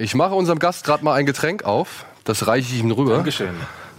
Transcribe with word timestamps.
Ich 0.00 0.14
mache 0.14 0.34
unserem 0.34 0.58
Gast 0.58 0.84
gerade 0.84 1.04
mal 1.04 1.12
ein 1.12 1.26
Getränk 1.26 1.64
auf. 1.64 2.06
Das 2.24 2.46
reiche 2.46 2.74
ich 2.74 2.80
ihm 2.80 2.90
rüber. 2.90 3.16
Dankeschön. 3.16 3.50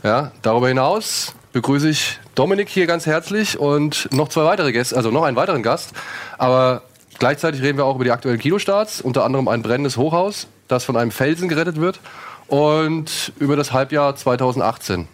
Ja, 0.01 0.32
darüber 0.42 0.67
hinaus 0.67 1.35
begrüße 1.54 1.88
ich 1.88 2.17
Dominik 2.33 2.70
hier 2.70 2.88
ganz 2.88 3.06
herzlich 3.06 3.59
und 3.59 4.11
noch 4.11 4.27
zwei 4.29 4.43
weitere 4.43 4.72
Gäste, 4.72 4.98
also 4.98 5.11
noch 5.11 5.22
einen 5.22 5.37
weiteren 5.37 5.61
Gast. 5.61 5.92
Aber 6.40 6.82
gleichzeitig 7.19 7.61
reden 7.61 7.77
wir 7.77 7.85
auch 7.85 7.93
über 7.93 8.04
die 8.04 8.09
aktuellen 8.09 8.39
Kinostarts, 8.39 9.00
unter 9.00 9.23
anderem 9.23 9.48
ein 9.48 9.61
brennendes 9.61 9.95
Hochhaus, 9.95 10.48
das 10.68 10.86
von 10.86 10.98
einem 10.98 11.12
Felsen 11.12 11.48
gerettet 11.48 11.80
wird 11.80 12.00
und 12.48 13.32
über 13.38 13.56
das 13.56 13.72
Halbjahr 13.72 14.16
2018. 14.16 15.08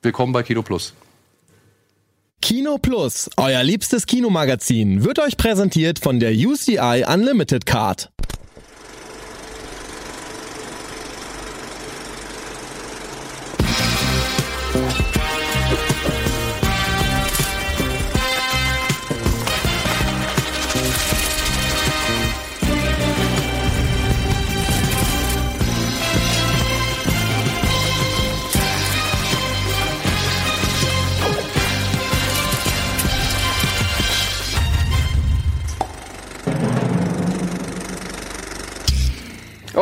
Willkommen 0.00 0.32
bei 0.32 0.42
Kino 0.42 0.62
Plus. 0.62 0.94
Kino 2.40 2.78
Plus, 2.78 3.28
euer 3.36 3.62
liebstes 3.62 4.06
Kinomagazin, 4.06 5.04
wird 5.04 5.18
euch 5.18 5.36
präsentiert 5.36 5.98
von 5.98 6.18
der 6.18 6.30
UCI 6.32 7.04
Unlimited 7.06 7.66
Card. 7.66 8.10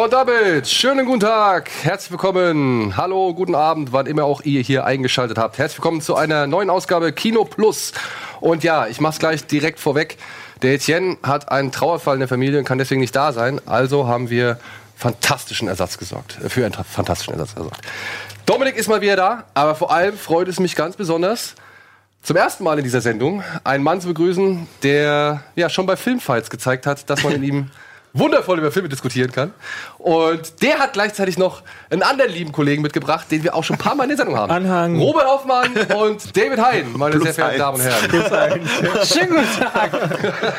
Und 0.07 0.13
damit, 0.13 0.69
schönen 0.69 1.05
guten 1.05 1.19
Tag, 1.19 1.69
herzlich 1.83 2.13
willkommen, 2.13 2.97
hallo, 2.97 3.35
guten 3.35 3.57
Abend, 3.57 3.93
wann 3.93 4.07
immer 4.07 4.23
auch 4.23 4.41
ihr 4.43 4.61
hier 4.61 4.85
eingeschaltet 4.85 5.37
habt. 5.37 5.59
Herzlich 5.59 5.79
willkommen 5.79 6.01
zu 6.01 6.15
einer 6.15 6.47
neuen 6.47 6.71
Ausgabe 6.71 7.13
Kino 7.13 7.45
Plus. 7.45 7.91
Und 8.41 8.63
ja, 8.63 8.87
ich 8.87 9.01
mach's 9.01 9.19
gleich 9.19 9.49
direkt 9.49 9.81
vorweg. 9.81 10.17
Der 10.63 10.75
Etienne 10.75 11.17
hat 11.25 11.51
einen 11.51 11.73
Trauerfall 11.73 12.15
in 12.15 12.21
der 12.21 12.29
Familie 12.29 12.61
und 12.61 12.65
kann 12.65 12.79
deswegen 12.79 13.01
nicht 13.01 13.17
da 13.17 13.33
sein. 13.33 13.61
Also 13.67 14.07
haben 14.07 14.31
wir 14.31 14.61
fantastischen 14.95 15.67
Ersatz 15.67 15.99
gesorgt, 15.99 16.39
äh, 16.41 16.51
für 16.51 16.65
einen 16.65 16.75
fantastischen 16.75 17.35
Ersatz 17.35 17.57
gesorgt. 17.57 17.81
Dominik 18.47 18.77
ist 18.77 18.87
mal 18.87 19.01
wieder 19.01 19.17
da, 19.17 19.45
aber 19.55 19.75
vor 19.75 19.91
allem 19.91 20.17
freut 20.17 20.47
es 20.47 20.61
mich 20.61 20.77
ganz 20.77 20.95
besonders, 20.95 21.57
zum 22.23 22.37
ersten 22.37 22.63
Mal 22.63 22.79
in 22.79 22.85
dieser 22.85 23.01
Sendung 23.01 23.43
einen 23.65 23.83
Mann 23.83 24.01
zu 24.01 24.07
begrüßen, 24.07 24.69
der 24.85 25.43
ja 25.57 25.69
schon 25.69 25.87
bei 25.87 25.97
Filmfights 25.97 26.49
gezeigt 26.49 26.87
hat, 26.87 27.11
dass 27.11 27.25
man 27.25 27.33
in 27.33 27.43
ihm 27.43 27.71
wundervoll 28.19 28.59
über 28.59 28.73
Filme 28.73 28.89
diskutieren 28.89 29.33
kann. 29.33 29.53
Und 30.07 30.63
der 30.63 30.79
hat 30.79 30.93
gleichzeitig 30.93 31.37
noch 31.37 31.63
einen 31.91 32.03
anderen 32.03 32.31
lieben 32.31 32.53
Kollegen 32.53 32.81
mitgebracht, 32.81 33.27
den 33.29 33.43
wir 33.43 33.57
auch 33.57 33.65
schon 33.65 33.75
ein 33.75 33.81
paar 33.81 33.97
Mal 33.97 34.05
in 34.05 34.11
der 34.11 34.19
Sendung 34.19 34.37
haben. 34.37 34.53
Anhang. 34.53 35.01
Robert 35.01 35.27
Hoffmann 35.27 35.73
und 35.97 36.37
David 36.37 36.61
Hein, 36.61 36.95
meine 36.97 37.19
sehr 37.19 37.35
verehrten 37.35 37.59
Damen 37.59 37.81
und 37.81 37.83
Herren. 37.83 38.61
Schönen 39.05 39.31
guten 39.31 39.61
Tag. 39.61 39.91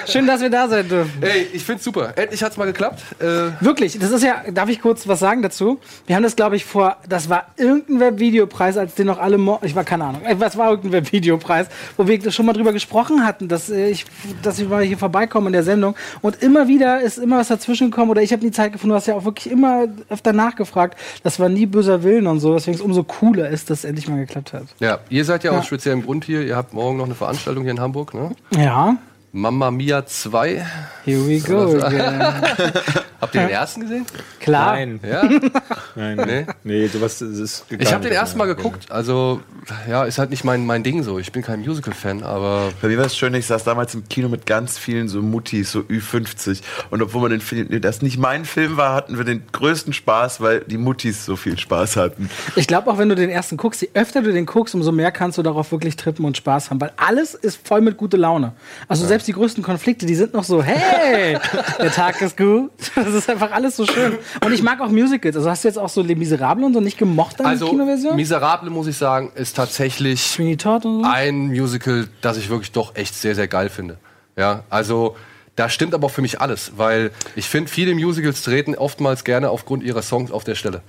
Schön, 0.06 0.28
dass 0.28 0.42
wir 0.42 0.50
da 0.50 0.68
sein 0.68 0.90
dürfen. 0.90 1.24
Ey, 1.24 1.48
ich 1.54 1.64
find's 1.64 1.86
super. 1.86 2.12
Endlich 2.18 2.44
hat's 2.44 2.58
mal 2.58 2.66
geklappt. 2.66 3.02
Äh, 3.20 3.52
Wirklich, 3.62 3.98
das 3.98 4.12
ist 4.12 4.22
ja, 4.22 4.44
darf 4.52 4.68
ich 4.68 4.82
kurz 4.82 5.08
was 5.08 5.20
sagen 5.20 5.42
dazu? 5.42 5.80
Wir 6.08 6.18
haben 6.18 6.24
das, 6.24 6.36
glaube 6.36 6.58
ich, 6.58 6.66
vor, 6.66 6.98
das 7.08 7.30
war 7.30 7.46
irgendein 7.56 8.02
Webvideopreis, 8.02 8.76
als 8.76 8.96
den 8.96 9.08
noch 9.08 9.18
alle, 9.18 9.38
mo 9.38 9.60
ich 9.62 9.74
war 9.76 9.86
keine 9.86 10.04
Ahnung, 10.04 10.24
was 10.40 10.58
war 10.58 10.72
irgendein 10.72 11.06
Webvideopreis, 11.06 11.68
wo 11.96 12.06
wir 12.06 12.32
schon 12.34 12.46
mal 12.46 12.52
drüber 12.52 12.74
gesprochen 12.74 13.26
hatten, 13.26 13.48
dass 13.48 13.70
ich, 13.70 14.06
dass 14.42 14.60
ich 14.60 14.68
mal 14.68 14.84
hier 14.84 14.98
vorbeikomme 14.98 15.48
in 15.48 15.54
der 15.54 15.64
Sendung 15.64 15.96
und 16.22 16.44
immer 16.44 16.68
wieder 16.68 17.00
ist 17.00 17.18
immer 17.18 17.38
was 17.38 17.48
dazwischen 17.48 17.92
gekommen 17.92 18.12
oder 18.12 18.22
ich 18.22 18.34
habe 18.34 18.44
nie 18.44 18.52
Zeit 18.52 18.74
gefunden, 18.74 18.90
du 18.90 18.96
hast 18.96 19.08
ja 19.08 19.16
auch 19.16 19.24
wirklich 19.24 19.37
immer 19.46 19.86
öfter 20.10 20.34
nachgefragt, 20.34 20.98
das 21.22 21.40
war 21.40 21.50
nie 21.50 21.68
böser 21.68 22.02
Willen 22.02 22.26
und 22.26 22.40
so, 22.40 22.56
deswegen 22.56 22.76
es 22.76 22.82
umso 22.82 23.04
cooler 23.04 23.50
ist, 23.50 23.70
dass 23.70 23.80
es 23.80 23.86
endlich 23.86 24.08
mal 24.08 24.18
geklappt 24.18 24.54
hat. 24.54 24.64
ja, 24.80 24.98
ihr 25.10 25.24
seid 25.26 25.44
ja, 25.44 25.52
Ja. 25.52 25.60
aus 25.60 25.68
speziellem 25.68 26.04
Grund 26.04 26.26
hier. 26.26 26.42
Ihr 26.42 26.56
habt 26.56 26.74
morgen 26.74 26.98
noch 26.98 27.06
eine 27.06 27.14
Veranstaltung 27.16 27.64
hier 27.64 27.72
in 27.74 27.80
Hamburg, 27.80 28.14
ne? 28.16 28.32
Ja, 28.58 28.96
Mamma 29.38 29.70
Mia 29.70 30.04
2. 30.04 30.66
here 31.06 31.20
we 31.28 31.40
go 31.40 31.78
again. 31.80 32.20
Habt 33.22 33.34
ihr 33.36 33.42
den 33.42 33.50
ersten 33.50 33.82
gesehen? 33.82 34.06
Klar. 34.40 34.74
Nein, 34.76 35.00
Ja? 35.08 35.24
nein, 35.96 36.18
Nee. 36.18 36.46
nee. 36.64 36.88
sowas 36.88 37.22
ist 37.22 37.66
Ich 37.70 37.92
habe 37.94 38.04
den 38.04 38.14
ersten 38.14 38.38
Mal 38.38 38.46
geguckt. 38.46 38.92
Also, 38.92 39.42
ja, 39.90 40.04
ist 40.06 40.18
halt 40.20 40.30
nicht 40.30 40.44
mein, 40.44 40.66
mein 40.66 40.84
Ding 40.84 41.02
so. 41.04 41.18
Ich 41.18 41.32
bin 41.32 41.42
kein 41.42 41.60
Musical-Fan, 41.62 42.24
aber 42.24 42.72
Bei 42.82 42.88
mir 42.88 42.98
war 42.98 43.06
es 43.06 43.18
schön, 43.18 43.34
ich 43.34 43.46
saß 43.48 43.64
damals 43.64 43.94
im 43.96 44.08
Kino 44.08 44.30
mit 44.30 44.46
ganz 44.46 44.78
vielen 44.78 45.08
so 45.08 45.22
Muttis, 45.22 45.72
so 45.72 45.80
Ü50. 45.82 46.62
Und 46.92 47.02
obwohl 47.02 47.22
man 47.22 47.32
den 47.32 47.42
Film, 47.42 47.82
das 47.82 48.02
nicht 48.02 48.18
mein 48.18 48.46
Film 48.46 48.78
war, 48.78 48.94
hatten 48.94 49.18
wir 49.18 49.26
den 49.26 49.44
größten 49.52 49.94
Spaß, 49.94 50.42
weil 50.42 50.62
die 50.62 50.78
Muttis 50.78 51.26
so 51.26 51.36
viel 51.36 51.58
Spaß 51.58 51.96
hatten. 51.96 52.30
Ich 52.56 52.68
glaube 52.68 52.90
auch, 52.92 52.98
wenn 52.98 53.10
du 53.10 53.16
den 53.16 53.30
ersten 53.30 53.58
guckst, 53.58 53.82
je 53.82 53.90
öfter 53.94 54.22
du 54.22 54.32
den 54.32 54.46
guckst, 54.46 54.74
umso 54.76 54.92
mehr 54.92 55.12
kannst 55.12 55.38
du 55.38 55.44
darauf 55.44 55.72
wirklich 55.72 55.96
trippen 55.96 56.26
und 56.26 56.38
Spaß 56.38 56.70
haben, 56.70 56.80
weil 56.82 56.92
alles 56.98 57.34
ist 57.34 57.60
voll 57.68 57.82
mit 57.82 57.98
guter 57.98 58.18
Laune. 58.18 58.54
Also 58.88 59.06
selbst 59.06 59.27
die 59.28 59.34
größten 59.34 59.64
Konflikte, 59.64 60.06
die 60.06 60.16
sind 60.16 60.34
noch 60.34 60.44
so, 60.44 60.64
hey, 60.64 61.38
der 61.80 61.92
Tag 61.92 62.22
ist 62.22 62.38
gut. 62.38 62.72
Das 62.96 63.14
ist 63.14 63.30
einfach 63.30 63.52
alles 63.52 63.76
so 63.76 63.86
schön. 63.86 64.18
Und 64.44 64.54
ich 64.54 64.64
mag 64.64 64.80
auch 64.82 64.90
Musicals. 64.90 65.36
Also 65.36 65.50
hast 65.50 65.64
du 65.64 65.68
jetzt 65.68 65.78
auch 65.78 65.90
so 65.90 66.02
Les 66.02 66.18
Miserables 66.18 66.66
und 66.66 66.74
so 66.74 66.80
nicht 66.80 66.98
gemocht 66.98 67.40
an 67.40 67.46
also 67.46 67.66
der 67.66 67.72
Kinoversion? 67.72 68.16
Miserable 68.16 68.70
muss 68.70 68.88
ich 68.88 68.98
sagen, 68.98 69.32
ist 69.36 69.56
tatsächlich 69.56 70.22
so? 70.22 71.02
ein 71.06 71.48
Musical, 71.48 72.08
das 72.22 72.38
ich 72.38 72.50
wirklich 72.50 72.72
doch 72.72 72.96
echt 72.96 73.16
sehr 73.16 73.36
sehr 73.36 73.48
geil 73.48 73.70
finde. 73.70 73.98
Ja, 74.36 74.64
also 74.70 75.16
da 75.56 75.70
stimmt 75.70 75.94
aber 75.94 76.06
auch 76.08 76.12
für 76.12 76.22
mich 76.22 76.40
alles, 76.40 76.74
weil 76.78 77.12
ich 77.36 77.48
finde, 77.48 77.70
viele 77.72 77.96
Musicals 77.96 78.44
treten 78.44 78.76
oftmals 78.76 79.24
gerne 79.24 79.50
aufgrund 79.50 79.84
ihrer 79.84 80.02
Songs 80.04 80.32
auf 80.32 80.44
der 80.44 80.56
Stelle. 80.56 80.82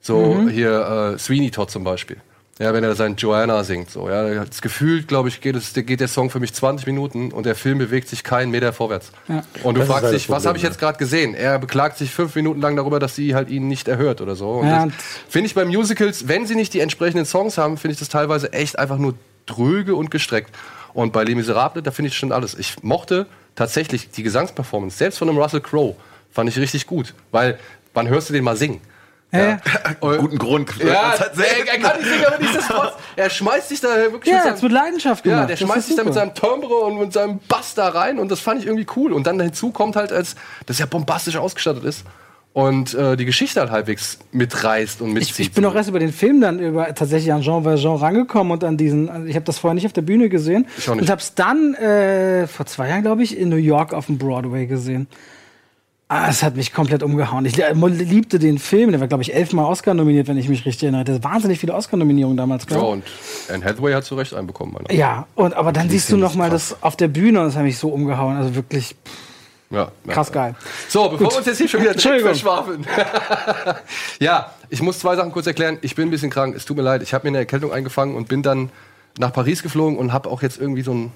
So 0.00 0.18
Mhm. 0.34 0.48
hier 0.48 1.14
äh, 1.14 1.18
Sweeney 1.18 1.50
Todd 1.50 1.70
zum 1.70 1.84
Beispiel. 1.84 2.16
Ja, 2.58 2.72
wenn 2.72 2.82
er 2.84 2.94
sein 2.94 3.16
Joanna 3.16 3.64
singt, 3.64 3.90
so, 3.90 4.08
ja, 4.08 4.42
das 4.42 4.62
Gefühl, 4.62 5.02
glaube 5.02 5.28
ich, 5.28 5.42
geht, 5.42 5.56
es, 5.56 5.74
geht 5.74 6.00
der 6.00 6.08
Song 6.08 6.30
für 6.30 6.40
mich 6.40 6.54
20 6.54 6.86
Minuten 6.86 7.30
und 7.30 7.44
der 7.44 7.54
Film 7.54 7.76
bewegt 7.76 8.08
sich 8.08 8.24
keinen 8.24 8.50
Meter 8.50 8.72
vorwärts. 8.72 9.12
Und 9.62 9.74
du 9.74 9.80
Das 9.80 9.88
fragst 9.88 10.04
halt 10.04 10.14
dich, 10.14 10.26
das 10.26 10.34
was 10.34 10.46
habe 10.46 10.56
ich 10.56 10.62
Problem, 10.62 10.72
jetzt 10.72 10.80
gerade 10.80 10.98
gesehen? 10.98 11.34
Er 11.34 11.58
beklagt 11.58 11.98
sich 11.98 12.10
fünf 12.10 12.34
Minuten 12.34 12.62
lang 12.62 12.74
darüber, 12.74 12.98
dass 12.98 13.14
sie 13.14 13.34
halt 13.34 13.50
ihn 13.50 13.68
nicht 13.68 13.88
erhört 13.88 14.22
oder 14.22 14.36
so. 14.36 14.62
Ja, 14.64 14.88
finde 15.28 15.48
ich 15.48 15.54
bei 15.54 15.66
Musicals, 15.66 16.28
wenn 16.28 16.46
sie 16.46 16.54
nicht 16.54 16.72
die 16.72 16.80
entsprechenden 16.80 17.26
Songs 17.26 17.58
haben, 17.58 17.76
finde 17.76 17.92
ich 17.92 17.98
das 17.98 18.08
teilweise 18.08 18.50
echt 18.54 18.78
einfach 18.78 18.96
nur 18.96 19.14
dröge 19.44 19.94
und 19.94 20.10
gestreckt. 20.10 20.50
Und 20.94 21.12
bei 21.12 21.24
Les 21.24 21.34
Miserables, 21.34 21.84
da 21.84 21.90
finde 21.90 22.08
ich 22.08 22.16
schon 22.16 22.32
alles. 22.32 22.54
Ich 22.54 22.82
mochte 22.82 23.26
tatsächlich 23.54 24.08
die 24.08 24.22
Gesangsperformance, 24.22 24.96
selbst 24.96 25.18
von 25.18 25.28
einem 25.28 25.36
Russell 25.36 25.60
Crowe, 25.60 25.94
fand 26.30 26.48
ich 26.48 26.56
richtig 26.58 26.86
gut. 26.86 27.12
Weil, 27.32 27.58
wann 27.92 28.08
hörst 28.08 28.30
du 28.30 28.32
den 28.32 28.44
mal 28.44 28.56
singen? 28.56 28.80
Ja, 29.32 29.58
Und- 30.00 30.18
Guten 30.18 30.38
Grund. 30.38 30.70
Ja, 30.78 31.14
Das 31.18 31.36
er, 31.38 31.66
er 31.68 31.78
kann 31.80 31.98
nicht 32.00 32.08
singen, 32.08 32.24
aber 32.26 32.38
nichtsdestotrotz. 32.38 32.92
Er 33.16 33.28
schmeißt 33.30 33.68
sich 33.68 33.80
da 33.80 33.88
wirklich 34.12 34.32
ja 34.32 34.38
mit 34.38 34.44
hat's 34.52 34.62
mit 34.62 34.70
seinem, 34.72 34.82
Leidenschaft 34.82 35.24
gemacht. 35.24 35.40
ja, 35.40 35.46
der 35.46 35.56
Das 35.56 35.66
schmeißt 35.68 35.86
sich 35.88 35.96
da 35.96 36.04
mit 36.04 36.14
seinem 36.14 36.34
Timbre 36.34 36.74
und 36.76 36.98
mit 36.98 37.12
seinem 37.12 37.40
Bass 37.48 37.74
da 37.74 37.88
rein 37.88 38.18
und 38.18 38.30
das 38.30 38.40
fand 38.40 38.60
ich 38.60 38.66
irgendwie 38.66 38.86
cool. 38.96 39.12
Und 39.12 39.26
dann 39.26 39.38
hinzu 39.40 39.70
kommt 39.72 39.96
halt, 39.96 40.12
als 40.12 40.36
dass 40.66 40.80
er 40.80 40.86
bombastisch 40.86 41.36
ausgestattet 41.36 41.84
ist 41.84 42.04
und 42.52 42.94
äh, 42.94 43.16
die 43.16 43.26
Geschichte 43.26 43.60
halt 43.60 43.70
halbwegs 43.70 44.18
mitreißt 44.32 45.02
und 45.02 45.12
mitzieht. 45.12 45.30
Ich, 45.40 45.46
ich 45.48 45.52
bin 45.52 45.64
auch 45.66 45.74
erst 45.74 45.90
über 45.90 45.98
den 45.98 46.12
Film 46.12 46.40
dann 46.40 46.58
über 46.60 46.94
tatsächlich 46.94 47.30
an 47.32 47.42
Jean 47.42 47.64
Valjean 47.64 47.96
rangekommen 47.96 48.52
und 48.52 48.64
an 48.64 48.76
diesen. 48.78 49.10
Also 49.10 49.26
ich 49.26 49.34
habe 49.34 49.44
das 49.44 49.58
vorher 49.58 49.74
nicht 49.74 49.84
auf 49.86 49.92
der 49.92 50.02
Bühne 50.02 50.28
gesehen 50.30 50.66
Ich 50.78 50.88
auch 50.88 50.94
nicht. 50.94 51.02
und 51.02 51.10
habe 51.10 51.20
es 51.20 51.34
dann 51.34 51.74
äh, 51.74 52.46
vor 52.46 52.64
zwei 52.66 52.88
Jahren, 52.88 53.02
glaube 53.02 53.22
ich, 53.24 53.36
in 53.36 53.48
New 53.50 53.56
York 53.56 53.92
auf 53.92 54.06
dem 54.06 54.16
Broadway 54.18 54.66
gesehen. 54.66 55.08
Ah, 56.08 56.28
es 56.30 56.44
hat 56.44 56.54
mich 56.54 56.72
komplett 56.72 57.02
umgehauen. 57.02 57.44
Ich 57.46 57.56
li- 57.56 57.64
liebte 58.04 58.38
den 58.38 58.58
Film. 58.60 58.92
Der 58.92 59.00
war, 59.00 59.08
glaube 59.08 59.24
ich, 59.24 59.34
elfmal 59.34 59.64
Oscar 59.64 59.92
nominiert, 59.92 60.28
wenn 60.28 60.36
ich 60.38 60.48
mich 60.48 60.64
richtig 60.64 60.84
erinnere. 60.84 61.02
Das 61.02 61.24
wahnsinnig 61.24 61.58
viele 61.58 61.74
Oscar-Nominierungen 61.74 62.36
damals, 62.36 62.62
ja, 62.62 62.68
glaube 62.68 62.86
und 62.86 63.04
Anne 63.52 63.64
Hathaway 63.64 63.92
hat 63.92 64.04
zu 64.04 64.14
Recht 64.14 64.32
einen 64.32 64.46
bekommen. 64.46 64.72
Meiner. 64.74 64.92
Ja, 64.92 65.26
und 65.34 65.54
aber 65.54 65.72
dann 65.72 65.90
siehst 65.90 66.12
du 66.12 66.16
noch 66.16 66.36
mal 66.36 66.48
das 66.48 66.76
auf 66.80 66.94
der 66.96 67.08
Bühne 67.08 67.40
und 67.40 67.46
das 67.46 67.56
hat 67.56 67.64
mich 67.64 67.76
so 67.78 67.88
umgehauen. 67.88 68.36
Also 68.36 68.54
wirklich 68.54 68.94
Ja, 69.70 69.88
ja. 70.04 70.12
krass 70.12 70.30
geil. 70.30 70.54
So, 70.88 71.08
bevor 71.08 71.28
wir 71.32 71.36
uns 71.38 71.46
jetzt 71.46 71.58
hier 71.58 71.68
schon 71.68 71.80
wieder 71.82 71.94
verschwafeln. 71.98 72.86
ja, 74.20 74.52
ich 74.70 74.82
muss 74.82 75.00
zwei 75.00 75.16
Sachen 75.16 75.32
kurz 75.32 75.48
erklären. 75.48 75.78
Ich 75.82 75.96
bin 75.96 76.06
ein 76.06 76.10
bisschen 76.12 76.30
krank, 76.30 76.54
es 76.56 76.64
tut 76.64 76.76
mir 76.76 76.82
leid. 76.84 77.02
Ich 77.02 77.14
habe 77.14 77.24
mir 77.24 77.30
eine 77.30 77.38
Erkältung 77.38 77.72
eingefangen 77.72 78.14
und 78.14 78.28
bin 78.28 78.42
dann 78.44 78.70
nach 79.18 79.32
Paris 79.32 79.62
geflogen 79.62 79.98
und 79.98 80.12
habe 80.12 80.28
auch 80.30 80.42
jetzt 80.42 80.60
irgendwie 80.60 80.82
so 80.82 80.92
ein 80.94 81.12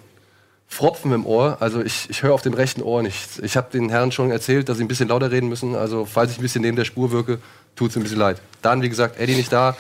Fropfen 0.73 1.13
im 1.13 1.27
Ohr. 1.27 1.57
Also 1.61 1.83
ich, 1.83 2.09
ich 2.09 2.23
höre 2.23 2.33
auf 2.33 2.43
dem 2.43 2.55
rechten 2.55 2.81
Ohr 2.83 3.03
nichts. 3.03 3.41
Ich 3.41 3.57
habe 3.57 3.69
den 3.73 3.91
Herren 3.91 4.13
schon 4.13 4.31
erzählt, 4.31 4.69
dass 4.69 4.79
sie 4.79 4.85
ein 4.85 4.89
bisschen 4.89 5.09
lauter 5.09 5.31
reden 5.33 5.49
müssen. 5.49 5.75
Also 5.75 6.07
falls 6.07 6.31
ich 6.31 6.39
ein 6.39 6.43
bisschen 6.43 6.63
neben 6.63 6.77
der 6.77 6.85
Spur 6.85 7.11
wirke, 7.11 7.39
tut 7.75 7.91
es 7.91 7.97
ein 7.97 8.03
bisschen 8.05 8.19
leid. 8.19 8.41
Dann, 8.63 8.81
wie 8.81 8.89
gesagt, 8.89 9.19
Eddie 9.19 9.35
nicht 9.35 9.53
da. 9.53 9.77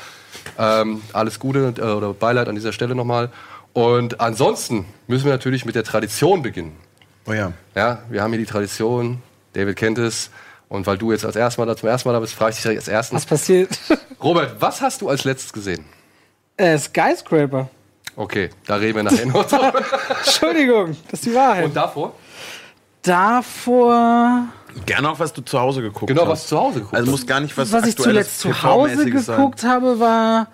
Ähm, 0.58 1.00
alles 1.12 1.38
Gute 1.38 1.75
äh, 1.78 1.82
oder 1.82 2.12
Beileid 2.12 2.48
an 2.48 2.56
dieser 2.56 2.72
Stelle 2.72 2.94
nochmal. 2.96 3.31
Und 3.72 4.20
ansonsten 4.20 4.84
müssen 5.06 5.26
wir 5.26 5.32
natürlich 5.32 5.64
mit 5.64 5.76
der 5.76 5.84
Tradition 5.84 6.42
beginnen. 6.42 6.76
Oh 7.26 7.32
ja. 7.32 7.52
Ja, 7.76 8.02
wir 8.10 8.22
haben 8.22 8.31
hier 8.32 8.40
die 8.40 8.46
Tradition, 8.46 9.22
David 9.52 9.76
kennt 9.76 9.98
es. 9.98 10.31
Und 10.69 10.86
weil 10.86 10.98
du 10.98 11.12
jetzt 11.12 11.25
als 11.25 11.36
erstes 11.36 11.58
Mal 11.58 11.66
da 11.66 11.76
zum 11.76 11.88
ersten 11.88 12.08
Mal 12.08 12.12
da 12.14 12.20
bist, 12.20 12.34
frage 12.34 12.50
ich 12.50 12.56
dich 12.56 12.62
direkt 12.62 12.78
als 12.81 12.88
Was 12.88 12.93
erstes. 12.93 13.26
passiert? 13.26 13.78
Robert, 14.22 14.60
was 14.60 14.81
hast 14.81 15.02
du 15.02 15.08
als 15.08 15.22
letztes 15.25 15.52
gesehen? 15.52 15.84
äh, 16.56 16.76
Skyscraper. 16.78 17.69
Okay, 18.16 18.50
da 18.66 18.74
reden 18.76 18.96
wir 18.96 19.02
nachher 19.04 19.26
noch 19.26 19.44
drüber. 19.46 19.72
Entschuldigung, 20.24 20.96
das 21.10 21.20
ist 21.20 21.26
die 21.26 21.34
Wahrheit. 21.34 21.64
Und 21.66 21.76
davor? 21.76 22.12
davor, 23.02 24.44
Gerne 24.86 25.10
auch, 25.10 25.18
was 25.18 25.32
du 25.32 25.42
zu 25.42 25.58
Hause 25.58 25.82
geguckt 25.82 26.06
Genau, 26.08 26.22
hast. 26.22 26.28
was 26.30 26.42
du 26.44 26.48
zu 26.50 26.60
Hause 26.60 26.74
geguckt 26.80 26.94
Also 26.94 27.06
hast. 27.06 27.10
muss 27.20 27.26
gar 27.26 27.40
nicht 27.40 27.56
was 27.56 27.72
was, 27.72 27.86
ich 27.86 27.96
zuletzt 27.96 28.40
zu 28.40 28.62
Hause 28.62 28.92
TV-mäßiges 28.94 29.26
sein. 29.26 29.36
geguckt 29.36 29.64
habe, 29.64 29.98
war 29.98 30.48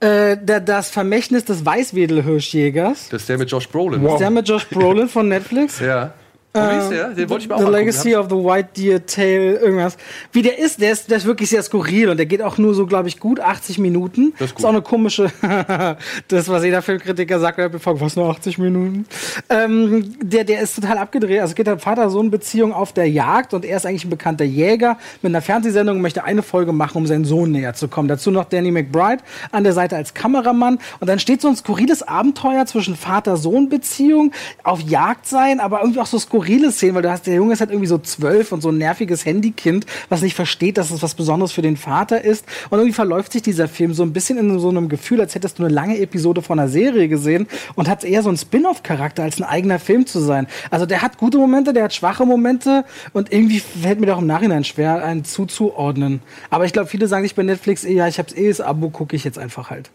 äh, 0.00 0.36
der, 0.40 0.60
das 0.60 0.88
Vermächtnis 0.90 1.44
des 1.44 1.66
Weißwedelhirschjägers. 1.66 3.08
Das 3.10 3.22
ist 3.22 3.28
der 3.28 3.36
mit 3.38 3.50
Josh 3.50 3.68
Brolin. 3.68 4.04
Ist 4.06 4.18
der 4.18 4.30
mit 4.30 4.48
Josh 4.48 4.66
Brolin 4.68 5.08
von 5.08 5.28
Netflix? 5.28 5.80
Ja. 5.80 6.12
Wie 6.54 6.78
ist 6.78 6.90
der? 6.90 7.10
Den 7.10 7.28
wollte 7.28 7.42
ich 7.42 7.48
mir 7.48 7.56
auch 7.56 7.60
The. 7.60 7.70
Legacy 7.70 8.16
of 8.16 8.26
the 8.30 8.36
White 8.36 8.70
Deer 8.76 9.04
Tale, 9.04 9.56
irgendwas. 9.56 9.98
Wie 10.32 10.40
der 10.40 10.58
ist, 10.58 10.80
der 10.80 10.92
ist, 10.92 11.10
der 11.10 11.18
ist 11.18 11.26
wirklich 11.26 11.50
sehr 11.50 11.62
skurril 11.62 12.08
und 12.08 12.16
der 12.16 12.24
geht 12.24 12.40
auch 12.40 12.56
nur 12.56 12.74
so, 12.74 12.86
glaube 12.86 13.08
ich, 13.08 13.20
gut 13.20 13.38
80 13.38 13.78
Minuten. 13.78 14.32
Das 14.38 14.48
ist 14.48 14.54
gut. 14.54 14.64
auch 14.64 14.70
eine 14.70 14.80
komische, 14.80 15.30
das, 16.28 16.48
was 16.48 16.64
jeder 16.64 16.80
Filmkritiker 16.80 17.38
sagt, 17.38 17.58
was 17.84 18.16
nur 18.16 18.30
80 18.30 18.58
Minuten. 18.58 19.06
Ähm, 19.50 20.14
der, 20.22 20.44
der 20.44 20.60
ist 20.62 20.74
total 20.74 20.98
abgedreht. 20.98 21.40
Also 21.40 21.52
es 21.52 21.54
geht 21.54 21.68
halt 21.68 21.82
Vater-Sohn-Beziehung 21.82 22.72
auf 22.72 22.92
der 22.94 23.10
Jagd 23.10 23.52
und 23.52 23.64
er 23.64 23.76
ist 23.76 23.84
eigentlich 23.84 24.04
ein 24.04 24.10
bekannter 24.10 24.44
Jäger 24.44 24.96
mit 25.20 25.30
einer 25.30 25.42
Fernsehsendung 25.42 25.96
und 25.96 26.02
möchte 26.02 26.24
eine 26.24 26.42
Folge 26.42 26.72
machen, 26.72 26.96
um 26.96 27.06
seinen 27.06 27.26
Sohn 27.26 27.52
näher 27.52 27.74
zu 27.74 27.88
kommen. 27.88 28.08
Dazu 28.08 28.30
noch 28.30 28.46
Danny 28.46 28.70
McBride 28.70 29.22
an 29.52 29.64
der 29.64 29.74
Seite 29.74 29.96
als 29.96 30.14
Kameramann 30.14 30.78
und 31.00 31.08
dann 31.08 31.18
steht 31.18 31.42
so 31.42 31.48
ein 31.48 31.56
skurriles 31.56 32.02
Abenteuer 32.02 32.64
zwischen 32.64 32.96
Vater-Sohn-Beziehung, 32.96 34.32
auf 34.64 34.80
Jagd 34.80 35.26
sein, 35.26 35.60
aber 35.60 35.80
irgendwie 35.80 36.00
auch 36.00 36.06
so 36.06 36.18
skurrile 36.38 36.70
Szenen, 36.70 36.94
weil 36.94 37.02
du 37.02 37.10
hast, 37.10 37.26
der 37.26 37.34
Junge 37.34 37.52
ist 37.52 37.60
halt 37.60 37.70
irgendwie 37.70 37.88
so 37.88 37.98
zwölf 37.98 38.52
und 38.52 38.60
so 38.60 38.68
ein 38.70 38.78
nerviges 38.78 39.24
Handykind, 39.24 39.86
was 40.08 40.22
nicht 40.22 40.34
versteht, 40.34 40.78
dass 40.78 40.90
es 40.90 41.02
was 41.02 41.14
Besonderes 41.14 41.50
für 41.52 41.62
den 41.62 41.76
Vater 41.76 42.22
ist. 42.22 42.44
Und 42.70 42.78
irgendwie 42.78 42.94
verläuft 42.94 43.32
sich 43.32 43.42
dieser 43.42 43.66
Film 43.66 43.92
so 43.92 44.04
ein 44.04 44.12
bisschen 44.12 44.38
in 44.38 44.58
so 44.60 44.68
einem 44.68 44.88
Gefühl, 44.88 45.20
als 45.20 45.34
hättest 45.34 45.58
du 45.58 45.64
eine 45.64 45.74
lange 45.74 45.98
Episode 45.98 46.42
von 46.42 46.58
einer 46.58 46.68
Serie 46.68 47.08
gesehen 47.08 47.48
und 47.74 47.88
hat 47.88 48.04
eher 48.04 48.22
so 48.22 48.28
einen 48.28 48.38
Spin-off-Charakter 48.38 49.24
als 49.24 49.40
ein 49.40 49.44
eigener 49.44 49.80
Film 49.80 50.06
zu 50.06 50.20
sein. 50.20 50.46
Also 50.70 50.86
der 50.86 51.02
hat 51.02 51.18
gute 51.18 51.38
Momente, 51.38 51.72
der 51.72 51.84
hat 51.84 51.94
schwache 51.94 52.24
Momente 52.24 52.84
und 53.12 53.32
irgendwie 53.32 53.60
fällt 53.60 53.98
mir 53.98 54.06
doch 54.06 54.18
im 54.18 54.26
Nachhinein 54.26 54.62
schwer, 54.62 55.04
einen 55.04 55.24
zuzuordnen. 55.24 56.20
Aber 56.50 56.66
ich 56.66 56.72
glaube, 56.72 56.88
viele 56.88 57.08
sagen 57.08 57.24
sich 57.24 57.34
bei 57.34 57.42
Netflix, 57.42 57.82
ja, 57.82 58.06
ich 58.06 58.18
hab's 58.18 58.32
eh, 58.34 58.48
das 58.48 58.60
Abo 58.60 58.90
gucke 58.90 59.16
ich 59.16 59.24
jetzt 59.24 59.38
einfach 59.38 59.70
halt. 59.70 59.90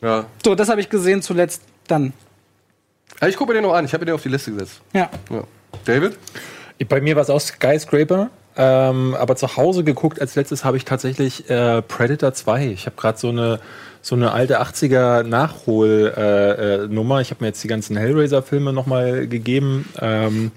Ja. 0.00 0.24
So, 0.44 0.54
das 0.54 0.68
habe 0.70 0.80
ich 0.80 0.88
gesehen 0.88 1.20
zuletzt 1.20 1.62
dann. 1.86 2.14
Ja, 3.20 3.28
Ich 3.28 3.36
gucke 3.36 3.52
mir 3.52 3.60
den 3.60 3.64
noch 3.64 3.74
an. 3.74 3.84
Ich 3.84 3.92
habe 3.92 4.06
den 4.06 4.14
auf 4.14 4.22
die 4.22 4.30
Liste 4.30 4.52
gesetzt. 4.52 4.80
Ja. 4.94 5.10
Ja. 5.30 5.44
David? 5.84 6.18
Bei 6.88 7.00
mir 7.00 7.16
war 7.16 7.22
es 7.22 7.30
auch 7.30 7.40
Skyscraper. 7.40 8.30
Ähm, 8.54 9.14
aber 9.18 9.36
zu 9.36 9.56
Hause 9.56 9.82
geguckt 9.82 10.20
als 10.20 10.34
letztes 10.34 10.62
habe 10.64 10.76
ich 10.76 10.84
tatsächlich 10.84 11.48
äh, 11.48 11.80
Predator 11.80 12.34
2. 12.34 12.66
Ich 12.66 12.84
habe 12.84 12.96
gerade 12.96 13.18
so 13.18 13.30
eine 13.30 13.60
so 14.02 14.16
eine 14.16 14.32
alte 14.32 14.60
80er 14.60 15.22
Nachholnummer. 15.22 17.14
Äh, 17.14 17.18
äh, 17.18 17.22
ich 17.22 17.30
habe 17.30 17.44
mir 17.44 17.46
jetzt 17.46 17.62
die 17.62 17.68
ganzen 17.68 17.96
Hellraiser-Filme 17.96 18.72
nochmal 18.72 19.28
gegeben. 19.28 19.88
Ähm, 20.00 20.50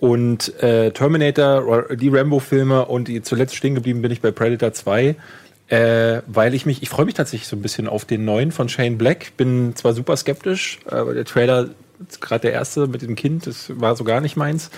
und 0.00 0.60
äh, 0.62 0.90
Terminator, 0.92 1.94
die 1.94 2.08
Rambo-Filme 2.08 2.86
und 2.86 3.08
die, 3.08 3.20
zuletzt 3.20 3.56
stehen 3.56 3.74
geblieben 3.74 4.00
bin 4.00 4.10
ich 4.10 4.22
bei 4.22 4.30
Predator 4.30 4.72
2. 4.72 5.16
Äh, 5.68 6.22
weil 6.26 6.54
ich 6.54 6.64
mich, 6.64 6.82
ich 6.82 6.88
freue 6.88 7.04
mich 7.04 7.14
tatsächlich 7.14 7.46
so 7.46 7.56
ein 7.56 7.60
bisschen 7.60 7.88
auf 7.88 8.06
den 8.06 8.24
neuen 8.24 8.52
von 8.52 8.70
Shane 8.70 8.96
Black. 8.96 9.36
Bin 9.36 9.76
zwar 9.76 9.92
super 9.92 10.16
skeptisch, 10.16 10.78
weil 10.86 11.14
der 11.14 11.26
Trailer, 11.26 11.68
gerade 12.20 12.42
der 12.42 12.52
erste 12.52 12.86
mit 12.86 13.02
dem 13.02 13.16
Kind, 13.16 13.46
das 13.46 13.72
war 13.80 13.96
so 13.96 14.04
gar 14.04 14.20
nicht 14.20 14.36
meins. 14.36 14.70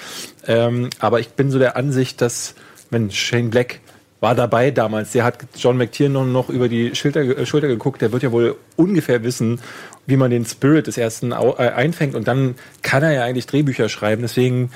Ähm, 0.47 0.91
aber 0.99 1.21
ich 1.21 1.31
bin 1.31 1.51
so 1.51 1.59
der 1.59 1.77
Ansicht, 1.77 2.21
dass, 2.21 2.55
wenn 2.91 3.11
Shane 3.11 3.51
Black 3.51 3.81
war 4.21 4.35
dabei 4.35 4.71
damals, 4.71 5.13
der 5.13 5.25
hat 5.25 5.39
John 5.57 5.79
McTiernan 5.79 6.31
noch 6.31 6.51
über 6.51 6.69
die 6.69 6.95
Schulter, 6.95 7.21
äh, 7.21 7.47
Schulter 7.47 7.69
geguckt, 7.69 8.03
der 8.03 8.13
wird 8.13 8.23
ja 8.23 8.33
wohl 8.33 8.57
ungefähr 8.77 9.23
wissen, 9.23 9.61
wie 10.07 10.17
man 10.17 10.31
den 10.31 10.45
Spirit 10.45 10.87
des 10.87 10.99
ersten 10.99 11.33
au- 11.33 11.57
äh, 11.59 11.71
einfängt 11.71 12.15
und 12.15 12.29
dann 12.29 12.55
kann 12.83 13.03
er 13.03 13.13
ja 13.13 13.25
eigentlich 13.25 13.47
Drehbücher 13.47 13.89
schreiben. 13.89 14.23
Deswegen 14.23 14.73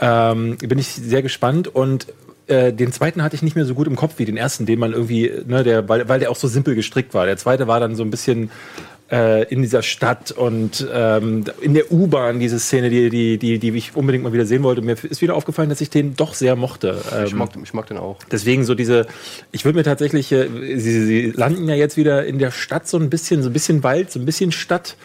ähm, 0.00 0.56
bin 0.58 0.78
ich 0.78 0.88
sehr 0.88 1.22
gespannt 1.22 1.68
und 1.68 2.06
äh, 2.46 2.72
den 2.72 2.92
zweiten 2.92 3.22
hatte 3.22 3.34
ich 3.34 3.42
nicht 3.42 3.56
mehr 3.56 3.64
so 3.64 3.74
gut 3.74 3.86
im 3.86 3.96
Kopf 3.96 4.14
wie 4.18 4.24
den 4.24 4.36
ersten, 4.36 4.64
den 4.64 4.78
man 4.78 4.92
irgendwie, 4.92 5.32
ne, 5.46 5.64
der, 5.64 5.88
weil, 5.88 6.08
weil 6.08 6.20
der 6.20 6.30
auch 6.30 6.36
so 6.36 6.48
simpel 6.48 6.74
gestrickt 6.74 7.12
war. 7.12 7.26
Der 7.26 7.36
zweite 7.36 7.66
war 7.66 7.80
dann 7.80 7.96
so 7.96 8.02
ein 8.02 8.10
bisschen 8.10 8.50
äh, 9.10 9.44
in 9.52 9.62
dieser 9.62 9.82
Stadt 9.82 10.32
und 10.32 10.86
ähm, 10.92 11.44
in 11.60 11.74
der 11.74 11.92
U-Bahn 11.92 12.40
diese 12.40 12.58
Szene, 12.58 12.90
die, 12.90 13.08
die, 13.08 13.38
die, 13.38 13.58
die 13.58 13.76
ich 13.76 13.94
unbedingt 13.94 14.24
mal 14.24 14.32
wieder 14.32 14.46
sehen 14.46 14.62
wollte. 14.62 14.82
Mir 14.82 14.96
ist 15.02 15.22
wieder 15.22 15.34
aufgefallen, 15.34 15.68
dass 15.68 15.80
ich 15.80 15.90
den 15.90 16.16
doch 16.16 16.34
sehr 16.34 16.56
mochte. 16.56 17.00
Ich 17.24 17.32
Ähm, 17.32 17.38
mag, 17.38 17.50
ich 17.62 17.74
mag 17.74 17.86
den 17.86 17.98
auch. 17.98 18.18
Deswegen 18.30 18.64
so 18.64 18.74
diese, 18.74 19.06
ich 19.52 19.64
würde 19.64 19.78
mir 19.78 19.84
tatsächlich, 19.84 20.32
äh, 20.32 20.48
sie, 20.76 21.06
sie 21.06 21.30
landen 21.30 21.68
ja 21.68 21.74
jetzt 21.74 21.96
wieder 21.96 22.26
in 22.26 22.38
der 22.38 22.50
Stadt 22.50 22.88
so 22.88 22.98
ein 22.98 23.10
bisschen, 23.10 23.42
so 23.42 23.50
ein 23.50 23.52
bisschen 23.52 23.82
Wald, 23.82 24.10
so 24.10 24.18
ein 24.18 24.24
bisschen 24.24 24.52
Stadt. 24.52 24.96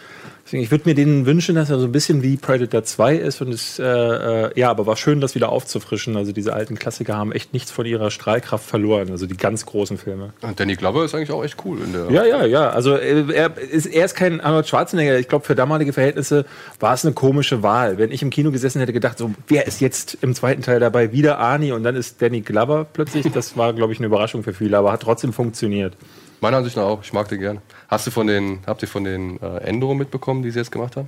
Deswegen, 0.51 0.63
ich 0.63 0.71
würde 0.71 0.89
mir 0.89 0.95
denen 0.95 1.25
wünschen, 1.25 1.55
dass 1.55 1.69
er 1.69 1.79
so 1.79 1.85
ein 1.85 1.93
bisschen 1.93 2.23
wie 2.23 2.35
Predator 2.35 2.83
2 2.83 3.15
ist 3.15 3.39
und 3.39 3.53
es, 3.53 3.79
äh, 3.79 3.85
äh, 3.85 4.59
ja, 4.59 4.69
aber 4.69 4.85
war 4.85 4.97
schön, 4.97 5.21
das 5.21 5.33
wieder 5.33 5.47
aufzufrischen. 5.47 6.17
Also 6.17 6.33
diese 6.33 6.51
alten 6.51 6.77
Klassiker 6.77 7.15
haben 7.15 7.31
echt 7.31 7.53
nichts 7.53 7.71
von 7.71 7.85
ihrer 7.85 8.11
Strahlkraft 8.11 8.65
verloren, 8.65 9.11
also 9.11 9.27
die 9.27 9.37
ganz 9.37 9.65
großen 9.65 9.97
Filme. 9.97 10.33
Und 10.41 10.59
Danny 10.59 10.75
Glover 10.75 11.05
ist 11.05 11.15
eigentlich 11.15 11.31
auch 11.31 11.41
echt 11.41 11.55
cool 11.63 11.79
in 11.81 11.93
der. 11.93 12.11
Ja, 12.11 12.25
ja, 12.25 12.45
ja. 12.45 12.69
Also 12.69 12.97
äh, 12.97 13.31
er 13.33 13.57
ist, 13.57 13.85
er 13.85 14.03
ist 14.03 14.15
kein 14.15 14.41
Arnold 14.41 14.67
Schwarzenegger. 14.67 15.17
Ich 15.19 15.29
glaube, 15.29 15.45
für 15.45 15.55
damalige 15.55 15.93
Verhältnisse 15.93 16.43
war 16.81 16.95
es 16.95 17.05
eine 17.05 17.13
komische 17.13 17.63
Wahl. 17.63 17.97
Wenn 17.97 18.11
ich 18.11 18.21
im 18.21 18.29
Kino 18.29 18.51
gesessen 18.51 18.79
hätte, 18.79 18.91
gedacht, 18.91 19.19
so, 19.19 19.31
wer 19.47 19.67
ist 19.67 19.79
jetzt 19.79 20.17
im 20.19 20.35
zweiten 20.35 20.63
Teil 20.63 20.81
dabei? 20.81 21.13
Wieder 21.13 21.39
Arnie 21.39 21.71
und 21.71 21.83
dann 21.83 21.95
ist 21.95 22.21
Danny 22.21 22.41
Glover 22.41 22.85
plötzlich. 22.91 23.25
Das 23.31 23.55
war, 23.55 23.71
glaube 23.71 23.93
ich, 23.93 23.99
eine 23.99 24.07
Überraschung 24.07 24.43
für 24.43 24.53
viele, 24.53 24.77
aber 24.77 24.91
hat 24.91 25.01
trotzdem 25.01 25.31
funktioniert. 25.31 25.95
Meiner 26.41 26.57
Ansicht 26.57 26.75
nach 26.75 26.83
auch. 26.83 27.03
Ich 27.03 27.13
mag 27.13 27.29
den 27.29 27.39
gerne. 27.39 27.61
Hast 27.87 28.07
du 28.07 28.11
von 28.11 28.27
den, 28.27 28.59
habt 28.67 28.81
ihr 28.81 28.87
von 28.87 29.03
den 29.03 29.41
äh, 29.41 29.57
Änderungen 29.59 29.99
mitbekommen, 29.99 30.41
die 30.41 30.51
sie 30.51 30.59
jetzt 30.59 30.71
gemacht 30.71 30.95
haben? 30.97 31.07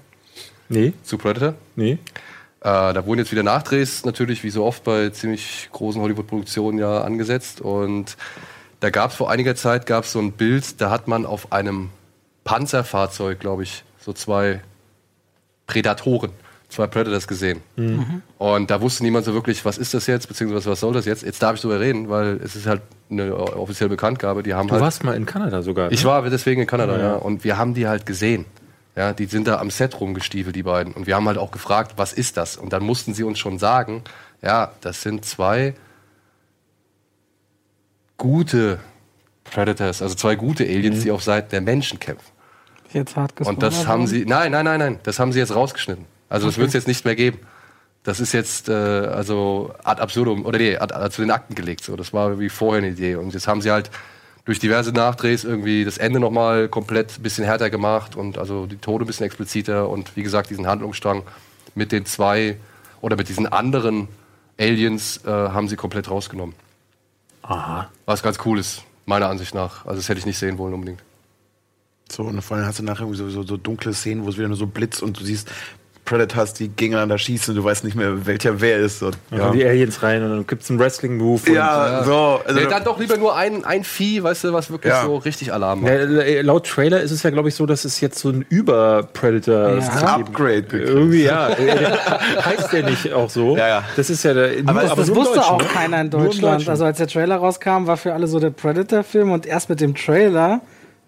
Nee, 0.69 0.93
Zu 1.03 1.17
Predator? 1.17 1.55
nee. 1.75 1.97
Äh, 2.61 2.93
da 2.93 3.05
wurden 3.05 3.19
jetzt 3.19 3.31
wieder 3.33 3.43
Nachdrehs 3.43 4.05
natürlich, 4.05 4.43
wie 4.45 4.49
so 4.49 4.63
oft 4.63 4.85
bei 4.85 5.09
ziemlich 5.09 5.67
großen 5.73 6.01
Hollywood-Produktionen 6.01 6.79
ja 6.79 7.01
angesetzt. 7.01 7.59
Und 7.59 8.15
da 8.79 8.89
gab 8.89 9.11
es 9.11 9.17
vor 9.17 9.29
einiger 9.29 9.55
Zeit 9.55 9.85
gab's 9.85 10.13
so 10.13 10.19
ein 10.19 10.31
Bild, 10.31 10.79
da 10.79 10.89
hat 10.89 11.09
man 11.09 11.25
auf 11.25 11.51
einem 11.51 11.89
Panzerfahrzeug, 12.45 13.41
glaube 13.41 13.63
ich, 13.63 13.83
so 13.99 14.13
zwei 14.13 14.61
Predatoren, 15.67 16.31
zwei 16.73 16.87
Predators 16.87 17.27
gesehen. 17.27 17.61
Und 18.37 18.71
da 18.71 18.81
wusste 18.81 19.03
niemand 19.03 19.25
so 19.25 19.33
wirklich, 19.33 19.63
was 19.65 19.77
ist 19.77 19.93
das 19.93 20.07
jetzt, 20.07 20.27
beziehungsweise 20.27 20.69
was 20.69 20.79
soll 20.79 20.93
das 20.93 21.05
jetzt. 21.05 21.23
Jetzt 21.23 21.41
darf 21.41 21.55
ich 21.55 21.61
darüber 21.61 21.79
reden, 21.79 22.09
weil 22.09 22.39
es 22.43 22.55
ist 22.55 22.67
halt 22.67 22.81
eine 23.09 23.35
offizielle 23.35 23.89
Bekanntgabe. 23.89 24.43
Die 24.43 24.53
haben 24.53 24.67
Du 24.67 24.73
halt 24.73 24.83
warst 24.83 25.03
mal 25.03 25.15
in 25.15 25.25
Kanada 25.25 25.61
sogar. 25.61 25.87
Ne? 25.87 25.93
ich 25.93 26.03
war 26.05 26.27
deswegen 26.29 26.61
in 26.61 26.67
Kanada, 26.67 26.97
ja. 26.97 27.13
Und 27.15 27.43
wir 27.43 27.57
haben 27.57 27.73
die 27.73 27.87
halt 27.87 28.05
gesehen. 28.05 28.45
Ja, 28.95 29.13
die 29.13 29.25
sind 29.25 29.47
da 29.47 29.59
am 29.59 29.71
Set 29.71 29.99
rumgestiefelt, 29.99 30.55
die 30.55 30.63
beiden. 30.63 30.93
Und 30.93 31.07
wir 31.07 31.15
haben 31.15 31.27
halt 31.27 31.39
auch 31.39 31.51
gefragt, 31.51 31.93
was 31.95 32.13
ist 32.13 32.37
das? 32.37 32.57
Und 32.57 32.73
dann 32.73 32.83
mussten 32.83 33.13
sie 33.15 33.23
uns 33.23 33.39
schon 33.39 33.57
sagen, 33.57 34.03
ja, 34.41 34.71
das 34.81 35.01
sind 35.01 35.25
zwei 35.25 35.73
gute 38.17 38.79
Predators, 39.43 40.01
also 40.01 40.15
zwei 40.15 40.35
gute 40.35 40.63
Aliens, 40.63 41.01
die 41.01 41.11
auf 41.11 41.23
Seiten 41.23 41.49
der 41.49 41.61
Menschen 41.61 41.99
kämpfen. 41.99 42.31
Jetzt 42.91 43.15
hart 43.15 43.35
gesprochen. 43.35 43.55
Und 43.55 43.63
das 43.63 43.87
haben 43.87 44.05
sie, 44.05 44.25
nein, 44.25 44.51
nein, 44.51 44.65
nein, 44.65 44.79
nein, 44.79 44.99
das 45.03 45.19
haben 45.19 45.31
sie 45.33 45.39
jetzt 45.39 45.55
rausgeschnitten. 45.55 46.05
Also 46.33 46.47
das 46.47 46.57
wird 46.57 46.69
es 46.69 46.73
jetzt 46.73 46.87
nicht 46.87 47.05
mehr 47.05 47.15
geben. 47.15 47.37
Das 48.01 48.19
ist 48.19 48.33
jetzt 48.33 48.67
äh, 48.67 48.73
also 48.73 49.71
ad 49.83 50.01
absurdum 50.01 50.47
oder 50.47 50.57
nee, 50.57 50.75
ad, 50.75 50.91
ad, 50.91 51.11
zu 51.11 51.21
den 51.21 51.29
Akten 51.29 51.53
gelegt. 51.53 51.83
So, 51.83 51.95
das 51.95 52.11
war 52.11 52.39
wie 52.39 52.49
vorher 52.49 52.81
eine 52.81 52.91
Idee. 52.91 53.15
Und 53.17 53.35
jetzt 53.35 53.47
haben 53.47 53.61
sie 53.61 53.69
halt 53.69 53.91
durch 54.43 54.57
diverse 54.57 54.91
Nachdrehs 54.91 55.43
irgendwie 55.43 55.85
das 55.85 55.99
Ende 55.99 56.19
nochmal 56.19 56.69
komplett 56.69 57.19
ein 57.19 57.21
bisschen 57.21 57.45
härter 57.45 57.69
gemacht 57.69 58.15
und 58.15 58.39
also 58.39 58.65
die 58.65 58.77
Tode 58.77 59.05
ein 59.05 59.07
bisschen 59.07 59.27
expliziter 59.27 59.87
und 59.89 60.17
wie 60.17 60.23
gesagt 60.23 60.49
diesen 60.49 60.65
Handlungsstrang 60.65 61.21
mit 61.75 61.91
den 61.91 62.07
zwei 62.07 62.57
oder 63.01 63.15
mit 63.15 63.29
diesen 63.29 63.45
anderen 63.45 64.07
Aliens 64.59 65.23
äh, 65.25 65.29
haben 65.29 65.67
sie 65.67 65.75
komplett 65.75 66.09
rausgenommen. 66.09 66.55
Aha. 67.43 67.89
Was 68.07 68.23
ganz 68.23 68.39
cool 68.43 68.57
ist, 68.57 68.81
meiner 69.05 69.29
Ansicht 69.29 69.53
nach. 69.53 69.85
Also 69.85 69.97
das 69.97 70.09
hätte 70.09 70.19
ich 70.19 70.25
nicht 70.25 70.39
sehen 70.39 70.57
wollen 70.57 70.73
unbedingt. 70.73 71.03
So, 72.11 72.23
und 72.23 72.41
vor 72.41 72.57
allem 72.57 72.65
hast 72.65 72.79
du 72.79 72.83
nachher 72.83 73.01
irgendwie 73.01 73.19
so, 73.19 73.29
so, 73.29 73.43
so 73.43 73.55
dunkle 73.55 73.93
Szenen, 73.93 74.25
wo 74.25 74.29
es 74.29 74.37
wieder 74.37 74.47
nur 74.47 74.57
so 74.57 74.65
blitzt 74.65 75.03
und 75.03 75.19
du 75.19 75.23
siehst 75.23 75.49
Predators, 76.05 76.53
die 76.53 76.67
gegeneinander 76.67 77.17
schießen 77.17 77.51
und 77.53 77.55
du 77.61 77.63
weißt 77.63 77.83
nicht 77.85 77.95
mehr, 77.95 78.25
welcher 78.25 78.59
wer 78.59 78.77
ist. 78.77 79.01
Und, 79.03 79.17
Ja. 79.31 79.37
Dann 79.37 79.53
die 79.53 79.65
Aliens 79.65 80.03
rein 80.03 80.21
und 80.23 80.29
dann 80.31 80.47
gibt 80.47 80.63
es 80.63 80.69
einen 80.69 80.79
Wrestling-Move. 80.79 81.41
und- 81.47 81.55
ja, 81.55 82.03
so. 82.03 82.41
Also, 82.45 82.59
nee, 82.59 82.67
dann 82.69 82.83
doch 82.83 82.99
lieber 82.99 83.15
nur 83.17 83.35
ein, 83.35 83.63
ein 83.63 83.83
Vieh, 83.85 84.21
weißt 84.21 84.43
du, 84.43 84.53
was 84.53 84.69
wirklich 84.69 84.91
Ja. 84.93 85.03
so 85.03 85.15
richtig 85.15 85.53
Alarm 85.53 85.81
macht. 85.81 85.91
Ja, 85.93 85.97
äh, 85.99 86.41
laut 86.41 86.67
Trailer 86.67 86.99
ist 87.01 87.11
es 87.11 87.23
ja, 87.23 87.29
glaube 87.29 87.49
ich, 87.49 87.55
so, 87.55 87.65
dass 87.65 87.85
es 87.85 88.01
jetzt 88.01 88.19
so 88.19 88.29
ein 88.29 88.45
Über-Predator 88.49 89.69
Ja. 89.69 89.77
ein 89.77 90.03
Upgrade. 90.21 90.65
Irgendwie, 90.71 91.23
ja. 91.23 91.49
Äh, 91.49 91.53
heißt 92.45 92.73
der 92.73 92.83
nicht 92.89 93.13
auch 93.13 93.29
so? 93.29 93.55
Ja, 93.57 93.67
ja. 93.67 93.83
Das 93.95 94.09
ist 94.09 94.23
ja 94.23 94.33
der. 94.33 94.61
Nur, 94.61 94.69
Aber 94.69 94.83
ist 94.83 94.89
Das 94.97 95.07
nur 95.07 95.07
im 95.07 95.15
wusste 95.23 95.35
Deutschen, 95.35 95.51
auch 95.53 95.61
ne? 95.61 95.67
keiner 95.73 96.01
in 96.01 96.09
Nur 96.09 96.23
Deutschland. 96.25 96.67
Also 96.69 96.85
als 96.85 96.97
der 96.97 97.07
Trailer 97.07 97.37
rauskam, 97.37 97.87
war 97.87 97.97
für 97.97 98.13
alle 98.13 98.27
so 98.27 98.39
der 98.39 98.49
Predator-Film 98.49 99.31
und 99.31 99.45
erst 99.45 99.69
mit 99.69 99.79
dem 99.81 99.95
Trailer 99.95 100.61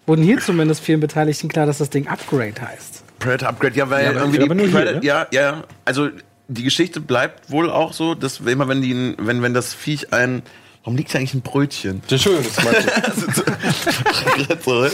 wurden 0.06 0.22
hier 0.22 0.38
zumindest 0.38 0.80
vielen 0.82 1.00
Beteiligten 1.00 1.48
klar, 1.48 1.66
dass 1.66 1.78
das 1.78 1.90
Ding 1.90 2.06
Upgrade 2.06 2.54
heißt. 2.60 2.95
Predator 3.18 3.48
Upgrade, 3.48 3.76
ja, 3.76 3.90
weil 3.90 4.04
Ja, 4.04 4.12
irgendwie 4.12 4.38
die 4.38 4.44
hier, 4.46 4.70
Predator, 4.70 5.00
ne? 5.00 5.06
ja, 5.06 5.26
ja, 5.30 5.40
ja. 5.40 5.64
Also 5.84 6.08
die 6.48 6.62
Geschichte 6.62 7.00
bleibt 7.00 7.50
wohl 7.50 7.70
auch 7.70 7.92
so, 7.92 8.14
dass 8.14 8.40
immer 8.40 8.68
wenn 8.68 8.82
die, 8.82 9.14
wenn, 9.18 9.42
wenn 9.42 9.54
das 9.54 9.74
Viech 9.74 10.12
ein 10.12 10.42
Warum 10.86 10.96
liegt 10.98 11.10
hier 11.10 11.18
eigentlich 11.18 11.34
ein 11.34 11.40
Brötchen? 11.40 12.00
Das 12.08 12.20
ist 12.20 12.22
schön, 12.22 12.36
das 14.48 14.64
so, 14.64 14.86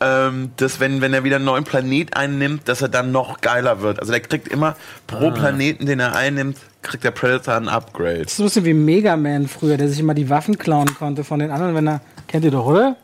ähm, 0.00 0.50
dass 0.56 0.80
wenn, 0.80 1.02
wenn 1.02 1.12
er 1.12 1.24
wieder 1.24 1.36
einen 1.36 1.44
neuen 1.44 1.64
Planet 1.64 2.16
einnimmt, 2.16 2.66
dass 2.68 2.80
er 2.80 2.88
dann 2.88 3.12
noch 3.12 3.42
geiler 3.42 3.82
wird. 3.82 4.00
Also 4.00 4.12
der 4.12 4.22
kriegt 4.22 4.48
immer 4.48 4.76
pro 5.06 5.30
Planeten, 5.32 5.84
den 5.84 6.00
er 6.00 6.16
einnimmt, 6.16 6.56
kriegt 6.80 7.04
der 7.04 7.10
Predator 7.10 7.54
ein 7.54 7.68
Upgrade. 7.68 8.22
Das 8.22 8.32
ist 8.32 8.38
ein 8.40 8.44
bisschen 8.46 8.64
wie 8.64 8.72
Mega 8.72 9.18
Man 9.18 9.46
früher, 9.46 9.76
der 9.76 9.90
sich 9.90 10.00
immer 10.00 10.14
die 10.14 10.30
Waffen 10.30 10.56
klauen 10.56 10.94
konnte 10.94 11.22
von 11.22 11.38
den 11.38 11.50
anderen, 11.50 11.74
wenn 11.74 11.86
er. 11.86 12.00
Kennt 12.28 12.46
ihr 12.46 12.50
doch, 12.50 12.64
oder? 12.64 12.96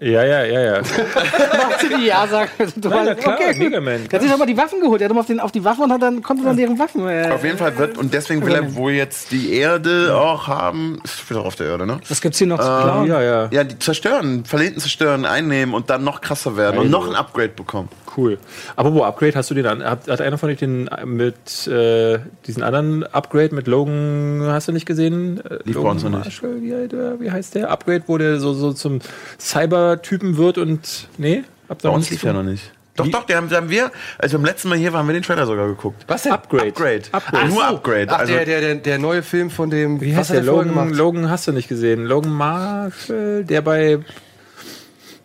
Ja, 0.00 0.22
ja, 0.24 0.44
ja, 0.44 0.60
ja. 0.60 0.80
Macht 0.82 1.80
sie 1.80 1.88
die 1.88 2.06
Ja 2.06 2.24
sagen. 2.28 2.50
Du 2.76 2.88
Nein, 2.88 3.04
na 3.06 3.14
klar, 3.16 3.34
okay. 3.34 3.58
Mega 3.58 3.80
Man. 3.80 4.06
Der 4.06 4.12
hat 4.12 4.22
sich 4.22 4.30
doch 4.30 4.38
mal 4.38 4.46
die 4.46 4.56
Waffen 4.56 4.80
geholt. 4.80 5.00
Er 5.00 5.06
hat 5.06 5.10
immer 5.10 5.20
auf, 5.20 5.26
den, 5.26 5.40
auf 5.40 5.50
die 5.50 5.64
Waffen 5.64 5.82
und 5.84 5.92
hat 5.92 6.00
dann, 6.02 6.22
konnte 6.22 6.44
dann 6.44 6.56
deren 6.56 6.78
Waffen. 6.78 7.08
Äh, 7.08 7.30
Auf 7.32 7.42
jeden 7.42 7.58
Fall 7.58 7.76
wird, 7.78 7.98
und 7.98 8.14
deswegen 8.14 8.46
will 8.46 8.54
er 8.54 8.76
wohl 8.76 8.92
jetzt 8.92 9.32
die 9.32 9.52
Erde 9.54 10.16
auch 10.16 10.46
haben. 10.46 11.00
Ist 11.02 11.28
wieder 11.28 11.44
auf 11.44 11.56
der 11.56 11.66
Erde, 11.66 11.84
ne? 11.86 11.98
Was 12.08 12.20
gibt's 12.20 12.38
hier 12.38 12.46
noch 12.46 12.58
zu 12.60 12.64
klauen? 12.64 13.08
Ja, 13.08 13.20
ja. 13.22 13.48
Ja, 13.50 13.64
die 13.64 13.76
zerstören, 13.80 14.44
Planeten 14.44 14.78
zerstören, 14.78 15.24
einnehmen 15.24 15.74
und 15.74 15.90
dann 15.90 16.04
noch 16.04 16.20
krasser 16.20 16.56
werden 16.56 16.78
und 16.78 16.86
Also- 16.86 16.96
noch 16.98 17.08
ein 17.08 17.16
Upgrade 17.16 17.48
bekommen. 17.48 17.88
Cool. 18.16 18.38
Aber 18.74 18.92
wo 18.94 19.04
Upgrade 19.04 19.34
hast 19.36 19.50
du 19.50 19.54
den 19.54 19.66
an? 19.66 19.84
Hat, 19.84 20.08
hat 20.08 20.20
einer 20.20 20.38
von 20.38 20.48
euch 20.50 20.58
den 20.58 20.88
äh, 20.88 21.06
mit 21.06 21.68
äh, 21.68 22.18
diesen 22.46 22.62
anderen 22.64 23.04
Upgrade 23.04 23.54
mit 23.54 23.68
Logan, 23.68 24.42
hast 24.46 24.66
du 24.66 24.72
nicht 24.72 24.86
gesehen? 24.86 25.40
Äh, 25.44 25.58
Logan. 25.70 25.98
Marshall, 26.10 26.60
wie, 26.62 26.74
heißt 26.74 26.92
der- 26.92 27.20
wie 27.20 27.30
heißt 27.30 27.54
der? 27.54 27.70
Upgrade, 27.70 28.02
wo 28.06 28.18
der 28.18 28.40
so, 28.40 28.54
so 28.54 28.72
zum 28.72 28.98
Cyber-Typen 29.88 30.36
wird 30.36 30.58
und. 30.58 31.08
Nee? 31.16 31.44
Habt 31.68 31.82
Bei 31.82 31.88
ihr 31.88 31.92
uns 31.92 32.10
lief 32.10 32.22
ja 32.22 32.32
noch 32.32 32.42
nicht. 32.42 32.72
Doch, 32.96 33.06
doch, 33.06 33.24
den 33.26 33.36
haben, 33.36 33.70
wir, 33.70 33.92
als 34.18 34.32
wir 34.32 34.40
beim 34.40 34.46
letzten 34.46 34.68
Mal 34.70 34.76
hier 34.76 34.92
waren, 34.92 35.00
haben 35.00 35.06
wir 35.06 35.12
den 35.12 35.22
Trailer 35.22 35.46
sogar 35.46 35.68
geguckt. 35.68 36.04
Was 36.08 36.24
denn? 36.24 36.32
Upgrade. 36.32 36.68
Upgrade. 36.68 37.02
Upgrade. 37.12 37.48
Nur 37.48 37.62
Ach 37.62 37.70
so. 37.70 37.76
Upgrade. 37.76 38.06
Ach, 38.08 38.18
also, 38.18 38.32
der, 38.32 38.44
der, 38.44 38.60
der, 38.60 38.74
der 38.74 38.98
neue 38.98 39.22
Film 39.22 39.50
von 39.50 39.70
dem. 39.70 40.00
Wie 40.00 40.16
heißt 40.16 40.30
hat 40.30 40.36
der? 40.36 40.42
Logan, 40.42 40.92
Logan 40.92 41.30
hast 41.30 41.46
du 41.46 41.52
nicht 41.52 41.68
gesehen. 41.68 42.06
Logan 42.06 42.32
Marshall, 42.32 43.44
der 43.44 43.60
bei 43.60 44.00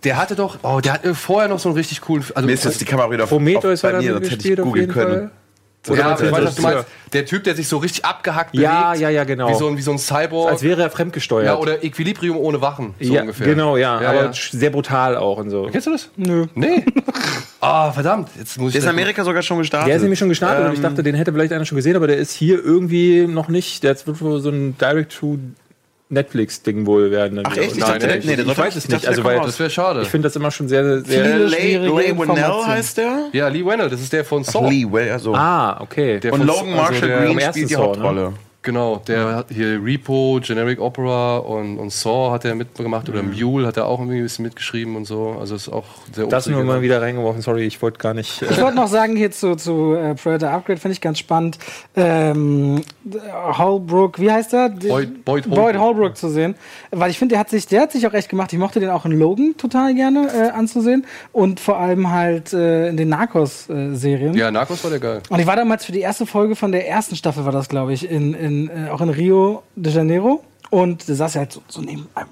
Der 0.04 0.18
hatte 0.18 0.36
doch. 0.36 0.60
Oh, 0.62 0.82
der 0.84 0.94
hatte 0.94 1.16
vorher 1.16 1.50
noch 1.50 1.58
so 1.58 1.70
einen 1.70 1.78
richtig 1.78 2.02
coolen. 2.02 2.24
Also, 2.36 2.46
mir 2.46 2.54
ist 2.54 2.64
jetzt 2.64 2.80
die 2.80 2.86
Kamera 2.86 3.10
wieder 3.10 3.24
auf, 3.24 3.30
Prometheus 3.30 3.84
auf 3.84 3.92
bei 3.92 3.98
mir, 3.98 4.14
sonst 4.14 4.32
hätte 4.32 4.50
ich 4.50 4.58
googeln 4.58 4.90
können. 4.90 5.14
Fall. 5.14 5.32
Ja, 5.88 5.94
Oder 6.16 6.24
ich 6.26 6.32
weiß, 6.32 6.44
was 6.46 6.56
du 6.56 6.62
meinst. 6.62 6.86
Der 7.12 7.26
Typ, 7.26 7.44
der 7.44 7.56
sich 7.56 7.68
so 7.68 7.78
richtig 7.78 8.06
abgehackt 8.06 8.56
Ja, 8.56 8.88
bewegt. 8.92 9.02
ja, 9.02 9.10
ja, 9.10 9.24
genau. 9.24 9.50
Wie 9.50 9.54
so 9.56 9.68
ein, 9.68 9.78
wie 9.78 9.82
so 9.82 9.92
ein 9.92 10.00
Cyborg. 10.00 10.50
Als 10.52 10.64
wäre 10.64 10.82
er 10.82 10.90
fremdgesteuert. 10.90 11.46
ja, 11.46 11.58
oder 11.58 11.84
Equilibrium 11.84 12.38
ohne 12.38 12.62
Wachen. 12.62 12.94
So 13.00 13.14
ja, 13.14 13.22
ungefähr. 13.22 13.46
Genau, 13.48 13.76
ja, 13.78 14.02
Ja, 14.02 14.10
aber 14.10 14.24
ja. 14.26 14.32
sehr 14.34 14.70
brutal 14.70 15.18
auch 15.18 15.38
und 15.38 15.50
so. 15.50 15.68
Kennst 15.72 15.88
du 15.88 15.92
das? 15.92 16.10
Nö. 16.16 16.46
Nee. 16.56 16.86
Ah, 17.66 17.94
verdammt. 17.94 18.28
Jetzt 18.38 18.58
muss 18.60 18.70
ich. 18.70 18.74
Der 18.74 18.80
ist 18.80 18.84
in 18.84 18.90
Amerika 18.90 19.24
sogar 19.24 19.42
schon 19.42 19.58
gestartet. 19.58 19.88
Der 19.88 19.96
ist 19.96 20.02
nämlich 20.02 20.20
schon 20.20 20.28
gestartet 20.28 20.66
und 20.66 20.72
ich 20.74 20.80
Ähm, 20.80 20.84
dachte, 20.84 21.02
den 21.02 21.16
hätte 21.16 21.32
vielleicht 21.32 21.54
einer 21.54 21.64
schon 21.64 21.78
gesehen, 21.78 21.96
aber 21.96 22.08
der 22.08 22.18
ist 22.18 22.34
hier 22.34 22.62
irgendwie 22.62 23.26
noch 23.26 23.48
nicht. 23.48 23.84
Der 23.84 23.92
jetzt 23.92 24.06
wird 24.06 24.20
wohl 24.22 24.42
so 24.42 24.52
ein 26.14 26.24
Direct-to-Netflix-Ding 26.24 26.86
wohl 26.86 27.12
werden. 27.12 27.42
Ach 27.44 27.56
echt? 27.58 27.74
Ich 27.74 27.80
Nein, 27.80 28.00
dachte, 28.00 28.10
echt? 28.18 28.26
nee, 28.28 28.36
der 28.36 28.46
ich 28.46 28.58
weiß 28.58 28.76
es 28.76 28.88
nicht. 28.88 29.08
Also, 29.08 29.24
weil 29.24 29.40
Das 29.40 29.60
wäre 29.60 29.70
schade. 29.70 30.02
ich 30.02 30.08
finde 30.08 30.28
das 30.28 30.36
immer 30.36 30.52
schon 30.52 30.68
sehr, 30.68 31.02
sehr. 31.02 31.40
Lay 31.40 31.82
Winnell 31.82 32.00
Informationen. 32.06 32.68
heißt 32.68 32.98
der? 32.98 33.26
ja, 33.34 33.48
Lee 33.48 33.66
Wenner, 33.66 33.90
das 33.90 34.02
ist 34.02 34.14
der 34.14 34.24
von 34.26 34.44
Saw. 34.44 34.70
Lee, 34.70 34.86
well, 34.90 35.12
also. 35.12 35.34
Ah, 35.36 35.80
okay. 35.82 36.20
Der 36.20 36.34
und 36.34 36.40
von- 36.40 36.48
Logan 36.48 36.66
also 36.74 36.76
Marshall 36.82 37.08
der- 37.08 37.20
Green 37.26 37.40
spielt 37.42 37.70
die 37.70 37.74
Saw, 37.74 38.14
ne? 38.14 38.34
Genau, 38.64 39.02
der 39.08 39.36
hat 39.36 39.48
hier 39.50 39.80
Repo, 39.84 40.40
Generic 40.42 40.80
Opera 40.80 41.38
und, 41.38 41.78
und 41.78 41.92
Saw 41.92 42.32
hat 42.32 42.46
er 42.46 42.56
mitgemacht 42.56 43.10
oder 43.10 43.22
Mule 43.22 43.68
hat 43.68 43.76
er 43.78 43.86
auch 43.88 44.00
irgendwie 44.00 44.18
ein 44.20 44.24
bisschen 44.24 44.44
mitgeschrieben 44.44 44.96
und 44.96 45.04
so. 45.06 45.36
Also 45.40 45.56
ist 45.56 45.68
auch 45.70 45.84
sehr 46.14 46.28
das 46.28 46.48
nur 46.48 46.64
mal 46.64 46.82
wieder 46.82 47.02
reingeworfen. 47.02 47.42
Sorry, 47.42 47.64
ich 47.66 47.82
wollte 47.82 47.98
gar 48.00 48.14
nicht. 48.14 48.42
Ich 48.42 48.58
Äh, 48.58 48.62
wollte 48.62 48.78
noch 48.78 48.88
sagen 48.88 49.16
hier 49.18 49.32
zu, 49.32 49.56
zu 49.58 49.94
äh, 49.96 50.16
Predator 50.16 50.50
Upgrade, 50.52 50.80
finde 50.80 50.94
ich 50.94 51.02
ganz 51.02 51.20
spannend. 51.20 51.58
Ähm, 51.96 52.82
Holbrook, 53.34 54.20
wie 54.20 54.32
heißt 54.32 54.54
er? 54.54 54.70
Boyd- 54.70 55.26
Boyd 55.26 55.50
Boyd 55.50 55.58
Holbrook. 55.58 55.82
Holbrook 55.82 56.18
zu 56.18 56.30
sehen. 56.30 56.56
Weil 56.92 57.12
ich 57.12 57.20
finde, 57.20 57.34
der 57.34 57.40
hat 57.40 57.50
sich, 57.50 57.68
der 57.68 57.82
hat 57.82 57.92
sich 57.92 58.08
auch 58.08 58.14
echt 58.14 58.30
gemacht. 58.30 58.54
Ich 58.54 58.60
mochte 58.60 58.80
den 58.80 58.90
auch 58.90 59.06
in 59.06 59.12
Logan 59.12 59.56
total 59.58 59.94
gerne 59.94 60.30
äh, 60.34 60.50
anzusehen. 60.52 61.06
Und 61.32 61.60
vor 61.60 61.78
allem 61.80 62.12
halt 62.12 62.54
äh, 62.54 62.88
in 62.88 62.96
den 62.98 63.10
Narcos-Serien. 63.10 64.34
Ja, 64.36 64.52
Narcos 64.52 64.84
war 64.84 64.92
der 64.92 65.00
geil. 65.00 65.22
Und 65.30 65.40
ich 65.40 65.48
war 65.48 65.56
damals 65.56 65.86
für 65.86 65.92
die 65.92 66.00
erste 66.00 66.26
Folge 66.26 66.56
von 66.56 66.72
der 66.72 66.88
ersten 66.88 67.16
Staffel, 67.16 67.46
war 67.46 67.52
das, 67.52 67.68
glaube 67.70 67.94
ich, 67.94 68.10
in, 68.10 68.34
in, 68.54 68.70
äh, 68.70 68.90
auch 68.90 69.02
in 69.02 69.10
Rio 69.10 69.64
de 69.76 69.92
Janeiro. 69.94 70.44
Und 70.70 71.08
der 71.08 71.16
saß 71.16 71.36
ja 71.36 71.40
halt 71.40 71.52
so, 71.52 71.62
so 71.68 71.82
neben 71.82 72.08
einem. 72.16 72.30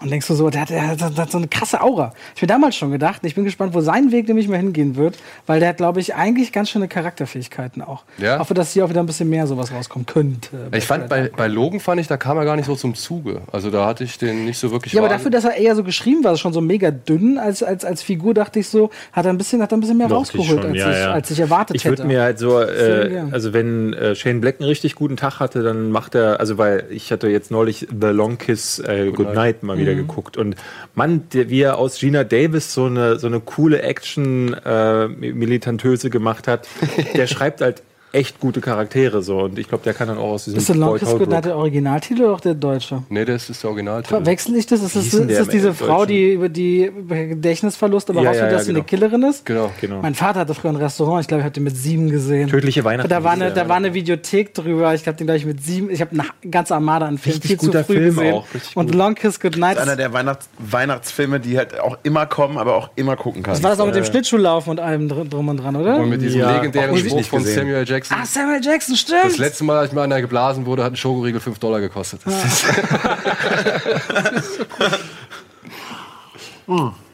Und 0.00 0.12
denkst 0.12 0.28
du 0.28 0.34
so, 0.34 0.48
der 0.48 0.60
hat, 0.60 0.70
der, 0.70 0.86
hat, 0.86 1.00
der 1.00 1.16
hat 1.16 1.30
so 1.32 1.38
eine 1.38 1.48
krasse 1.48 1.80
Aura. 1.80 2.12
Ich 2.36 2.42
mir 2.42 2.46
damals 2.46 2.76
schon 2.76 2.92
gedacht, 2.92 3.22
ich 3.24 3.34
bin 3.34 3.44
gespannt, 3.44 3.74
wo 3.74 3.80
sein 3.80 4.12
Weg 4.12 4.28
nämlich 4.28 4.46
mal 4.46 4.56
hingehen 4.58 4.94
wird, 4.94 5.18
weil 5.46 5.58
der 5.58 5.70
hat, 5.70 5.78
glaube 5.78 5.98
ich, 5.98 6.14
eigentlich 6.14 6.52
ganz 6.52 6.70
schöne 6.70 6.86
Charakterfähigkeiten 6.86 7.82
auch. 7.82 8.04
Ja. 8.16 8.34
Ich 8.34 8.40
hoffe, 8.40 8.54
dass 8.54 8.72
hier 8.72 8.84
auch 8.84 8.90
wieder 8.90 9.00
ein 9.00 9.06
bisschen 9.06 9.28
mehr 9.28 9.48
sowas 9.48 9.72
rauskommen 9.72 10.06
könnte. 10.06 10.68
Ich 10.72 10.84
fand, 10.84 11.08
bei, 11.08 11.30
bei 11.36 11.48
Logan 11.48 11.80
fand 11.80 12.00
ich, 12.00 12.06
da 12.06 12.16
kam 12.16 12.38
er 12.38 12.44
gar 12.44 12.54
nicht 12.54 12.66
so 12.66 12.76
zum 12.76 12.94
Zuge. 12.94 13.40
Also 13.50 13.70
da 13.70 13.86
hatte 13.86 14.04
ich 14.04 14.18
den 14.18 14.44
nicht 14.44 14.58
so 14.58 14.70
wirklich 14.70 14.92
ja, 14.92 15.00
aber 15.00 15.08
dafür, 15.08 15.32
dass 15.32 15.44
er 15.44 15.56
eher 15.56 15.74
so 15.74 15.82
geschrieben 15.82 16.22
war, 16.22 16.36
schon 16.36 16.52
so 16.52 16.60
mega 16.60 16.92
dünn 16.92 17.36
als, 17.36 17.64
als, 17.64 17.84
als 17.84 18.02
Figur, 18.02 18.34
dachte 18.34 18.60
ich 18.60 18.68
so, 18.68 18.90
hat 19.12 19.26
er 19.26 19.32
ein 19.32 19.38
bisschen, 19.38 19.60
hat 19.62 19.72
er 19.72 19.78
ein 19.78 19.80
bisschen 19.80 19.98
mehr 19.98 20.08
Mochte 20.08 20.34
ich 20.34 20.38
rausgeholt, 20.38 20.62
schon, 20.62 20.70
als, 20.70 20.78
ja, 20.78 20.90
ich, 20.92 20.98
ja. 20.98 21.12
als 21.12 21.30
ich 21.32 21.40
erwartet 21.40 21.74
Ich 21.74 21.84
hätte. 21.84 21.98
würde 21.98 22.08
mir 22.08 22.22
halt 22.22 22.38
so, 22.38 22.60
äh, 22.60 23.24
also 23.32 23.52
wenn 23.52 23.94
äh, 23.94 24.14
Shane 24.14 24.40
Black 24.40 24.60
einen 24.60 24.68
richtig 24.68 24.94
guten 24.94 25.16
Tag 25.16 25.40
hatte, 25.40 25.64
dann 25.64 25.90
macht 25.90 26.14
er, 26.14 26.38
also 26.38 26.56
weil 26.56 26.84
ich 26.90 27.10
hatte 27.10 27.26
jetzt 27.28 27.50
neulich 27.50 27.88
The 28.00 28.08
Long 28.08 28.38
Kiss 28.38 28.78
äh, 28.78 29.10
Good, 29.10 29.34
Night 29.34 29.64
mal 29.64 29.76
Mhm. 29.76 29.87
Wieder 29.88 29.96
geguckt. 29.96 30.36
Und 30.36 30.56
Mann, 30.94 31.28
der, 31.32 31.50
wie 31.50 31.62
er 31.62 31.78
aus 31.78 31.98
Gina 31.98 32.24
Davis 32.24 32.74
so 32.74 32.86
eine, 32.86 33.18
so 33.18 33.26
eine 33.26 33.40
coole 33.40 33.82
Action 33.82 34.54
äh, 34.64 35.08
Militantöse 35.08 36.10
gemacht 36.10 36.48
hat, 36.48 36.68
der 37.14 37.26
schreibt 37.26 37.60
halt 37.60 37.82
echt 38.12 38.40
gute 38.40 38.60
Charaktere 38.60 39.22
so 39.22 39.40
und 39.40 39.58
ich 39.58 39.68
glaube, 39.68 39.84
der 39.84 39.94
kann 39.94 40.08
dann 40.08 40.18
auch 40.18 40.30
aus 40.32 40.44
diesem 40.44 40.58
ist 40.58 40.68
der 40.68 40.76
Long 40.76 40.98
Kiss 40.98 41.08
Good 41.08 41.20
Holbrook- 41.20 41.28
Night 41.30 41.44
der 41.44 41.56
Originaltitel 41.56 42.22
oder 42.24 42.32
auch 42.34 42.40
der 42.40 42.54
deutsche? 42.54 43.02
Nee, 43.08 43.24
das 43.24 43.50
ist 43.50 43.62
der 43.62 43.70
Originaltitel. 43.70 44.08
Verwechsel 44.16 44.56
ich 44.56 44.66
das? 44.66 44.82
Ist 44.82 44.96
das, 44.96 45.04
ist 45.12 45.38
das 45.38 45.48
diese? 45.48 45.74
Frau, 45.74 46.06
die 46.06 46.32
über 46.32 46.48
die 46.48 46.90
Gedächtnisverlust 47.08 48.10
aber 48.10 48.22
Ja, 48.22 48.28
rausfindet, 48.30 48.46
ja, 48.46 48.52
ja, 48.52 48.56
dass 48.56 48.66
sie 48.66 48.72
genau. 48.72 48.78
eine 48.80 48.86
Killerin 48.86 49.22
ist? 49.24 49.44
Genau. 49.46 49.70
Genau. 49.80 50.00
Mein 50.02 50.14
Vater 50.14 50.40
hatte 50.40 50.54
früher 50.54 50.70
ein 50.70 50.76
Restaurant, 50.76 51.20
ich 51.22 51.28
glaube, 51.28 51.40
ich 51.40 51.44
habe 51.44 51.52
den 51.54 51.64
mit 51.64 51.76
sieben 51.76 52.10
gesehen. 52.10 52.48
Tödliche 52.48 52.84
Weihnachten. 52.84 53.08
Da 53.10 53.22
war, 53.24 53.32
eine, 53.32 53.52
da 53.52 53.68
war 53.68 53.76
eine 53.76 53.94
Videothek 53.94 54.54
drüber. 54.54 54.94
Ich 54.94 55.06
habe 55.06 55.16
den 55.16 55.26
gleich 55.26 55.44
mit 55.44 55.62
sieben. 55.62 55.90
Ich 55.90 56.00
habe 56.00 56.12
eine 56.12 56.50
ganze 56.50 56.74
Armada 56.74 57.06
an 57.06 57.18
Filmen 57.18 57.42
viel 57.42 57.58
zu 57.58 57.66
guter 57.66 57.84
früh 57.84 57.94
Film 57.94 58.16
gesehen. 58.16 58.34
auch, 58.34 58.46
Und. 58.74 58.94
Long 58.94 59.14
Kiss 59.14 59.38
Goodnight. 59.38 59.76
Das 59.76 59.84
ist 59.84 59.88
einer 59.90 59.96
der 59.96 60.12
Weihnachts 60.12 60.48
Weihnachtsfilme, 60.58 61.40
die 61.40 61.58
halt 61.58 61.78
auch 61.78 61.98
immer 62.02 62.26
kommen, 62.26 62.56
aber 62.58 62.74
auch 62.76 62.90
immer 62.96 63.16
gucken 63.16 63.42
kannst. 63.42 63.58
Das 63.58 63.62
war 63.64 63.70
das 63.70 63.80
auch 63.80 63.86
mit 63.86 63.94
dem 63.94 64.04
Schlittschuhlaufen 64.04 64.70
und 64.70 64.80
allem 64.80 65.08
dr- 65.08 65.24
drum 65.26 65.48
und 65.48 65.58
dran, 65.58 65.76
oder? 65.76 65.98
Und 65.98 66.08
mit 66.08 66.22
diesem 66.22 66.40
Ja, 66.40 66.56
legendären 66.56 66.96
Spruch 66.96 67.16
nicht 67.16 67.28
von. 67.30 67.44
Samuel 67.44 67.84
Jackson. 67.86 67.97
Ah, 68.10 68.26
Samuel 68.26 68.60
Jackson, 68.62 68.96
stimmt. 68.96 69.24
Das 69.24 69.38
letzte 69.38 69.64
Mal, 69.64 69.78
als 69.78 69.92
mir 69.92 70.02
einer 70.02 70.20
geblasen 70.20 70.66
wurde, 70.66 70.84
hat 70.84 70.92
ein 70.92 70.96
Schokoriegel 70.96 71.40
5 71.40 71.58
Dollar 71.58 71.80
gekostet. 71.80 72.20
Das 72.24 72.44
ist, 72.44 72.64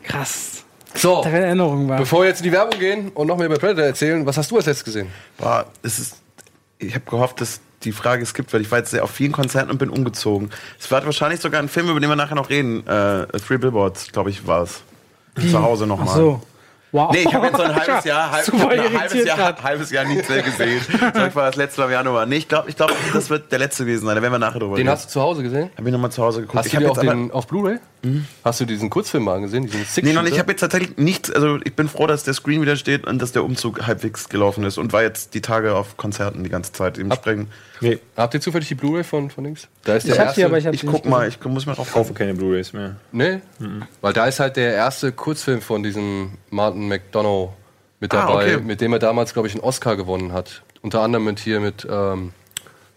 Krass. 0.02 0.64
so, 0.94 1.22
Erinnerung 1.22 1.88
war. 1.88 1.98
bevor 1.98 2.22
wir 2.22 2.28
jetzt 2.28 2.40
in 2.40 2.44
die 2.44 2.52
Werbung 2.52 2.78
gehen 2.78 3.08
und 3.10 3.26
noch 3.26 3.36
mehr 3.36 3.46
über 3.46 3.56
Predator 3.56 3.84
erzählen, 3.84 4.24
was 4.26 4.36
hast 4.36 4.50
du 4.50 4.56
als 4.56 4.66
letztes 4.66 4.84
gesehen? 4.84 5.08
Boah, 5.38 5.66
es 5.82 5.98
ist, 5.98 6.16
ich 6.78 6.94
habe 6.94 7.04
gehofft, 7.08 7.40
dass 7.40 7.60
die 7.84 7.92
Frage 7.92 8.22
es 8.22 8.34
gibt, 8.34 8.52
weil 8.52 8.62
ich 8.62 8.70
war 8.70 8.78
jetzt 8.78 8.90
sehr 8.90 9.04
auf 9.04 9.10
vielen 9.10 9.32
Konzerten 9.32 9.70
und 9.70 9.78
bin 9.78 9.90
umgezogen. 9.90 10.50
Es 10.78 10.90
war 10.90 11.04
wahrscheinlich 11.04 11.40
sogar 11.40 11.60
ein 11.60 11.68
Film, 11.68 11.88
über 11.88 12.00
den 12.00 12.08
wir 12.08 12.16
nachher 12.16 12.34
noch 12.34 12.50
reden. 12.50 12.86
Äh, 12.86 13.26
Three 13.38 13.58
Billboards, 13.58 14.10
glaube 14.10 14.30
ich, 14.30 14.46
war 14.46 14.62
es. 14.62 14.80
Zu 15.50 15.62
Hause 15.62 15.86
nochmal. 15.86 16.08
Ach 16.10 16.16
so. 16.16 16.42
Wow. 16.94 17.10
Nee, 17.10 17.22
ich 17.22 17.34
habe 17.34 17.46
jetzt 17.46 17.56
so 17.56 17.62
ein 17.64 17.74
halbes 17.88 18.04
Jahr, 18.04 18.30
halb, 18.30 18.54
ein 18.54 19.00
halbes, 19.00 19.24
Jahr 19.24 19.62
halbes 19.64 19.90
Jahr 19.90 20.04
nichts 20.04 20.28
mehr 20.28 20.42
gesehen. 20.42 20.80
Das 21.12 21.34
war 21.34 21.46
das 21.46 21.56
letzte 21.56 21.80
Mal 21.80 21.86
im 21.86 21.92
Januar. 21.92 22.24
Nee, 22.24 22.36
ich 22.36 22.46
glaube, 22.46 22.70
ich 22.70 22.76
glaub, 22.76 22.92
das 23.12 23.30
wird 23.30 23.50
der 23.50 23.58
letzte 23.58 23.84
gewesen 23.84 24.06
sein. 24.06 24.14
Da 24.14 24.22
werden 24.22 24.32
wir 24.32 24.38
nachher 24.38 24.60
drüber 24.60 24.76
Den 24.76 24.86
reden. 24.86 24.90
hast 24.90 25.06
du 25.06 25.10
zu 25.14 25.20
Hause 25.20 25.42
gesehen? 25.42 25.70
Hab 25.76 25.84
ich 25.84 25.92
nochmal 25.92 26.12
zu 26.12 26.22
Hause 26.22 26.42
geguckt. 26.42 26.56
Hast 26.56 26.66
ich 26.66 26.70
du 26.70 26.76
habe 26.76 26.84
dir 26.84 26.90
jetzt 26.90 26.98
auch 27.00 27.02
aber, 27.02 27.14
den 27.14 27.30
auf 27.32 27.48
Blu-ray? 27.48 27.78
Hast 28.44 28.60
du 28.60 28.64
diesen 28.64 28.90
Kurzfilm 28.90 29.24
mal 29.24 29.40
gesehen? 29.40 29.66
Diesen 29.66 29.84
Six 29.84 30.06
Nee, 30.06 30.12
noch 30.12 30.22
nicht. 30.22 30.34
Ich 30.34 30.38
habe 30.38 30.52
jetzt 30.52 30.60
tatsächlich 30.60 30.96
nichts. 30.96 31.32
Also 31.32 31.58
ich 31.64 31.74
bin 31.74 31.88
froh, 31.88 32.06
dass 32.06 32.22
der 32.22 32.34
Screen 32.34 32.62
wieder 32.62 32.76
steht 32.76 33.08
und 33.08 33.20
dass 33.20 33.32
der 33.32 33.42
Umzug 33.42 33.88
halbwegs 33.88 34.28
gelaufen 34.28 34.62
ist 34.62 34.78
und 34.78 34.92
war 34.92 35.02
jetzt 35.02 35.34
die 35.34 35.40
Tage 35.40 35.74
auf 35.74 35.96
Konzerten 35.96 36.44
die 36.44 36.50
ganze 36.50 36.72
Zeit. 36.72 36.96
Dementsprechend. 36.96 37.48
Nee, 37.84 37.98
Habt 38.16 38.34
ihr 38.34 38.40
zufällig 38.40 38.68
die 38.68 38.74
Blu-ray 38.74 39.04
von, 39.04 39.30
von 39.30 39.44
links? 39.44 39.68
Da 39.84 39.96
ist 39.96 40.08
ich 40.08 40.18
habe 40.18 40.32
die, 40.34 40.44
aber 40.44 40.58
ich 40.58 40.66
Ich 40.66 40.86
guck 40.86 41.04
mal, 41.04 41.28
ich 41.28 41.42
muss 41.44 41.66
mir 41.66 41.74
drauf 41.74 41.86
ich 41.88 41.92
kaufe 41.92 42.14
keine 42.14 42.34
Blu-Rays 42.34 42.72
mehr. 42.72 42.96
Nee, 43.12 43.40
weil 44.00 44.12
da 44.12 44.26
ist 44.26 44.40
halt 44.40 44.56
der 44.56 44.72
erste 44.74 45.12
Kurzfilm 45.12 45.60
von 45.60 45.82
diesem 45.82 46.32
Martin 46.50 46.88
McDonough 46.88 47.50
mit 48.00 48.12
Ah, 48.14 48.26
dabei, 48.26 48.56
okay. 48.56 48.64
mit 48.64 48.80
dem 48.80 48.92
er 48.92 48.98
damals, 48.98 49.32
glaube 49.32 49.48
ich, 49.48 49.54
einen 49.54 49.62
Oscar 49.62 49.96
gewonnen 49.96 50.32
hat. 50.32 50.62
Unter 50.82 51.00
anderem 51.00 51.24
mit 51.24 51.38
hier 51.40 51.60
mit 51.60 51.86
ähm, 51.90 52.32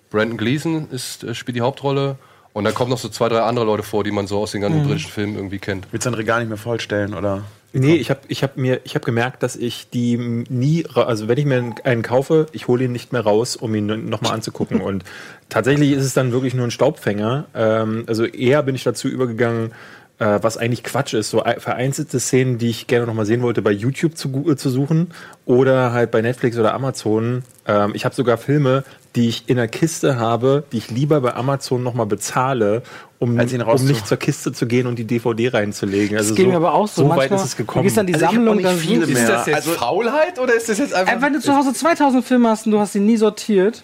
Brandon 0.10 0.38
Gleason 0.38 0.90
ist, 0.92 1.24
äh, 1.24 1.34
spielt 1.36 1.56
die 1.58 1.62
Hauptrolle. 1.62 2.18
Und 2.54 2.64
da 2.64 2.72
kommen 2.72 2.90
noch 2.90 2.98
so 2.98 3.08
zwei, 3.10 3.30
drei 3.30 3.42
andere 3.42 3.66
Leute 3.66 3.84
vor, 3.84 4.04
die 4.04 4.12
man 4.12 4.26
so 4.26 4.40
aus 4.40 4.52
den 4.52 4.62
ganzen 4.62 4.84
britischen 4.84 5.12
Filmen 5.12 5.36
irgendwie 5.36 5.60
kennt. 5.60 5.88
Willst 5.92 6.06
du 6.08 6.10
dein 6.10 6.16
Regal 6.18 6.40
nicht 6.40 6.50
mehr 6.50 6.58
vollstellen 6.58 7.14
oder? 7.14 7.44
Nee, 7.74 7.96
ich 7.96 8.10
habe 8.10 8.22
ich 8.28 8.44
hab 8.44 8.58
mir 8.58 8.80
ich 8.86 8.96
hab 8.96 9.04
gemerkt, 9.06 9.44
dass 9.44 9.56
ich 9.56 9.90
die 9.90 10.18
nie, 10.18 10.86
also 10.96 11.28
wenn 11.28 11.38
ich 11.38 11.46
mir 11.46 11.74
einen 11.84 12.02
kaufe, 12.02 12.48
ich 12.54 12.68
hole 12.68 12.86
ihn 12.86 12.92
nicht 12.92 13.12
mehr 13.12 13.22
raus, 13.22 13.56
um 13.56 13.76
ihn 13.76 14.10
nochmal 14.10 14.34
anzugucken. 14.34 14.82
Und 14.82 15.04
tatsächlich 15.50 15.92
ist 15.92 16.06
es 16.06 16.14
dann 16.14 16.32
wirklich 16.32 16.54
nur 16.54 16.66
ein 16.66 16.72
Staubfänger. 16.72 17.46
Ähm, 17.54 18.06
also 18.08 18.26
eher 18.26 18.64
bin 18.64 18.74
ich 18.74 18.84
dazu 18.84 19.08
übergegangen, 19.10 19.74
äh, 20.20 20.40
was 20.42 20.58
eigentlich 20.58 20.84
Quatsch 20.84 21.14
ist, 21.14 21.30
so 21.30 21.44
ei- 21.46 21.60
vereinzelte 21.60 22.20
Szenen, 22.20 22.58
die 22.58 22.70
ich 22.70 22.88
gerne 22.88 23.06
nochmal 23.06 23.26
sehen 23.26 23.42
wollte, 23.44 23.62
bei 23.62 23.72
YouTube 23.72 24.18
zu, 24.18 24.50
äh, 24.50 24.56
zu 24.56 24.70
suchen 24.70 25.12
oder 25.48 25.94
halt 25.94 26.12
bei 26.12 26.22
Netflix 26.22 26.58
oder 26.58 26.74
Amazon. 26.74 27.44
Ähm, 27.66 27.92
ich 27.96 28.04
habe 28.06 28.14
sogar 28.14 28.38
Filme, 28.38 28.84
die 29.16 29.30
ich 29.30 29.44
in 29.48 29.56
der 29.56 29.68
Kiste 29.70 30.20
habe, 30.20 30.64
die 30.72 30.78
ich 30.78 30.92
lieber 30.92 31.22
bei 31.22 31.34
Amazon 31.34 31.82
nochmal 31.82 32.06
bezahle, 32.06 32.84
um, 33.20 33.30
um 33.40 33.86
nicht 33.86 34.06
zur 34.06 34.18
Kiste 34.18 34.52
zu 34.52 34.68
gehen 34.68 34.86
und 34.86 35.00
die 35.00 35.06
DVD 35.06 35.48
reinzulegen. 35.48 36.18
Also 36.18 36.32
Das 36.32 36.36
ging 36.38 36.50
mir 36.50 36.58
aber 36.58 36.74
auch 36.74 36.88
so. 36.88 37.04
so 37.04 37.10
weit 37.16 37.32
ist 37.32 37.44
es 37.46 37.52
Du 37.52 37.58
gekommen. 37.64 37.84
gehst 37.84 37.98
dann 37.98 38.06
die 38.06 38.14
Also 38.14 38.26
Sammlung, 38.28 38.62
dann 38.62 38.78
viele 38.78 39.08
mehr. 39.08 39.18
Ist 39.24 39.30
das 39.30 39.46
jetzt 39.48 39.56
Also- 39.56 39.72
Faulheit 39.72 40.38
oder 40.38 40.54
ist 40.54 40.68
das 40.70 40.78
jetzt 40.80 40.94
einfach. 40.94 41.14
Äh, 41.14 41.22
Wenn 41.22 41.34
du 41.34 41.40
zu 41.40 41.56
Hause 41.56 41.74
2000 41.74 42.24
Filme 42.26 42.50
hast 42.50 42.66
und 42.68 42.74
du 42.74 42.80
hast 42.80 42.94
sie 42.94 43.00
nie 43.00 43.18
sortiert 43.18 43.84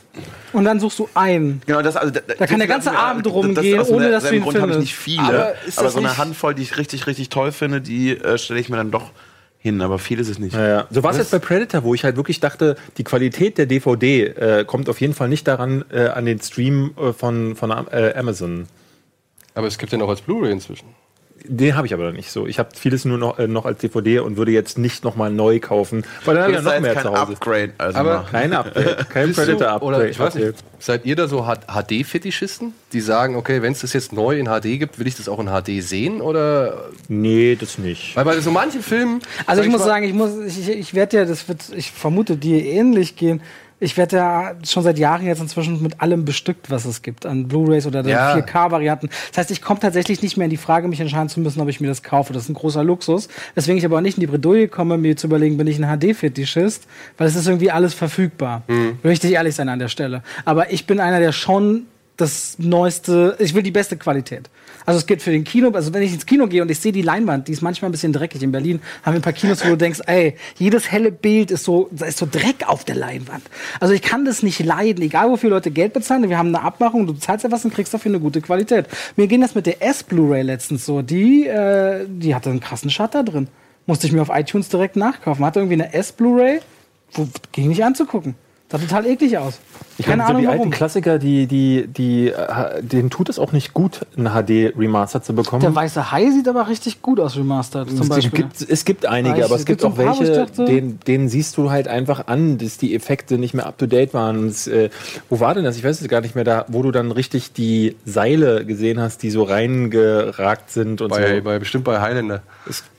und 0.51 0.65
dann 0.65 0.79
suchst 0.81 0.99
du 0.99 1.09
einen. 1.15 1.61
Genau, 1.65 1.81
das, 1.81 1.95
also, 1.95 2.11
Da 2.13 2.45
kann 2.45 2.59
der 2.59 2.67
ganze 2.67 2.95
Abend 2.95 3.25
rumgehen, 3.25 3.79
aus 3.79 3.89
ohne 3.89 4.05
dem- 4.07 4.11
dass 4.11 4.23
du 4.23 4.29
selben 4.29 4.37
ihn 4.37 4.43
Grund 4.43 4.57
habe 4.61 4.71
ich 4.71 4.75
findest. 4.75 4.79
nicht 4.81 4.95
viele, 4.95 5.21
Aber 5.23 5.37
aber, 5.47 5.55
das 5.83 5.93
so 5.93 5.99
eine 5.99 6.17
Handvoll, 6.17 6.53
die 6.53 6.61
ich 6.61 6.77
richtig, 6.77 7.07
richtig 7.07 7.29
toll 7.29 7.51
finde, 7.53 7.79
die 7.81 8.11
äh, 8.17 8.37
stelle 8.37 8.59
ich 8.59 8.67
mir 8.69 8.77
dann 8.77 8.91
doch 8.91 9.11
hin, 9.63 9.81
aber 9.81 9.97
viel 9.97 10.19
ist 10.19 10.27
es 10.27 10.39
nicht. 10.39 10.53
Ja, 10.53 10.67
ja. 10.67 10.87
So 10.89 11.03
war 11.03 11.11
es 11.11 11.17
jetzt 11.17 11.31
bei 11.31 11.39
Predator, 11.39 11.83
wo 11.83 11.93
ich 11.93 12.03
halt 12.03 12.17
wirklich 12.17 12.41
dachte, 12.41 12.75
die 12.97 13.05
Qualität 13.05 13.57
der 13.57 13.65
DVD 13.65 14.25
äh, 14.25 14.65
kommt 14.65 14.89
auf 14.89 14.99
jeden 14.99 15.13
Fall 15.13 15.29
nicht 15.29 15.47
daran 15.47 15.85
äh, 15.89 16.07
an 16.07 16.25
den 16.25 16.41
Stream 16.41 16.91
äh, 16.97 17.13
von, 17.13 17.55
von 17.55 17.71
äh, 17.71 18.13
Amazon. 18.13 18.67
Aber 19.55 19.67
es 19.67 19.77
gibt 19.77 19.93
ja 19.93 19.97
noch 19.97 20.09
als 20.09 20.19
Blu-ray 20.19 20.51
inzwischen. 20.51 20.89
Den 21.45 21.75
habe 21.75 21.85
ich 21.85 21.93
aber 21.93 22.05
noch 22.05 22.13
nicht 22.13 22.31
so. 22.31 22.47
Ich 22.47 22.57
habe 22.57 22.69
vieles 22.73 23.03
nur 23.03 23.17
noch, 23.17 23.37
äh, 23.37 23.47
noch 23.47 23.65
als 23.65 23.79
DVD 23.79 24.19
und 24.19 24.37
würde 24.37 24.51
jetzt 24.53 24.77
nicht 24.77 25.03
nochmal 25.03 25.29
neu 25.29 25.59
kaufen, 25.59 26.05
weil 26.23 26.35
dann 26.35 26.43
habe 26.45 26.53
ich 26.53 26.57
ja 26.59 26.63
Das 26.63 26.73
ist 26.73 26.75
noch 26.75 26.81
mehr 26.81 26.93
jetzt 26.93 27.01
zu 27.03 27.09
kein 27.09 27.19
Hause. 27.21 27.33
Upgrade. 27.33 27.73
Also 27.77 27.97
Aber-. 27.99 28.25
Kein 28.31 28.53
Update, 28.53 29.09
kein 29.09 29.33
Predator-Update. 29.33 29.81
Oder 29.87 30.07
ich 30.07 30.17
weiß 30.19 30.35
nicht, 30.35 30.47
Update. 30.47 30.63
seid 30.79 31.05
ihr 31.05 31.15
da 31.17 31.27
so 31.27 31.41
HD-Fetischisten, 31.43 32.73
die 32.93 33.01
sagen, 33.01 33.35
okay, 33.35 33.61
wenn 33.61 33.73
es 33.73 33.81
das 33.81 33.91
jetzt 33.93 34.13
neu 34.13 34.37
in 34.39 34.45
HD 34.47 34.79
gibt, 34.79 34.99
will 34.99 35.07
ich 35.07 35.15
das 35.15 35.27
auch 35.27 35.39
in 35.39 35.47
HD 35.47 35.83
sehen? 35.83 36.21
Oder 36.21 36.89
Nee, 37.09 37.57
das 37.59 37.77
nicht. 37.77 38.15
weil 38.15 38.25
bei 38.25 38.39
so 38.39 38.51
manchen 38.51 38.81
Filmen. 38.81 39.19
Also 39.45 39.61
sag 39.61 39.65
ich 39.67 39.71
muss 39.71 39.83
sagen, 39.83 40.05
ich 40.05 40.13
muss, 40.13 40.31
ich, 40.45 40.69
ich 40.69 40.93
werde 40.93 41.17
ja, 41.17 41.25
das 41.25 41.47
wird, 41.47 41.61
ich 41.75 41.91
vermute 41.91 42.37
dir 42.37 42.63
ähnlich 42.63 43.15
gehen. 43.15 43.41
Ich 43.83 43.97
werde 43.97 44.15
ja 44.15 44.53
schon 44.65 44.83
seit 44.83 44.97
Jahren 44.97 45.25
jetzt 45.25 45.41
inzwischen 45.41 45.81
mit 45.83 45.99
allem 46.01 46.25
bestückt, 46.25 46.71
was 46.71 46.85
es 46.85 47.01
gibt 47.01 47.25
an 47.25 47.47
Blu-rays 47.47 47.85
oder 47.85 48.01
Ja. 48.05 48.35
4K-Varianten. 48.35 49.09
Das 49.29 49.37
heißt, 49.39 49.51
ich 49.51 49.61
komme 49.61 49.79
tatsächlich 49.79 50.21
nicht 50.21 50.37
mehr 50.37 50.45
in 50.45 50.51
die 50.51 50.57
Frage, 50.57 50.87
mich 50.87 50.99
entscheiden 50.99 51.29
zu 51.29 51.39
müssen, 51.41 51.59
ob 51.61 51.67
ich 51.67 51.81
mir 51.81 51.87
das 51.87 52.01
kaufe. 52.01 52.31
Das 52.33 52.43
ist 52.43 52.49
ein 52.49 52.53
großer 52.53 52.83
Luxus. 52.83 53.27
Weswegen 53.55 53.77
ich 53.77 53.85
aber 53.85 53.97
auch 53.97 54.01
nicht 54.01 54.17
in 54.17 54.21
die 54.21 54.27
Bredouille 54.27 54.67
komme, 54.69 54.97
mir 54.97 55.17
zu 55.17 55.27
überlegen, 55.27 55.57
bin 55.57 55.67
ich 55.67 55.83
ein 55.83 55.99
HD-Fetischist, 55.99 56.87
weil 57.17 57.27
es 57.27 57.35
ist 57.35 57.47
irgendwie 57.47 57.71
alles 57.71 57.93
verfügbar. 57.93 58.63
Möchte 59.03 59.27
ich 59.27 59.33
ehrlich 59.33 59.55
sein 59.55 59.67
an 59.69 59.79
der 59.79 59.89
Stelle. 59.89 60.23
Aber 60.45 60.71
ich 60.71 60.87
bin 60.87 60.99
einer, 60.99 61.19
der 61.19 61.31
schon 61.33 61.83
das 62.15 62.55
neueste, 62.59 63.35
ich 63.39 63.53
will 63.53 63.63
die 63.63 63.71
beste 63.71 63.97
Qualität. 63.97 64.49
Also 64.85 64.99
es 64.99 65.05
geht 65.05 65.21
für 65.21 65.31
den 65.31 65.43
Kino, 65.43 65.69
also 65.71 65.93
wenn 65.93 66.03
ich 66.03 66.13
ins 66.13 66.25
Kino 66.25 66.47
gehe 66.47 66.61
und 66.61 66.69
ich 66.69 66.79
sehe 66.79 66.91
die 66.91 67.01
Leinwand, 67.01 67.47
die 67.47 67.51
ist 67.51 67.61
manchmal 67.61 67.89
ein 67.89 67.91
bisschen 67.91 68.13
dreckig. 68.13 68.43
In 68.43 68.51
Berlin 68.51 68.81
haben 69.03 69.13
wir 69.13 69.19
ein 69.19 69.23
paar 69.23 69.33
Kinos, 69.33 69.63
wo 69.63 69.69
du 69.69 69.77
denkst, 69.77 70.01
ey, 70.05 70.35
jedes 70.57 70.91
helle 70.91 71.11
Bild 71.11 71.51
ist 71.51 71.63
so, 71.63 71.89
da 71.91 72.05
ist 72.05 72.17
so 72.17 72.27
Dreck 72.29 72.67
auf 72.67 72.83
der 72.83 72.95
Leinwand. 72.95 73.43
Also 73.79 73.93
ich 73.93 74.01
kann 74.01 74.25
das 74.25 74.43
nicht 74.43 74.63
leiden, 74.63 75.03
egal 75.03 75.29
wofür 75.29 75.49
Leute 75.49 75.71
Geld 75.71 75.93
bezahlen. 75.93 76.29
Wir 76.29 76.37
haben 76.37 76.55
eine 76.55 76.63
Abmachung, 76.63 77.07
du 77.07 77.13
zahlst 77.13 77.43
ja 77.43 77.51
was 77.51 77.65
und 77.65 77.73
kriegst 77.73 77.93
dafür 77.93 78.11
eine 78.11 78.19
gute 78.19 78.41
Qualität. 78.41 78.87
Mir 79.15 79.27
ging 79.27 79.41
das 79.41 79.55
mit 79.55 79.65
der 79.65 79.81
S-Blu-ray 79.81 80.41
letztens 80.41 80.85
so, 80.85 81.01
die, 81.01 81.47
äh, 81.47 82.05
die 82.07 82.35
hatte 82.35 82.49
einen 82.49 82.59
krassen 82.59 82.89
Shutter 82.89 83.23
drin. 83.23 83.47
Musste 83.85 84.07
ich 84.07 84.13
mir 84.13 84.21
auf 84.21 84.29
iTunes 84.31 84.69
direkt 84.69 84.95
nachkaufen. 84.95 85.43
Hatte 85.43 85.59
irgendwie 85.59 85.83
eine 85.83 85.93
S-Blu-ray, 85.93 86.59
wo 87.11 87.27
ging 87.51 87.67
nicht 87.67 87.83
anzugucken. 87.83 88.35
Sah 88.73 88.79
total 88.79 89.05
eklig 89.05 89.37
aus. 89.37 89.59
Ich 89.99 90.05
Keine 90.07 90.23
meine, 90.23 90.23
so 90.23 90.29
Ahnung 90.31 90.41
die 90.41 90.47
warum. 90.47 90.59
alten 90.61 90.71
Klassiker, 90.71 91.19
die, 91.19 91.45
die, 91.45 91.85
die, 91.85 92.29
äh, 92.29 92.81
denen 92.81 93.11
tut 93.11 93.29
es 93.29 93.37
auch 93.37 93.51
nicht 93.51 93.75
gut, 93.75 94.01
ein 94.17 94.25
HD-Remaster 94.29 95.21
zu 95.21 95.35
bekommen. 95.35 95.61
Der 95.61 95.75
weiße 95.75 96.11
Hai 96.11 96.31
sieht 96.31 96.47
aber 96.47 96.67
richtig 96.67 97.03
gut 97.03 97.19
aus, 97.19 97.37
remastered 97.37 97.89
zum 97.91 97.99
Es 98.01 98.09
Beispiel. 98.09 98.31
gibt, 98.39 98.59
es 98.67 98.83
gibt 98.83 99.05
einige, 99.05 99.37
ich- 99.37 99.45
aber 99.45 99.53
es 99.53 99.61
es 99.61 99.65
gibt 99.67 99.81
gibt 99.81 99.91
auch 99.93 99.95
paar, 99.95 100.19
welche, 100.19 100.47
denen, 100.65 100.99
denen 101.05 101.29
siehst 101.29 101.55
du 101.57 101.69
halt 101.69 101.87
einfach 101.87 102.25
an, 102.25 102.57
dass 102.57 102.79
die 102.79 102.95
Effekte 102.95 103.37
nicht 103.37 103.53
mehr 103.53 103.67
up 103.67 103.77
to 103.77 103.85
date 103.85 104.15
waren. 104.15 104.39
Und 104.39 104.47
es, 104.47 104.65
äh, 104.65 104.89
wo 105.29 105.39
war 105.39 105.53
denn 105.53 105.63
das? 105.65 105.77
Ich 105.77 105.83
weiß 105.83 106.01
es 106.01 106.07
gar 106.07 106.21
nicht 106.21 106.33
mehr 106.33 106.43
da, 106.43 106.65
wo 106.69 106.81
du 106.81 106.89
dann 106.89 107.11
richtig 107.11 107.53
die 107.53 107.95
Seile 108.05 108.65
gesehen 108.65 108.99
hast, 108.99 109.21
die 109.21 109.29
so 109.29 109.43
reingeragt 109.43 110.71
sind 110.71 111.01
und 111.01 111.09
Bei, 111.09 111.37
so. 111.37 111.43
bei, 111.43 111.59
bestimmt 111.59 111.83
bei 111.83 112.01
Highlander. 112.01 112.41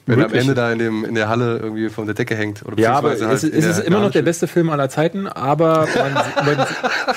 Wenn 0.06 0.16
am 0.16 0.20
möglich. 0.22 0.42
Ende 0.42 0.54
da 0.54 0.70
in, 0.72 0.78
dem, 0.78 1.04
in 1.04 1.14
der 1.14 1.28
Halle 1.28 1.58
irgendwie 1.58 1.88
von 1.88 2.06
der 2.06 2.14
Decke 2.14 2.36
hängt. 2.36 2.64
Oder 2.66 2.78
Ja, 2.78 2.92
aber 2.94 3.10
beziehungsweise 3.10 3.46
es, 3.48 3.52
halt 3.54 3.62
es 3.64 3.70
ist 3.70 3.76
der- 3.78 3.86
immer 3.86 4.00
noch 4.00 4.10
der 4.10 4.22
beste 4.22 4.46
Film 4.46 4.68
aller 4.70 4.88
Zeiten, 4.90 5.26
aber 5.26 5.88
man, 5.96 6.14
man, 6.14 6.66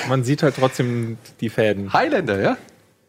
man 0.08 0.24
sieht 0.24 0.42
halt 0.42 0.54
trotzdem 0.58 1.18
die 1.40 1.50
Fäden. 1.50 1.92
Highlander, 1.92 2.40
ja? 2.40 2.56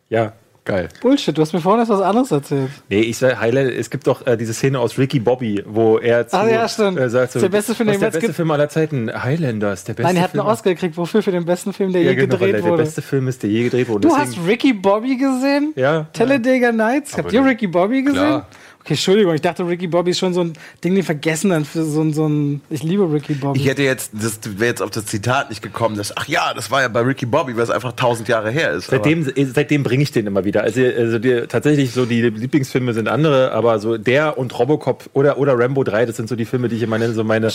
Ja. 0.10 0.34
Geil. 0.66 0.90
Bullshit, 1.02 1.36
du 1.36 1.42
hast 1.42 1.54
mir 1.54 1.62
vorhin 1.62 1.80
erst 1.80 1.90
was 1.90 2.02
anderes 2.02 2.30
erzählt. 2.30 2.70
Nee, 2.90 3.00
ich 3.00 3.18
sag 3.18 3.40
Highlight, 3.40 3.74
es 3.74 3.90
gibt 3.90 4.06
doch 4.06 4.28
äh, 4.28 4.38
diese 4.38 4.54
Szene 4.54 4.78
aus 4.80 5.00
Ricky 5.00 5.20
Bobby, 5.20 5.64
wo 5.66 5.98
er 5.98 6.28
zu, 6.28 6.38
Ah, 6.38 6.48
ja, 6.48 6.68
stimmt. 6.68 7.00
Äh, 7.00 7.10
sagt 7.10 7.32
so, 7.32 7.40
Ist 7.40 7.44
der 7.44 7.50
beste 7.50 7.74
Film, 7.74 7.90
ist 7.90 8.02
der 8.02 8.10
es 8.10 8.14
beste 8.14 8.28
gibt? 8.28 8.36
Film 8.36 8.52
aller 8.52 8.70
Zeiten. 8.70 9.10
Highlander 9.12 9.74
ist 9.74 9.88
der 9.88 9.94
beste 9.94 10.04
Nein, 10.08 10.18
er 10.18 10.24
hat 10.24 10.32
Film. 10.32 10.42
einen 10.42 10.50
Oscar 10.52 10.70
gekriegt. 10.72 10.96
Wofür? 10.98 11.24
Für 11.24 11.32
den 11.32 11.46
besten 11.46 11.74
Film, 11.74 11.92
der 11.92 12.04
ja, 12.04 12.10
je 12.12 12.16
genau, 12.18 12.34
gedreht 12.36 12.54
der, 12.56 12.62
der 12.62 12.72
wurde. 12.72 12.84
beste 12.84 13.02
Film 13.02 13.28
ist, 13.30 13.42
der 13.42 13.50
je 13.50 13.64
gedreht 13.64 13.88
wurde. 13.88 14.08
du 14.10 14.14
Deswegen- 14.16 14.38
hast 14.42 14.48
Ricky 14.48 14.74
Bobby 14.74 15.16
gesehen? 15.18 15.74
Ja. 15.76 16.06
Talladega 16.14 16.72
Nights? 16.72 17.18
Habt 17.18 17.34
ihr 17.34 17.44
Ricky 17.44 17.66
Bobby 17.66 18.04
gesehen? 18.04 18.14
Klar. 18.20 18.48
Okay, 18.82 18.94
Entschuldigung, 18.94 19.36
ich 19.36 19.42
dachte, 19.42 19.68
Ricky 19.68 19.88
Bobby 19.88 20.12
ist 20.12 20.20
schon 20.20 20.34
so 20.34 20.42
ein 20.42 20.54
Ding, 20.84 20.96
den 20.96 21.04
vergessen 21.04 21.50
dann 21.50 21.66
für 21.66 21.84
so 21.84 22.02
ein, 22.02 22.14
so 22.14 22.28
ein. 22.28 22.62
Ich 22.70 22.82
liebe 22.82 23.12
Ricky 23.12 23.34
Bobby. 23.34 23.60
Ich 23.60 23.68
hätte 23.68 23.84
jetzt, 23.84 24.12
das 24.14 24.40
wäre 24.58 24.70
jetzt 24.70 24.82
auf 24.82 24.90
das 24.90 25.06
Zitat 25.06 25.50
nicht 25.50 25.62
gekommen, 25.62 25.98
dass, 25.98 26.16
ach 26.16 26.28
ja, 26.28 26.54
das 26.54 26.72
war 26.72 26.82
ja 26.82 26.88
bei 26.88 27.02
Ricky 27.02 27.26
Bobby, 27.26 27.56
weil 27.56 27.64
es 27.64 27.70
einfach 27.70 27.92
tausend 27.92 28.30
Jahre 28.30 28.52
her 28.52 28.72
ist. 28.72 28.88
Seitdem, 28.88 29.30
seitdem 29.54 29.84
bringe 29.84 30.04
ich 30.04 30.12
den 30.14 30.28
immer 30.28 30.46
wieder. 30.46 30.64
Also, 30.64 30.82
also 30.82 31.20
die, 31.20 31.44
tatsächlich 31.48 31.92
so 31.92 32.06
die 32.06 32.22
Lieblingsfilme 32.22 32.94
sind 32.94 33.10
andere, 33.10 33.52
aber 33.52 33.80
so 33.80 33.98
der 33.98 34.38
und 34.38 34.58
Robocop 34.58 35.10
oder, 35.14 35.38
oder 35.38 35.60
Rambo 35.60 35.84
3, 35.84 36.06
das 36.06 36.16
sind 36.16 36.30
so 36.30 36.38
die 36.38 36.46
Filme, 36.46 36.70
die 36.70 36.78
ich 36.78 36.84
immer 36.84 36.98
nenne, 36.98 37.14
so 37.14 37.26
meine, 37.26 37.52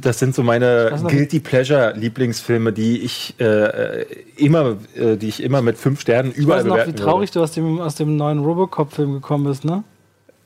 das 0.00 0.18
sind 0.18 0.34
so 0.36 0.44
meine 0.44 0.92
Guilty 1.08 1.40
Pleasure 1.40 1.94
Lieblingsfilme, 1.96 2.72
die 2.72 2.98
ich 3.00 3.34
äh, 3.40 4.04
immer, 4.36 4.76
äh, 4.94 5.16
die 5.16 5.28
ich 5.28 5.42
immer 5.42 5.62
mit 5.62 5.78
fünf 5.78 6.00
Sternen 6.00 6.30
ich 6.30 6.38
überall 6.38 6.60
weiß 6.60 6.86
noch, 6.86 6.86
wie 6.86 6.92
traurig 6.94 7.30
du 7.32 7.42
aus 7.42 7.52
dem, 7.52 7.80
aus 7.80 7.96
dem 7.96 8.16
neuen 8.16 8.38
Robocop-Film 8.38 9.14
gekommen 9.14 9.44
bist, 9.44 9.64
ne? 9.64 9.82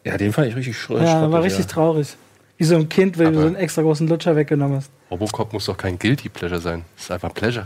Ja, 0.05 0.17
den 0.17 0.33
fand 0.33 0.49
ich 0.49 0.57
richtig 0.57 0.79
schröd. 0.79 1.03
Ja, 1.03 1.31
war 1.31 1.43
richtig 1.43 1.67
traurig. 1.67 2.17
Wie 2.57 2.65
so 2.65 2.77
ein 2.77 2.89
Kind, 2.89 3.19
weil 3.19 3.33
du 3.33 3.41
so 3.41 3.47
einen 3.47 3.57
extra 3.57 3.83
großen 3.83 4.07
Lutscher 4.07 4.37
weggenommen 4.37 4.77
hast. 4.77 4.91
Robocop 5.11 5.53
muss 5.53 5.65
doch 5.65 5.77
kein 5.77 5.99
Guilty 5.99 6.29
Pleasure 6.29 6.61
sein. 6.61 6.85
Das 6.95 7.05
ist 7.07 7.11
einfach 7.11 7.35
Pleasure. 7.35 7.65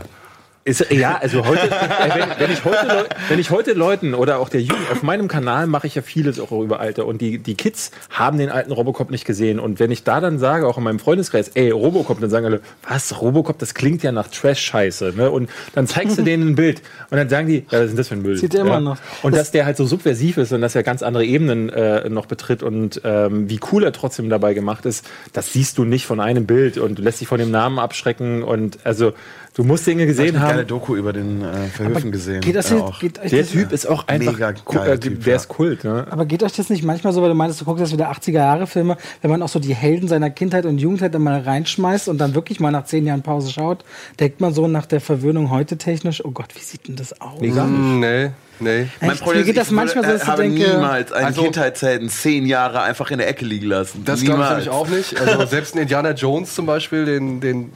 Ist, 0.69 0.91
ja, 0.91 1.17
also 1.17 1.47
heute, 1.47 1.67
äh, 1.67 2.09
wenn, 2.13 2.39
wenn, 2.39 2.51
ich 2.51 2.63
heute 2.63 3.07
wenn 3.27 3.39
ich 3.39 3.49
heute 3.49 3.73
Leuten 3.73 4.13
oder 4.13 4.37
auch 4.37 4.49
der 4.49 4.61
Jugend, 4.61 4.91
auf 4.91 5.01
meinem 5.01 5.27
Kanal 5.27 5.65
mache 5.65 5.87
ich 5.87 5.95
ja 5.95 6.03
vieles 6.03 6.39
auch 6.39 6.51
über 6.51 6.79
Alter 6.79 7.07
und 7.07 7.21
die, 7.21 7.39
die 7.39 7.55
Kids 7.55 7.89
haben 8.11 8.37
den 8.37 8.49
alten 8.49 8.71
Robocop 8.71 9.09
nicht 9.09 9.25
gesehen 9.25 9.59
und 9.59 9.79
wenn 9.79 9.89
ich 9.89 10.03
da 10.03 10.21
dann 10.21 10.37
sage, 10.37 10.67
auch 10.67 10.77
in 10.77 10.83
meinem 10.83 10.99
Freundeskreis, 10.99 11.49
ey, 11.55 11.71
Robocop, 11.71 12.21
dann 12.21 12.29
sagen 12.29 12.45
alle, 12.45 12.61
was, 12.87 13.19
Robocop, 13.19 13.57
das 13.57 13.73
klingt 13.73 14.03
ja 14.03 14.11
nach 14.11 14.27
Trash-Scheiße, 14.27 15.13
ne? 15.17 15.31
Und 15.31 15.49
dann 15.73 15.87
zeigst 15.87 16.19
du 16.19 16.21
denen 16.21 16.49
ein 16.49 16.55
Bild 16.55 16.83
und 17.09 17.17
dann 17.17 17.29
sagen 17.29 17.47
die, 17.47 17.65
ja, 17.71 17.79
was 17.79 17.85
ist 17.85 17.89
denn 17.89 17.97
das 17.97 18.07
für 18.09 18.15
ein 18.15 18.21
Müll? 18.21 18.37
Sieht 18.37 18.53
er 18.53 18.61
immer 18.61 18.73
ja. 18.73 18.79
noch. 18.79 18.97
Und 19.23 19.35
dass 19.35 19.49
der 19.49 19.65
halt 19.65 19.75
so 19.75 19.87
subversiv 19.87 20.37
ist 20.37 20.51
und 20.51 20.61
dass 20.61 20.75
er 20.75 20.83
ganz 20.83 21.01
andere 21.01 21.25
Ebenen 21.25 21.69
äh, 21.69 22.07
noch 22.09 22.27
betritt 22.27 22.61
und 22.61 23.01
ähm, 23.03 23.49
wie 23.49 23.59
cool 23.71 23.83
er 23.83 23.91
trotzdem 23.91 24.29
dabei 24.29 24.53
gemacht 24.53 24.85
ist, 24.85 25.03
das 25.33 25.51
siehst 25.51 25.79
du 25.79 25.83
nicht 25.83 26.05
von 26.05 26.19
einem 26.19 26.45
Bild 26.45 26.77
und 26.77 26.99
lässt 26.99 27.21
dich 27.21 27.27
von 27.27 27.39
dem 27.39 27.49
Namen 27.49 27.79
abschrecken 27.79 28.43
und 28.43 28.77
also 28.83 29.13
du 29.59 29.65
musst 29.65 29.85
Dinge 29.85 30.03
ich 30.03 30.07
gesehen 30.07 30.27
habe 30.27 30.37
eine 30.37 30.39
haben. 30.39 30.49
geile 30.51 30.65
Doku 30.65 30.95
über 30.95 31.11
den 31.11 31.41
äh, 31.41 31.67
Verhöfen 31.67 32.13
gesehen. 32.13 32.39
Geht 32.39 32.55
das 32.55 32.69
hier, 32.69 32.81
auch. 32.81 32.97
geht 32.99 33.19
euch 33.19 33.29
Der 33.29 33.41
das, 33.41 33.49
Typ 33.51 33.73
ist 33.73 33.85
auch 33.87 34.07
einfach, 34.07 34.31
Mega 34.31 34.51
geiler 34.53 34.93
äh, 34.93 34.99
Typ, 34.99 35.23
der 35.25 35.35
ist 35.35 35.49
Kult. 35.49 35.83
Ne? 35.83 36.07
Aber 36.09 36.25
geht 36.25 36.43
euch 36.43 36.53
das 36.53 36.69
nicht 36.69 36.83
manchmal 36.83 37.11
so, 37.11 37.21
weil 37.21 37.27
du 37.27 37.35
meinst, 37.35 37.59
du 37.59 37.65
guckst 37.65 37.81
jetzt 37.81 37.91
wieder 37.91 38.09
80er-Jahre-Filme, 38.09 38.95
wenn 39.21 39.29
man 39.29 39.43
auch 39.43 39.49
so 39.49 39.59
die 39.59 39.75
Helden 39.75 40.07
seiner 40.07 40.29
Kindheit 40.29 40.65
und 40.65 40.77
Jugendheit 40.77 41.13
dann 41.13 41.23
mal 41.23 41.41
reinschmeißt 41.41 42.07
und 42.07 42.19
dann 42.19 42.35
wirklich 42.35 42.61
mal 42.61 42.71
nach 42.71 42.85
zehn 42.85 43.05
Jahren 43.05 43.21
Pause 43.21 43.51
schaut, 43.51 43.83
denkt 44.19 44.39
man 44.39 44.53
so 44.53 44.69
nach 44.69 44.85
der 44.85 45.01
Verwöhnung 45.01 45.49
heute 45.49 45.77
technisch, 45.77 46.23
oh 46.23 46.31
Gott, 46.31 46.55
wie 46.55 46.63
sieht 46.63 46.87
denn 46.87 46.95
das 46.95 47.19
aus? 47.19 47.41
Nee, 47.41 47.49
gar 47.49 47.67
nicht. 47.67 47.77
Hm, 47.77 48.33
nee, 48.59 48.81
nee. 48.83 48.89
Mein 49.01 49.11
Echt? 49.11 49.21
Problem 49.21 49.39
Mir 49.39 49.45
geht 49.45 49.55
ist, 49.55 49.61
das 49.61 49.67
ich 49.67 49.73
manchmal 49.73 50.03
so, 50.05 50.11
dass 50.11 50.21
äh, 50.21 50.23
ich 50.23 50.29
habe 50.29 50.41
denke- 50.43 50.69
niemals 50.75 51.11
einen 51.11 51.25
Also- 51.27 51.43
Kindheitshelden 51.43 52.09
zehn 52.09 52.45
Jahre 52.45 52.81
einfach 52.81 53.11
in 53.11 53.17
der 53.19 53.27
Ecke 53.27 53.45
liegen 53.45 53.67
lassen. 53.67 54.03
Das 54.05 54.21
glaube 54.21 54.43
ich 54.43 54.49
nämlich 54.49 54.69
auch 54.69 54.87
nicht. 54.87 55.19
Also 55.19 55.45
selbst 55.47 55.75
ein 55.75 55.79
Indiana 55.81 56.11
Jones 56.11 56.55
zum 56.55 56.65
Beispiel, 56.65 57.05
den, 57.05 57.39
den 57.41 57.71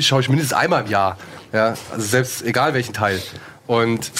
schaue 0.00 0.20
ich 0.20 0.28
mindestens 0.28 0.56
einmal 0.56 0.84
im 0.84 0.90
Jahr. 0.90 1.16
Ja, 1.52 1.74
also 1.92 2.04
selbst 2.06 2.42
egal 2.44 2.74
welchen 2.74 2.92
Teil. 2.92 3.20
Und 3.66 4.10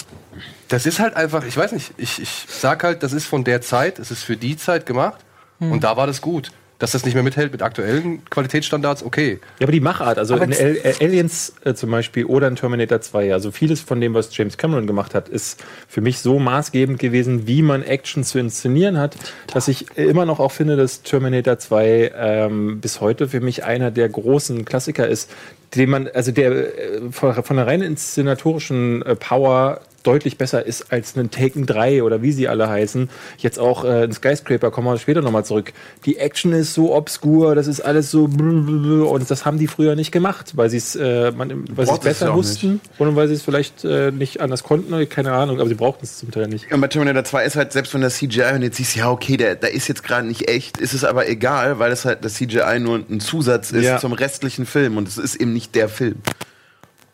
das 0.69 0.87
ist 0.87 0.99
halt 0.99 1.15
einfach, 1.15 1.45
ich 1.45 1.57
weiß 1.57 1.73
nicht, 1.73 1.93
ich, 1.97 2.21
ich 2.21 2.47
sag 2.49 2.83
halt, 2.83 3.03
das 3.03 3.13
ist 3.13 3.27
von 3.27 3.45
der 3.45 3.61
Zeit, 3.61 3.99
es 3.99 4.11
ist 4.11 4.23
für 4.25 4.37
die 4.37 4.57
Zeit 4.57 4.87
gemacht 4.87 5.21
und 5.61 5.85
da 5.85 5.97
war 5.97 6.07
das 6.07 6.21
gut. 6.21 6.51
Dass 6.79 6.93
das 6.93 7.05
nicht 7.05 7.15
mehr 7.15 7.23
mithält 7.23 7.53
mit 7.53 7.63
aktuellen 7.63 8.23
Qualitätsstandards, 8.27 9.03
okay. 9.03 9.41
Ja, 9.59 9.65
aber 9.65 9.73
die 9.73 9.81
Machart, 9.81 10.19
also 10.19 10.35
Aber 10.35 10.45
in 10.45 10.53
äh, 10.53 10.95
Aliens 11.01 11.55
äh, 11.65 11.73
zum 11.73 11.91
Beispiel 11.91 12.27
oder 12.27 12.49
in 12.49 12.57
Terminator 12.57 13.01
2, 13.01 13.33
also 13.33 13.51
vieles 13.51 13.81
von 13.81 14.01
dem, 14.01 14.13
was 14.13 14.37
James 14.37 14.59
Cameron 14.59 14.87
gemacht 14.87 15.15
hat, 15.15 15.29
ist 15.29 15.65
für 15.89 16.03
mich 16.03 16.19
so 16.19 16.39
maßgebend 16.39 16.99
gewesen, 16.99 17.47
wie 17.47 17.63
man 17.63 17.83
Action 17.83 18.25
zu 18.25 18.39
inszenieren 18.39 18.99
hat, 18.99 19.17
dass 19.53 19.69
ich 19.69 19.97
immer 19.97 20.27
noch 20.27 20.39
auch 20.39 20.53
finde, 20.53 20.77
dass 20.77 21.03
Terminator 21.03 21.59
2 21.59 22.13
ähm, 22.15 22.81
bis 22.81 23.01
heute 23.01 23.29
für 23.29 23.41
mich 23.41 23.65
einer 23.65 23.91
der 23.91 24.09
großen 24.11 24.67
Klassiker 24.67 25.09
ist, 25.09 25.31
den 25.75 25.91
man, 25.91 26.09
also 26.09 26.31
der 26.33 26.51
äh, 26.53 27.01
von, 27.11 27.43
von 27.43 27.57
der 27.57 27.67
rein 27.67 27.83
inszenatorischen 27.83 29.03
äh, 29.03 29.17
Power 29.17 29.81
deutlich 30.07 30.39
besser 30.39 30.65
ist 30.65 30.93
als 30.93 31.17
ein 31.17 31.31
Taken 31.31 31.67
3 31.67 32.03
oder 32.03 32.23
wie 32.23 32.33
sie 32.33 32.49
alle 32.49 32.69
heißen. 32.69 33.09
Jetzt 33.39 33.59
auch 33.59 33.85
äh, 33.85 34.05
ein 34.05 34.13
Skyscraper, 34.13 34.71
kommen 34.71 34.87
wir 34.87 34.99
später 34.99 35.23
nochmal 35.23 35.45
zurück. 35.45 35.73
Die 36.05 36.19
Action 36.19 36.53
ist 36.53 36.75
so 36.75 36.95
obskur, 36.95 37.55
das 37.55 37.67
ist 37.67 37.81
alles 37.81 38.11
so 38.11 38.25
und 38.25 39.31
das 39.31 39.45
haben 39.45 39.59
die 39.59 39.67
früher 39.67 39.97
nicht 39.97 40.13
gemacht, 40.13 40.53
weil 40.57 40.71
sie 40.71 40.77
es 40.77 40.95
äh, 40.97 41.33
es 41.77 41.89
ja 41.89 41.97
besser 41.97 42.35
wussten 42.35 42.81
oder 42.99 43.17
weil 43.17 43.29
sie 43.29 43.35
es 43.35 43.43
vielleicht 43.43 43.85
äh, 43.85 44.11
nicht 44.11 44.41
anders 44.41 44.63
konnten, 44.63 45.09
keine 45.09 45.33
Ahnung, 45.33 45.61
aber 45.61 45.69
sie 45.69 45.75
brauchten 45.75 46.05
es 46.05 46.19
zum 46.19 46.31
Teil 46.31 46.49
nicht. 46.49 46.73
Und 46.73 46.81
bei 46.81 46.89
Terminator 46.89 47.25
2 47.25 47.45
ist 47.45 47.57
halt, 47.57 47.73
selbst 47.73 47.95
wenn 47.95 48.01
das 48.01 48.17
CGI 48.17 48.53
und 48.55 48.63
jetzt 48.63 48.77
siehst, 48.77 48.97
ja, 48.97 49.11
okay, 49.11 49.37
der, 49.37 49.57
der 49.57 49.73
ist 49.73 49.89
jetzt 49.89 50.03
gerade 50.03 50.27
nicht 50.27 50.49
echt, 50.49 50.79
ist 50.79 50.95
es 50.95 51.05
aber 51.05 51.29
egal, 51.29 51.79
weil 51.79 51.93
es 51.93 52.05
halt 52.05 52.25
das 52.25 52.35
CGI 52.35 52.79
nur 52.81 53.01
ein 53.09 53.21
Zusatz 53.21 53.71
ist 53.73 53.85
Ja. 53.85 53.99
zum 53.99 54.13
restlichen 54.13 54.67
Film 54.67 54.97
und 54.97 55.09
es 55.09 55.19
ist 55.19 55.37
eben 55.37 55.53
nicht 55.53 55.75
der 55.75 55.89
Film. 55.89 56.17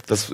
Das 0.07 0.33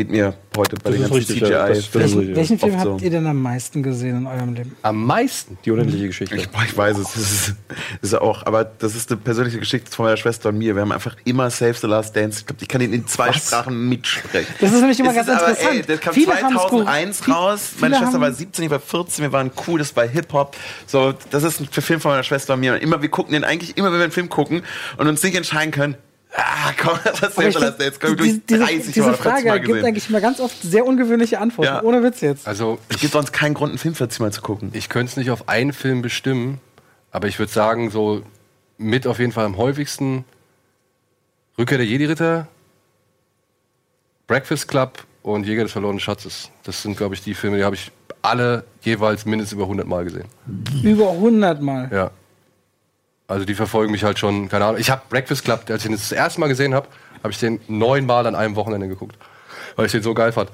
geht 0.00 0.10
mir 0.10 0.32
heute 0.56 0.76
bei 0.76 0.90
Das 0.90 0.92
den 0.92 1.00
ganzen 1.02 1.14
richtig, 1.14 1.40
ja. 1.42 1.68
Welchen, 1.68 2.34
welchen 2.34 2.58
Film 2.58 2.78
habt 2.78 3.00
so. 3.00 3.04
ihr 3.04 3.10
denn 3.10 3.26
am 3.26 3.42
meisten 3.42 3.82
gesehen 3.82 4.16
in 4.16 4.26
eurem 4.26 4.54
Leben? 4.54 4.74
Am 4.80 5.04
meisten. 5.04 5.58
Die 5.62 5.70
unendliche 5.70 6.06
Geschichte. 6.06 6.36
Ich, 6.36 6.48
ich 6.64 6.76
weiß 6.76 6.96
es, 6.96 7.12
das 7.12 7.16
ist, 7.16 7.54
das 8.00 8.12
ist 8.12 8.14
auch, 8.14 8.46
aber 8.46 8.64
das 8.64 8.94
ist 8.94 9.10
eine 9.10 9.20
persönliche 9.20 9.58
Geschichte 9.58 9.90
von 9.90 10.06
meiner 10.06 10.16
Schwester 10.16 10.48
und 10.48 10.56
mir. 10.56 10.74
Wir 10.74 10.80
haben 10.80 10.92
einfach 10.92 11.16
immer 11.24 11.50
Save 11.50 11.74
the 11.74 11.86
Last 11.86 12.16
Dance. 12.16 12.40
Ich 12.40 12.46
glaube, 12.46 12.62
ich 12.62 12.68
kann 12.68 12.80
ihn 12.80 12.94
in 12.94 13.06
zwei 13.06 13.30
Sprachen 13.34 13.90
mitsprechen. 13.90 14.54
Das 14.58 14.72
ist 14.72 14.80
nämlich 14.80 14.98
immer 15.00 15.10
Es 15.10 15.16
ganz 15.16 15.28
ist 15.28 15.34
aber, 15.34 15.48
interessant. 15.50 15.74
Ey, 15.76 15.82
das 15.82 16.00
kam 16.00 16.14
Viele 16.14 16.32
haben's 16.32 16.62
2001 16.62 17.24
gut. 17.24 17.34
raus. 17.34 17.60
Viele 17.76 17.80
Meine 17.82 17.96
Schwester 18.02 18.20
war 18.22 18.32
17, 18.32 18.64
ich 18.64 18.70
war 18.70 18.80
14. 18.80 19.22
Wir 19.22 19.32
waren 19.32 19.50
cool, 19.66 19.78
das 19.80 19.94
war 19.94 20.06
Hip-Hop. 20.06 20.56
So, 20.86 21.12
das 21.30 21.42
ist 21.42 21.60
ein 21.60 21.68
Film 21.70 22.00
von 22.00 22.12
meiner 22.12 22.22
Schwester 22.22 22.54
und 22.54 22.60
mir. 22.60 22.72
Und 22.72 22.82
immer, 22.82 23.02
wir 23.02 23.10
gucken 23.10 23.34
den 23.34 23.44
eigentlich 23.44 23.76
immer, 23.76 23.92
wenn 23.92 23.98
wir 23.98 24.04
einen 24.04 24.12
Film 24.12 24.30
gucken 24.30 24.62
und 24.96 25.06
uns 25.08 25.22
nicht 25.22 25.36
entscheiden 25.36 25.72
können. 25.72 25.96
Ah, 26.36 26.72
komm, 26.80 26.98
das 27.04 27.14
ist 27.14 27.24
Aber 27.24 27.32
Save 27.32 27.48
ich 27.48 27.54
the 27.54 27.60
Last 27.60 27.76
find, 27.76 27.80
Dance. 27.80 27.98
Komm, 28.00 28.16
diese, 28.16 28.38
durch 28.38 28.46
diese, 28.48 28.64
30 28.64 28.92
diese 28.92 29.02
40 29.14 29.20
Frage 29.22 29.48
Mal 29.48 29.60
gibt 29.60 29.84
eigentlich 29.84 30.08
immer 30.08 30.20
ganz 30.20 30.40
oft 30.40 30.62
sehr 30.62 30.86
ungewöhnliche 30.86 31.40
Antworten. 31.40 31.72
Ja. 31.74 31.82
Ohne 31.82 32.02
Witz 32.02 32.20
jetzt. 32.20 32.46
Also 32.46 32.78
Es 32.88 32.96
ich, 32.96 33.00
gibt 33.02 33.12
sonst 33.14 33.32
keinen 33.32 33.54
Grund, 33.54 33.70
einen 33.70 33.78
Film 33.78 33.94
40 33.94 34.20
Mal 34.20 34.32
zu 34.32 34.40
gucken. 34.40 34.70
ich 34.72 34.88
könnte 34.88 35.10
es 35.10 35.16
nicht 35.16 35.30
auf 35.30 35.48
einen 35.48 35.72
Film 35.72 36.02
bestimmen, 36.02 36.60
aber 37.10 37.26
ich 37.28 37.38
würde 37.38 37.52
sagen, 37.52 37.90
so 37.90 38.22
mit 38.78 39.06
auf 39.06 39.18
jeden 39.18 39.32
Fall 39.32 39.44
am 39.44 39.56
häufigsten 39.56 40.24
Rückkehr 41.58 41.78
der 41.78 41.86
Jedi-Ritter, 41.86 42.46
Breakfast 44.26 44.68
Club 44.68 45.04
und 45.22 45.44
Jäger 45.46 45.64
des 45.64 45.72
verlorenen 45.72 46.00
Schatzes. 46.00 46.50
Das 46.62 46.82
sind, 46.82 46.96
glaube 46.96 47.14
ich, 47.14 47.22
die 47.22 47.34
Filme, 47.34 47.58
die 47.58 47.64
habe 47.64 47.74
ich 47.74 47.90
alle 48.22 48.64
jeweils 48.82 49.26
mindestens 49.26 49.54
über 49.54 49.64
100 49.64 49.86
Mal 49.86 50.04
gesehen. 50.04 50.26
Über 50.82 51.10
100 51.10 51.60
Mal. 51.60 51.90
Ja. 51.92 52.10
Also 53.30 53.44
die 53.44 53.54
verfolgen 53.54 53.92
mich 53.92 54.02
halt 54.02 54.18
schon, 54.18 54.48
keine 54.48 54.64
Ahnung. 54.64 54.80
Ich 54.80 54.90
habe 54.90 55.02
Breakfast 55.08 55.44
Club, 55.44 55.62
als 55.68 55.84
ich 55.84 55.90
den 55.90 55.92
das 55.92 56.10
erste 56.10 56.40
Mal 56.40 56.48
gesehen 56.48 56.74
habe, 56.74 56.88
habe 57.22 57.32
ich 57.32 57.38
den 57.38 57.60
neunmal 57.68 58.26
an 58.26 58.34
einem 58.34 58.56
Wochenende 58.56 58.88
geguckt. 58.88 59.16
Weil 59.76 59.86
ich 59.86 59.92
den 59.92 60.02
so 60.02 60.14
geil 60.14 60.32
fand. 60.32 60.50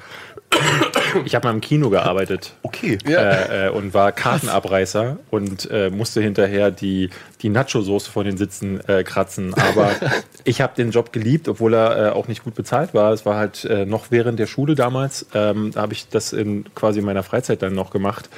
Ich 1.25 1.35
habe 1.35 1.49
mal 1.49 1.55
im 1.55 1.63
Kino 1.63 1.89
gearbeitet. 1.89 2.53
Okay. 2.63 2.99
äh, 3.07 3.67
äh, 3.67 3.71
und 3.71 3.95
war 3.95 4.13
Kartenabreißer 4.13 5.17
und 5.31 5.71
äh, 5.71 5.89
musste 5.89 6.21
hinterher 6.21 6.71
die, 6.71 7.09
die 7.41 7.49
Nacho-Soße 7.49 8.11
von 8.11 8.27
den 8.27 8.37
Sitzen 8.37 8.87
äh, 8.87 9.03
kratzen. 9.05 9.55
Aber 9.55 9.93
ich 10.45 10.61
habe 10.61 10.75
den 10.77 10.91
Job 10.91 11.13
geliebt, 11.15 11.49
obwohl 11.49 11.75
er 11.75 12.09
äh, 12.09 12.11
auch 12.11 12.29
nicht 12.29 12.45
gut 12.45 12.55
bezahlt 12.55 12.93
war. 12.93 13.13
Es 13.13 13.25
war 13.25 13.37
halt 13.37 13.67
noch 13.87 14.11
während 14.11 14.39
der 14.39 14.47
Schule 14.47 14.75
damals. 14.75 15.27
Ähm, 15.33 15.71
da 15.73 15.81
habe 15.81 15.95
ich 15.95 16.09
das 16.09 16.35
in 16.35 16.67
quasi 16.75 16.99
in 16.99 17.07
meiner 17.07 17.23
Freizeit 17.23 17.63
dann 17.63 17.75
noch 17.75 17.91
gemacht. 17.91 18.29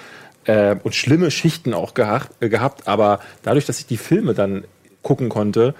Äh, 0.49 0.77
und 0.83 0.95
schlimme 0.95 1.31
Schichten 1.31 1.75
auch 1.75 1.93
gehabt, 1.93 2.43
äh, 2.43 2.49
gehabt. 2.49 2.89
Aber 2.89 3.21
dadurch, 3.43 3.67
dass 3.67 3.81
ich 3.81 3.87
die 3.87 3.99
Filme 3.99 4.33
dann 4.33 4.65
gucken 5.03 5.29
konnte, 5.29 5.75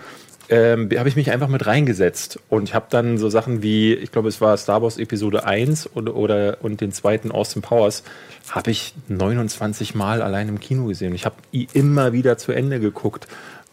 ähm, 0.51 0.91
habe 0.97 1.09
ich 1.09 1.17
mich 1.17 1.31
einfach 1.31 1.49
mit 1.49 1.67
reingesetzt. 1.67 2.39
Und 2.51 2.69
ich 2.69 2.75
habe 2.75 2.87
dann 2.91 3.17
so 3.17 3.31
Sachen 3.31 3.63
wie, 3.63 3.95
ich 3.95 4.13
glaube, 4.13 4.29
es 4.29 4.43
war 4.43 4.57
Star 4.59 4.83
Wars 4.83 4.99
Episode 4.99 5.45
1 5.45 5.97
oder, 5.97 6.15
oder 6.15 6.59
und 6.61 6.83
den 6.83 6.93
zweiten 6.93 7.33
Austin 7.33 7.63
Powers, 7.63 8.03
habe 8.51 8.71
ich 8.71 8.95
29 9.09 9.95
Mal 9.95 10.21
allein 10.21 10.49
im 10.49 10.61
Kino 10.61 10.85
gesehen. 10.85 11.15
Ich 11.15 11.25
habe 11.25 11.37
immer 11.73 12.13
wieder 12.13 12.37
zu 12.37 12.53
Ende 12.53 12.79
geguckt, 12.79 13.27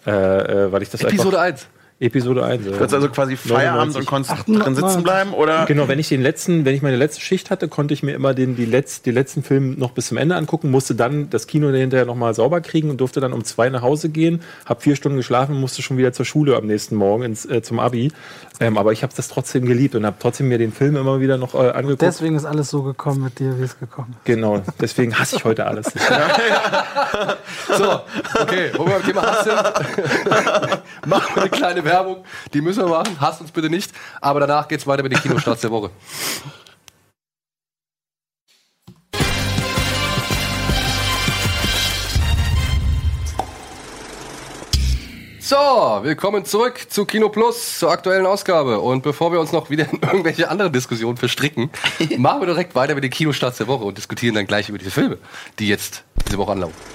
äh, 0.05 0.11
äh, 0.11 0.71
weil 0.71 0.81
ich 0.81 0.89
das 0.89 1.01
Episode 1.01 1.41
einfach... 1.41 1.65
1. 1.65 1.67
Episode 1.97 2.43
1. 2.43 2.65
Du 2.65 2.73
hattest 2.75 2.93
also 2.93 3.07
quasi 3.07 3.37
Feierabend 3.37 3.93
99. 3.93 3.99
und 3.99 4.05
konntest 4.05 4.31
98. 4.33 4.63
drin 4.63 4.75
sitzen 4.75 5.03
bleiben, 5.03 5.33
oder? 5.33 5.65
Genau, 5.65 5.87
wenn 5.87 5.97
ich 5.97 6.09
den 6.09 6.21
letzten, 6.21 6.65
wenn 6.65 6.75
ich 6.75 6.81
meine 6.81 6.97
letzte 6.97 7.21
Schicht 7.21 7.49
hatte, 7.49 7.69
konnte 7.69 7.93
ich 7.93 8.03
mir 8.03 8.13
immer 8.13 8.33
den, 8.33 8.57
die, 8.57 8.65
letz, 8.65 9.01
die 9.01 9.11
letzten 9.11 9.43
Filme 9.43 9.75
noch 9.77 9.91
bis 9.91 10.07
zum 10.07 10.17
Ende 10.17 10.35
angucken, 10.35 10.71
musste 10.71 10.93
dann 10.93 11.29
das 11.29 11.47
Kino 11.47 11.71
hinterher 11.71 12.05
nochmal 12.05 12.33
sauber 12.33 12.59
kriegen 12.59 12.89
und 12.89 12.99
durfte 12.99 13.21
dann 13.21 13.31
um 13.31 13.45
zwei 13.45 13.69
nach 13.69 13.81
Hause 13.81 14.09
gehen, 14.09 14.41
habe 14.65 14.81
vier 14.81 14.97
Stunden 14.97 15.17
geschlafen, 15.17 15.55
musste 15.55 15.81
schon 15.81 15.97
wieder 15.97 16.11
zur 16.11 16.25
Schule 16.25 16.57
am 16.57 16.65
nächsten 16.65 16.95
Morgen 16.95 17.23
ins, 17.23 17.45
äh, 17.45 17.61
zum 17.61 17.79
Abi. 17.79 18.11
Ähm, 18.59 18.77
aber 18.77 18.91
ich 18.91 19.03
habe 19.03 19.13
das 19.15 19.27
trotzdem 19.27 19.65
geliebt 19.65 19.95
und 19.95 20.05
habe 20.05 20.17
trotzdem 20.19 20.47
mir 20.47 20.57
den 20.57 20.71
Film 20.71 20.95
immer 20.95 21.19
wieder 21.19 21.37
noch 21.37 21.53
äh, 21.55 21.71
angeguckt. 21.71 22.01
Deswegen 22.01 22.35
ist 22.35 22.45
alles 22.45 22.69
so 22.69 22.83
gekommen 22.83 23.23
mit 23.23 23.39
dir, 23.39 23.57
wie 23.59 23.63
es 23.63 23.77
gekommen 23.79 24.15
ist. 24.17 24.25
genau, 24.25 24.61
deswegen 24.79 25.17
hasse 25.17 25.37
ich 25.37 25.45
heute 25.45 25.65
alles. 25.65 25.87
So, 27.77 28.01
okay, 28.39 28.71
wo 28.75 28.85
wir 28.85 28.93
beim 28.93 29.03
Thema 29.03 29.21
Hass 29.23 29.43
sind, 29.43 29.55
machen 31.07 31.35
wir 31.35 31.41
eine 31.41 31.49
kleine 31.49 31.83
Werbung. 31.83 32.23
Die 32.53 32.61
müssen 32.61 32.83
wir 32.83 32.89
machen. 32.89 33.19
Hasst 33.19 33.41
uns 33.41 33.51
bitte 33.51 33.69
nicht. 33.69 33.91
Aber 34.21 34.39
danach 34.39 34.67
geht's 34.67 34.85
weiter 34.87 35.03
mit 35.03 35.11
den 35.11 35.19
Kinostarts 35.19 35.61
der 35.61 35.71
Woche. 35.71 35.89
So, 45.47 45.57
willkommen 46.01 46.43
zurück 46.43 46.87
zu 46.89 47.05
Kino 47.05 47.29
Plus, 47.29 47.77
zur 47.77 47.91
aktuellen 47.91 48.25
Ausgabe. 48.25 48.79
Und 48.79 49.03
bevor 49.03 49.31
wir 49.31 49.39
uns 49.39 49.51
noch 49.51 49.69
wieder 49.69 49.85
in 49.91 49.99
irgendwelche 50.01 50.49
anderen 50.49 50.73
Diskussionen 50.73 51.17
verstricken, 51.17 51.69
machen 52.17 52.41
wir 52.41 52.47
direkt 52.47 52.73
weiter 52.73 52.95
mit 52.95 53.03
den 53.03 53.11
Kinostarts 53.11 53.59
der 53.59 53.67
Woche 53.67 53.83
und 53.83 53.95
diskutieren 53.95 54.33
dann 54.33 54.47
gleich 54.47 54.69
über 54.69 54.79
diese 54.79 54.89
Filme, 54.89 55.19
die 55.59 55.67
jetzt 55.67 56.03
diese 56.25 56.39
Woche 56.39 56.53
anlaufen. 56.53 56.94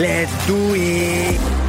Let's 0.00 0.46
do 0.46 0.74
it. 0.74 1.59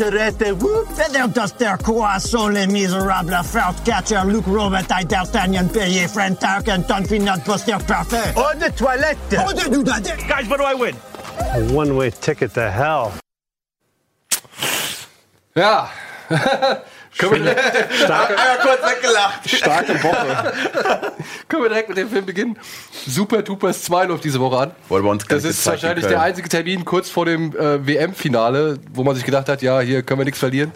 Retirez-vous, 0.00 0.86
Fidèles 0.94 1.52
terquois 1.58 2.18
sont 2.18 2.48
les 2.48 2.66
misérables 2.66 3.38
Felt 3.44 3.84
Catcher, 3.84 4.22
Luke 4.26 4.46
Robert, 4.46 4.86
I 4.90 5.04
D'Artagnan, 5.04 5.68
Perrier, 5.68 6.08
Friend 6.08 6.38
Tarkin, 6.38 6.80
Tonfinot, 6.82 7.44
Poster 7.44 7.76
Parfait. 7.86 8.32
Oh, 8.34 8.52
the 8.58 8.70
toilette! 8.72 9.18
Oh, 9.32 9.52
the 9.52 9.68
do! 9.68 9.82
Guys, 9.84 10.48
what 10.48 10.58
do 10.58 10.64
I 10.64 10.72
win? 10.72 10.96
A 11.52 11.60
one 11.74 11.96
way 11.96 12.10
ticket 12.10 12.54
to 12.54 12.70
hell. 12.70 13.12
Yeah. 15.54 15.90
können, 17.20 17.44
wir 17.44 17.54
direkt, 17.54 18.02
Einmal 18.02 18.58
kurz 18.62 18.80
weggelacht. 18.90 19.48
Starke 19.50 20.02
Woche. 20.02 20.52
können 21.48 21.62
wir 21.62 21.68
direkt 21.68 21.88
mit 21.88 21.98
dem 21.98 22.08
Film 22.08 22.26
beginnen? 22.26 22.58
Super 23.06 23.44
Tupers 23.44 23.82
2 23.84 24.06
läuft 24.06 24.24
diese 24.24 24.40
Woche 24.40 24.56
an. 24.58 24.70
Wurde 24.88 25.02
bei 25.04 25.10
uns 25.10 25.24
Das 25.26 25.44
ist 25.44 25.64
wahrscheinlich 25.66 26.04
in 26.04 26.10
der 26.10 26.22
einzige 26.22 26.48
Termin 26.48 26.84
kurz 26.84 27.08
vor 27.10 27.26
dem 27.26 27.54
äh, 27.56 27.86
WM-Finale, 27.86 28.78
wo 28.92 29.04
man 29.04 29.14
sich 29.14 29.24
gedacht 29.24 29.48
hat, 29.48 29.62
ja, 29.62 29.80
hier 29.80 30.02
können 30.02 30.20
wir 30.20 30.24
nichts 30.24 30.40
verlieren. 30.40 30.72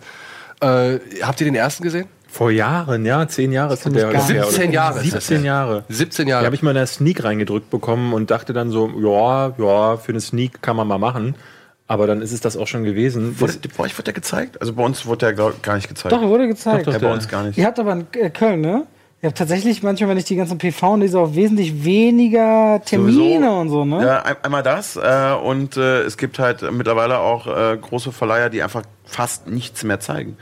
Äh, 0.61 0.99
habt 1.23 1.41
ihr 1.41 1.47
den 1.47 1.55
ersten 1.55 1.83
gesehen? 1.83 2.07
Vor 2.29 2.51
Jahren, 2.51 3.07
ja, 3.07 3.29
zehn 3.29 3.53
Jahre 3.53 3.75
ist 3.75 3.85
der 3.85 3.93
ich 3.93 4.01
gar 4.01 4.11
her, 4.11 4.19
nicht. 4.23 4.43
oder? 4.43 4.51
17 4.51 4.73
Jahre 4.73 5.01
ist 5.01 5.15
das 5.15 5.27
17 5.29 5.37
her. 5.43 5.47
Jahre. 5.47 5.85
17 5.89 6.25
Die 6.27 6.31
Jahre. 6.31 6.47
habe 6.47 6.57
ich 6.57 6.63
mal 6.63 6.71
in 6.71 6.77
der 6.77 6.87
Sneak 6.89 7.23
reingedrückt 7.23 7.71
bekommen 7.71 8.13
und 8.13 8.31
dachte 8.33 8.53
dann 8.53 8.71
so, 8.71 8.89
ja, 8.99 9.53
ja, 9.57 9.97
für 9.97 10.11
eine 10.11 10.21
Sneak 10.21 10.61
kann 10.61 10.75
man 10.77 10.89
mal 10.89 10.99
machen. 10.99 11.37
Aber 11.87 12.07
dann 12.07 12.23
ist 12.23 12.33
es 12.33 12.41
das 12.41 12.57
auch 12.57 12.67
schon 12.67 12.85
gewesen. 12.85 13.39
Wurde, 13.41 13.55
bei 13.77 13.85
euch 13.85 13.97
wird 13.99 14.07
der 14.07 14.15
gezeigt? 14.15 14.61
Also 14.61 14.73
bei 14.73 14.83
uns 14.83 15.05
wurde 15.05 15.19
der 15.27 15.33
glaub, 15.35 15.63
gar 15.63 15.75
nicht 15.77 15.89
gezeigt. 15.89 16.13
Doch, 16.13 16.23
wurde 16.23 16.49
gezeigt. 16.49 16.87
Doch, 16.87 16.93
ja, 16.93 16.99
doch, 16.99 17.09
bei 17.09 17.13
uns 17.15 17.29
gar 17.29 17.43
nicht. 17.43 17.59
Ihr 17.59 17.67
habt 17.67 17.79
aber 17.79 17.93
in 17.93 18.07
äh, 18.15 18.31
Köln, 18.31 18.63
ne? 18.63 18.87
Ihr 19.21 19.29
habt 19.29 19.39
tatsächlich 19.39 19.83
manchmal, 19.83 20.11
wenn 20.11 20.19
ich 20.19 20.25
die 20.25 20.37
ganzen 20.37 20.59
PV 20.59 20.97
lese, 20.97 21.19
auch 21.19 21.35
wesentlich 21.35 21.85
weniger 21.85 22.81
Termine 22.85 23.53
und 23.53 23.69
so, 23.71 23.85
ne? 23.85 24.05
Ja, 24.05 24.23
ein- 24.23 24.37
einmal 24.43 24.63
das 24.63 24.97
äh, 24.97 25.35
und 25.43 25.77
äh, 25.77 26.03
es 26.03 26.17
gibt 26.17 26.39
halt 26.39 26.63
mittlerweile 26.73 27.19
auch 27.19 27.47
äh, 27.47 27.77
große 27.77 28.13
Verleiher, 28.13 28.49
die 28.51 28.63
einfach 28.63 28.83
fast 29.05 29.47
nichts 29.47 29.83
mehr 29.85 30.01
zeigen. 30.01 30.37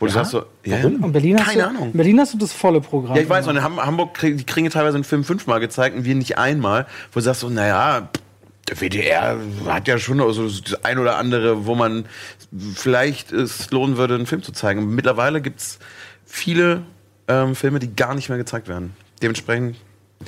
Wo 0.00 0.06
du 0.06 0.12
sagst 0.12 0.32
so, 0.32 0.42
ja, 0.64 0.78
Und 0.84 1.12
Berlin 1.12 1.38
hast 1.38 1.50
Keine 1.50 1.62
du, 1.62 1.68
Ahnung. 1.68 1.86
In 1.86 1.92
Berlin 1.92 2.20
hast 2.20 2.34
du 2.34 2.38
das 2.38 2.52
volle 2.52 2.80
Programm. 2.80 3.14
Ja, 3.16 3.22
ich 3.22 3.28
weiß, 3.28 3.46
und 3.46 3.56
immer. 3.56 3.60
in 3.68 3.76
Ham 3.78 3.86
Hamburg 3.86 4.14
kriegen 4.14 4.36
die 4.36 4.44
kriegen 4.44 4.68
teilweise 4.68 4.96
einen 4.96 5.04
Film 5.04 5.22
fünfmal 5.22 5.60
gezeigt 5.60 5.96
und 5.96 6.04
wir 6.04 6.14
nicht 6.16 6.36
einmal, 6.36 6.86
wo 7.12 7.20
du 7.20 7.20
sagst 7.20 7.40
so, 7.42 7.48
naja, 7.48 8.08
pff, 8.12 8.20
Der 8.68 8.80
WDR 8.80 9.38
hat 9.66 9.88
ja 9.88 9.98
schon 9.98 10.20
also 10.20 10.48
das 10.48 10.84
ein 10.84 10.98
oder 10.98 11.18
andere, 11.18 11.66
wo 11.66 11.74
man 11.74 12.06
vielleicht 12.74 13.30
es 13.32 13.70
lohnen 13.70 13.96
würde, 13.96 14.14
einen 14.14 14.26
Film 14.26 14.42
zu 14.42 14.52
zeigen. 14.52 14.94
Mittlerweile 14.94 15.42
gibt 15.42 15.60
es 15.60 15.78
viele 16.24 16.82
ähm, 17.28 17.54
Filme, 17.54 17.78
die 17.78 17.94
gar 17.94 18.14
nicht 18.14 18.28
mehr 18.30 18.38
gezeigt 18.38 18.68
werden. 18.68 18.96
Dementsprechend. 19.22 19.76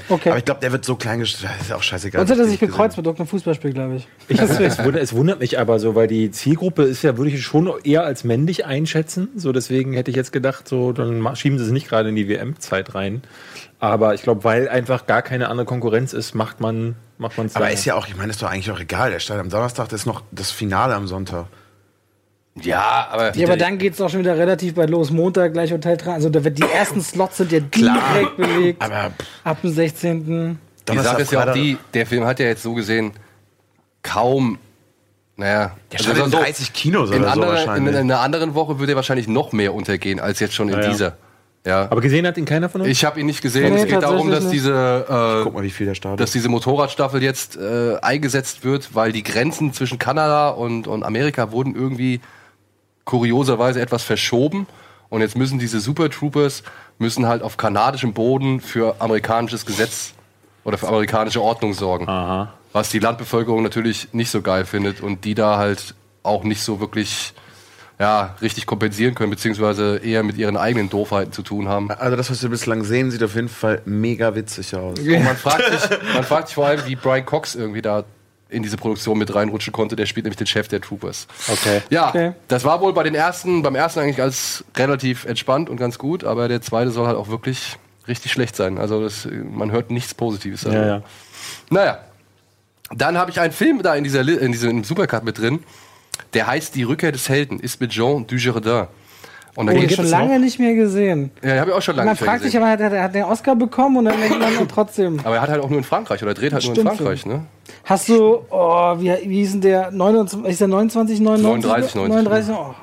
Okay. 0.09 0.31
Aber 0.31 0.39
ich 0.39 0.45
glaube, 0.45 0.61
der 0.61 0.73
wird 0.73 0.85
so 0.85 0.97
klein 0.97 1.21
gestellt. 1.21 1.53
Das 1.59 1.67
ist 1.67 1.73
auch 1.73 1.83
scheißegal. 1.83 2.21
Sonst 2.21 2.31
hat 2.31 2.39
er 2.39 2.45
sich 2.45 2.55
ich 2.55 2.61
gekreuzt 2.61 2.97
mit 2.97 3.07
irgendeinem 3.07 3.29
Fußballspiel, 3.29 3.73
glaube 3.73 3.97
ich. 3.97 4.09
Ich, 4.29 4.41
es, 4.41 4.51
es, 4.61 4.79
wundert, 4.85 5.03
es 5.03 5.15
wundert 5.15 5.41
mich 5.41 5.59
aber 5.59 5.79
so, 5.79 5.95
weil 5.95 6.07
die 6.07 6.31
Zielgruppe 6.31 6.83
ist 6.83 7.03
ja, 7.03 7.17
würde 7.17 7.31
ich 7.31 7.43
schon 7.43 7.71
eher 7.85 8.05
als 8.05 8.25
männlich 8.25 8.65
einschätzen. 8.67 9.29
So, 9.37 9.53
deswegen 9.53 9.93
hätte 9.93 10.11
ich 10.11 10.17
jetzt 10.17 10.33
gedacht, 10.33 10.69
so, 10.69 10.93
dann 10.93 11.37
schieben 11.37 11.59
sie 11.59 11.65
es 11.65 11.71
nicht 11.71 11.89
gerade 11.89 12.09
in 12.09 12.17
die 12.17 12.29
WM-Zeit 12.29 12.95
rein. 12.95 13.23
Aber 13.79 14.15
ich 14.15 14.23
glaube, 14.23 14.45
weil 14.45 14.69
einfach 14.69 15.07
gar 15.07 15.23
keine 15.23 15.49
andere 15.49 15.67
Konkurrenz 15.67 16.13
ist, 16.13 16.35
macht 16.35 16.61
man 16.61 16.97
macht 17.19 17.37
man 17.37 17.47
es 17.47 17.57
Aber 17.57 17.71
ist 17.71 17.85
ja 17.85 17.95
auch, 17.95 18.07
ich 18.09 18.17
meine, 18.17 18.31
ist 18.31 18.43
doch 18.43 18.51
eigentlich 18.51 18.71
auch 18.71 18.81
egal. 18.81 19.11
Der 19.11 19.21
startet 19.21 19.45
am 19.45 19.51
Donnerstag, 19.51 19.89
das 19.89 20.01
ist 20.01 20.07
noch 20.07 20.23
das 20.31 20.51
Finale 20.51 20.95
am 20.95 21.07
Sonntag. 21.07 21.47
Ja, 22.63 23.09
aber. 23.11 23.37
Ja, 23.37 23.47
aber 23.47 23.57
dann 23.57 23.79
geht 23.79 23.95
es 23.95 24.01
auch 24.01 24.09
schon 24.09 24.21
wieder 24.21 24.37
relativ 24.39 24.75
bald 24.75 24.91
los. 24.91 25.11
Montag 25.11 25.53
gleich 25.53 25.73
Hotel 25.73 25.97
dran. 25.97 26.15
Also 26.15 26.29
da 26.31 26.43
wird 26.43 26.59
die 26.59 26.63
ersten 26.65 27.01
Slots 27.03 27.37
sind 27.37 27.53
ja 27.53 27.61
Klar. 27.71 27.99
direkt 28.15 28.37
belegt. 28.37 28.83
Aber 28.83 29.11
Ab 29.45 29.61
dem 29.63 29.71
16. 29.73 30.59
Die 30.91 30.99
Sache 30.99 31.23
ist 31.23 31.33
ja 31.33 31.49
auch 31.49 31.53
die, 31.53 31.77
der 31.95 32.07
Film 32.07 32.25
hat 32.25 32.39
ja 32.41 32.47
jetzt 32.47 32.63
so 32.63 32.73
gesehen 32.75 33.13
kaum, 34.03 34.59
naja, 35.37 35.73
Der 35.93 35.99
startet 35.99 36.25
in 36.27 36.31
so- 36.31 36.39
30 36.39 36.73
Kinos 36.73 37.11
in, 37.11 37.17
oder 37.17 37.25
so 37.27 37.31
andere, 37.33 37.51
in, 37.51 37.57
wahrscheinlich. 37.57 37.95
in 37.95 38.01
einer 38.01 38.21
anderen 38.21 38.55
Woche 38.55 38.79
würde 38.79 38.93
er 38.93 38.97
wahrscheinlich 38.97 39.29
noch 39.29 39.53
mehr 39.53 39.75
untergehen 39.75 40.21
als 40.21 40.41
jetzt 40.41 40.55
schon 40.55 40.69
in 40.69 40.75
Ja, 40.77 40.83
ja. 40.83 40.91
dieser. 40.91 41.17
Ja. 41.67 41.83
Aber 41.91 42.01
gesehen 42.01 42.25
hat 42.27 42.39
ihn 42.39 42.45
keiner 42.45 42.69
von 42.69 42.83
uns? 42.83 42.91
Ich 42.91 43.05
habe 43.05 43.19
ihn 43.19 43.27
nicht 43.27 43.43
gesehen. 43.43 43.75
Nee, 43.75 43.81
es 43.81 43.89
geht 43.89 44.01
darum, 44.01 44.31
dass 44.31 44.49
diese, 44.51 45.05
Guck 45.43 45.53
äh, 45.53 45.57
mal, 45.57 45.63
wie 45.65 45.71
viel 45.71 45.87
der 45.87 45.97
startet. 45.97 46.21
dass 46.21 46.31
diese 46.31 46.49
Motorradstaffel 46.49 47.21
jetzt 47.21 47.57
äh, 47.57 47.97
eingesetzt 48.01 48.65
wird, 48.65 48.95
weil 48.95 49.11
die 49.11 49.25
Grenzen 49.25 49.73
zwischen 49.73 49.99
Kanada 49.99 50.51
und, 50.51 50.87
und 50.87 51.03
Amerika 51.03 51.51
wurden 51.51 51.75
irgendwie 51.75 52.21
kurioserweise 53.07 53.81
etwas 53.81 54.03
verschoben. 54.03 54.67
Und 55.09 55.23
jetzt 55.23 55.37
müssen 55.37 55.59
diese 55.59 55.81
Super 55.81 56.11
Troopers 56.11 56.63
müssen 56.99 57.27
halt 57.27 57.43
auf 57.43 57.57
kanadischem 57.57 58.13
Boden 58.13 58.61
für 58.61 59.01
amerikanisches 59.01 59.65
Gesetz 59.65 60.13
oder 60.65 60.77
für 60.77 60.89
amerikanische 60.89 61.41
Ordnung 61.41 61.73
sorgen. 61.73 62.09
Aha. 62.09 62.53
Was 62.73 62.91
die 62.91 62.99
Landbevölkerung 62.99 63.63
natürlich 63.63 64.13
nicht 64.13 64.31
so 64.31 64.43
geil 64.43 64.67
findet 64.67 65.01
und 65.01 65.25
die 65.25 65.35
da 65.35 65.57
halt 65.57 65.95
auch 66.23 66.43
nicht 66.45 66.63
so 66.63 66.81
wirklich 66.81 67.33
ja, 67.99 68.35
richtig 68.43 68.67
kompensieren 68.67 69.15
können, 69.15 69.31
beziehungsweise 69.31 69.99
eher 69.99 70.23
mit 70.23 70.37
ihren 70.37 70.57
eigenen 70.57 70.91
Doofheiten 70.91 71.33
zu 71.33 71.43
tun 71.43 71.69
haben. 71.69 71.91
also 71.91 72.17
das, 72.17 72.31
was 72.31 72.43
wir 72.43 72.51
bislang 72.51 72.85
sehen, 72.85 73.11
sieht 73.11 73.23
auf 73.23 73.35
jeden 73.35 73.49
Fall 73.49 73.81
mega 73.87 74.35
witzig 74.35 74.75
aus. 74.75 74.99
Und 74.99 75.25
man 75.25 75.37
fragt, 75.37 75.65
sich, 75.65 75.99
man 76.13 76.25
fragt 76.25 76.49
sich 76.49 76.57
vor 76.57 76.67
allem, 76.67 76.85
wie 76.87 76.97
Brian 76.97 77.25
Cox 77.25 77.55
irgendwie 77.55 77.81
da 77.81 78.05
in 78.49 78.63
diese 78.63 78.77
Produktion 78.77 79.19
mit 79.19 79.35
reinrutschen 79.35 79.73
konnte. 79.73 79.97
Der 79.97 80.07
spielt 80.07 80.25
nämlich 80.25 80.37
den 80.37 80.47
Chef 80.47 80.69
der 80.69 80.81
Troopers. 80.81 81.27
Okay. 81.49 81.83
Ja, 81.91 82.09
Okay. 82.11 82.33
das 82.49 82.65
war 82.65 82.81
wohl 82.81 82.93
bei 82.93 83.03
den 83.03 83.15
ersten, 83.15 83.63
beim 83.63 83.75
ersten 83.75 84.01
eigentlich 84.01 84.23
als 84.23 84.65
relativ 84.77 85.25
entspannt 85.25 85.69
und 85.69 85.77
ganz 85.77 85.99
gut, 85.99 86.23
aber 86.25 86.47
der 86.49 86.61
zweite 86.63 86.91
soll 86.91 87.07
halt 87.07 87.17
auch 87.17 87.29
wirklich 87.29 87.77
richtig 88.07 88.31
schlecht 88.33 88.55
sein. 88.55 88.79
Also 88.79 89.03
das, 89.03 89.27
man 89.51 89.73
hört 89.73 89.91
nichts 89.91 90.15
Positives. 90.15 90.63
Ja, 90.63 90.87
ja. 90.87 91.03
Naja, 91.71 91.99
dann 92.95 93.19
habe 93.19 93.33
ich 93.33 93.41
einen 93.41 93.53
Film 93.53 93.83
da 93.83 93.95
in 93.97 94.05
dieser 94.05 94.21
in 94.21 94.53
diesem 94.53 94.85
Supercut 94.85 95.25
mit 95.25 95.39
drin. 95.39 95.65
Der 96.35 96.47
heißt 96.47 96.75
Die 96.77 96.85
Rückkehr 96.85 97.11
des 97.13 97.29
Helden, 97.29 97.59
ist 97.59 97.81
mit 97.81 97.91
Jean 97.91 98.27
Dujardin. 98.27 98.87
Und 99.57 99.67
da 99.67 99.73
Oh, 99.73 99.89
schon 99.89 100.05
noch- 100.05 100.11
lange 100.11 100.39
nicht 100.39 100.59
mehr 100.59 100.75
gesehen. 100.75 101.31
Ja, 101.43 101.57
habe 101.61 101.71
ich 101.71 101.77
auch 101.77 101.83
schon 101.83 101.97
lange 101.97 102.07
Man 102.07 102.13
nicht 102.15 102.21
mehr 102.21 102.29
fragt 102.31 102.43
sich 102.43 102.53
gesehen. 102.53 102.63
aber, 102.63 102.71
hat 102.85 102.93
er, 102.93 103.03
hat 103.03 103.15
den 103.15 103.25
Oscar 103.25 103.57
bekommen 103.57 103.97
und 103.97 104.05
dann 104.05 104.21
denkt 104.21 104.39
man 104.39 104.69
trotzdem. 104.73 105.19
Aber 105.25 105.37
er 105.37 105.43
hat 105.43 105.49
halt 105.49 105.63
auch 105.63 105.69
nur 105.71 105.79
in 105.79 105.85
Frankreich 105.85 106.23
oder 106.23 106.35
dreht 106.35 106.53
halt 106.53 106.63
nur 106.65 106.75
in 106.75 106.81
Stimmt. 106.83 106.97
Frankreich, 106.97 107.25
ne? 107.27 107.47
Hast 107.85 108.09
du, 108.09 108.41
oh, 108.51 108.95
wie, 108.99 109.11
wie 109.25 109.37
hieß 109.37 109.53
denn 109.53 109.61
der? 109.63 109.91
29, 109.91 110.51
ist 110.51 110.61
der 110.61 110.69
29, 110.69 111.21
99? 111.21 111.65
39, 111.65 111.95
90. 111.95 112.15
39, 112.25 112.55
oh. 112.55 112.75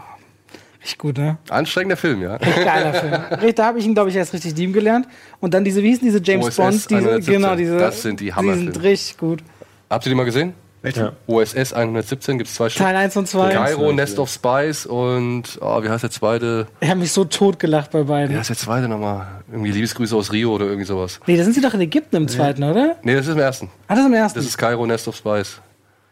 Richtig 0.82 0.98
gut, 0.98 1.18
ne? 1.18 1.38
Anstrengender 1.50 1.96
Film, 1.96 2.22
ja. 2.22 2.38
Geiler 2.38 2.94
Film. 2.94 3.54
Da 3.56 3.66
habe 3.68 3.80
ich 3.80 3.86
ihn, 3.86 3.94
glaube 3.94 4.10
ich, 4.10 4.16
erst 4.16 4.34
richtig 4.34 4.56
lieben 4.58 4.74
gelernt. 4.74 5.08
Und 5.40 5.54
dann 5.54 5.64
diese, 5.64 5.82
wie 5.84 5.90
hießen 5.90 6.06
diese 6.06 6.22
James 6.22 6.48
OSS 6.48 6.56
Bond? 6.58 6.74
Diese, 6.74 6.96
117. 6.96 7.34
genau, 7.34 7.56
diese. 7.56 7.78
Das 7.78 8.02
sind 8.02 8.20
die 8.20 8.26
Die 8.26 8.34
Hammerfilme. 8.34 8.72
sind 8.74 8.84
richtig 8.84 9.18
gut. 9.18 9.44
Habt 9.90 10.06
ihr 10.06 10.10
die 10.10 10.16
mal 10.16 10.26
gesehen? 10.26 10.54
Ja. 10.84 11.14
OSS 11.28 11.72
117 11.74 12.38
gibt 12.38 12.50
es 12.50 12.56
zwei 12.56 12.70
Stück. 12.70 12.84
Teil 12.86 12.96
1 12.96 13.16
und 13.16 13.28
2. 13.28 13.54
Cairo, 13.54 13.94
Nest 13.94 14.20
of 14.20 14.30
Spies 14.30 14.86
und, 14.86 15.58
oh, 15.62 15.82
wie 15.82 15.90
heißt 15.90 16.04
der 16.04 16.12
zweite? 16.12 16.68
Ich 16.82 16.90
habe 16.90 17.00
mich 17.00 17.12
so 17.12 17.24
tot 17.24 17.58
gelacht 17.58 17.92
bei 17.92 18.02
Wie 18.02 18.04
beiden. 18.04 18.38
heißt 18.38 18.50
der 18.50 18.58
zweite 18.58 18.88
nochmal? 18.90 19.26
Irgendwie 19.50 19.72
Liebesgrüße 19.72 20.16
aus 20.16 20.32
Rio 20.34 20.54
oder 20.54 20.66
irgendwie 20.66 20.86
sowas. 20.86 21.20
Nee, 21.26 21.38
da 21.38 21.44
sind 21.44 21.54
sie 21.54 21.62
doch 21.62 21.74
in 21.74 21.82
Ägypten 21.82 22.18
im 22.18 22.28
zweiten, 22.28 22.64
oder? 22.64 22.98
Nee, 23.02 23.16
das 23.16 23.28
ist 23.28 23.34
im 23.34 23.40
ersten. 23.40 23.70
Ah, 23.88 23.96
das 23.96 24.00
ist 24.00 24.06
im 24.08 24.14
ersten. 24.14 24.40
Das 24.40 24.46
ist 24.46 24.58
Cairo, 24.58 24.86
Nest 24.86 25.08
of 25.08 25.16
Spies. 25.16 25.62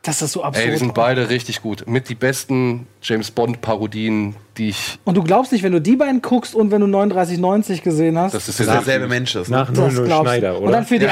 Das 0.04 0.24
ist 0.24 0.32
so 0.32 0.44
absurd. 0.44 0.66
Ey, 0.66 0.72
die 0.72 0.78
sind 0.78 0.96
beide 0.96 1.30
richtig 1.30 1.62
gut. 1.62 1.88
Mit 1.88 2.10
die 2.10 2.16
besten 2.16 2.88
James 3.04 3.30
Bond-Parodien, 3.30 4.36
die 4.58 4.70
ich. 4.70 4.98
und 5.06 5.16
du 5.16 5.24
glaubst 5.24 5.52
nicht, 5.52 5.62
wenn 5.64 5.74
du 5.74 5.80
die 5.82 5.96
beiden 5.96 6.24
guckst 6.24 6.56
und 6.56 6.72
wenn 6.72 6.82
du 6.82 6.88
3990 6.88 7.84
gesehen 7.84 8.18
hast, 8.18 8.34
Das 8.34 8.50
ist 8.50 8.60
ja 8.60 8.66
derselbe 8.66 9.08
Mensch 9.08 9.36
ist. 9.36 9.50
Ne? 9.50 9.58
Nach 9.58 9.68
das 9.72 9.94
00 9.94 10.06
glaubst 10.08 10.10
du. 10.10 10.38
Schneider, 10.38 10.58
Und 10.60 10.72
dann 10.72 10.82
oder? 10.82 10.84
für 10.84 10.98
die 11.00 11.08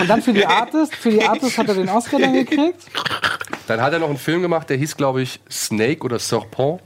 und 0.00 0.08
dann 0.08 0.22
für 0.22 0.32
die 0.32 0.46
Artist, 0.46 0.94
für 0.94 1.10
die 1.10 1.24
Artist 1.24 1.58
hat 1.58 1.66
er 1.68 1.74
den 1.74 1.88
Oscar 1.88 2.20
dann 2.20 2.34
gekriegt. 2.34 2.82
Dann 3.66 3.80
hat 3.80 3.92
er 3.92 3.98
noch 3.98 4.08
einen 4.10 4.18
Film 4.18 4.42
gemacht, 4.42 4.70
der 4.70 4.76
hieß, 4.76 4.96
glaube 4.96 5.22
ich, 5.22 5.40
Snake 5.50 6.04
oder 6.04 6.20
Serpent. 6.20 6.80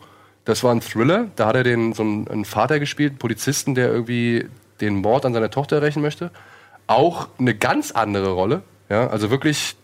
Das 0.47 0.65
war 0.65 0.73
ein 0.75 0.81
Thriller. 0.81 1.27
Da 1.37 1.47
hat 1.47 1.57
er 1.57 1.63
den, 1.63 1.93
so 1.93 2.03
einen, 2.03 2.27
einen 2.29 2.45
Vater 2.47 2.81
gespielt, 2.81 3.11
einen 3.13 3.19
Polizisten, 3.19 3.75
der 3.75 3.89
irgendwie 3.93 4.47
den 4.81 4.97
Mord 4.97 5.27
an 5.27 5.35
seiner 5.35 5.51
Tochter 5.51 5.83
rächen 5.83 6.01
möchte. 6.01 6.31
Auch 6.87 7.29
eine 7.39 7.55
ganz 7.55 7.93
andere 7.93 8.31
Rolle. 8.33 8.63
Ja, 8.89 9.09
also 9.09 9.31
wirklich, 9.31 9.77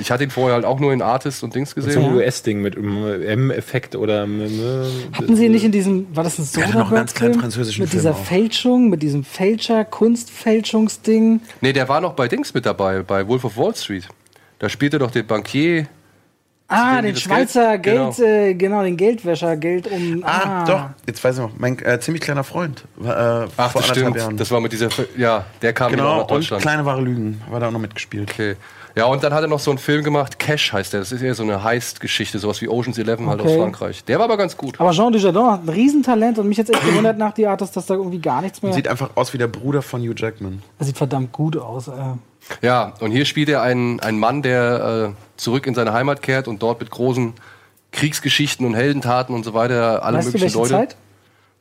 ich 0.00 0.10
hatte 0.10 0.24
ihn 0.24 0.30
vorher 0.30 0.54
halt 0.54 0.64
auch 0.64 0.78
nur 0.80 0.92
in 0.92 1.02
Artist 1.02 1.42
und 1.42 1.54
Dings 1.54 1.70
So 1.70 1.80
ein 1.80 1.84
gesehen. 1.86 2.14
US-Ding 2.14 2.60
mit 2.60 2.76
M-Effekt 2.76 3.96
oder. 3.96 4.22
Hatten 4.22 5.36
sie 5.36 5.48
nicht 5.48 5.64
in 5.64 5.72
diesem, 5.72 6.14
war 6.14 6.24
das 6.24 6.38
ein 6.38 6.62
hatte 6.64 6.78
noch 6.78 6.86
einen 6.88 6.96
ganz 6.96 7.14
kleinen 7.14 7.34
französischen 7.40 7.82
Mit 7.82 7.90
Film 7.90 8.00
dieser 8.02 8.12
auch. 8.12 8.24
Fälschung, 8.24 8.88
mit 8.90 9.02
diesem 9.02 9.24
Fälscher, 9.24 9.84
Kunstfälschungsding. 9.84 11.40
Nee, 11.60 11.72
der 11.72 11.88
war 11.88 12.00
noch 12.00 12.14
bei 12.14 12.28
Dings 12.28 12.54
mit 12.54 12.66
dabei, 12.66 13.02
bei 13.02 13.26
Wolf 13.26 13.44
of 13.44 13.56
Wall 13.56 13.74
Street. 13.74 14.08
Da 14.58 14.68
spielte 14.68 14.98
doch 14.98 15.10
den 15.10 15.26
Bankier. 15.26 15.86
Ah, 16.72 17.02
den 17.02 17.16
Schweizer 17.16 17.78
Geld- 17.78 18.14
Geld, 18.14 18.16
genau. 18.16 18.28
äh, 18.28 18.54
genau, 18.54 18.82
den 18.84 18.96
Geldwäscher, 18.96 19.56
Geld 19.56 19.90
um. 19.90 20.22
Ah, 20.24 20.64
doch. 20.64 20.90
Jetzt 21.04 21.24
weiß 21.24 21.34
ich 21.36 21.40
noch. 21.42 21.50
Mein 21.58 21.76
äh, 21.80 21.98
ziemlich 21.98 22.22
kleiner 22.22 22.44
Freund. 22.44 22.84
Äh, 23.02 23.06
Ach, 23.08 23.08
vor 23.08 23.48
das 23.56 23.56
anderthalb 23.90 23.96
stimmt. 23.96 24.16
Jahren. 24.18 24.36
Das 24.36 24.52
war 24.52 24.60
mit 24.60 24.70
dieser. 24.72 24.88
Ja, 25.16 25.46
der 25.62 25.72
kam 25.72 25.90
genau 25.90 26.02
genau. 26.04 26.14
nach 26.18 26.22
Und 26.22 26.30
Deutschland. 26.30 26.62
kleine 26.62 26.84
wahre 26.84 27.00
Lügen. 27.00 27.40
War 27.50 27.58
da 27.58 27.66
auch 27.66 27.72
noch 27.72 27.80
mitgespielt. 27.80 28.30
Okay. 28.30 28.54
Ja, 28.96 29.04
und 29.06 29.22
dann 29.22 29.32
hat 29.32 29.42
er 29.42 29.48
noch 29.48 29.60
so 29.60 29.70
einen 29.70 29.78
Film 29.78 30.02
gemacht, 30.04 30.38
Cash 30.38 30.72
heißt 30.72 30.92
der. 30.92 31.00
Das 31.00 31.12
ist 31.12 31.22
eher 31.22 31.34
so 31.34 31.42
eine 31.42 31.62
Heist-Geschichte, 31.62 32.38
sowas 32.38 32.60
wie 32.60 32.68
Ocean's 32.68 32.98
Eleven 32.98 33.28
halt 33.28 33.40
aus 33.40 33.46
Okay. 33.46 33.58
Frankreich. 33.58 34.04
Der 34.04 34.18
war 34.18 34.24
aber 34.24 34.36
ganz 34.36 34.56
gut. 34.56 34.80
Aber 34.80 34.90
Jean 34.90 35.12
Dujardin 35.12 35.42
hat 35.46 35.64
ein 35.64 35.68
Riesentalent 35.68 36.38
und 36.38 36.48
mich 36.48 36.58
jetzt 36.58 36.70
echt 36.70 36.84
gewundert 36.84 37.16
nach 37.18 37.32
die 37.32 37.46
Artist, 37.46 37.76
dass 37.76 37.86
da 37.86 37.94
irgendwie 37.94 38.18
gar 38.18 38.42
nichts 38.42 38.62
mehr. 38.62 38.72
Sieht 38.72 38.88
einfach 38.88 39.10
aus 39.14 39.32
wie 39.32 39.38
der 39.38 39.46
Bruder 39.48 39.82
von 39.82 40.00
Hugh 40.02 40.14
Jackman. 40.16 40.62
Er 40.78 40.86
sieht 40.86 40.98
verdammt 40.98 41.30
gut 41.32 41.56
aus. 41.56 41.88
Äh. 41.88 41.92
Ja, 42.62 42.94
und 43.00 43.12
hier 43.12 43.26
spielt 43.26 43.48
er 43.48 43.62
einen, 43.62 44.00
einen 44.00 44.18
Mann, 44.18 44.42
der 44.42 45.14
äh, 45.14 45.20
zurück 45.36 45.66
in 45.66 45.74
seine 45.74 45.92
Heimat 45.92 46.20
kehrt 46.22 46.48
und 46.48 46.62
dort 46.62 46.80
mit 46.80 46.90
großen 46.90 47.34
Kriegsgeschichten 47.92 48.66
und 48.66 48.74
Heldentaten 48.74 49.34
und 49.34 49.44
so 49.44 49.54
weiter 49.54 50.04
alle 50.04 50.18
Weißt 50.18 50.28
du, 50.28 50.32
möglichen 50.32 50.44
welche 50.58 50.58
Leute. 50.74 50.88
Zeit? 50.88 50.96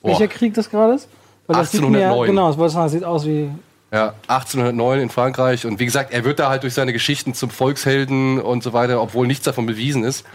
Boah. 0.02 0.10
Welcher 0.10 0.28
Krieg 0.28 0.54
das 0.54 0.70
gerade 0.70 0.94
ist? 0.94 1.08
Weil 1.48 1.58
das 1.58 1.72
sieht 1.72 1.82
mir, 1.82 1.88
1809. 2.10 2.28
genau, 2.28 2.48
das 2.48 2.58
wollte 2.58 2.68
ich 2.70 2.74
sagen, 2.74 2.86
das 2.86 2.92
sieht 2.94 3.04
aus 3.04 3.26
wie. 3.26 3.50
Ja, 3.92 4.14
1809 4.28 5.00
in 5.00 5.10
Frankreich. 5.10 5.66
Und 5.66 5.80
wie 5.80 5.86
gesagt, 5.86 6.14
er 6.14 6.24
wird 6.24 6.40
da 6.40 6.50
halt 6.50 6.64
durch 6.64 6.74
seine 6.76 6.94
Geschichten 6.94 7.34
zum 7.34 7.50
Volkshelden 7.50 8.40
und 8.40 8.62
so 8.64 8.74
weiter, 8.74 9.02
obwohl 9.02 9.26
nichts 9.26 9.46
davon 9.46 9.66
bewiesen 9.66 10.04
ist. 10.04 10.26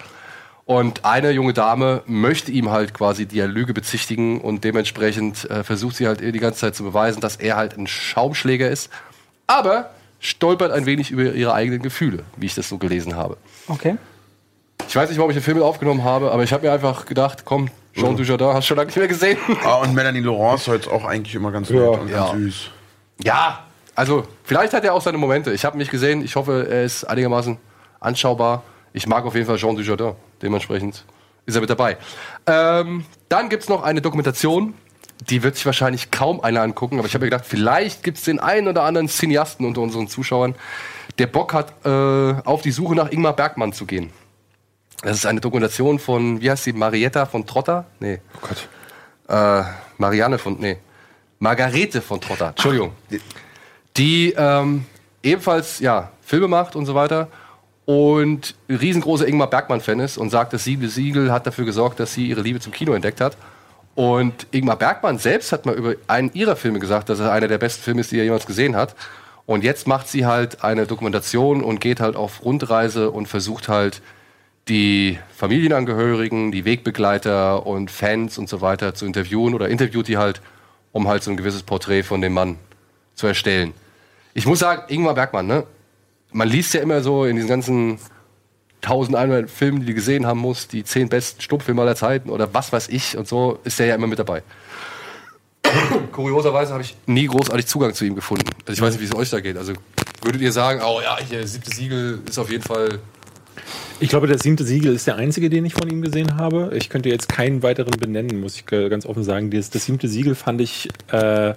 Und 0.67 1.05
eine 1.05 1.31
junge 1.31 1.53
Dame 1.53 2.03
möchte 2.07 2.51
ihm 2.51 2.71
halt 2.71 2.95
quasi 2.95 3.27
die 3.27 3.41
Lüge 3.43 3.75
bezichtigen 3.75 4.41
und 4.41 4.65
dementsprechend 4.65 5.49
äh, 5.51 5.63
versucht 5.63 5.97
sie 5.97 6.07
halt 6.07 6.21
die 6.21 6.33
ganze 6.39 6.61
Zeit 6.61 6.75
zu 6.75 6.83
beweisen, 6.85 7.21
dass 7.21 7.37
er 7.37 7.57
halt 7.57 7.77
ein 7.77 7.87
Schaumschläger 7.87 8.69
ist. 8.71 8.91
Aber 9.47 9.91
stolpert 10.21 10.73
ein 10.73 10.87
wenig 10.87 11.11
über 11.11 11.23
ihre 11.35 11.53
eigenen 11.53 11.83
Gefühle, 11.83 12.25
wie 12.37 12.47
ich 12.47 12.55
das 12.55 12.69
so 12.69 12.79
gelesen 12.79 13.15
habe. 13.15 13.37
Okay. 13.69 13.97
Ich 14.89 14.97
weiß 14.97 15.11
nicht, 15.11 15.19
warum 15.19 15.31
ich 15.31 15.37
den 15.37 15.43
Film 15.43 15.63
aufgenommen 15.63 16.03
habe, 16.03 16.33
aber 16.33 16.43
ich 16.43 16.53
habe 16.53 16.67
mir 16.67 16.73
einfach 16.73 17.05
gedacht, 17.05 17.45
komm, 17.45 17.69
Jean 17.93 18.17
Dujardin, 18.17 18.49
hast 18.49 18.65
du 18.65 18.69
schon 18.69 18.77
lange 18.79 18.87
nicht 18.89 18.97
mehr 18.97 19.09
gesehen. 19.09 19.39
Ah, 19.65 19.77
und 19.77 19.95
Melanie 19.95 20.21
Laurent 20.21 20.67
war 20.67 20.75
jetzt 20.75 20.89
auch 20.89 21.05
eigentlich 21.05 21.35
immer 21.35 21.53
ganz 21.53 21.69
nett 21.71 21.81
und 21.83 22.09
Ja. 22.09 22.29
ganz 22.33 22.43
süß. 22.43 22.71
Ja, 23.23 23.65
also 23.95 24.25
vielleicht 24.43 24.73
hat 24.73 24.85
er 24.85 24.95
auch 24.95 25.03
seine 25.03 25.19
Momente. 25.19 25.53
Ich 25.53 25.65
habe 25.65 25.79
nicht 25.79 25.91
gesehen. 25.91 26.25
Ich 26.25 26.37
hoffe, 26.37 26.67
er 26.69 26.85
ist 26.85 27.05
einigermaßen 27.05 27.59
anschaubar. 28.01 28.63
Ich 28.93 29.07
mag 29.07 29.25
auf 29.25 29.35
jeden 29.35 29.47
Fall 29.47 29.57
Jean 29.57 29.77
Dujardin. 29.77 30.15
Dementsprechend 30.43 31.05
ist 31.47 31.55
er 31.55 31.61
mit 31.61 31.71
dabei. 31.71 31.97
Ähm, 32.47 33.05
dann 33.29 33.49
gibt 33.49 33.65
es 33.65 33.69
noch 33.69 33.83
eine 33.83 34.01
Dokumentation. 34.01 34.75
Die 35.29 35.43
wird 35.43 35.55
sich 35.57 35.65
wahrscheinlich 35.65 36.11
kaum 36.11 36.41
einer 36.41 36.63
angucken. 36.63 36.99
Aber 36.99 37.07
ich 37.07 37.15
habe 37.15 37.25
mir 37.25 37.31
gedacht, 37.31 37.47
vielleicht 37.47 38.03
gibt 38.03 38.19
es 38.19 38.25
den 38.25 38.41
einen 38.41 38.69
oder 38.69 38.83
anderen 38.83 39.09
Cineasten 39.09 39.65
unter 39.65 39.81
unseren 39.81 40.09
Zuschauern, 40.09 40.55
der 41.19 41.29
Bock 41.29 41.55
hat, 41.55 41.73
äh, 41.85 42.35
auf 42.45 42.63
die 42.63 42.73
Suche 42.73 42.95
nach 42.95 43.11
Ingmar 43.11 43.35
Bergmann 43.35 43.73
zu 43.73 43.87
gehen. 43.87 44.11
Das 45.03 45.17
ist 45.17 45.27
eine 45.27 45.41
Dokumentation 45.41 45.99
von, 45.99 46.41
wie 46.41 46.51
heißt 46.51 46.65
sie, 46.65 46.73
Marietta 46.73 47.27
von 47.27 47.47
Trotter? 47.47 47.85
Nee. 48.01 48.21
Oh 48.37 48.49
Gott. 48.49 48.69
Äh, 49.29 49.65
Marianne 49.99 50.39
von, 50.39 50.59
nee. 50.59 50.79
Margarete 51.39 52.01
von 52.01 52.21
Trotter, 52.21 52.49
Entschuldigung. 52.49 52.93
Die 53.97 54.35
ähm, 54.37 54.85
ebenfalls, 55.23 55.81
ja, 55.81 56.11
Filme 56.23 56.49
macht 56.49 56.77
und 56.77 56.87
so 56.87 56.95
weiter. 56.95 57.29
und 57.87 58.55
ein 58.69 58.77
riesengroßer 58.77 59.29
Ingmar 59.29 59.51
Bergmann-Fan 59.51 60.01
ist 60.01 60.17
und 60.17 60.31
sagt, 60.31 60.53
das 60.53 60.65
Siegel 60.65 60.89
Siegel 60.89 61.31
hat 61.31 61.47
dafür 61.47 61.65
gesorgt, 61.65 62.01
dass 62.01 62.15
sie 62.15 62.29
ihre 62.29 62.41
Liebe 62.41 62.61
zum 62.61 62.73
Kino 62.73 62.95
entdeckt 62.95 63.21
hat. 63.21 63.37
Und 63.95 64.47
Ingmar 64.51 64.77
Bergmann 64.77 65.19
selbst 65.19 65.53
hat 65.53 65.67
mal 65.67 65.75
über 65.75 65.95
einen 66.09 66.33
ihrer 66.33 66.57
Filme 66.57 66.79
gesagt, 66.79 67.09
dass 67.09 67.21
er 67.21 67.31
einer 67.31 67.47
der 67.47 67.59
besten 67.59 67.83
Filme 67.83 68.01
ist, 68.01 68.11
die 68.11 68.19
er 68.19 68.25
jemals 68.25 68.47
gesehen 68.47 68.75
hat. 68.75 68.97
Und 69.47 69.63
jetzt 69.63 69.87
macht 69.87 70.09
sie 70.09 70.25
halt 70.25 70.65
eine 70.65 70.87
Dokumentation 70.87 71.63
und 71.63 71.81
geht 71.81 72.01
halt 72.01 72.17
auf 72.17 72.43
Rundreise 72.45 73.11
und 73.11 73.27
versucht 73.27 73.69
halt 73.69 74.01
die 74.69 75.19
Familienangehörigen, 75.37 76.51
die 76.51 76.65
Wegbegleiter 76.65 77.67
und 77.67 77.91
Fans 77.91 78.39
und 78.39 78.49
so 78.49 78.63
weiter 78.63 78.95
zu 78.95 79.05
interviewen 79.05 79.53
oder 79.53 79.69
interviewt 79.69 80.09
die 80.09 80.17
halt, 80.17 80.41
um 80.95 81.09
halt 81.09 81.25
so 81.25 81.31
ein 81.31 81.37
gewisses 81.37 81.65
Porträt 81.65 82.05
von 82.05 82.21
dem 82.21 82.33
Mann 82.33 82.57
zu 83.17 83.27
erstellen. 83.27 83.75
Ich 84.33 84.47
muss 84.47 84.61
sagen, 84.61 84.85
Ingmar 84.89 85.15
Bergmann, 85.15 85.47
ne? 85.47 85.65
Man 86.33 86.49
liest 86.49 86.73
ja 86.73 86.81
immer 86.81 87.03
so 87.03 87.25
in 87.25 87.37
diesen 87.37 87.49
ganzen 87.49 87.99
1100 88.83 89.51
Filmen, 89.51 89.81
die 89.81 89.87
du 89.87 89.95
gesehen 89.95 90.25
haben 90.25 90.39
musst, 90.39 90.73
die 90.73 90.85
zehn 90.85 91.09
besten 91.09 91.41
Stummfilme 91.41 91.83
aller 91.83 91.97
Zeiten 91.97 92.31
oder 92.31 92.55
was 92.55 92.73
weiß 92.73 92.89
ich 92.89 93.17
und 93.17 93.27
so, 93.27 93.59
ist 93.65 93.79
der 93.79 93.87
ja 93.87 93.95
immer 93.97 94.07
mit 94.07 94.21
dabei. 94.21 94.43
Kurioserweise 96.13 96.73
habe 96.73 96.85
ich 96.85 96.97
nie 97.07 97.27
großartig 97.27 97.67
Zugang 97.67 97.93
zu 97.93 98.05
ihm 98.05 98.15
gefunden. 98.15 98.49
Also 98.61 98.73
ich 98.73 98.81
weiß 98.81 98.95
nicht, 98.95 99.01
wie 99.01 99.07
es 99.07 99.15
euch 99.15 99.31
da 99.31 99.41
geht. 99.41 99.57
Also 99.57 99.73
würdet 100.23 100.41
ihr 100.43 100.53
sagen, 100.53 100.81
oh 100.85 101.01
ja, 101.03 101.19
hier 101.19 101.47
siebte 101.47 101.75
Siegel 101.75 102.23
ist 102.29 102.39
auf 102.39 102.51
jeden 102.51 102.63
Fall 102.63 103.01
Ich 104.01 104.09
glaube, 104.09 104.27
der 104.27 104.39
siebte 104.39 104.65
Siegel 104.65 104.95
ist 104.95 105.07
der 105.07 105.17
einzige, 105.17 105.51
den 105.51 105.65
ich 105.65 105.75
von 105.75 105.89
ihm 105.89 106.03
gesehen 106.03 106.37
habe. 106.37 106.71
Ich 106.75 106.89
könnte 106.89 107.09
jetzt 107.09 107.29
keinen 107.29 107.63
weiteren 107.63 107.93
benennen, 107.99 108.41
muss 108.41 108.57
ich 108.57 108.67
ganz 108.67 109.07
offen 109.07 109.25
sagen. 109.25 109.51
Das, 109.51 109.71
das 109.71 109.85
siebte 109.85 110.09
Siegel 110.09 110.35
fand 110.35 110.61
ich 110.61 110.89
äh, 111.13 111.55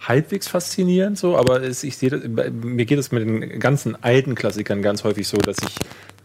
halbwegs 0.00 0.48
faszinierend, 0.48 1.18
so, 1.18 1.36
aber 1.36 1.62
es, 1.62 1.84
ich 1.84 1.96
sehe, 1.96 2.10
mir 2.10 2.86
geht 2.86 2.98
es 2.98 3.12
mit 3.12 3.22
den 3.22 3.60
ganzen 3.60 4.02
alten 4.02 4.34
Klassikern 4.34 4.82
ganz 4.82 5.04
häufig 5.04 5.28
so, 5.28 5.36
dass 5.36 5.56
ich 5.58 5.74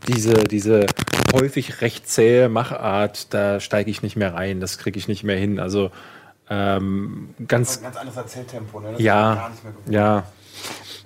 diese, 0.07 0.43
diese 0.45 0.85
häufig 1.33 1.81
recht 1.81 2.07
zähe 2.07 2.47
Machart, 2.47 3.33
da 3.33 3.59
steige 3.59 3.89
ich 3.91 4.01
nicht 4.01 4.15
mehr 4.15 4.33
rein, 4.33 4.59
das 4.59 4.77
kriege 4.77 4.97
ich 4.97 5.07
nicht 5.07 5.23
mehr 5.23 5.37
hin. 5.37 5.59
Also 5.59 5.91
ähm, 6.49 7.29
ganz, 7.47 7.81
Ganz 7.81 7.97
anderes 7.97 8.17
Erzähltempo, 8.17 8.79
ne? 8.79 8.91
Das 8.93 9.01
ja, 9.01 9.51
ja, 9.89 10.23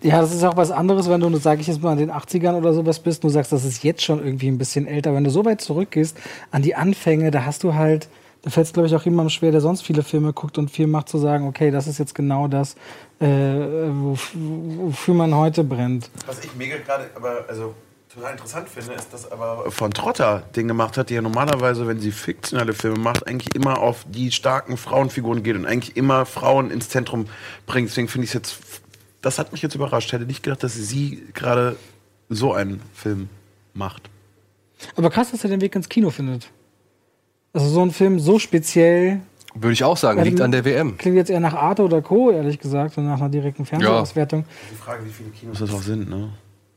Ja, 0.01 0.21
das 0.21 0.33
ist 0.33 0.43
auch 0.43 0.55
was 0.55 0.71
anderes, 0.71 1.09
wenn 1.09 1.19
du, 1.19 1.35
sage 1.37 1.61
ich 1.61 1.67
jetzt 1.67 1.81
mal, 1.81 1.91
in 1.93 1.99
den 1.99 2.11
80ern 2.11 2.53
oder 2.57 2.73
sowas 2.73 2.99
bist, 2.99 3.23
du 3.23 3.29
sagst, 3.29 3.51
das 3.51 3.65
ist 3.65 3.83
jetzt 3.83 4.01
schon 4.03 4.23
irgendwie 4.23 4.47
ein 4.47 4.57
bisschen 4.57 4.87
älter. 4.87 5.13
Wenn 5.13 5.23
du 5.25 5.29
so 5.29 5.43
weit 5.45 5.61
zurückgehst 5.61 6.17
an 6.51 6.61
die 6.61 6.75
Anfänge, 6.75 7.31
da 7.31 7.45
hast 7.45 7.63
du 7.63 7.73
halt, 7.73 8.07
da 8.41 8.49
fällt 8.49 8.67
es, 8.67 8.73
glaube 8.73 8.87
ich, 8.87 8.95
auch 8.95 9.03
jemandem 9.03 9.29
schwer, 9.31 9.51
der 9.51 9.59
sonst 9.61 9.81
viele 9.81 10.01
Filme 10.03 10.31
guckt 10.31 10.57
und 10.57 10.71
viel 10.71 10.87
macht, 10.87 11.09
zu 11.09 11.17
sagen, 11.17 11.47
okay, 11.47 11.69
das 11.71 11.87
ist 11.87 11.97
jetzt 11.97 12.15
genau 12.15 12.47
das, 12.47 12.75
äh, 13.19 13.25
wof- 13.25 14.31
wofür 14.35 15.13
man 15.13 15.35
heute 15.35 15.63
brennt. 15.65 16.09
Was 16.25 16.39
ich 16.43 16.55
mega 16.55 16.77
gerade, 16.77 17.09
aber 17.15 17.43
also 17.49 17.73
total 18.13 18.31
interessant 18.31 18.67
finde, 18.69 18.93
ist, 18.93 19.13
dass 19.13 19.31
aber 19.31 19.69
von 19.69 19.91
Trotter 19.91 20.41
den 20.55 20.67
gemacht 20.67 20.97
hat, 20.97 21.09
die 21.09 21.13
ja 21.13 21.21
normalerweise, 21.21 21.85
wenn 21.85 21.99
sie 21.99 22.11
fiktionale 22.11 22.73
Filme 22.73 22.97
macht, 22.97 23.27
eigentlich 23.27 23.53
immer 23.53 23.77
auf 23.79 24.03
die 24.09 24.31
starken 24.31 24.77
Frauenfiguren 24.77 25.43
geht 25.43 25.55
und 25.55 25.65
eigentlich 25.67 25.95
immer 25.95 26.25
Frauen 26.25 26.71
ins 26.71 26.89
Zentrum 26.89 27.27
bringt. 27.67 27.89
Deswegen 27.89 28.07
finde 28.07 28.23
ich 28.23 28.31
es 28.31 28.33
jetzt, 28.33 28.53
das 29.21 29.39
hat 29.39 29.51
mich 29.51 29.61
jetzt 29.61 29.75
überrascht. 29.75 30.11
Hätte 30.11 30.25
nicht 30.25 30.43
gedacht, 30.43 30.63
dass 30.63 30.73
sie 30.75 31.23
gerade 31.33 31.75
so 32.29 32.53
einen 32.53 32.81
Film 32.93 33.29
macht. 33.73 34.09
Aber 34.95 35.09
krass, 35.09 35.31
dass 35.31 35.43
er 35.43 35.49
den 35.49 35.61
Weg 35.61 35.75
ins 35.75 35.89
Kino 35.89 36.09
findet. 36.09 36.49
Also 37.53 37.67
so 37.67 37.81
ein 37.81 37.91
Film 37.91 38.19
so 38.19 38.37
speziell, 38.39 39.21
Würde 39.55 39.73
ich 39.73 39.83
auch 39.83 39.97
sagen, 39.97 40.23
liegt 40.23 40.39
an 40.41 40.51
der 40.51 40.63
WM. 40.63 40.97
klingt 40.97 41.17
jetzt 41.17 41.29
eher 41.31 41.39
nach 41.39 41.55
Arte 41.55 41.81
oder 41.83 42.01
Co., 42.01 42.31
ehrlich 42.31 42.59
gesagt, 42.59 42.97
und 42.97 43.05
nach 43.07 43.19
einer 43.19 43.29
direkten 43.29 43.65
Fernsehauswertung. 43.65 44.45
Die 44.71 44.75
Frage, 44.75 45.05
wie 45.05 45.09
viele 45.09 45.29
Kinos 45.31 45.59
das 45.59 45.73
auch 45.73 45.81
sind, 45.81 46.09
ne? 46.09 46.29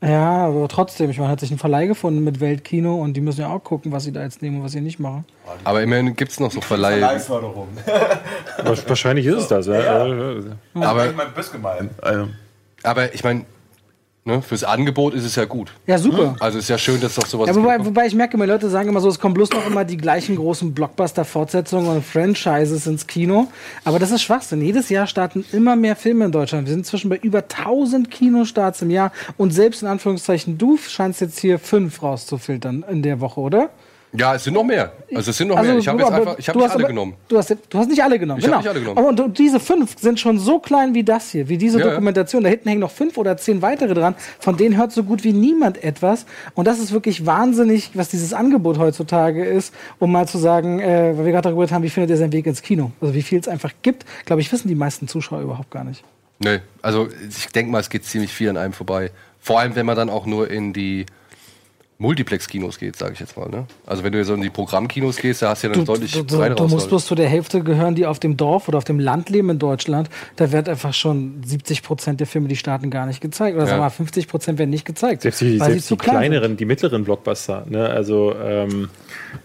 Ja, 0.05 0.47
aber 0.47 0.67
trotzdem, 0.67 1.09
ich 1.09 1.17
meine, 1.17 1.31
hat 1.31 1.39
sich 1.39 1.49
ein 1.51 1.57
Verleih 1.57 1.87
gefunden 1.87 2.23
mit 2.23 2.39
Weltkino 2.41 2.95
und 2.95 3.13
die 3.13 3.21
müssen 3.21 3.41
ja 3.41 3.47
auch 3.49 3.63
gucken, 3.63 3.91
was 3.91 4.03
sie 4.03 4.11
da 4.11 4.21
jetzt 4.23 4.41
nehmen 4.41 4.57
und 4.57 4.63
was 4.65 4.73
sie 4.73 4.81
nicht 4.81 4.99
machen. 4.99 5.23
Aber 5.63 5.81
immerhin 5.81 6.15
gibt 6.15 6.31
es 6.31 6.39
noch 6.39 6.51
so 6.51 6.59
Verleihe. 6.61 7.19
Förderung. 7.19 7.69
Wasch- 8.63 8.83
wahrscheinlich 8.87 9.25
ist 9.25 9.35
es 9.37 9.47
das. 9.47 9.67
Ja. 9.67 10.05
Ja. 10.05 10.41
Aber, 10.75 11.09
ich 11.09 11.15
meine, 11.15 11.29
bös 11.29 11.51
gemeint. 11.51 11.91
Also, 12.01 12.27
aber 12.83 13.13
ich 13.13 13.23
meine, 13.23 13.45
ne, 14.25 14.41
fürs 14.41 14.63
Angebot 14.63 15.13
ist 15.13 15.25
es 15.25 15.35
ja 15.35 15.45
gut. 15.45 15.71
Ja, 15.87 15.97
super. 15.97 16.35
Also 16.39 16.59
ist 16.59 16.69
ja 16.69 16.77
schön, 16.77 16.99
dass 17.01 17.15
doch 17.15 17.25
sowas 17.25 17.47
Ja, 17.47 17.55
wobei, 17.55 17.75
gibt. 17.75 17.87
wobei 17.87 18.05
ich 18.05 18.15
merke, 18.15 18.35
immer 18.35 18.45
Leute 18.45 18.69
sagen 18.69 18.89
immer 18.89 18.99
so, 19.01 19.09
es 19.09 19.19
kommen 19.19 19.33
bloß 19.33 19.49
noch 19.51 19.65
immer 19.67 19.85
die 19.85 19.97
gleichen 19.97 20.35
großen 20.35 20.73
Blockbuster-Fortsetzungen 20.73 21.89
und 21.89 22.05
Franchises 22.05 22.87
ins 22.87 23.07
Kino. 23.07 23.47
Aber 23.83 23.99
das 23.99 24.11
ist 24.11 24.21
Schwachsinn. 24.23 24.61
Jedes 24.61 24.89
Jahr 24.89 25.07
starten 25.07 25.45
immer 25.51 25.75
mehr 25.75 25.95
Filme 25.95 26.25
in 26.25 26.31
Deutschland. 26.31 26.65
Wir 26.67 26.71
sind 26.71 26.79
inzwischen 26.81 27.09
bei 27.09 27.17
über 27.17 27.39
1000 27.39 28.09
Kinostarts 28.09 28.81
im 28.81 28.89
Jahr. 28.89 29.11
Und 29.37 29.51
selbst 29.51 29.81
in 29.81 29.87
Anführungszeichen, 29.87 30.57
du 30.57 30.77
scheinst 30.77 31.21
jetzt 31.21 31.39
hier 31.39 31.59
fünf 31.59 32.01
rauszufiltern 32.01 32.83
in 32.89 33.01
der 33.01 33.19
Woche, 33.19 33.39
oder? 33.39 33.69
Ja, 34.15 34.35
es 34.35 34.43
sind 34.43 34.53
noch 34.53 34.63
mehr. 34.63 34.91
Also 35.15 35.31
es 35.31 35.37
sind 35.37 35.47
noch 35.47 35.59
mehr. 35.61 35.77
Ich 35.77 35.87
habe 35.87 35.99
jetzt 35.99 36.11
einfach, 36.11 36.37
ich 36.37 36.47
habe 36.47 36.59
nicht 36.59 36.69
alle 36.69 36.79
aber- 36.83 36.87
genommen. 36.87 37.15
Du 37.27 37.37
hast, 37.37 37.49
du 37.69 37.77
hast 37.79 37.87
nicht 37.89 38.03
alle 38.03 38.19
genommen, 38.19 38.39
Ich 38.39 38.45
genau. 38.45 38.57
nicht 38.57 38.67
alle 38.69 38.79
genommen. 38.79 38.97
Aber 38.99 39.07
und, 39.23 39.37
diese 39.39 39.59
fünf 39.59 39.95
sind 39.99 40.19
schon 40.19 40.37
so 40.37 40.59
klein 40.59 40.93
wie 40.93 41.03
das 41.03 41.31
hier, 41.31 41.49
wie 41.49 41.57
diese 41.57 41.79
Ja, 41.79 41.85
ja. 41.85 41.91
Dokumentation. 41.91 42.43
Da 42.43 42.49
hinten 42.49 42.69
hängen 42.69 42.81
noch 42.81 42.91
fünf 42.91 43.17
oder 43.17 43.35
zehn 43.37 43.61
weitere 43.63 43.93
dran. 43.95 44.13
Von 44.39 44.55
denen 44.55 44.77
hört 44.77 44.91
so 44.91 45.03
gut 45.03 45.23
wie 45.23 45.33
niemand 45.33 45.83
etwas. 45.83 46.25
Und 46.53 46.67
das 46.67 46.77
ist 46.79 46.91
wirklich 46.91 47.25
wahnsinnig, 47.25 47.91
was 47.95 48.09
dieses 48.09 48.33
Angebot 48.33 48.77
heutzutage 48.77 49.43
ist, 49.43 49.73
um 49.99 50.11
mal 50.11 50.27
zu 50.27 50.37
sagen, 50.37 50.79
äh, 50.79 51.13
weil 51.17 51.25
wir 51.25 51.31
gerade 51.31 51.49
darüber 51.49 51.67
haben, 51.71 51.83
wie 51.83 51.89
findet 51.89 52.11
ihr 52.11 52.17
seinen 52.17 52.33
Weg 52.33 52.45
ins 52.45 52.61
Kino? 52.61 52.91
Also 53.01 53.13
wie 53.15 53.23
viel 53.23 53.39
es 53.39 53.47
einfach 53.47 53.71
gibt, 53.81 54.05
glaube 54.25 54.41
ich, 54.41 54.51
wissen 54.51 54.67
die 54.67 54.75
meisten 54.75 55.07
Zuschauer 55.07 55.41
überhaupt 55.41 55.71
gar 55.71 55.83
nicht. 55.83 56.03
Nee, 56.39 56.59
also 56.81 57.07
ich 57.29 57.47
denke 57.47 57.71
mal, 57.71 57.79
es 57.79 57.89
geht 57.89 58.05
ziemlich 58.05 58.31
viel 58.31 58.49
an 58.49 58.57
einem 58.57 58.73
vorbei. 58.73 59.11
Vor 59.39 59.59
allem, 59.59 59.75
wenn 59.75 59.85
man 59.85 59.95
dann 59.95 60.09
auch 60.09 60.25
nur 60.25 60.49
in 60.51 60.73
die 60.73 61.05
Multiplex-Kinos 61.97 62.79
geht, 62.79 62.95
sage 62.95 63.13
ich 63.13 63.19
jetzt 63.19 63.37
mal. 63.37 63.49
Ne? 63.49 63.65
Also 63.85 64.03
wenn 64.03 64.11
du 64.11 64.23
so 64.25 64.33
in 64.33 64.41
die 64.41 64.49
Programmkinos 64.49 65.17
gehst, 65.17 65.41
da 65.41 65.49
hast 65.49 65.63
du 65.63 65.67
ja 65.67 65.73
eine 65.73 65.83
Du, 65.83 65.91
deutlich 65.91 66.11
du, 66.11 66.23
du, 66.23 66.55
du 66.55 66.67
musst 66.67 66.89
bloß 66.89 67.05
zu 67.05 67.15
der 67.15 67.29
Hälfte 67.29 67.63
gehören, 67.63 67.95
die 67.95 68.05
auf 68.05 68.19
dem 68.19 68.35
Dorf 68.35 68.67
oder 68.67 68.77
auf 68.77 68.83
dem 68.83 68.99
Land 68.99 69.29
leben 69.29 69.49
in 69.49 69.59
Deutschland. 69.59 70.09
Da 70.35 70.51
wird 70.51 70.67
einfach 70.67 70.93
schon 70.93 71.41
70 71.45 71.83
Prozent 71.83 72.19
der 72.19 72.27
Filme, 72.27 72.47
die 72.47 72.55
starten, 72.55 72.89
gar 72.89 73.05
nicht 73.05 73.21
gezeigt. 73.21 73.55
Oder 73.55 73.65
Ja. 73.65 73.69
sagen 73.69 73.79
wir 73.79 73.85
mal, 73.85 73.89
50 73.89 74.27
Prozent 74.27 74.59
werden 74.59 74.69
nicht 74.69 74.85
gezeigt. 74.85 75.21
Selbst 75.21 75.41
die, 75.41 75.59
weil 75.59 75.71
selbst 75.71 75.89
die 75.91 75.97
klein 75.97 76.13
sind. 76.13 76.29
kleineren, 76.31 76.57
die 76.57 76.65
mittleren 76.65 77.03
Blockbuster. 77.03 77.65
Ne? 77.69 77.87
Also 77.87 78.35
ähm, 78.43 78.89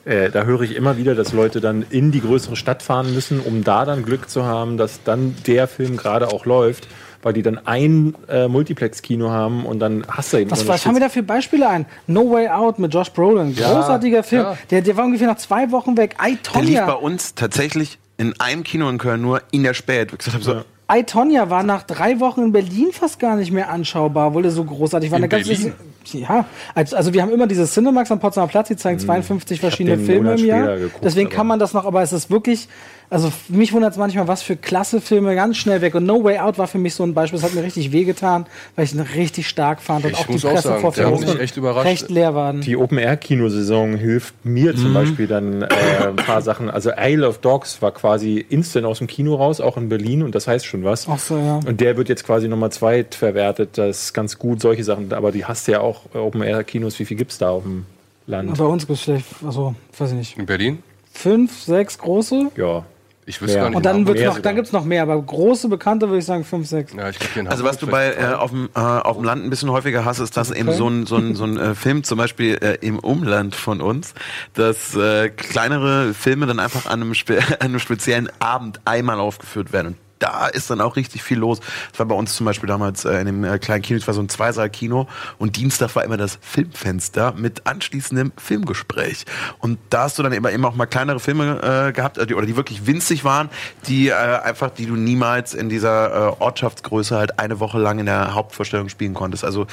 äh, 0.05 0.31
da 0.31 0.45
höre 0.45 0.63
ich 0.63 0.75
immer 0.75 0.97
wieder, 0.97 1.15
dass 1.15 1.33
Leute 1.33 1.61
dann 1.61 1.85
in 1.91 2.11
die 2.13 2.21
größere 2.21 2.57
Stadt 2.57 2.83
fahren 2.83 3.15
müssen, 3.15 3.41
um 3.41 3.63
da 3.65 3.85
dann 3.85 4.05
Glück 4.05 4.29
zu 4.29 4.45
haben, 4.45 4.77
dass 4.77 5.03
dann 5.05 5.37
der 5.47 5.69
Film 5.69 5.97
gerade 5.97 6.29
auch 6.29 6.47
läuft, 6.47 6.89
weil 7.22 7.33
die 7.33 7.42
dann 7.42 7.59
ein 7.66 8.14
äh, 8.28 8.48
Multiplex-Kino 8.48 9.31
haben 9.31 9.66
und 9.66 9.81
dann 9.81 10.04
hast 10.09 10.33
du 10.33 10.38
eben 10.38 10.50
Was, 10.50 10.66
was 10.68 10.87
haben 10.87 10.94
wir 10.94 11.00
da 11.00 11.09
für 11.09 11.22
Beispiele 11.22 11.68
ein? 11.68 11.87
No 12.07 12.31
Way 12.31 12.48
Out 12.48 12.78
mit 12.78 12.94
Josh 12.94 13.11
Brolin. 13.11 13.54
Großartiger 13.54 14.22
Film. 14.22 14.42
ja. 14.42 14.59
Der, 14.70 14.83
der 14.83 14.96
war 14.96 15.04
ungefähr 15.04 15.26
nach 15.26 15.37
zwei 15.38 15.70
Wochen 15.70 15.96
weg. 15.96 16.16
I, 16.24 16.38
der 16.54 16.62
lief 16.62 16.81
bei 16.81 16.92
uns 16.94 17.35
tatsächlich 17.35 17.98
in 18.16 18.35
einem 18.40 18.62
Kino 18.64 18.88
in 18.88 18.98
Köln 18.98 19.20
nur 19.20 19.42
in 19.50 19.62
der 19.62 19.74
Spät. 19.74 20.12
Ich 20.12 20.18
gesagt 20.18 20.35
habe 20.35 20.44
so, 20.44 20.62
I, 20.90 21.02
Tonya 21.04 21.50
war 21.50 21.62
nach 21.62 21.83
drei 21.83 22.18
Wochen 22.18 22.42
in 22.44 22.52
Berlin 22.52 22.88
fast 22.92 23.18
gar 23.18 23.37
nicht 23.37 23.52
mehr 23.52 23.68
anschaubar, 23.70 24.28
obwohl 24.28 24.44
er 24.46 24.50
so 24.50 24.64
großartig 24.64 25.11
war. 25.11 25.18
In 25.18 25.24
Eine 25.24 25.28
ganze- 25.28 25.50
Berlin? 25.50 25.72
Ja, 26.12 26.46
also, 26.74 26.96
also 26.96 27.12
wir 27.12 27.20
haben 27.20 27.31
immer 27.33 27.46
diese 27.46 27.66
Cinemax 27.66 28.11
am 28.11 28.18
Potsdamer 28.18 28.46
Platz, 28.48 28.68
die 28.68 28.76
zeigen 28.76 28.98
52 28.98 29.61
verschiedene 29.61 29.98
den 29.98 30.07
Filme 30.07 30.35
im 30.37 30.44
Jahr. 30.46 30.76
geguckt, 30.78 31.04
Deswegen 31.04 31.28
kann 31.28 31.46
man 31.46 31.59
das 31.59 31.74
noch, 31.74 31.85
aber 31.85 32.00
es 32.02 32.14
ist 32.14 32.31
wirklich, 32.31 32.68
also 33.11 33.33
mich 33.49 33.73
wundert 33.73 33.92
es 33.92 33.99
manchmal, 33.99 34.29
was 34.29 34.42
für 34.42 34.57
klasse 34.57 35.01
Filme 35.01 35.35
ganz 35.35 35.57
schnell 35.57 35.81
weg. 35.81 35.94
Und 35.94 36.05
No 36.05 36.23
Way 36.25 36.38
Out 36.38 36.59
war 36.59 36.66
für 36.66 36.79
mich 36.79 36.94
so 36.94 37.03
ein 37.05 37.14
Beispiel, 37.14 37.38
das 37.38 37.49
hat 37.49 37.55
mir 37.55 37.62
richtig 37.62 37.90
wehgetan, 37.92 38.47
weil 38.77 38.85
ich 38.85 38.92
ihn 38.94 39.01
richtig 39.01 39.49
stark 39.49 39.81
fand 39.81 40.05
und 40.05 40.11
Ich 40.12 40.18
auch 40.18 40.27
die 40.27 40.33
muss 40.33 40.44
auch 40.44 40.51
sagen, 40.51 40.62
der 40.62 40.73
hat 40.75 40.83
Pressevorführungen 40.83 41.29
mich 41.35 41.40
echt 41.40 41.57
überrascht. 41.57 41.87
recht 41.87 42.11
leer 42.11 42.35
waren. 42.35 42.61
Die 42.61 42.77
Open-Air-Kinosaison 42.77 43.94
hilft 43.97 44.35
mir 44.44 44.77
zum 44.77 44.94
Beispiel 44.94 45.27
dann 45.27 45.62
äh, 45.62 45.68
ein 46.09 46.16
paar 46.16 46.42
Sachen. 46.42 46.68
Also 46.71 46.90
Isle 46.99 47.27
of 47.27 47.38
Dogs 47.38 47.81
war 47.83 47.92
quasi 47.92 48.44
instant 48.49 48.85
aus 48.87 48.99
dem 48.99 49.07
Kino 49.07 49.35
raus, 49.37 49.61
auch 49.61 49.77
in 49.77 49.88
Berlin, 49.88 50.23
und 50.23 50.35
das 50.35 50.47
heißt 50.47 50.66
schon 50.66 50.85
was. 50.85 51.07
Ach 51.09 51.18
so, 51.18 51.37
ja. 51.38 51.61
Und 51.66 51.81
der 51.81 51.97
wird 51.97 52.09
jetzt 52.09 52.25
quasi 52.25 52.49
Nummer 52.49 52.71
zwei 52.71 53.05
verwertet. 53.11 53.79
Das 53.79 54.05
ist 54.05 54.12
ganz 54.14 54.38
gut, 54.38 54.61
solche 54.61 54.85
Sachen. 54.85 55.12
Aber 55.12 55.33
die 55.33 55.44
hast 55.44 55.66
du 55.66 55.73
ja 55.73 55.81
auch 55.81 56.03
äh, 56.14 56.18
Open-Air-Kinos. 56.18 56.99
Wie 56.99 57.05
viel 57.05 57.16
gibt's 57.16 57.38
da 57.38 57.51
auf 57.51 57.62
dem 57.62 57.87
Land? 58.27 58.57
Bei 58.59 58.64
uns 58.64 58.87
gibt 58.87 58.99
es 58.99 59.05
vielleicht, 59.05 59.27
also, 59.44 59.75
weiß 59.97 60.11
ich 60.11 60.16
nicht, 60.16 60.38
In 60.38 60.47
Berlin? 60.47 60.83
fünf, 61.12 61.62
sechs 61.62 61.99
große. 61.99 62.51
Ja. 62.57 62.85
Ich 63.29 63.43
wüsste 63.43 63.57
Ja. 63.57 63.62
gar 63.64 63.69
nicht. 63.71 63.77
Und 63.77 63.85
dann, 63.85 63.97
genau. 63.99 64.09
wird's 64.09 64.23
noch, 64.23 64.29
sogar. 64.37 64.43
dann 64.43 64.55
gibt 64.55 64.67
es 64.69 64.73
noch 64.73 64.85
mehr, 64.85 65.03
aber 65.03 65.21
große, 65.21 65.69
bekannte 65.69 66.09
würde 66.09 66.19
ich 66.21 66.25
sagen 66.25 66.45
fünf, 66.45 66.67
sechs. 66.67 66.95
Ja, 66.95 67.11
Also 67.47 67.62
was 67.62 67.77
du 67.77 67.87
bei 67.87 68.14
äh, 68.14 68.33
auf, 68.33 68.51
dem, 68.51 68.71
äh, 68.75 68.79
auf 68.81 69.17
dem 69.17 69.25
Land 69.25 69.45
ein 69.45 69.51
bisschen 69.51 69.71
häufiger 69.71 70.05
hast, 70.07 70.19
ist, 70.19 70.37
dass 70.37 70.51
eben 70.51 70.73
so 70.73 70.88
ein, 70.88 71.05
so 71.07 71.17
ein, 71.17 71.35
so 71.35 71.45
ein 71.45 71.59
äh, 71.59 71.75
Film 71.75 72.05
zum 72.05 72.17
Beispiel 72.17 72.55
äh, 72.55 72.79
im 72.81 72.99
Umland 72.99 73.55
von 73.55 73.83
uns, 73.83 74.14
dass 74.55 74.97
äh, 74.97 75.29
kleinere 75.29 76.14
Filme 76.14 76.47
dann 76.47 76.59
einfach 76.59 76.87
an 76.87 77.03
einem, 77.03 77.14
spe 77.14 77.38
an 77.61 77.61
einem 77.61 77.79
speziellen 77.81 78.31
Abend 78.38 78.81
einmal 78.87 79.21
aufgeführt 79.21 79.73
werden. 79.73 79.88
Und 79.88 79.97
da 80.18 80.46
ist 80.46 80.70
dann 80.70 80.81
auch 80.81 80.96
richtig 80.96 81.22
viel 81.22 81.38
los. 81.38 81.61
Das 81.90 81.98
war 81.98 82.07
bei 82.07 82.14
uns 82.14 82.35
zum 82.35 82.46
Beispiel 82.46 82.68
damals 82.68 83.04
äh, 83.04 83.20
in 83.20 83.26
dem 83.26 83.44
äh, 83.44 83.59
kleinen 83.59 83.83
Kino, 83.83 83.98
es 83.98 84.07
war 84.07 84.14
so 84.14 84.20
ein 84.20 84.28
Zweisaal-Kino 84.28 85.09
und 85.38 85.57
Dienstag 85.57 85.94
war 85.96 86.04
immer 86.04 86.16
das 86.16 86.38
Filmfenster 86.40 87.33
mit 87.37 87.66
anschließendem 87.66 88.33
Filmgespräch. 88.37 89.25
Und 89.58 89.79
da 89.90 90.02
hast 90.02 90.19
du 90.19 90.23
dann 90.23 90.33
immer, 90.33 90.50
immer 90.50 90.69
auch 90.69 90.75
mal 90.75 90.87
kleinere 90.87 91.21
Filme 91.21 91.88
äh, 91.88 91.92
gehabt, 91.92 92.19
äh, 92.19 92.35
oder 92.35 92.46
die 92.46 92.56
wirklich 92.56 92.87
winzig 92.87 93.25
waren, 93.25 93.48
die 93.87 94.08
äh, 94.08 94.12
einfach, 94.14 94.71
die 94.71 94.87
du 94.87 94.96
niemals 94.96 95.54
in 95.54 95.69
dieser 95.69 96.10
äh, 96.12 96.42
Ortschaftsgröße 96.42 97.16
halt 97.16 97.38
eine 97.38 97.60
Woche 97.60 97.79
lang 97.79 97.98
in 97.98 98.06
der 98.06 98.35
Hauptvorstellung 98.35 98.88
spielen 98.88 99.14
konntest. 99.14 99.44
Also 99.44 99.66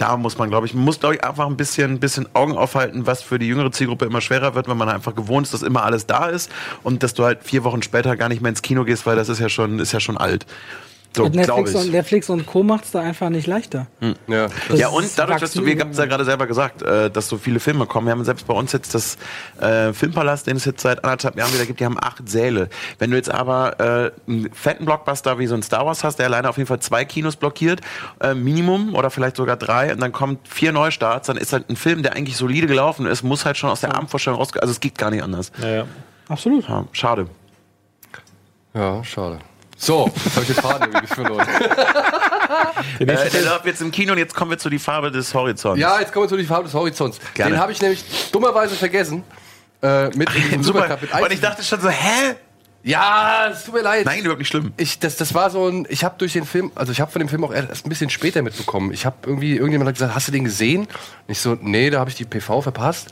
da 0.00 0.16
muss 0.16 0.38
man, 0.38 0.48
glaube 0.48 0.66
ich, 0.66 0.72
muss, 0.72 0.98
glaube 0.98 1.16
ich, 1.16 1.24
einfach 1.24 1.46
ein 1.46 1.56
bisschen, 1.56 2.00
bisschen 2.00 2.26
Augen 2.34 2.56
aufhalten, 2.56 3.06
was 3.06 3.22
für 3.22 3.38
die 3.38 3.46
jüngere 3.46 3.70
Zielgruppe 3.70 4.06
immer 4.06 4.22
schwerer 4.22 4.54
wird, 4.54 4.66
wenn 4.66 4.78
man 4.78 4.88
einfach 4.88 5.14
gewohnt 5.14 5.46
ist, 5.46 5.52
dass 5.52 5.62
immer 5.62 5.84
alles 5.84 6.06
da 6.06 6.26
ist 6.26 6.50
und 6.82 7.02
dass 7.02 7.12
du 7.12 7.24
halt 7.24 7.44
vier 7.44 7.64
Wochen 7.64 7.82
später 7.82 8.16
gar 8.16 8.30
nicht 8.30 8.40
mehr 8.40 8.48
ins 8.48 8.62
Kino 8.62 8.84
gehst, 8.84 9.04
weil 9.04 9.16
das 9.16 9.28
ist 9.28 9.40
ja 9.40 9.50
schon, 9.50 9.78
ist 9.78 9.92
ja 9.92 10.00
schon 10.00 10.16
alt. 10.16 10.46
So, 11.16 11.26
Netflix, 11.26 11.70
ich. 11.70 11.76
und, 11.76 11.90
Netflix 11.90 12.30
und 12.30 12.46
Co. 12.46 12.62
macht 12.62 12.84
es 12.84 12.92
da 12.92 13.00
einfach 13.00 13.30
nicht 13.30 13.48
leichter. 13.48 13.88
Ja. 14.28 14.46
Das 14.68 14.78
ja, 14.78 14.88
und 14.88 15.06
dadurch, 15.16 15.40
dass 15.40 15.52
du, 15.52 15.64
wir 15.66 15.78
haben 15.80 15.90
es 15.90 15.98
ja 15.98 16.06
gerade 16.06 16.24
selber 16.24 16.46
gesagt, 16.46 16.82
äh, 16.82 17.10
dass 17.10 17.28
so 17.28 17.36
viele 17.36 17.58
Filme 17.58 17.86
kommen. 17.86 18.06
Wir 18.06 18.12
haben 18.12 18.24
selbst 18.24 18.46
bei 18.46 18.54
uns 18.54 18.70
jetzt 18.72 18.94
das 18.94 19.18
äh, 19.60 19.92
Filmpalast, 19.92 20.46
den 20.46 20.56
es 20.56 20.64
jetzt 20.64 20.82
seit 20.82 21.02
anderthalb 21.02 21.36
Jahren 21.36 21.52
wieder 21.52 21.66
gibt, 21.66 21.80
die 21.80 21.84
haben 21.84 21.98
acht 22.00 22.28
Säle. 22.28 22.68
Wenn 22.98 23.10
du 23.10 23.16
jetzt 23.16 23.30
aber 23.30 24.12
äh, 24.28 24.30
einen 24.30 24.52
fetten 24.52 24.84
Blockbuster 24.84 25.38
wie 25.40 25.48
so 25.48 25.56
ein 25.56 25.64
Star 25.64 25.84
Wars 25.84 26.04
hast, 26.04 26.20
der 26.20 26.26
alleine 26.26 26.48
auf 26.48 26.58
jeden 26.58 26.68
Fall 26.68 26.80
zwei 26.80 27.04
Kinos 27.04 27.34
blockiert, 27.34 27.80
äh, 28.20 28.34
Minimum 28.34 28.94
oder 28.94 29.10
vielleicht 29.10 29.36
sogar 29.36 29.56
drei, 29.56 29.92
und 29.92 30.00
dann 30.00 30.12
kommen 30.12 30.38
vier 30.44 30.70
Neustarts, 30.70 31.26
dann 31.26 31.36
ist 31.36 31.52
halt 31.52 31.68
ein 31.70 31.76
Film, 31.76 32.04
der 32.04 32.14
eigentlich 32.14 32.36
solide 32.36 32.68
gelaufen 32.68 33.06
ist, 33.06 33.24
muss 33.24 33.44
halt 33.44 33.56
schon 33.56 33.70
aus 33.70 33.80
der 33.80 33.96
Abendvorstellung 33.96 34.38
rausgehen. 34.38 34.62
Also 34.62 34.70
es 34.70 34.80
geht 34.80 34.96
gar 34.96 35.10
nicht 35.10 35.24
anders. 35.24 35.50
Ja, 35.60 35.68
ja. 35.68 35.84
Absolut. 36.28 36.68
Ja, 36.68 36.84
schade. 36.92 37.26
ja, 38.74 39.02
schade. 39.02 39.40
So, 39.82 40.12
jetzt 40.14 40.36
habe 40.36 40.46
ich 40.46 40.52
den 40.52 40.62
Faden 40.62 40.92
irgendwie 40.92 41.06
verloren. 41.14 41.46
Der 43.00 43.08
Äh, 43.26 43.30
der 43.30 43.42
läuft 43.42 43.64
jetzt 43.64 43.80
im 43.80 43.90
Kino 43.90 44.12
und 44.12 44.18
jetzt 44.18 44.34
kommen 44.34 44.50
wir 44.50 44.58
zu 44.58 44.68
die 44.68 44.78
Farbe 44.78 45.10
des 45.10 45.32
Horizonts. 45.32 45.80
Ja, 45.80 46.00
jetzt 46.00 46.12
kommen 46.12 46.24
wir 46.24 46.28
zu 46.28 46.36
die 46.36 46.44
Farbe 46.44 46.64
des 46.64 46.74
Horizonts. 46.74 47.18
Gerne. 47.32 47.54
Den 47.54 47.60
habe 47.60 47.72
ich 47.72 47.80
nämlich 47.80 48.04
dummerweise 48.30 48.74
vergessen. 48.74 49.22
Äh, 49.82 50.08
mit 50.16 50.28
diesem 50.34 50.62
Super. 50.62 50.82
Supercup. 50.82 51.02
Mit 51.14 51.22
Und 51.22 51.32
ich 51.32 51.40
dachte 51.40 51.62
schon 51.64 51.80
so, 51.80 51.88
hä? 51.88 52.34
ja, 52.82 53.48
es 53.50 53.64
tut 53.64 53.74
mir 53.74 53.80
leid. 53.82 54.04
Nein, 54.04 54.20
überhaupt 54.20 54.40
nicht 54.40 54.48
schlimm. 54.48 54.72
Ich, 54.76 54.98
das, 54.98 55.16
das 55.16 55.32
war 55.32 55.48
so 55.48 55.66
ein, 55.66 55.86
ich 55.88 56.04
habe 56.04 56.16
durch 56.18 56.34
den 56.34 56.44
Film, 56.44 56.70
also 56.74 56.92
ich 56.92 57.00
habe 57.00 57.10
von 57.10 57.20
dem 57.20 57.28
Film 57.30 57.42
auch 57.44 57.52
erst 57.52 57.86
ein 57.86 57.88
bisschen 57.88 58.10
später 58.10 58.42
mitbekommen. 58.42 58.92
Ich 58.92 59.06
habe 59.06 59.16
irgendwie, 59.24 59.54
irgendjemand 59.56 59.88
hat 59.88 59.94
gesagt, 59.94 60.14
hast 60.14 60.28
du 60.28 60.32
den 60.32 60.44
gesehen? 60.44 60.82
Und 60.82 60.88
ich 61.28 61.40
so, 61.40 61.56
nee, 61.58 61.88
da 61.88 62.00
habe 62.00 62.10
ich 62.10 62.16
die 62.16 62.26
PV 62.26 62.60
verpasst. 62.60 63.08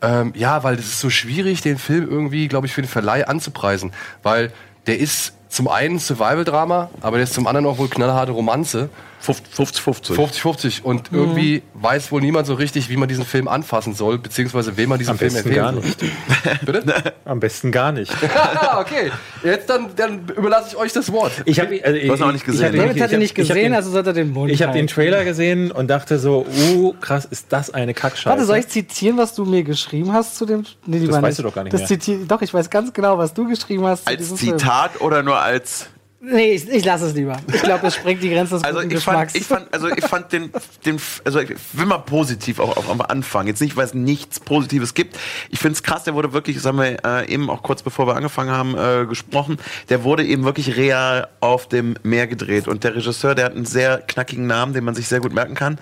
Ähm, 0.00 0.32
ja, 0.34 0.62
weil 0.62 0.76
das 0.76 0.86
ist 0.86 1.00
so 1.00 1.10
schwierig, 1.10 1.60
den 1.60 1.76
Film 1.78 2.08
irgendwie, 2.10 2.48
glaube 2.48 2.66
ich, 2.66 2.72
für 2.72 2.80
den 2.80 2.88
Verleih 2.88 3.26
anzupreisen. 3.26 3.92
Weil 4.22 4.52
der 4.86 4.98
ist 4.98 5.34
zum 5.48 5.68
einen 5.68 5.98
Survival-Drama, 5.98 6.90
aber 7.00 7.16
der 7.16 7.24
ist 7.24 7.34
zum 7.34 7.46
anderen 7.46 7.66
auch 7.66 7.78
wohl 7.78 7.88
knallharte 7.88 8.32
Romanze. 8.32 8.90
50-50. 9.24 10.14
50-50. 10.14 10.82
Und 10.82 11.10
irgendwie 11.12 11.62
weiß 11.74 12.12
wohl 12.12 12.20
niemand 12.20 12.46
so 12.46 12.54
richtig, 12.54 12.88
wie 12.88 12.96
man 12.96 13.08
diesen 13.08 13.24
Film 13.24 13.48
anfassen 13.48 13.94
soll, 13.94 14.18
beziehungsweise 14.18 14.76
wem 14.76 14.88
man 14.90 14.98
diesen 14.98 15.12
Am 15.12 15.18
Film 15.18 15.32
besten 15.32 15.48
empfehlen 15.48 15.74
gar 15.74 15.82
soll. 15.82 16.82
Bitte? 16.82 17.14
Am 17.24 17.40
besten 17.40 17.72
gar 17.72 17.92
nicht. 17.92 18.12
okay. 18.78 19.10
Jetzt 19.42 19.68
dann, 19.68 19.90
dann 19.96 20.28
überlasse 20.36 20.68
ich 20.70 20.76
euch 20.76 20.92
das 20.92 21.10
Wort. 21.12 21.32
Ich 21.44 21.60
habe 21.60 21.80
also, 21.82 21.98
Du 21.98 22.12
hast 22.12 22.20
noch 22.20 22.32
nicht 22.32 22.44
gesehen, 22.44 22.72
ne? 22.72 22.86
David 22.86 23.02
hat 23.02 23.12
ihn 23.12 23.18
nicht 23.18 23.30
ich 23.30 23.34
gesehen, 23.34 23.56
den, 23.56 23.74
also 23.74 23.90
sollte 23.90 24.10
er 24.10 24.14
den 24.14 24.32
Mund 24.32 24.50
Ich 24.50 24.62
habe 24.62 24.72
den. 24.72 24.86
Trailer 24.86 25.24
gesehen 25.24 25.72
und 25.72 25.88
dachte 25.88 26.18
so, 26.18 26.46
uh, 26.74 26.94
krass, 27.00 27.24
ist 27.24 27.52
das 27.52 27.70
eine 27.74 27.92
Kackscheiße. 27.92 28.30
Warte, 28.30 28.44
soll 28.44 28.58
ich 28.58 28.68
zitieren, 28.68 29.16
was 29.16 29.34
du 29.34 29.44
mir 29.44 29.64
geschrieben 29.64 30.12
hast 30.12 30.36
zu 30.36 30.46
dem? 30.46 30.64
Nee, 30.86 31.04
Das 31.06 31.20
weißt 31.20 31.38
du 31.40 31.42
doch 31.42 31.54
gar 31.54 31.64
nicht 31.64 31.72
das 31.72 31.80
mehr. 31.80 31.88
Zitier, 31.88 32.18
doch, 32.26 32.42
ich 32.42 32.54
weiß 32.54 32.70
ganz 32.70 32.92
genau, 32.92 33.18
was 33.18 33.34
du 33.34 33.48
geschrieben 33.48 33.84
hast 33.84 34.04
zu 34.04 34.08
Als 34.08 34.18
diesem 34.18 34.36
Film. 34.36 34.58
Zitat 34.58 35.00
oder 35.00 35.22
nur 35.22 35.40
als 35.40 35.88
Nee, 36.18 36.52
ich, 36.54 36.68
ich 36.68 36.84
lasse 36.84 37.06
es 37.06 37.14
lieber. 37.14 37.36
Ich 37.52 37.62
glaube, 37.62 37.82
das 37.82 37.94
sprengt 37.94 38.22
die 38.22 38.30
Grenze 38.30 38.54
des 38.54 38.64
Also 38.64 38.80
ich 38.80 38.84
fand, 38.84 39.30
Geschmacks. 39.30 39.34
ich 39.34 39.44
fand, 39.44 39.72
also 39.72 39.88
ich 39.88 40.04
fand 40.04 40.32
den, 40.32 40.50
den, 40.84 40.98
also 41.24 41.40
ich 41.40 41.50
will 41.74 41.84
mal 41.86 41.98
positiv 41.98 42.58
auch, 42.58 42.76
auch 42.76 42.88
am 42.88 43.02
Anfang. 43.02 43.46
Jetzt 43.46 43.60
nicht, 43.60 43.76
weil 43.76 43.84
es 43.84 43.94
nichts 43.94 44.40
Positives 44.40 44.94
gibt. 44.94 45.16
Ich 45.50 45.58
finde 45.58 45.74
es 45.74 45.82
krass, 45.82 46.04
der 46.04 46.14
wurde 46.14 46.32
wirklich, 46.32 46.56
das 46.56 46.64
haben 46.64 46.78
wir 46.78 47.04
äh, 47.04 47.30
eben 47.32 47.50
auch 47.50 47.62
kurz 47.62 47.82
bevor 47.82 48.06
wir 48.06 48.16
angefangen 48.16 48.50
haben, 48.50 48.76
äh, 48.76 49.06
gesprochen, 49.06 49.58
der 49.90 50.04
wurde 50.04 50.24
eben 50.24 50.44
wirklich 50.44 50.76
real 50.76 51.28
auf 51.40 51.68
dem 51.68 51.96
Meer 52.02 52.26
gedreht. 52.26 52.66
Und 52.66 52.82
der 52.82 52.96
Regisseur, 52.96 53.34
der 53.34 53.44
hat 53.44 53.54
einen 53.54 53.66
sehr 53.66 53.98
knackigen 53.98 54.46
Namen, 54.46 54.72
den 54.72 54.84
man 54.84 54.94
sich 54.94 55.08
sehr 55.08 55.20
gut 55.20 55.34
merken 55.34 55.54
kann. 55.54 55.78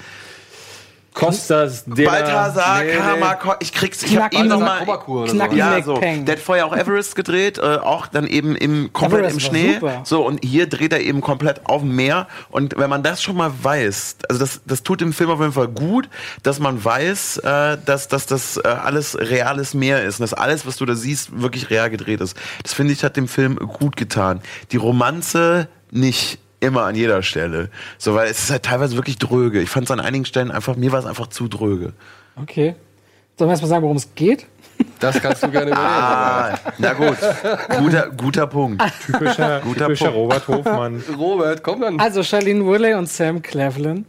Kostas 1.15 1.85
de 1.87 2.05
la- 2.05 2.11
Balthasar 2.11 2.83
Nee, 2.83 2.91
nee. 2.93 2.97
Kamakor, 2.99 3.57
ich 3.61 3.73
krieg's, 3.73 4.03
ich 4.03 4.17
hab 4.19 4.31
Knacken- 4.33 4.41
ihn 4.45 4.49
noch 4.49 4.59
Balthasar 4.59 4.79
mal, 4.81 4.85
Kobakur 4.85 5.23
oder 5.23 5.31
so. 5.51 5.57
Ja, 5.57 5.83
so. 5.83 5.95
Peng. 5.95 6.25
Der 6.25 6.35
hat 6.37 6.43
vorher 6.43 6.67
auch 6.67 6.77
Everest 6.77 7.15
gedreht, 7.15 7.59
äh, 7.59 7.77
auch 7.77 8.09
dann 8.09 8.27
eben 8.27 8.57
im 8.57 8.93
komplett 8.93 9.21
Everest 9.27 9.37
im 9.37 9.43
war 9.43 9.49
Schnee. 9.51 9.75
super. 9.75 10.01
So 10.05 10.27
und 10.27 10.45
hier 10.45 10.67
dreht 10.69 10.93
er 10.93 11.01
eben 11.01 11.21
komplett 11.21 11.67
auf 11.67 11.83
dem 11.83 11.95
Meer. 11.95 12.27
Und 12.51 12.77
wenn 12.77 12.91
man 12.91 13.03
das 13.05 13.23
schon 13.23 13.37
mal 13.37 13.53
weiß, 13.63 14.17
also 14.29 14.41
das, 14.41 14.61
das 14.67 14.83
tut 14.83 15.01
dem 15.01 15.13
Film 15.13 15.31
auf 15.31 15.39
jeden 15.41 15.53
Fall 15.53 15.69
gut, 15.69 16.09
dass 16.43 16.59
man 16.59 16.85
weiß, 16.85 17.39
äh, 17.39 17.79
dass, 17.87 18.09
dass 18.09 18.27
das 18.27 18.57
äh, 18.57 18.67
alles 18.67 19.17
reales 19.19 19.73
Meer 19.73 20.03
ist 20.05 20.19
und 20.19 20.25
dass 20.25 20.35
alles, 20.35 20.67
was 20.67 20.77
du 20.77 20.85
da 20.85 20.97
siehst, 20.97 21.41
wirklich 21.41 21.71
real 21.71 21.91
gedreht 21.91 22.21
ist. 22.21 22.37
Das 22.65 22.75
finde 22.75 22.93
ich 22.93 23.05
hat 23.05 23.17
dem 23.17 23.29
Film 23.29 23.57
gut 23.57 23.97
getan. 23.97 24.41
Die 24.73 24.77
Romanze 24.79 25.69
nicht 25.93 26.39
immer 26.65 26.83
an 26.85 26.95
jeder 26.95 27.23
Stelle. 27.23 27.69
So, 27.99 28.15
weil 28.15 28.29
es 28.29 28.45
ist 28.45 28.51
halt 28.51 28.65
teilweise 28.65 28.97
wirklich 28.97 29.19
dröge. 29.19 29.61
Ich 29.61 29.71
fand 29.71 29.87
es 29.87 29.91
an 29.91 30.01
einigen 30.01 30.25
Stellen 30.25 30.51
einfach, 30.51 30.77
mir 30.77 30.93
war 30.93 30.99
es 30.99 31.07
einfach 31.07 31.29
zu 31.29 31.49
dröge. 31.49 31.93
Okay. 32.41 32.75
Sollen 33.39 33.49
wir 33.49 33.53
erstmal 33.53 33.69
sagen, 33.69 33.83
worum 33.83 33.97
es 33.97 34.15
geht? 34.15 34.47
Das 35.01 35.21
kannst 35.21 35.43
du 35.43 35.51
gerne 35.51 35.71
übernehmen. 35.73 35.87
Ah, 35.87 36.59
na 36.79 36.93
gut. 36.95 37.17
Guter, 37.79 38.11
guter 38.11 38.47
Punkt. 38.47 38.83
Typischer, 39.07 39.61
Guter 39.61 39.87
typischer 39.87 40.11
Punkt. 40.11 40.17
Robert 40.19 40.49
Hofmann. 40.49 41.05
Robert, 41.17 41.63
komm 41.63 41.81
dann. 41.81 42.01
Also 42.01 42.23
Charlene 42.23 42.65
Woodley 42.65 42.95
und 42.95 43.09
Sam 43.09 43.41
Cleveland 43.43 44.07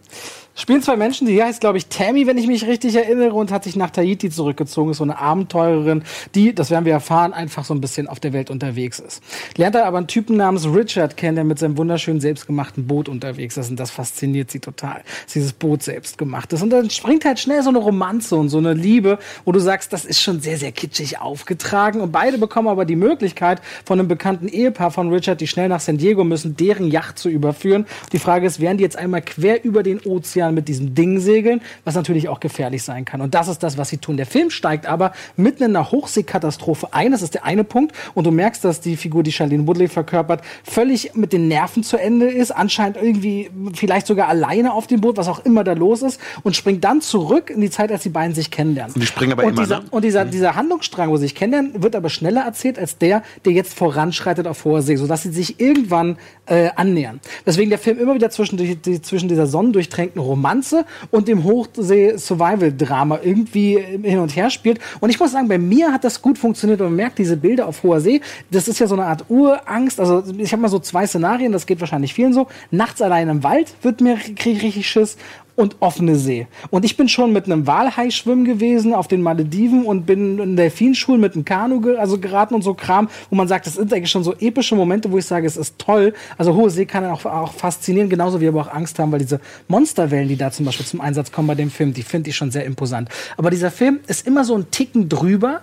spielen 0.55 0.81
zwei 0.81 0.95
Menschen. 0.95 1.27
Die 1.27 1.41
heißt, 1.41 1.61
glaube 1.61 1.77
ich, 1.77 1.87
Tammy, 1.87 2.25
wenn 2.25 2.37
ich 2.37 2.47
mich 2.47 2.65
richtig 2.65 2.95
erinnere, 2.95 3.33
und 3.33 3.51
hat 3.51 3.65
sich 3.65 3.75
nach 3.75 3.91
Tahiti 3.91 4.29
zurückgezogen. 4.29 4.91
Ist 4.91 4.97
so 4.97 5.03
eine 5.03 5.19
Abenteurerin, 5.19 6.03
die, 6.33 6.55
das 6.55 6.71
werden 6.71 6.85
wir 6.85 6.93
erfahren, 6.93 7.33
einfach 7.33 7.65
so 7.65 7.73
ein 7.73 7.81
bisschen 7.81 8.07
auf 8.07 8.19
der 8.19 8.33
Welt 8.33 8.49
unterwegs 8.49 8.99
ist. 8.99 9.21
Lernt 9.57 9.75
er 9.75 9.85
aber 9.85 9.97
einen 9.97 10.07
Typen 10.07 10.37
namens 10.37 10.65
Richard 10.65 11.17
kennen, 11.17 11.35
der 11.35 11.43
mit 11.43 11.59
seinem 11.59 11.77
wunderschönen 11.77 12.21
selbstgemachten 12.21 12.87
Boot 12.87 13.09
unterwegs 13.09 13.57
ist. 13.57 13.69
Und 13.69 13.79
das 13.79 13.91
fasziniert 13.91 14.49
sie 14.49 14.59
total, 14.59 15.03
dass 15.25 15.33
dieses 15.33 15.53
Boot 15.53 15.83
selbst 15.83 16.17
gemacht 16.17 16.53
ist. 16.53 16.61
Und 16.61 16.69
dann 16.69 16.89
springt 16.89 17.25
halt 17.25 17.39
schnell 17.39 17.61
so 17.61 17.69
eine 17.69 17.79
Romanze 17.79 18.35
und 18.35 18.49
so 18.49 18.57
eine 18.57 18.73
Liebe, 18.73 19.19
wo 19.43 19.51
du 19.51 19.59
sagst, 19.59 19.91
das 19.91 20.05
ist 20.05 20.21
schon 20.21 20.39
sehr, 20.39 20.57
sehr 20.57 20.71
kitschig 20.71 21.19
aufgetragen. 21.19 21.99
Und 21.99 22.11
beide 22.11 22.37
bekommen 22.37 22.69
aber 22.69 22.85
die 22.85 22.95
Möglichkeit 22.95 23.61
von 23.83 23.99
einem 23.99 24.07
bekannten 24.07 24.47
Ehepaar 24.47 24.91
von 24.91 25.11
Richard, 25.11 25.41
die 25.41 25.47
schnell 25.47 25.67
nach 25.67 25.81
San 25.81 25.97
Diego 25.97 26.23
müssen, 26.23 26.55
deren 26.55 26.89
Yacht 26.89 27.19
zu 27.19 27.29
überführen. 27.29 27.85
Die 28.13 28.19
Frage 28.19 28.47
ist, 28.47 28.61
werden 28.61 28.77
die 28.77 28.83
jetzt 28.83 28.97
einmal 28.97 29.21
quer 29.21 29.63
über 29.63 29.83
den 29.83 29.99
Ozean 29.99 30.44
mit 30.53 30.67
diesem 30.67 30.95
Ding 30.95 31.19
segeln, 31.19 31.61
was 31.83 31.95
natürlich 31.95 32.29
auch 32.29 32.39
gefährlich 32.39 32.83
sein 32.83 33.05
kann. 33.05 33.21
Und 33.21 33.33
das 33.33 33.47
ist 33.47 33.63
das, 33.63 33.77
was 33.77 33.89
sie 33.89 33.97
tun. 33.97 34.17
Der 34.17 34.25
Film 34.25 34.49
steigt 34.49 34.85
aber 34.85 35.13
mitten 35.37 35.63
in 35.63 35.75
einer 35.75 35.91
Hochseekatastrophe 35.91 36.89
ein. 36.91 37.11
Das 37.11 37.21
ist 37.21 37.33
der 37.33 37.45
eine 37.45 37.63
Punkt. 37.63 37.95
Und 38.13 38.25
du 38.25 38.31
merkst, 38.31 38.63
dass 38.63 38.81
die 38.81 38.97
Figur, 38.97 39.23
die 39.23 39.31
Charlene 39.31 39.67
Woodley 39.67 39.87
verkörpert, 39.87 40.41
völlig 40.63 41.15
mit 41.15 41.33
den 41.33 41.47
Nerven 41.47 41.83
zu 41.83 41.97
Ende 41.97 42.27
ist. 42.27 42.51
Anscheinend 42.51 42.97
irgendwie 42.97 43.49
vielleicht 43.73 44.07
sogar 44.07 44.27
alleine 44.27 44.73
auf 44.73 44.87
dem 44.87 45.01
Boot, 45.01 45.17
was 45.17 45.27
auch 45.27 45.43
immer 45.45 45.63
da 45.63 45.73
los 45.73 46.01
ist. 46.01 46.19
Und 46.43 46.55
springt 46.55 46.83
dann 46.83 47.01
zurück 47.01 47.49
in 47.49 47.61
die 47.61 47.69
Zeit, 47.69 47.91
als 47.91 48.03
die 48.03 48.09
beiden 48.09 48.35
sich 48.35 48.51
kennenlernen. 48.51 48.93
Und 48.93 49.01
die 49.01 49.07
springen 49.07 49.33
aber 49.33 49.43
und 49.43 49.53
immer, 49.53 49.63
dieser, 49.63 49.79
ne? 49.79 49.85
Und 49.91 50.03
dieser, 50.03 50.25
dieser 50.25 50.55
Handlungsstrang, 50.55 51.09
wo 51.09 51.17
sie 51.17 51.23
sich 51.23 51.35
kennenlernen, 51.35 51.81
wird 51.81 51.95
aber 51.95 52.09
schneller 52.09 52.41
erzählt 52.41 52.79
als 52.79 52.97
der, 52.97 53.23
der 53.45 53.53
jetzt 53.53 53.73
voranschreitet 53.73 54.47
auf 54.47 54.63
hoher 54.65 54.81
See, 54.81 54.95
sodass 54.95 55.23
sie 55.23 55.31
sich 55.31 55.59
irgendwann 55.59 56.17
äh, 56.45 56.69
annähern. 56.75 57.19
Deswegen 57.45 57.69
der 57.69 57.79
Film 57.79 57.99
immer 57.99 58.15
wieder 58.15 58.29
zwischen, 58.29 58.57
die, 58.57 58.75
die, 58.75 59.01
zwischen 59.01 59.29
dieser 59.29 59.47
sonnendurchtränkten 59.47 60.21
Romanze 60.35 60.85
und 61.11 61.27
dem 61.27 61.43
Hochsee-Survival-Drama 61.43 63.19
irgendwie 63.23 63.79
hin 63.79 64.19
und 64.19 64.35
her 64.35 64.49
spielt. 64.49 64.79
Und 64.99 65.09
ich 65.09 65.19
muss 65.19 65.31
sagen, 65.31 65.47
bei 65.47 65.57
mir 65.57 65.91
hat 65.91 66.03
das 66.03 66.21
gut 66.21 66.37
funktioniert 66.37 66.81
und 66.81 66.87
man 66.87 66.95
merkt 66.95 67.17
diese 67.17 67.37
Bilder 67.37 67.67
auf 67.67 67.83
hoher 67.83 68.01
See. 68.01 68.21
Das 68.51 68.67
ist 68.67 68.79
ja 68.79 68.87
so 68.87 68.95
eine 68.95 69.05
Art 69.05 69.25
Urangst. 69.29 69.99
Also 69.99 70.23
ich 70.37 70.51
habe 70.51 70.61
mal 70.61 70.69
so 70.69 70.79
zwei 70.79 71.07
Szenarien, 71.07 71.51
das 71.51 71.65
geht 71.65 71.79
wahrscheinlich 71.79 72.13
vielen 72.13 72.33
so. 72.33 72.47
Nachts 72.69 73.01
allein 73.01 73.29
im 73.29 73.43
Wald 73.43 73.73
wird 73.81 74.01
mir 74.01 74.17
richtig 74.45 74.87
Schiss 74.89 75.17
und 75.55 75.77
offene 75.79 76.15
See. 76.15 76.47
Und 76.69 76.85
ich 76.85 76.97
bin 76.97 77.07
schon 77.07 77.31
mit 77.33 77.45
einem 77.45 77.67
Walhai 77.67 78.09
schwimmen 78.09 78.45
gewesen 78.45 78.93
auf 78.93 79.07
den 79.07 79.21
Malediven 79.21 79.85
und 79.85 80.05
bin 80.05 80.39
in 80.39 80.55
Delfinschulen 80.55 81.21
mit 81.21 81.33
einem 81.33 81.45
Kanu 81.45 81.81
ge 81.81 81.97
also 81.97 82.19
geraten 82.19 82.55
und 82.55 82.61
so 82.61 82.73
Kram, 82.73 83.09
wo 83.29 83.35
man 83.35 83.47
sagt, 83.47 83.65
das 83.65 83.75
sind 83.75 83.93
eigentlich 83.93 84.11
schon 84.11 84.23
so 84.23 84.33
epische 84.39 84.75
Momente, 84.75 85.11
wo 85.11 85.17
ich 85.17 85.25
sage, 85.25 85.47
es 85.47 85.57
ist 85.57 85.79
toll. 85.79 86.13
Also 86.37 86.55
hohe 86.55 86.69
See 86.69 86.85
kann 86.85 87.05
auch, 87.05 87.25
auch 87.25 87.53
faszinieren, 87.53 88.09
genauso 88.09 88.39
wie 88.39 88.43
wir 88.43 88.49
aber 88.49 88.61
auch 88.61 88.73
Angst 88.73 88.99
haben, 88.99 89.11
weil 89.11 89.19
diese 89.19 89.39
Monsterwellen, 89.67 90.27
die 90.27 90.35
da 90.35 90.51
zum 90.51 90.65
Beispiel 90.65 90.85
zum 90.85 91.01
Einsatz 91.01 91.31
kommen 91.31 91.47
bei 91.47 91.55
dem 91.55 91.71
Film, 91.71 91.93
die 91.93 92.03
finde 92.03 92.29
ich 92.29 92.35
schon 92.35 92.51
sehr 92.51 92.65
imposant. 92.65 93.09
Aber 93.37 93.49
dieser 93.49 93.71
Film 93.71 93.99
ist 94.07 94.27
immer 94.27 94.43
so 94.43 94.55
ein 94.55 94.69
Ticken 94.71 95.09
drüber, 95.09 95.61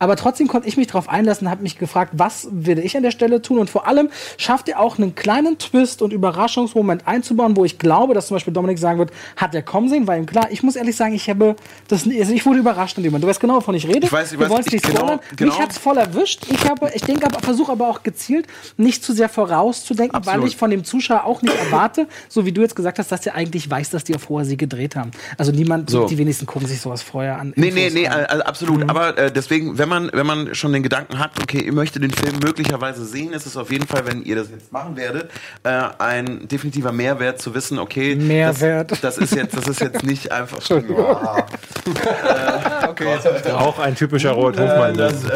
Aber 0.00 0.16
trotzdem 0.16 0.46
konnte 0.48 0.68
ich 0.68 0.76
mich 0.76 0.86
darauf 0.86 1.08
einlassen, 1.08 1.50
habe 1.50 1.62
mich 1.62 1.76
gefragt, 1.78 2.12
was 2.16 2.48
würde 2.52 2.82
ich 2.82 2.96
an 2.96 3.02
der 3.02 3.10
Stelle 3.10 3.42
tun? 3.42 3.58
Und 3.58 3.68
vor 3.68 3.86
allem 3.88 4.10
schafft 4.36 4.68
er 4.68 4.78
auch 4.80 4.96
einen 4.98 5.14
kleinen 5.14 5.58
Twist 5.58 6.02
und 6.02 6.12
Überraschungsmoment 6.12 7.06
einzubauen, 7.06 7.56
wo 7.56 7.64
ich 7.64 7.78
glaube, 7.78 8.14
dass 8.14 8.28
zum 8.28 8.36
Beispiel 8.36 8.52
Dominik 8.54 8.78
sagen 8.78 8.98
wird, 8.98 9.10
hat 9.36 9.54
er 9.54 9.62
kommen 9.62 9.88
sehen, 9.88 10.06
weil 10.06 10.20
ihm 10.20 10.26
klar, 10.26 10.48
ich 10.50 10.62
muss 10.62 10.76
ehrlich 10.76 10.94
sagen, 10.96 11.14
ich 11.14 11.28
habe 11.28 11.56
das, 11.88 12.04
also 12.06 12.32
ich 12.32 12.46
wurde 12.46 12.60
überrascht 12.60 12.96
in 12.96 13.02
dem 13.02 13.10
Moment. 13.12 13.24
Du 13.24 13.28
weißt 13.28 13.40
genau, 13.40 13.56
wovon 13.56 13.74
ich 13.74 13.86
rede. 13.88 14.06
Ich 14.06 14.12
weiß, 14.12 14.32
ich 14.32 14.38
weiß, 14.38 14.50
es 14.60 14.66
ich- 14.66 14.72
nicht 14.74 14.84
genau, 14.86 14.98
spoilern. 15.00 15.20
genau. 15.36 15.52
Mich 15.52 15.60
hat's 15.62 15.78
voll 15.78 15.96
erwischt. 15.98 16.46
Ich 16.50 16.68
habe, 16.68 16.90
ich 16.94 17.02
denke 17.02 17.26
aber, 17.26 17.40
versuche 17.40 17.72
aber 17.72 17.88
auch 17.88 18.02
gezielt, 18.04 18.46
nicht 18.76 19.02
zu 19.02 19.12
sehr 19.12 19.28
vorauszudenken, 19.28 20.14
Absolut. 20.16 20.40
weil 20.42 20.48
ich 20.48 20.56
von 20.56 20.70
dem 20.70 20.84
Zuschauer 20.84 21.24
auch 21.24 21.42
nicht 21.42 21.56
erwarte, 21.56 22.06
so 22.28 22.46
wie 22.46 22.52
du 22.52 22.60
jetzt 22.62 22.76
gesagt 22.76 22.98
hast, 22.98 23.10
dass 23.10 23.26
er 23.26 23.34
eigentlich 23.34 23.68
weiß, 23.68 23.90
dass 23.90 24.04
die 24.04 24.14
auf 24.14 24.28
hoher 24.28 24.44
sie 24.44 24.56
gedreht 24.56 24.94
haben. 24.96 25.10
Also 25.36 25.50
niemand, 25.52 25.90
So. 25.90 26.06
die 26.06 26.18
wenigsten 26.18 26.46
gucken 26.46 26.68
sich 26.68 26.80
sowas 26.80 27.02
vorher 27.02 27.38
an. 27.40 27.52
Nee, 27.56 27.70
nee, 27.72 27.86
Infos 27.88 27.94
nee, 28.00 28.06
rein. 28.06 28.26
also 28.26 28.44
absolut. 28.44 28.88
Aber 28.88 29.18
äh, 29.18 29.32
deswegen, 29.32 29.76
wenn 29.78 29.87
man, 29.88 30.10
wenn 30.12 30.26
man 30.26 30.54
schon 30.54 30.72
den 30.72 30.82
Gedanken 30.82 31.18
hat, 31.18 31.32
okay, 31.42 31.60
ihr 31.60 31.72
möchtet 31.72 32.02
den 32.02 32.10
Film 32.12 32.38
möglicherweise 32.42 33.04
sehen, 33.04 33.32
ist 33.32 33.46
es 33.46 33.56
auf 33.56 33.70
jeden 33.70 33.86
Fall, 33.86 34.06
wenn 34.06 34.22
ihr 34.22 34.36
das 34.36 34.50
jetzt 34.50 34.72
machen 34.72 34.96
werdet, 34.96 35.30
äh, 35.64 35.82
ein 35.98 36.48
definitiver 36.48 36.92
Mehrwert 36.92 37.40
zu 37.40 37.54
wissen, 37.54 37.78
okay, 37.78 38.14
Mehrwert. 38.16 38.92
Das, 38.92 39.00
das 39.00 39.18
ist 39.18 39.34
jetzt, 39.34 39.56
das 39.56 39.68
ist 39.68 39.80
jetzt 39.80 40.04
nicht 40.04 40.32
einfach. 40.32 40.58
okay, 42.88 43.12
jetzt 43.12 43.46
ich 43.46 43.52
Auch 43.52 43.78
ein 43.78 43.94
typischer 43.94 44.32
Robert 44.32 44.58
äh, 44.58 44.68
Hofmann. 44.68 44.96
dass, 44.96 45.24
ähm, 45.24 45.30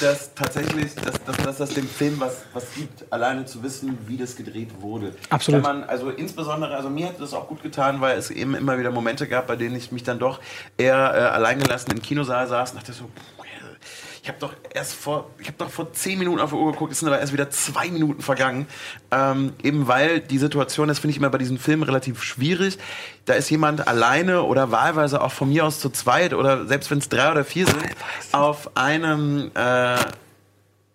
dass 0.00 0.34
tatsächlich, 0.34 0.94
dass, 0.94 1.22
dass, 1.24 1.36
dass 1.36 1.56
das 1.58 1.70
dem 1.70 1.88
Film 1.88 2.18
was, 2.18 2.42
was 2.52 2.74
gibt, 2.74 3.04
alleine 3.10 3.44
zu 3.44 3.62
wissen, 3.62 3.98
wie 4.06 4.16
das 4.16 4.36
gedreht 4.36 4.70
wurde. 4.80 5.12
Absolut. 5.30 5.64
Wenn 5.64 5.80
man, 5.80 5.84
also 5.84 6.10
insbesondere, 6.10 6.76
also 6.76 6.90
mir 6.90 7.06
hat 7.06 7.20
das 7.20 7.32
auch 7.34 7.48
gut 7.48 7.62
getan, 7.62 8.00
weil 8.00 8.18
es 8.18 8.30
eben 8.30 8.54
immer 8.54 8.78
wieder 8.78 8.90
Momente 8.90 9.26
gab, 9.26 9.46
bei 9.46 9.56
denen 9.56 9.76
ich 9.76 9.92
mich 9.92 10.02
dann 10.02 10.18
doch 10.18 10.40
eher 10.76 10.94
äh, 10.94 11.18
alleingelassen 11.34 11.92
im 11.92 12.02
Kinosaal 12.02 12.46
saß 12.46 12.72
und 12.72 12.78
dachte 12.78 12.92
so, 12.92 13.04
puh, 13.04 13.35
ich 14.26 14.28
habe 14.28 14.40
doch 14.40 14.54
erst 14.74 14.94
vor, 14.94 15.30
ich 15.38 15.46
habe 15.46 15.56
doch 15.58 15.70
vor 15.70 15.92
zehn 15.92 16.18
Minuten 16.18 16.40
auf 16.40 16.50
die 16.50 16.56
Uhr 16.56 16.72
geguckt, 16.72 16.90
es 16.90 16.98
sind 16.98 17.06
aber 17.06 17.20
erst 17.20 17.32
wieder 17.32 17.48
zwei 17.48 17.88
Minuten 17.90 18.22
vergangen. 18.22 18.66
Ähm, 19.12 19.52
eben 19.62 19.86
weil 19.86 20.18
die 20.18 20.38
Situation, 20.38 20.88
das 20.88 20.98
finde 20.98 21.12
ich 21.12 21.18
immer 21.18 21.30
bei 21.30 21.38
diesen 21.38 21.58
Filmen 21.58 21.84
relativ 21.84 22.24
schwierig. 22.24 22.76
Da 23.24 23.34
ist 23.34 23.48
jemand 23.50 23.86
alleine 23.86 24.42
oder 24.42 24.72
wahlweise 24.72 25.20
auch 25.20 25.30
von 25.30 25.48
mir 25.48 25.64
aus 25.64 25.78
zu 25.78 25.90
zweit 25.90 26.34
oder 26.34 26.66
selbst 26.66 26.90
wenn 26.90 26.98
es 26.98 27.08
drei 27.08 27.30
oder 27.30 27.44
vier 27.44 27.66
sind, 27.66 27.84
auf 28.32 28.76
einem 28.76 29.52
äh, 29.54 29.94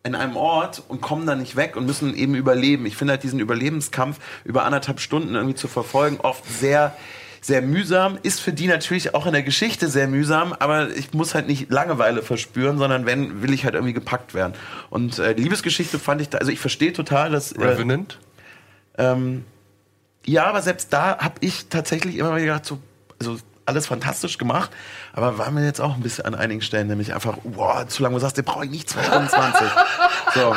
in 0.04 0.16
einem 0.16 0.36
Ort 0.36 0.84
und 0.90 1.00
kommen 1.00 1.26
da 1.26 1.36
nicht 1.36 1.56
weg 1.56 1.78
und 1.78 1.86
müssen 1.86 2.14
eben 2.14 2.36
überleben. 2.36 2.86
Ich 2.86 2.98
finde 2.98 3.14
halt 3.14 3.24
diesen 3.24 3.40
Überlebenskampf 3.40 4.20
über 4.44 4.66
anderthalb 4.66 5.00
Stunden 5.00 5.36
irgendwie 5.36 5.56
zu 5.56 5.70
verfolgen 5.70 6.20
oft 6.20 6.44
sehr 6.50 6.94
sehr 7.42 7.64
mühsam, 7.64 8.20
ist 8.22 8.40
für 8.40 8.54
die 8.54 8.68
natürlich 8.68 9.16
auch 9.16 9.26
in 9.26 9.34
der 9.34 9.42
Geschichte 9.42 9.90
sehr 9.90 10.08
mühsam, 10.08 10.54
aber 10.54 10.92
ich 10.92 11.12
muss 11.14 11.34
halt 11.34 11.48
nicht 11.48 11.72
Langeweile 11.72 12.22
verspüren, 12.22 12.78
sondern 12.78 13.08
wenn, 13.08 13.42
will 13.42 13.52
ich 13.52 13.66
halt 13.66 13.74
irgendwie 13.74 13.94
gepackt 13.94 14.36
werden. 14.36 14.54
Und 14.92 15.18
äh, 15.18 15.34
die 15.34 15.44
Liebesgeschichte 15.44 15.98
fand 15.98 16.22
ich 16.22 16.30
da, 16.30 16.38
also 16.38 16.52
ich 16.52 16.60
verstehe 16.60 16.94
total, 16.94 17.32
dass 17.32 17.52
äh, 17.52 17.64
Revenant? 17.64 18.20
ähm, 19.00 19.44
ja, 20.24 20.46
aber 20.46 20.62
selbst 20.62 20.94
da 20.94 21.18
habe 21.18 21.36
ich 21.40 21.68
tatsächlich 21.68 22.18
immer 22.18 22.30
wieder 22.36 22.46
gedacht, 22.46 22.66
so, 22.66 22.78
also 23.20 23.38
alles 23.66 23.88
fantastisch 23.88 24.38
gemacht, 24.38 24.70
aber 25.14 25.40
war 25.40 25.50
mir 25.50 25.66
jetzt 25.66 25.82
auch 25.82 25.96
ein 25.96 26.02
bisschen 26.02 26.26
an 26.26 26.36
einigen 26.36 26.62
Stellen 26.62 26.88
nämlich 26.88 27.14
einfach, 27.14 27.38
wow, 27.44 27.88
zu 27.88 28.04
lange, 28.04 28.14
wo 28.14 28.18
du 28.18 28.22
sagst, 28.22 28.38
den 28.38 28.46
brauche 28.46 28.66
ich 28.66 28.72
nicht 28.72 28.90
2 28.90 29.04
Stunden 29.04 29.30
20. 29.30 29.68
so. 30.36 30.56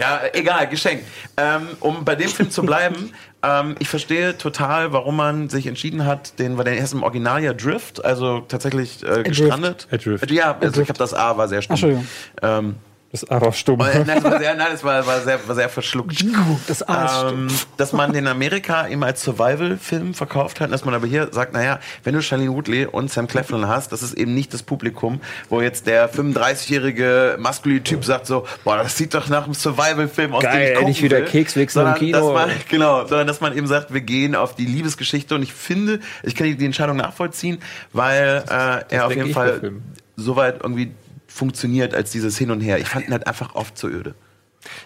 Ja, 0.00 0.22
egal, 0.32 0.68
geschenkt. 0.68 1.04
Ähm, 1.36 1.68
um 1.80 2.04
bei 2.04 2.16
dem 2.16 2.28
Film 2.28 2.50
zu 2.50 2.62
bleiben, 2.62 3.12
ähm, 3.44 3.76
ich 3.78 3.88
verstehe 3.88 4.36
total, 4.38 4.92
warum 4.92 5.16
man 5.16 5.48
sich 5.48 5.66
entschieden 5.66 6.04
hat, 6.06 6.38
den, 6.38 6.56
weil 6.56 6.64
der 6.64 6.76
erst 6.76 6.94
im 6.94 7.02
Original 7.02 7.42
ja 7.42 7.52
Drift, 7.52 8.04
also 8.04 8.40
tatsächlich 8.40 9.02
äh, 9.02 9.22
gestrandet. 9.22 9.86
Adrift. 9.90 10.30
Ja, 10.30 10.56
also 10.60 10.80
ich 10.80 10.88
habe 10.88 10.98
das 10.98 11.14
A 11.14 11.36
war 11.36 11.48
sehr. 11.48 11.62
Entschuldigung. 11.68 12.06
Ähm, 12.42 12.76
Das 13.14 13.22
ist 13.22 13.30
aber 13.30 13.52
stumm. 13.52 13.78
nein, 13.78 14.04
das 14.08 14.24
war 14.24 14.40
sehr, 14.40 14.56
nein, 14.56 14.66
das 14.72 14.82
war, 14.82 15.06
war, 15.06 15.20
sehr, 15.20 15.38
war 15.46 15.54
sehr 15.54 15.68
verschluckt. 15.68 16.24
Das 16.66 16.82
A 16.82 17.30
Ähm, 17.30 17.46
dass 17.76 17.92
man 17.92 18.12
den 18.12 18.24
in 18.24 18.26
Amerika 18.26 18.88
eben 18.88 19.04
als 19.04 19.22
Survival-Film 19.22 20.14
verkauft 20.14 20.60
hat, 20.60 20.72
dass 20.72 20.84
man 20.84 20.94
aber 20.94 21.06
hier 21.06 21.28
sagt, 21.30 21.52
naja, 21.52 21.78
wenn 22.02 22.14
du 22.14 22.22
Shailene 22.22 22.50
Woodley 22.52 22.86
und 22.86 23.12
Sam 23.12 23.28
Claflin 23.28 23.68
hast, 23.68 23.92
das 23.92 24.02
ist 24.02 24.14
eben 24.14 24.34
nicht 24.34 24.52
das 24.52 24.64
Publikum, 24.64 25.20
wo 25.48 25.60
jetzt 25.60 25.86
der 25.86 26.12
35-jährige 26.12 27.36
maskuline 27.38 27.84
Typ 27.84 28.04
sagt 28.04 28.26
so, 28.26 28.48
boah, 28.64 28.78
das 28.78 28.96
sieht 28.96 29.14
doch 29.14 29.28
nach 29.28 29.44
einem 29.44 29.54
Survival-Film 29.54 30.34
aus, 30.34 30.42
Geil, 30.42 30.54
dem 30.54 30.72
ich 30.72 30.78
endlich 30.78 31.02
wieder. 31.04 31.20
Kekswichsen 31.20 31.86
im 31.86 31.94
Kino. 31.94 32.18
Dass 32.18 32.48
man, 32.48 32.56
genau, 32.68 33.06
sondern 33.06 33.28
dass 33.28 33.40
man 33.40 33.56
eben 33.56 33.68
sagt, 33.68 33.94
wir 33.94 34.00
gehen 34.00 34.34
auf 34.34 34.56
die 34.56 34.66
Liebesgeschichte 34.66 35.36
und 35.36 35.44
ich 35.44 35.52
finde, 35.52 36.00
ich 36.24 36.34
kann 36.34 36.48
die, 36.48 36.64
Entscheidung 36.64 36.96
nachvollziehen, 36.96 37.58
weil 37.92 38.42
äh, 38.50 38.92
er 38.92 39.06
auf 39.06 39.14
jeden 39.14 39.32
Fall 39.32 39.70
soweit 40.16 40.62
irgendwie 40.64 40.90
funktioniert 41.34 41.94
als 41.94 42.12
dieses 42.12 42.38
Hin 42.38 42.52
und 42.52 42.60
Her. 42.60 42.78
Ich 42.78 42.88
fand 42.88 43.06
ihn 43.06 43.12
halt 43.12 43.26
einfach 43.26 43.56
oft 43.56 43.76
zu 43.76 43.88
öde. 43.88 44.14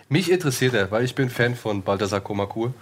Mich 0.08 0.30
interessiert 0.30 0.72
er, 0.72 0.90
weil 0.90 1.04
ich 1.04 1.14
bin 1.14 1.28
Fan 1.28 1.54
von 1.54 1.82
Balthasar 1.82 2.22
Komakur 2.22 2.72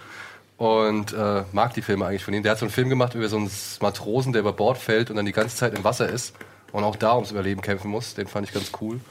und 0.55 1.11
äh, 1.11 1.43
mag 1.51 1.73
die 1.73 1.81
Filme 1.81 2.05
eigentlich 2.05 2.23
von 2.23 2.33
ihm. 2.33 2.43
Der 2.43 2.53
hat 2.53 2.59
so 2.59 2.65
einen 2.65 2.71
Film 2.71 2.87
gemacht 2.87 3.13
über 3.13 3.27
so 3.27 3.35
einen 3.35 3.51
Matrosen, 3.81 4.31
der 4.31 4.39
über 4.39 4.53
Bord 4.53 4.77
fällt 4.77 5.09
und 5.09 5.17
dann 5.17 5.25
die 5.25 5.33
ganze 5.33 5.57
Zeit 5.57 5.77
im 5.77 5.83
Wasser 5.83 6.07
ist 6.07 6.33
und 6.71 6.85
auch 6.85 6.95
da 6.95 7.15
ums 7.15 7.31
Überleben 7.31 7.59
kämpfen 7.59 7.91
muss. 7.91 8.15
Den 8.15 8.27
fand 8.27 8.47
ich 8.47 8.53
ganz 8.53 8.71
cool. 8.79 9.01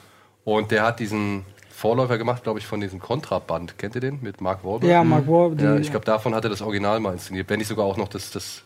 Und 0.45 0.71
der 0.71 0.85
hat 0.85 1.01
diesen 1.01 1.45
Vorläufer 1.69 2.17
gemacht, 2.17 2.43
glaube 2.43 2.59
ich, 2.59 2.67
von 2.67 2.81
diesem 2.81 2.99
Kontraband. 2.99 3.77
Kennt 3.77 3.95
ihr 3.95 4.01
den? 4.01 4.21
Mit 4.23 4.41
Mark 4.41 4.65
Wahlberg? 4.65 4.91
Ja, 4.91 5.05
Mark 5.05 5.29
Wahlberg, 5.29 5.61
Ja, 5.61 5.77
ich 5.77 5.91
glaube, 5.91 6.07
davon 6.07 6.35
hat 6.35 6.45
er 6.45 6.51
das 6.51 6.63
Original 6.63 6.99
mal 7.01 7.13
inszeniert. 7.13 7.51
Wenn 7.51 7.59
nicht 7.59 7.69
sogar 7.69 7.85
auch 7.85 7.99
noch 7.99 8.09
das, 8.09 8.31
das 8.31 8.63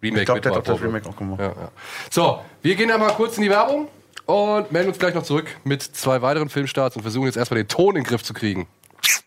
Remake 0.00 0.20
Ich 0.20 0.26
glaube, 0.26 0.36
mit 0.38 0.44
der 0.44 0.52
hat 0.52 0.58
Mark 0.58 0.68
auch 0.68 0.80
das. 0.80 0.86
Remake 0.86 1.08
auch 1.08 1.16
gemacht. 1.16 1.40
Ja, 1.40 1.46
ja. 1.48 1.70
So, 2.10 2.38
wir 2.62 2.76
gehen 2.76 2.92
einmal 2.92 3.12
kurz 3.14 3.36
in 3.38 3.42
die 3.42 3.50
Werbung 3.50 3.88
und 4.26 4.72
melden 4.72 4.88
uns 4.88 4.98
gleich 4.98 5.14
noch 5.14 5.22
zurück 5.22 5.46
mit 5.64 5.82
zwei 5.82 6.22
weiteren 6.22 6.48
Filmstarts 6.48 6.96
und 6.96 7.02
versuchen 7.02 7.26
jetzt 7.26 7.36
erstmal 7.36 7.58
den 7.58 7.68
Ton 7.68 7.96
in 7.96 8.02
den 8.02 8.08
Griff 8.08 8.22
zu 8.22 8.34
kriegen. 8.34 8.66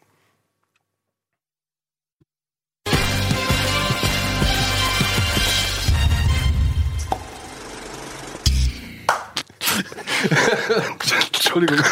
Entschuldigung. 11.33 11.85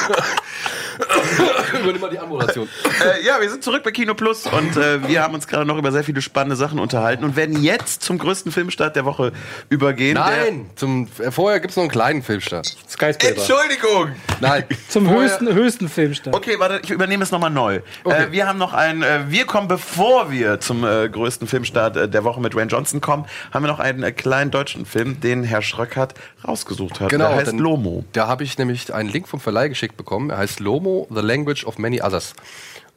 Übernimm 1.81 2.01
mal 2.01 2.09
die 2.09 2.19
Anmoderation. 2.19 2.67
Äh, 3.03 3.25
ja, 3.25 3.39
wir 3.41 3.49
sind 3.49 3.63
zurück 3.63 3.83
bei 3.83 3.91
Kino 3.91 4.13
Plus 4.13 4.45
und 4.47 4.77
äh, 4.77 5.07
wir 5.07 5.21
haben 5.23 5.33
uns 5.33 5.47
gerade 5.47 5.65
noch 5.65 5.77
über 5.77 5.91
sehr 5.91 6.03
viele 6.03 6.21
spannende 6.21 6.55
Sachen 6.55 6.79
unterhalten 6.79 7.23
und 7.23 7.35
werden 7.35 7.61
jetzt 7.61 8.03
zum 8.03 8.17
größten 8.17 8.51
Filmstart 8.51 8.95
der 8.95 9.05
Woche 9.05 9.31
übergehen. 9.69 10.15
Nein, 10.15 10.69
zum, 10.75 11.07
äh, 11.19 11.31
vorher 11.31 11.59
gibt 11.59 11.71
es 11.71 11.77
noch 11.77 11.83
einen 11.83 11.91
kleinen 11.91 12.23
Filmstart. 12.23 12.75
Der, 12.75 12.89
Skyscraper. 13.13 13.35
Entschuldigung! 13.37 14.11
Nein, 14.39 14.65
Zum 14.89 15.05
vorher- 15.05 15.23
höchsten, 15.23 15.53
höchsten 15.53 15.89
Filmstart. 15.89 16.35
Okay, 16.35 16.55
warte, 16.59 16.79
ich 16.83 16.89
übernehme 16.91 17.23
es 17.23 17.31
nochmal 17.31 17.49
neu. 17.49 17.79
Okay. 18.03 18.23
Äh, 18.25 18.31
wir 18.31 18.47
haben 18.47 18.59
noch 18.59 18.73
ein, 18.73 19.01
äh, 19.03 19.21
wir 19.29 19.45
kommen, 19.45 19.67
bevor 19.67 20.31
wir 20.31 20.59
zum 20.59 20.83
äh, 20.85 21.09
größten 21.09 21.47
Filmstart 21.47 21.97
äh, 21.97 22.09
der 22.09 22.23
Woche 22.23 22.39
mit 22.41 22.55
Wayne 22.55 22.69
Johnson 22.69 23.01
kommen, 23.01 23.25
haben 23.51 23.63
wir 23.63 23.67
noch 23.69 23.79
einen 23.79 24.03
äh, 24.03 24.11
kleinen 24.11 24.51
deutschen 24.51 24.85
Film, 24.85 25.19
den 25.19 25.43
Herr 25.43 25.61
Schröckert 25.61 26.13
rausgesucht 26.47 26.99
hat. 26.99 27.09
Genau, 27.09 27.29
Der 27.29 27.37
heißt 27.37 27.53
Lomo. 27.53 28.03
Da 28.13 28.27
habe 28.27 28.43
ich 28.43 28.57
nämlich 28.57 28.93
einen 28.93 29.09
Link 29.09 29.27
vom 29.27 29.39
Verleih 29.39 29.67
geschickt 29.69 29.97
bekommen. 29.97 30.29
Er 30.29 30.37
heißt 30.37 30.59
Lomo, 30.59 30.82
The 31.09 31.21
Language 31.21 31.65
of 31.65 31.77
Many 31.77 32.01
Others. 32.01 32.33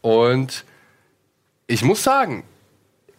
Und 0.03 0.65
ich 1.67 1.83
muss 1.83 2.03
sagen, 2.03 2.45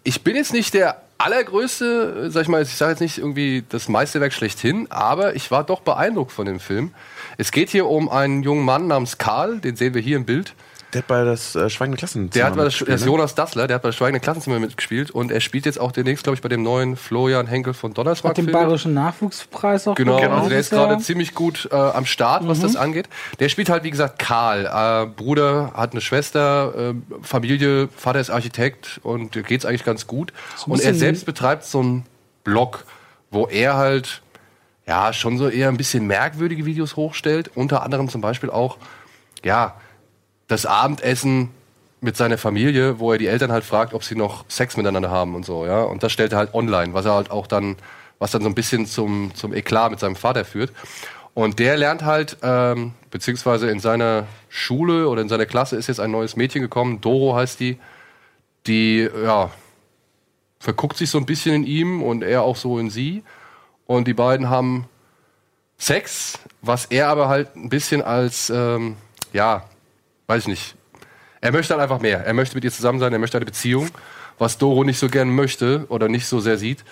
ich 0.03 0.23
bin 0.23 0.35
jetzt 0.35 0.53
nicht 0.53 0.73
der 0.73 1.01
allergrößte, 1.17 2.29
sag 2.31 2.43
ich 2.43 2.47
mal, 2.47 2.61
ich 2.61 2.75
sage 2.75 2.91
jetzt 2.91 2.99
nicht 3.01 3.17
irgendwie 3.17 3.63
das 3.67 3.89
Meisterwerk 3.89 4.33
schlechthin, 4.33 4.87
aber 4.89 5.35
ich 5.35 5.51
war 5.51 5.63
doch 5.63 5.81
beeindruckt 5.81 6.31
von 6.31 6.45
dem 6.45 6.59
Film. 6.59 6.93
Es 7.37 7.51
geht 7.51 7.69
hier 7.69 7.87
um 7.87 8.09
einen 8.09 8.43
jungen 8.43 8.63
Mann 8.63 8.87
namens 8.87 9.17
Karl, 9.17 9.59
den 9.59 9.75
sehen 9.75 9.93
wir 9.93 10.01
hier 10.01 10.17
im 10.17 10.25
Bild. 10.25 10.53
Der 10.93 10.99
hat 10.99 11.07
bei 11.07 11.23
das 11.25 11.55
äh, 11.55 11.69
Schweigende 11.69 11.97
Klassenzimmer 11.97 12.31
Der 12.31 12.45
hat 12.45 12.55
bei 12.55 12.63
das, 12.63 12.79
das 12.79 12.87
ist 12.87 13.01
ne? 13.01 13.07
Jonas 13.07 13.35
Dassler, 13.35 13.67
der 13.67 13.75
hat 13.75 13.81
bei 13.81 13.89
das 13.89 13.95
Schweigende 13.97 14.21
Klassenzimmer 14.21 14.59
mitgespielt 14.59 15.11
und 15.11 15.31
er 15.31 15.41
spielt 15.41 15.65
jetzt 15.65 15.79
auch 15.79 15.91
demnächst, 15.91 16.23
glaube 16.23 16.35
ich, 16.35 16.41
bei 16.41 16.49
dem 16.49 16.63
neuen 16.63 16.95
Florian 16.95 17.45
Henkel 17.47 17.73
von 17.73 17.93
Donnersmarck. 17.93 18.37
Hat 18.37 18.45
den 18.45 18.51
bayerischen 18.51 18.93
Nachwuchspreis 18.93 19.87
auch 19.87 19.95
Genau, 19.95 20.15
bekommen 20.15 20.35
also 20.35 20.49
der 20.49 20.59
ist 20.59 20.69
gerade 20.69 20.97
ziemlich 20.99 21.35
gut 21.35 21.67
äh, 21.71 21.75
am 21.75 22.05
Start, 22.05 22.47
was 22.47 22.61
das 22.61 22.75
angeht. 22.75 23.09
Der 23.39 23.49
spielt 23.49 23.69
halt, 23.69 23.83
wie 23.83 23.91
gesagt, 23.91 24.19
Karl. 24.19 24.65
Äh, 24.65 25.07
Bruder 25.07 25.71
hat 25.73 25.91
eine 25.91 26.01
Schwester, 26.01 26.91
äh, 26.91 26.93
Familie, 27.21 27.89
Vater 27.95 28.19
ist 28.19 28.29
Architekt 28.29 29.01
und 29.03 29.31
geht's 29.45 29.65
eigentlich 29.65 29.83
ganz 29.83 30.07
gut. 30.07 30.31
und 30.67 30.81
er 30.81 30.93
selbst 30.93 31.25
betreibt 31.25 31.65
so 31.65 31.79
einen 31.79 32.05
Blog, 32.43 32.85
wo 33.29 33.47
er 33.47 33.75
halt 33.75 34.21
ja 34.87 35.11
schon 35.11 35.37
so 35.37 35.49
eher 35.49 35.67
ein 35.67 35.77
bisschen 35.77 36.07
merkwürdige 36.07 36.65
Videos 36.65 36.95
hochstellt. 36.95 37.51
Unter 37.55 37.83
anderem 37.83 38.07
zum 38.07 38.21
Beispiel 38.21 38.49
auch, 38.49 38.77
ja, 39.43 39.75
das 40.47 40.65
Abendessen 40.65 41.49
mit 41.99 42.15
seiner 42.15 42.37
Familie, 42.37 42.99
wo 42.99 43.11
er 43.11 43.17
die 43.17 43.27
Eltern 43.27 43.51
halt 43.51 43.63
fragt, 43.63 43.93
ob 43.93 44.03
sie 44.03 44.15
noch 44.15 44.45
Sex 44.47 44.77
miteinander 44.77 45.09
haben 45.09 45.35
und 45.35 45.45
so, 45.45 45.65
ja. 45.65 45.81
Und 45.81 46.03
das 46.03 46.11
stellt 46.11 46.31
er 46.31 46.37
halt 46.37 46.53
online, 46.53 46.93
was 46.93 47.05
er 47.05 47.13
halt 47.13 47.31
auch 47.31 47.47
dann, 47.47 47.75
was 48.19 48.31
dann 48.31 48.43
so 48.43 48.47
ein 48.47 48.55
bisschen 48.55 48.85
zum, 48.85 49.31
zum 49.33 49.53
Eklat 49.53 49.91
mit 49.91 49.99
seinem 49.99 50.15
Vater 50.15 50.45
führt. 50.45 50.71
Und 51.33 51.59
der 51.59 51.77
lernt 51.77 52.03
halt, 52.03 52.37
ähm, 52.41 52.93
beziehungsweise 53.11 53.69
in 53.69 53.79
seiner 53.79 54.25
Schule 54.49 55.07
oder 55.07 55.21
in 55.21 55.29
seiner 55.29 55.45
Klasse 55.45 55.75
ist 55.75 55.87
jetzt 55.87 55.99
ein 55.99 56.11
neues 56.11 56.35
Mädchen 56.35 56.61
gekommen, 56.61 57.01
Doro 57.01 57.35
heißt 57.35 57.59
die, 57.59 57.77
die, 58.65 59.09
ja, 59.23 59.51
verguckt 60.59 60.97
sich 60.97 61.09
so 61.09 61.17
ein 61.17 61.25
bisschen 61.25 61.55
in 61.55 61.63
ihm 61.63 62.03
und 62.03 62.23
er 62.23 62.43
auch 62.43 62.55
so 62.55 62.79
in 62.79 62.89
sie. 62.89 63.23
Und 63.85 64.07
die 64.07 64.13
beiden 64.13 64.49
haben 64.49 64.87
Sex, 65.77 66.39
was 66.61 66.85
er 66.85 67.07
aber 67.09 67.27
halt 67.29 67.55
ein 67.55 67.69
bisschen 67.69 68.01
als, 68.01 68.49
ähm, 68.49 68.97
ja, 69.31 69.63
weiß 70.27 70.43
ich 70.43 70.47
nicht. 70.47 70.75
Er 71.41 71.51
möchte 71.51 71.73
halt 71.73 71.81
einfach 71.81 71.99
mehr. 71.99 72.25
Er 72.25 72.33
möchte 72.33 72.55
mit 72.55 72.63
ihr 72.63 72.71
zusammen 72.71 72.99
sein, 72.99 73.13
er 73.13 73.19
möchte 73.19 73.37
eine 73.37 73.45
Beziehung, 73.45 73.89
was 74.37 74.57
Doro 74.57 74.83
nicht 74.83 74.99
so 74.99 75.07
gern 75.07 75.33
möchte 75.33 75.85
oder 75.89 76.09
nicht 76.09 76.27
so 76.27 76.39
sehr 76.39 76.57
sieht. 76.57 76.83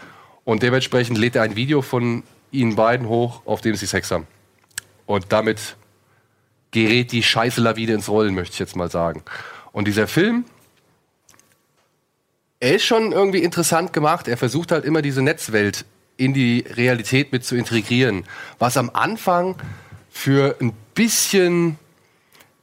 Und 0.44 0.64
dementsprechend 0.64 1.18
lädt 1.18 1.36
er 1.36 1.44
ein 1.44 1.56
Video 1.56 1.82
von 1.82 2.24
ihnen 2.52 2.76
beiden 2.76 3.08
hoch, 3.08 3.42
auf 3.46 3.62
dem 3.62 3.76
sie 3.76 3.86
Sex 3.86 4.12
haben. 4.12 4.28
Und 5.06 5.26
damit 5.30 5.76
gerät 6.72 7.12
die 7.12 7.24
Scheiße 7.24 7.62
Lawine 7.62 7.94
ins 7.94 8.10
Rollen, 8.10 8.36
möchte 8.36 8.54
ich 8.54 8.60
jetzt 8.60 8.76
mal 8.76 8.90
sagen. 8.90 9.24
Und 9.72 9.88
dieser 9.88 10.08
Film, 10.08 10.46
er 12.60 12.76
ist 12.76 12.86
schon 12.86 13.12
irgendwie 13.12 13.40
interessant 13.40 13.94
gemacht. 13.94 14.28
Er 14.28 14.38
versucht 14.38 14.72
halt 14.72 14.86
immer 14.86 15.02
diese 15.02 15.22
Netzwelt 15.22 15.86
in 16.18 16.34
die 16.34 16.66
Realität 16.70 17.32
mit 17.32 17.44
zu 17.44 17.56
integrieren. 17.56 18.24
Was 18.60 18.78
am 18.78 18.90
Anfang 18.94 19.56
für 20.10 20.56
ein 20.62 20.74
bisschen 20.94 21.78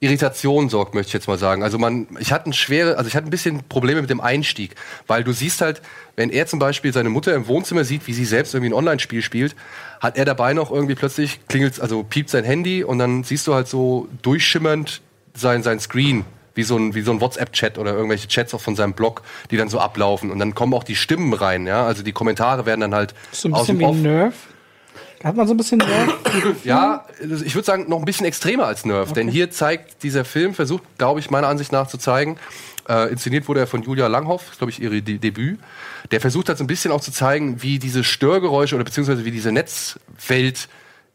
Irritation 0.03 0.69
sorgt, 0.69 0.95
möchte 0.95 1.11
ich 1.11 1.15
jetzt 1.15 1.29
mal 1.29 1.39
sagen. 1.39 1.63
Also 1.63 1.79
man, 1.79 2.09
ich 2.19 2.33
hatte 2.33 2.51
ein 2.51 2.53
schwere, 2.53 2.99
also 2.99 3.07
ich 3.07 3.15
hatte 3.15 3.29
ein 3.29 3.31
bisschen 3.31 3.63
Probleme 3.69 4.01
mit 4.01 4.11
dem 4.11 4.21
Einstieg, 4.21 4.75
weil 5.07 5.23
du 5.23 5.33
siehst 5.33 5.61
halt, 5.61 5.81
wenn 6.17 6.29
er 6.31 6.47
zum 6.47 6.59
Beispiel 6.59 6.93
seine 6.93 7.09
Mutter 7.09 7.33
im 7.35 7.47
Wohnzimmer 7.47 7.85
sieht, 7.85 8.09
wie 8.09 8.13
sie 8.13 8.25
selbst 8.25 8.53
irgendwie 8.53 8.71
ein 8.71 8.75
Online-Spiel 8.75 9.23
spielt, 9.23 9.55
hat 10.01 10.19
er 10.19 10.25
dabei 10.25 10.55
noch 10.55 10.73
irgendwie 10.73 10.97
plötzlich 10.97 11.47
klingelt, 11.47 11.81
also 11.81 12.03
piept 12.03 12.31
sein 12.31 12.43
Handy 12.43 12.83
und 12.83 12.99
dann 12.99 13.23
siehst 13.23 13.47
du 13.47 13.55
halt 13.55 13.69
so 13.69 14.09
durchschimmernd 14.23 15.03
sein 15.35 15.63
sein 15.63 15.79
Screen 15.79 16.25
wie 16.55 16.65
so 16.65 16.77
ein, 16.77 16.95
wie 16.95 17.03
so 17.03 17.13
ein 17.13 17.21
WhatsApp-Chat 17.21 17.79
oder 17.79 17.95
irgendwelche 17.95 18.29
Chats 18.29 18.53
auch 18.55 18.61
von 18.61 18.77
seinem 18.77 18.93
Blog, 18.93 19.23
die 19.51 19.57
dann 19.57 19.69
so 19.69 19.79
ablaufen. 19.79 20.31
Und 20.31 20.39
dann 20.39 20.55
kommen 20.55 20.75
auch 20.75 20.85
die 20.85 20.97
Stimmen 20.97 21.33
rein, 21.33 21.67
ja. 21.67 21.87
Also 21.87 22.03
die 22.03 22.13
Kommentare 22.13 22.67
werden 22.67 22.81
dann 22.81 22.95
halt 22.95 23.15
So 23.31 23.49
ein 23.49 23.55
aus 23.55 23.69
bisschen 23.69 23.79
dem 23.79 23.97
wie. 23.97 24.03
Nerf. 24.03 24.35
Hat 25.25 25.37
man 25.37 25.47
so 25.47 25.55
ein 25.55 25.57
bisschen 25.57 25.79
Nerf? 25.79 26.15
Ja, 26.65 27.05
also 27.21 27.45
ich 27.45 27.55
würde 27.55 27.67
sagen, 27.67 27.87
noch 27.89 27.99
ein 27.99 28.05
bisschen 28.05 28.27
extremer 28.27 28.67
als 28.67 28.85
Nerf. 28.85 29.13
Denn 29.13 29.29
hier 29.29 29.51
zeigt 29.51 30.03
dieser 30.03 30.25
Film, 30.25 30.55
versucht, 30.55 30.83
glaube 30.99 31.21
ich, 31.21 31.31
meiner 31.31 31.49
Ansicht 31.49 31.73
nach 31.73 31.87
zu 31.87 31.99
zeigen, 31.99 32.37
äh, 32.89 33.11
inszeniert 33.11 33.49
wurde 33.49 33.61
er 33.61 33.67
von 33.67 33.83
Julia 33.83 34.07
Langhoff, 34.09 34.51
ist, 34.51 34.59
glaube 34.59 34.71
ich, 34.71 34.83
ihre 34.83 35.03
De 35.03 35.19
Debüt. 35.19 35.59
Der 36.11 36.21
versucht 36.21 36.49
halt 36.49 36.59
so 36.59 36.65
ein 36.65 36.67
bisschen 36.67 36.91
auch 36.93 37.01
zu 37.01 37.13
zeigen, 37.13 37.63
wie 37.63 37.79
diese 37.79 38.03
Störgeräusche 38.05 38.75
oder 38.75 38.85
beziehungsweise 38.85 39.25
wie 39.25 39.31
diese 39.31 39.53
Netzwelt 39.53 40.69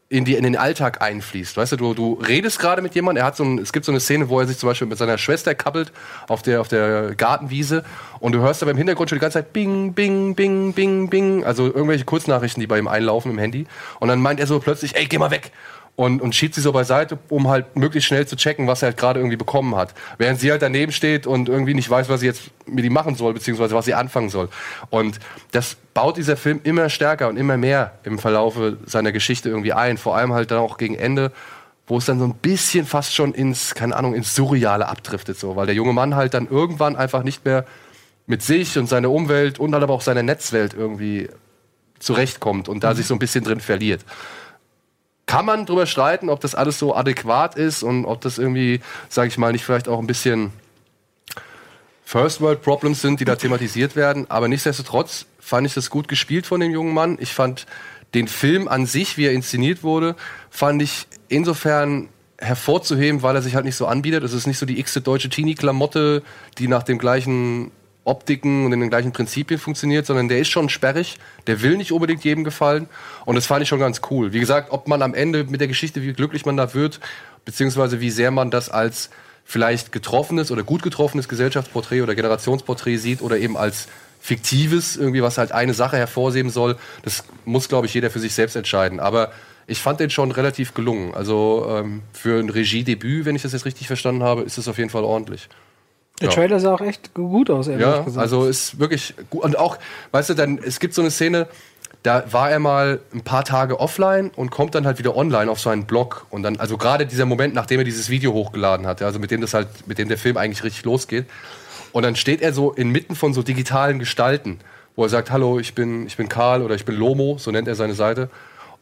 in, 0.09 0.23
die, 0.23 0.35
in 0.35 0.43
den 0.43 0.55
Alltag 0.55 1.01
einfließt. 1.01 1.57
Weißt 1.57 1.73
du, 1.73 1.75
du, 1.75 1.93
du 1.93 2.13
redest 2.25 2.59
gerade 2.59 2.81
mit 2.81 2.95
jemandem, 2.95 3.23
er 3.23 3.27
hat 3.27 3.35
so 3.35 3.43
ein, 3.43 3.57
es 3.57 3.73
gibt 3.73 3.85
so 3.85 3.91
eine 3.91 3.99
Szene, 3.99 4.29
wo 4.29 4.39
er 4.39 4.47
sich 4.47 4.57
zum 4.57 4.69
Beispiel 4.69 4.87
mit 4.87 4.97
seiner 4.97 5.17
Schwester 5.17 5.53
kappelt 5.53 5.91
auf 6.29 6.41
der, 6.41 6.61
auf 6.61 6.69
der 6.69 7.13
Gartenwiese 7.15 7.83
und 8.19 8.31
du 8.31 8.39
hörst 8.39 8.61
aber 8.61 8.71
im 8.71 8.77
Hintergrund 8.77 9.09
schon 9.09 9.17
die 9.17 9.21
ganze 9.21 9.39
Zeit 9.39 9.51
Bing, 9.51 9.93
Bing, 9.93 10.33
Bing, 10.33 10.73
Bing, 10.73 11.09
Bing, 11.09 11.43
also 11.43 11.65
irgendwelche 11.65 12.05
Kurznachrichten, 12.05 12.61
die 12.61 12.67
bei 12.67 12.79
ihm 12.79 12.87
einlaufen 12.87 13.31
im 13.31 13.37
Handy. 13.37 13.67
Und 13.99 14.07
dann 14.07 14.21
meint 14.21 14.39
er 14.39 14.47
so 14.47 14.59
plötzlich, 14.59 14.95
ey, 14.95 15.05
geh 15.05 15.17
mal 15.17 15.31
weg. 15.31 15.51
Und, 15.97 16.21
und 16.21 16.35
schiebt 16.35 16.53
sie 16.53 16.61
so 16.61 16.71
beiseite, 16.73 17.17
um 17.27 17.47
halt 17.47 17.75
möglichst 17.75 18.07
schnell 18.07 18.27
zu 18.27 18.35
checken, 18.35 18.67
was 18.67 18.83
er 18.83 18.89
halt 18.89 18.97
gerade 18.97 19.19
irgendwie 19.19 19.35
bekommen 19.35 19.75
hat. 19.75 19.95
Während 20.19 20.39
sie 20.39 20.51
halt 20.51 20.61
daneben 20.61 20.91
steht 20.91 21.25
und 21.25 21.49
irgendwie 21.49 21.73
nicht 21.73 21.89
weiß, 21.89 22.07
was 22.07 22.19
sie 22.19 22.27
jetzt 22.27 22.51
mit 22.67 22.85
ihm 22.85 22.93
machen 22.93 23.15
soll, 23.15 23.33
beziehungsweise 23.33 23.73
was 23.73 23.85
sie 23.85 23.95
anfangen 23.95 24.29
soll. 24.29 24.47
Und 24.91 25.19
das 25.51 25.75
baut 25.95 26.17
dieser 26.17 26.37
Film 26.37 26.59
immer 26.63 26.89
stärker 26.89 27.27
und 27.29 27.35
immer 27.35 27.57
mehr 27.57 27.93
im 28.03 28.19
Verlaufe 28.19 28.77
seiner 28.85 29.11
Geschichte 29.11 29.49
irgendwie 29.49 29.73
ein. 29.73 29.97
Vor 29.97 30.15
allem 30.15 30.33
halt 30.33 30.51
dann 30.51 30.59
auch 30.59 30.77
gegen 30.77 30.93
Ende, 30.93 31.31
wo 31.87 31.97
es 31.97 32.05
dann 32.05 32.19
so 32.19 32.25
ein 32.25 32.35
bisschen 32.35 32.85
fast 32.85 33.15
schon 33.15 33.33
ins, 33.33 33.73
keine 33.73 33.95
Ahnung, 33.95 34.13
ins 34.13 34.35
Surreale 34.35 34.87
abdriftet, 34.87 35.39
so. 35.39 35.55
Weil 35.55 35.65
der 35.65 35.73
junge 35.73 35.93
Mann 35.93 36.15
halt 36.15 36.35
dann 36.35 36.47
irgendwann 36.47 36.95
einfach 36.95 37.23
nicht 37.23 37.43
mehr 37.43 37.65
mit 38.27 38.43
sich 38.43 38.77
und 38.77 38.87
seiner 38.87 39.09
Umwelt 39.09 39.57
und 39.57 39.73
halt 39.73 39.81
aber 39.81 39.95
auch 39.95 40.01
seiner 40.01 40.21
Netzwelt 40.21 40.75
irgendwie 40.75 41.29
zurechtkommt 41.97 42.69
und 42.69 42.83
da 42.83 42.93
sich 42.93 43.07
so 43.07 43.15
ein 43.15 43.19
bisschen 43.19 43.43
drin 43.43 43.61
verliert. 43.61 44.05
Kann 45.27 45.45
man 45.45 45.65
drüber 45.65 45.85
streiten, 45.85 46.29
ob 46.29 46.39
das 46.39 46.55
alles 46.55 46.79
so 46.79 46.95
adäquat 46.95 47.55
ist 47.55 47.83
und 47.83 48.05
ob 48.05 48.21
das 48.21 48.37
irgendwie, 48.37 48.79
sage 49.09 49.27
ich 49.27 49.37
mal, 49.37 49.51
nicht 49.51 49.63
vielleicht 49.63 49.87
auch 49.87 49.99
ein 49.99 50.07
bisschen 50.07 50.51
First 52.05 52.39
World 52.39 52.61
Problems 52.61 53.01
sind, 53.01 53.19
die 53.19 53.25
da 53.25 53.35
thematisiert 53.35 53.95
werden. 53.95 54.25
Aber 54.31 54.47
nichtsdestotrotz 54.47 55.25
fand 55.39 55.67
ich 55.67 55.73
das 55.73 55.89
gut 55.89 56.07
gespielt 56.07 56.47
von 56.47 56.61
dem 56.61 56.71
jungen 56.71 56.93
Mann. 56.93 57.17
Ich 57.19 57.33
fand 57.33 57.67
den 58.13 58.29
Film 58.29 58.67
an 58.69 58.85
sich, 58.85 59.17
wie 59.17 59.25
er 59.25 59.33
inszeniert 59.33 59.83
wurde, 59.83 60.15
fand 60.49 60.81
ich 60.81 61.07
insofern 61.27 62.07
hervorzuheben, 62.39 63.21
weil 63.21 63.35
er 63.35 63.41
sich 63.41 63.55
halt 63.55 63.65
nicht 63.65 63.75
so 63.75 63.87
anbietet. 63.87 64.23
Es 64.23 64.33
ist 64.33 64.47
nicht 64.47 64.57
so 64.57 64.65
die 64.65 64.79
x 64.79 64.93
deutsche 64.93 65.29
Teenie-Klamotte, 65.29 66.23
die 66.57 66.67
nach 66.67 66.83
dem 66.83 66.99
gleichen 66.99 67.71
Optiken 68.07 68.65
und 68.65 68.73
in 68.73 68.79
den 68.79 68.89
gleichen 68.89 69.11
Prinzipien 69.11 69.59
funktioniert, 69.59 70.05
sondern 70.05 70.27
der 70.27 70.39
ist 70.39 70.49
schon 70.49 70.69
sperrig, 70.69 71.17
der 71.45 71.61
will 71.61 71.77
nicht 71.77 71.91
unbedingt 71.91 72.23
jedem 72.23 72.43
gefallen 72.43 72.87
und 73.25 73.35
das 73.35 73.45
fand 73.45 73.63
ich 73.63 73.69
schon 73.69 73.79
ganz 73.79 74.01
cool. 74.09 74.33
Wie 74.33 74.39
gesagt, 74.39 74.71
ob 74.71 74.87
man 74.87 75.01
am 75.01 75.13
Ende 75.13 75.43
mit 75.43 75.61
der 75.61 75.67
Geschichte, 75.67 76.01
wie 76.01 76.13
glücklich 76.13 76.45
man 76.45 76.57
da 76.57 76.73
wird, 76.73 76.99
beziehungsweise 77.45 77.99
wie 78.01 78.09
sehr 78.09 78.31
man 78.31 78.51
das 78.51 78.69
als 78.69 79.09
vielleicht 79.45 79.91
getroffenes 79.91 80.51
oder 80.51 80.63
gut 80.63 80.81
getroffenes 80.81 81.29
Gesellschaftsporträt 81.29 82.01
oder 82.01 82.15
Generationsporträt 82.15 82.97
sieht 82.97 83.21
oder 83.21 83.37
eben 83.37 83.55
als 83.55 83.87
fiktives, 84.19 84.97
irgendwie 84.97 85.23
was 85.23 85.37
halt 85.37 85.53
eine 85.53 85.73
Sache 85.73 85.97
hervorheben 85.97 86.51
soll, 86.51 86.75
das 87.03 87.23
muss, 87.45 87.69
glaube 87.69 87.87
ich, 87.87 87.93
jeder 87.93 88.09
für 88.09 88.19
sich 88.19 88.33
selbst 88.33 88.55
entscheiden. 88.55 88.99
Aber 88.99 89.31
ich 89.67 89.79
fand 89.79 89.99
den 89.99 90.09
schon 90.09 90.31
relativ 90.31 90.73
gelungen. 90.73 91.13
Also 91.13 91.67
ähm, 91.69 92.01
für 92.11 92.39
ein 92.39 92.49
Regiedebüt, 92.49 93.25
wenn 93.25 93.35
ich 93.35 93.41
das 93.41 93.53
jetzt 93.53 93.65
richtig 93.65 93.87
verstanden 93.87 94.23
habe, 94.23 94.41
ist 94.41 94.57
es 94.57 94.67
auf 94.67 94.77
jeden 94.77 94.89
Fall 94.89 95.03
ordentlich. 95.03 95.47
Der 96.21 96.29
Ja. 96.29 96.35
Trailer 96.35 96.59
sah 96.59 96.73
auch 96.73 96.81
echt 96.81 97.13
gut 97.13 97.49
aus, 97.49 97.67
ehrlich 97.67 97.85
Ja, 97.85 97.99
gesagt. 98.01 98.17
also 98.17 98.45
ist 98.45 98.79
wirklich 98.79 99.13
gut. 99.29 99.43
Und 99.43 99.57
auch, 99.57 99.77
weißt 100.11 100.29
du, 100.29 100.33
dann, 100.33 100.57
es 100.57 100.79
gibt 100.79 100.93
so 100.93 101.01
eine 101.01 101.11
Szene, 101.11 101.47
da 102.03 102.23
war 102.31 102.49
er 102.49 102.59
mal 102.59 102.99
ein 103.13 103.21
paar 103.21 103.43
Tage 103.43 103.79
offline 103.79 104.31
und 104.35 104.49
kommt 104.49 104.73
dann 104.75 104.85
halt 104.85 104.97
wieder 104.97 105.15
online 105.15 105.49
auf 105.51 105.59
seinen 105.59 105.85
Blog. 105.85 106.25
Und 106.29 106.43
dann, 106.43 106.57
also 106.57 106.77
gerade 106.77 107.05
dieser 107.05 107.25
Moment, 107.25 107.53
nachdem 107.53 107.79
er 107.79 107.83
dieses 107.83 108.09
Video 108.09 108.33
hochgeladen 108.33 108.87
hat, 108.87 109.01
ja, 109.01 109.07
also 109.07 109.19
mit 109.19 109.29
dem 109.29 109.41
das 109.41 109.53
halt, 109.53 109.67
mit 109.87 109.97
dem 109.97 110.07
der 110.07 110.17
Film 110.17 110.37
eigentlich 110.37 110.63
richtig 110.63 110.85
losgeht. 110.85 111.25
Und 111.91 112.03
dann 112.03 112.15
steht 112.15 112.41
er 112.41 112.53
so 112.53 112.71
inmitten 112.71 113.15
von 113.15 113.33
so 113.33 113.43
digitalen 113.43 113.99
Gestalten, 113.99 114.59
wo 114.95 115.03
er 115.03 115.09
sagt, 115.09 115.31
hallo, 115.31 115.59
ich 115.59 115.75
bin, 115.75 116.07
ich 116.07 116.17
bin 116.17 116.29
Karl 116.29 116.61
oder 116.63 116.75
ich 116.75 116.85
bin 116.85 116.95
Lomo, 116.95 117.37
so 117.37 117.51
nennt 117.51 117.67
er 117.67 117.75
seine 117.75 117.93
Seite. 117.93 118.29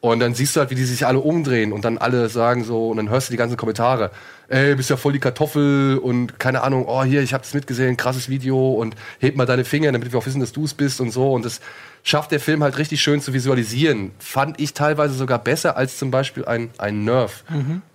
Und 0.02 0.20
dann 0.20 0.36
siehst 0.36 0.56
du 0.56 0.60
halt, 0.60 0.70
wie 0.70 0.76
die 0.76 0.84
sich 0.84 1.08
alle 1.08 1.20
umdrehen 1.20 1.74
und 1.74 1.84
dann 1.84 1.98
alle 1.98 2.30
sagen 2.30 2.64
so, 2.64 2.90
und 2.90 2.98
dann 2.98 3.10
hörst 3.10 3.30
du 3.30 3.32
die 3.32 3.38
ganzen 3.38 3.58
Kommentare. 3.58 4.12
Ey, 4.48 4.76
bist 4.76 4.92
ja 4.92 4.98
voll 4.98 5.14
die 5.14 5.20
Kartoffel 5.20 5.98
und 5.98 6.38
keine 6.38 6.62
Ahnung, 6.62 6.86
oh 6.88 7.04
hier, 7.04 7.24
ich 7.24 7.34
hab 7.34 7.42
das 7.42 7.56
mitgesehen, 7.56 7.98
krasses 7.98 8.30
Video 8.30 8.74
und 8.74 8.96
heb 9.20 9.36
mal 9.36 9.48
deine 9.48 9.66
Finger, 9.66 9.92
damit 9.92 10.12
wir 10.12 10.20
auch 10.20 10.26
wissen, 10.28 10.42
dass 10.42 10.52
du 10.52 10.66
es 10.66 10.76
bist 10.76 11.02
und 11.02 11.10
so. 11.10 11.32
Und 11.34 11.44
das 11.44 11.60
schafft 12.04 12.32
der 12.32 12.40
Film 12.40 12.62
halt 12.62 12.78
richtig 12.78 13.02
schön 13.02 13.20
zu 13.20 13.34
visualisieren. 13.34 14.12
Fand 14.20 14.62
ich 14.62 14.76
teilweise 14.76 15.16
sogar 15.16 15.40
besser 15.40 15.76
als 15.76 15.98
zum 15.98 16.12
Beispiel 16.12 16.46
ein, 16.46 16.70
ein 16.78 17.04
Nerf, 17.04 17.44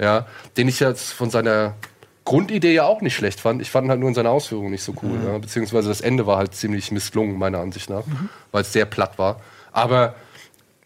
ja, 0.01 0.27
den 0.57 0.67
ich 0.67 0.81
jetzt 0.81 1.13
von 1.13 1.31
seiner 1.31 1.75
Grundidee 2.25 2.75
ja 2.75 2.85
auch 2.85 3.01
nicht 3.01 3.15
schlecht 3.15 3.41
fand. 3.41 3.63
Ich 3.63 3.71
fand 3.71 3.89
halt 3.89 4.01
nur 4.01 4.09
in 4.09 4.15
seiner 4.15 4.31
Ausführung 4.31 4.71
nicht 4.71 4.83
so 4.83 4.95
cool. 5.03 5.19
Ja. 5.25 5.39
Beziehungsweise 5.39 5.89
das 5.89 6.01
Ende 6.01 6.27
war 6.27 6.39
halt 6.39 6.55
ziemlich 6.55 6.91
misslungen, 6.91 7.39
meiner 7.39 7.59
Ansicht 7.59 7.89
nach, 7.89 8.05
weil 8.51 8.63
es 8.63 8.73
sehr 8.73 8.85
platt 8.85 9.19
war. 9.19 9.41
Aber 9.73 10.15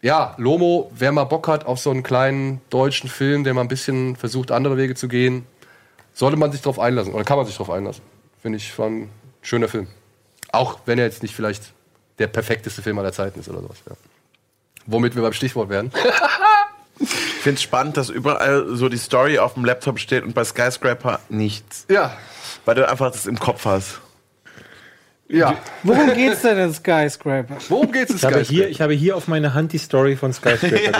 ja, 0.05 0.35
Lomo, 0.37 0.91
wer 0.93 1.11
mal 1.11 1.23
Bock 1.23 1.47
hat 1.47 1.65
auf 1.65 1.79
so 1.79 1.89
einen 1.89 2.03
kleinen 2.03 2.61
deutschen 2.69 3.09
Film, 3.09 3.43
der 3.43 3.55
mal 3.55 3.61
ein 3.61 3.67
bisschen 3.67 4.15
versucht, 4.15 4.51
andere 4.51 4.77
Wege 4.77 4.93
zu 4.93 5.07
gehen, 5.07 5.47
sollte 6.13 6.37
man 6.37 6.51
sich 6.51 6.61
darauf 6.61 6.77
einlassen. 6.77 7.11
Oder 7.11 7.23
kann 7.23 7.37
man 7.37 7.47
sich 7.47 7.55
darauf 7.55 7.71
einlassen. 7.71 8.03
Finde 8.39 8.59
ich, 8.59 8.77
war 8.77 8.85
ein 8.85 9.09
schöner 9.41 9.67
Film. 9.67 9.87
Auch 10.51 10.77
wenn 10.85 10.99
er 10.99 11.05
jetzt 11.05 11.23
nicht 11.23 11.35
vielleicht 11.35 11.73
der 12.19 12.27
perfekteste 12.27 12.83
Film 12.83 12.99
aller 12.99 13.13
Zeiten 13.13 13.39
ist 13.39 13.49
oder 13.49 13.61
sowas. 13.61 13.77
Ja. 13.89 13.95
Womit 14.85 15.15
wir 15.15 15.23
beim 15.23 15.33
Stichwort 15.33 15.69
werden. 15.69 15.91
Ich 16.99 17.09
finde 17.41 17.55
es 17.55 17.63
spannend, 17.63 17.97
dass 17.97 18.09
überall 18.09 18.75
so 18.75 18.89
die 18.89 18.97
Story 18.97 19.39
auf 19.39 19.55
dem 19.55 19.65
Laptop 19.65 19.97
steht 19.97 20.23
und 20.23 20.35
bei 20.35 20.43
Skyscraper 20.43 21.19
nichts. 21.29 21.87
Ja, 21.89 22.15
Weil 22.63 22.75
du 22.75 22.87
einfach 22.87 23.11
das 23.11 23.25
im 23.25 23.39
Kopf 23.39 23.65
hast. 23.65 24.01
Ja. 25.27 25.55
Worum 25.83 26.13
geht's 26.13 26.41
denn 26.41 26.57
in 26.57 26.73
Skyscraper? 26.73 27.57
Worum 27.69 27.91
geht's 27.91 28.11
in 28.11 28.17
Ich 28.17 28.23
habe, 28.23 28.35
hier, 28.35 28.43
Skyscraper? 28.45 28.69
ich 28.69 28.81
habe 28.81 28.93
hier 28.93 29.15
auf 29.17 29.27
meine 29.27 29.53
Hand 29.53 29.73
die 29.73 29.77
Story 29.77 30.15
von 30.15 30.33
Skyscraper. 30.33 30.75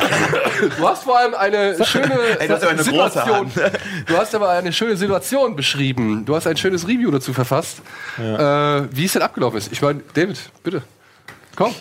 Du 0.77 0.87
hast 0.87 1.03
vor 1.03 1.19
allem 1.19 1.33
eine 1.35 1.83
schöne 1.85 2.39
Ey, 2.39 2.47
du 2.47 2.53
hast 2.53 2.63
aber 2.63 2.71
eine 2.71 2.83
große 2.83 2.83
Situation. 2.83 3.35
Hand. 3.35 3.79
Du 4.07 4.17
hast 4.17 4.33
aber 4.35 4.49
eine 4.49 4.71
schöne 4.71 4.95
Situation 4.95 5.55
beschrieben. 5.55 6.23
Du 6.25 6.35
hast 6.35 6.47
ein 6.47 6.55
schönes 6.57 6.87
Review 6.87 7.11
dazu 7.11 7.33
verfasst. 7.33 7.81
Äh, 8.17 8.23
wie 8.91 9.05
es 9.05 9.13
denn 9.13 9.21
abgelaufen 9.21 9.57
ist. 9.57 9.71
Ich 9.71 9.81
meine, 9.81 10.01
David, 10.13 10.39
bitte. 10.63 10.81
Komm. 11.55 11.73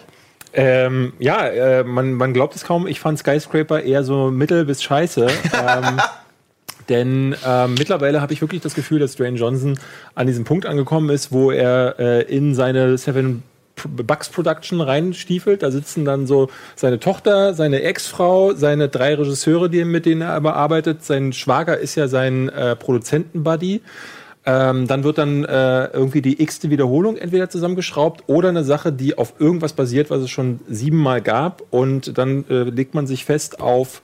ähm, 0.53 1.12
ja, 1.20 1.47
äh, 1.47 1.84
man, 1.84 2.14
man 2.14 2.34
glaubt 2.34 2.57
es 2.57 2.64
kaum. 2.64 2.86
Ich 2.88 2.99
fand 3.01 3.18
Skyscraper 3.18 3.82
eher 3.82 4.03
so 4.05 4.30
mittel 4.30 4.64
bis 4.64 4.82
scheiße. 4.82 5.26
ähm, 5.26 6.01
denn 6.89 7.35
ähm, 7.47 7.74
mittlerweile 7.78 8.20
habe 8.20 8.32
ich 8.32 8.41
wirklich 8.41 8.61
das 8.61 8.74
Gefühl, 8.74 8.99
dass 8.99 9.16
Dwayne 9.16 9.37
Johnson 9.37 9.78
an 10.14 10.26
diesem 10.26 10.45
Punkt 10.45 10.66
angekommen 10.66 11.11
ist, 11.11 11.32
wo 11.32 11.51
er 11.51 11.97
äh, 11.99 12.22
in 12.22 12.55
seine 12.55 12.99
Seven 12.99 13.43
Bucks 13.89 14.28
Production 14.28 14.80
reinstiefelt. 14.80 15.62
Da 15.62 15.70
sitzen 15.70 16.05
dann 16.05 16.26
so 16.26 16.49
seine 16.76 17.01
Tochter, 17.01 17.55
seine 17.55 17.82
Ex-Frau, 17.82 18.55
seine 18.55 18.89
drei 18.89 19.14
Regisseure, 19.14 19.68
die, 19.68 19.85
mit 19.85 20.07
denen 20.07 20.22
er 20.22 20.32
aber 20.32 20.57
arbeitet. 20.57 21.05
Sein 21.05 21.32
Schwager 21.32 21.78
ist 21.78 21.95
ja 21.95 22.09
sein 22.09 22.49
äh, 22.49 22.76
Produzenten-Buddy. 22.76 23.82
Ähm, 24.47 24.87
dann 24.87 25.05
wird 25.05 25.18
dann 25.18 25.45
äh, 25.45 25.87
irgendwie 25.87 26.20
die 26.20 26.43
x-te 26.43 26.68
Wiederholung 26.68 27.16
entweder 27.16 27.49
zusammengeschraubt 27.49 28.24
oder 28.26 28.51
eine 28.51 28.62
Sache, 28.62 28.93
die 28.93 29.16
auf 29.16 29.35
irgendwas 29.39 29.72
basiert, 29.72 30.11
was 30.11 30.20
es 30.20 30.30
schon 30.30 30.61
siebenmal 30.68 31.22
gab. 31.22 31.62
Und 31.70 32.18
dann 32.18 32.45
äh, 32.51 32.64
legt 32.64 32.95
man 32.95 33.07
sich 33.07 33.24
fest 33.24 33.61
auf 33.61 34.03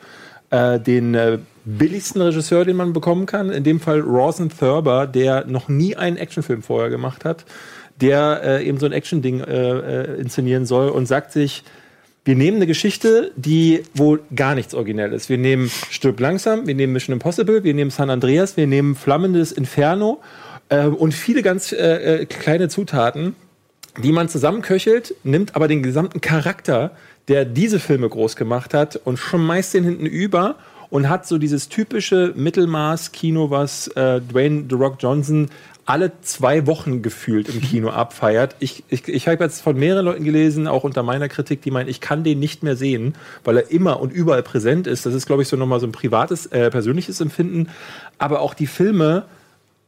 äh, 0.49 0.81
den 0.81 1.15
äh, 1.15 1.39
billigsten 1.65 2.23
Regisseur, 2.23 2.65
den 2.65 2.77
man 2.77 2.93
bekommen 2.93 3.27
kann. 3.27 3.51
In 3.51 3.65
dem 3.65 3.81
Fall 3.81 4.01
Rawson 4.01 4.51
Thurber, 4.51 5.07
der 5.07 5.47
noch 5.47 5.69
nie 5.69 5.97
einen 5.97 6.17
Actionfilm 6.17 6.63
vorher 6.63 6.91
gemacht 6.91 7.25
hat, 7.25 7.45
der 8.01 8.41
äh, 8.43 8.67
eben 8.67 8.79
so 8.79 8.87
ein 8.87 8.93
Action-Ding 8.93 9.41
äh, 9.41 10.03
äh, 10.03 10.21
inszenieren 10.21 10.67
soll 10.67 10.89
und 10.89 11.07
sagt 11.07 11.33
sich, 11.33 11.65
wir 12.25 12.37
nehmen 12.37 12.59
eine 12.59 12.67
Geschichte, 12.67 13.33
die 13.37 13.83
wohl 13.95 14.21
gar 14.35 14.55
nichts 14.55 14.75
originell 14.75 15.13
ist. 15.13 15.29
Wir 15.29 15.39
nehmen 15.39 15.71
Stück 15.91 16.21
langsam, 16.21 16.67
wir 16.67 16.75
nehmen 16.75 16.93
Mission 16.93 17.15
Impossible, 17.15 17.65
wir 17.65 17.75
nehmen 17.75 17.91
San 17.91 18.11
Andreas, 18.11 18.57
wir 18.57 18.67
nehmen 18.67 18.95
Flammendes 18.95 19.53
Inferno 19.53 20.21
äh, 20.69 20.85
und 20.87 21.13
viele 21.13 21.43
ganz 21.43 21.73
äh, 21.73 21.77
äh, 22.23 22.27
kleine 22.27 22.69
Zutaten, 22.69 23.37
die 24.03 24.13
man 24.13 24.29
zusammenköchelt, 24.29 25.15
nimmt 25.25 25.57
aber 25.57 25.67
den 25.67 25.83
gesamten 25.83 26.21
Charakter, 26.21 26.93
der 27.29 27.45
diese 27.45 27.81
Filme 27.81 28.09
groß 28.09 28.37
gemacht 28.37 28.75
hat, 28.75 28.97
und 28.97 29.19
schmeißt 29.19 29.75
den 29.75 29.85
hinten 29.85 30.07
über 30.07 30.57
und 30.91 31.09
hat 31.09 31.27
so 31.27 31.39
dieses 31.39 31.69
typische 31.69 32.33
Mittelmaß-Kino, 32.37 33.51
was 33.51 33.89
äh, 33.89 34.21
Dwayne 34.21 34.65
The 34.69 34.75
Rock 34.75 34.97
Johnson 35.01 35.49
alle 35.87 36.13
zwei 36.21 36.69
Wochen 36.69 37.03
gefühlt 37.03 37.49
im 37.49 37.61
Kino 37.61 37.89
abfeiert. 37.91 38.55
Ich, 38.61 38.85
ich, 38.89 39.09
ich 39.09 39.27
habe 39.27 39.43
jetzt 39.43 39.61
von 39.61 39.77
mehreren 39.77 40.05
Leuten 40.05 40.25
gelesen, 40.25 40.69
auch 40.69 40.85
unter 40.85 41.03
meiner 41.03 41.29
Kritik, 41.29 41.63
die 41.63 41.73
meinen, 41.73 41.89
ich 41.89 42.01
kann 42.01 42.23
den 42.23 42.39
nicht 42.39 42.63
mehr 42.63 42.77
sehen, 42.77 43.15
weil 43.43 43.57
er 43.57 43.71
immer 43.71 44.01
und 44.01 44.13
überall 44.13 44.43
präsent 44.43 44.87
ist. 44.87 45.05
Das 45.05 45.15
ist, 45.15 45.27
glaube 45.27 45.43
ich, 45.43 45.49
so 45.49 45.57
nochmal 45.57 45.81
so 45.81 45.87
ein 45.87 45.93
privates, 45.93 46.47
äh, 46.47 46.71
persönliches 46.71 47.21
Empfinden. 47.21 47.71
Aber 48.19 48.41
auch 48.41 48.55
die 48.55 48.69
Filme, 48.69 49.25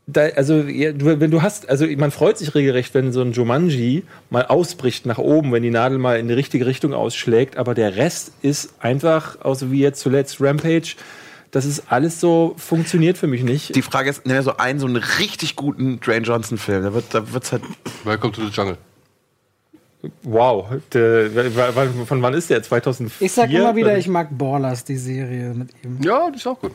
da, 0.07 0.23
also 0.23 0.63
ja, 0.63 0.93
du, 0.93 1.21
wenn 1.21 1.31
du 1.31 1.43
hast, 1.43 1.69
also 1.69 1.87
man 1.97 2.11
freut 2.11 2.39
sich 2.39 2.55
regelrecht, 2.55 2.93
wenn 2.95 3.13
so 3.13 3.23
ein 3.23 3.33
Jumanji 3.33 4.05
mal 4.31 4.47
ausbricht 4.47 5.07
nach 5.07 5.19
oben, 5.19 5.53
wenn 5.53 5.63
die 5.63 5.71
Nadel 5.71 5.99
mal 5.99 6.19
in 6.19 6.29
die 6.29 6.35
richtige 6.35 6.67
Richtung 6.67 6.93
ausschlägt, 6.93 7.57
aber 7.57 7.75
der 7.75 7.97
Rest 7.97 8.33
ist 8.43 8.75
einfach, 8.81 9.41
außer 9.43 9.71
wie 9.71 9.81
jetzt 9.81 10.01
zuletzt 10.01 10.41
Rampage, 10.41 10.97
das 11.53 11.67
ist 11.67 11.85
alles 11.89 12.19
so, 12.19 12.55
funktioniert 12.57 13.19
für 13.19 13.27
mich 13.27 13.45
nicht. 13.45 13.77
Die 13.77 13.83
Frage 13.83 14.11
ist, 14.11 14.27
nimm 14.27 14.37
mir 14.37 14.43
so 14.43 14.57
einen, 14.57 14.81
so 14.81 14.87
einen 14.87 14.97
richtig 14.97 15.55
guten 15.55 16.01
Dwayne 16.01 16.25
Johnson-Film. 16.25 16.83
Da 16.83 16.95
wird 16.95 17.05
da 17.11 17.31
wird's 17.31 17.53
halt. 17.53 17.63
Welcome 18.05 18.33
to 18.33 18.43
the 18.43 18.51
Jungle. 18.51 18.79
Wow, 20.23 20.67
der, 20.93 21.31
wann- 21.77 22.07
von 22.07 22.23
wann 22.23 22.35
ist 22.35 22.51
der? 22.51 22.61
2004? 22.63 23.25
Ich 23.27 23.33
sag 23.33 23.51
immer 23.53 23.77
wieder, 23.77 23.97
ich 23.97 24.09
mag 24.09 24.37
Ballers, 24.37 24.83
die 24.85 24.97
Serie 24.97 25.55
mit 25.55 25.69
ihm. 25.85 25.99
Ja, 26.03 26.29
die 26.31 26.37
ist 26.39 26.47
auch 26.47 26.59
gut. 26.61 26.73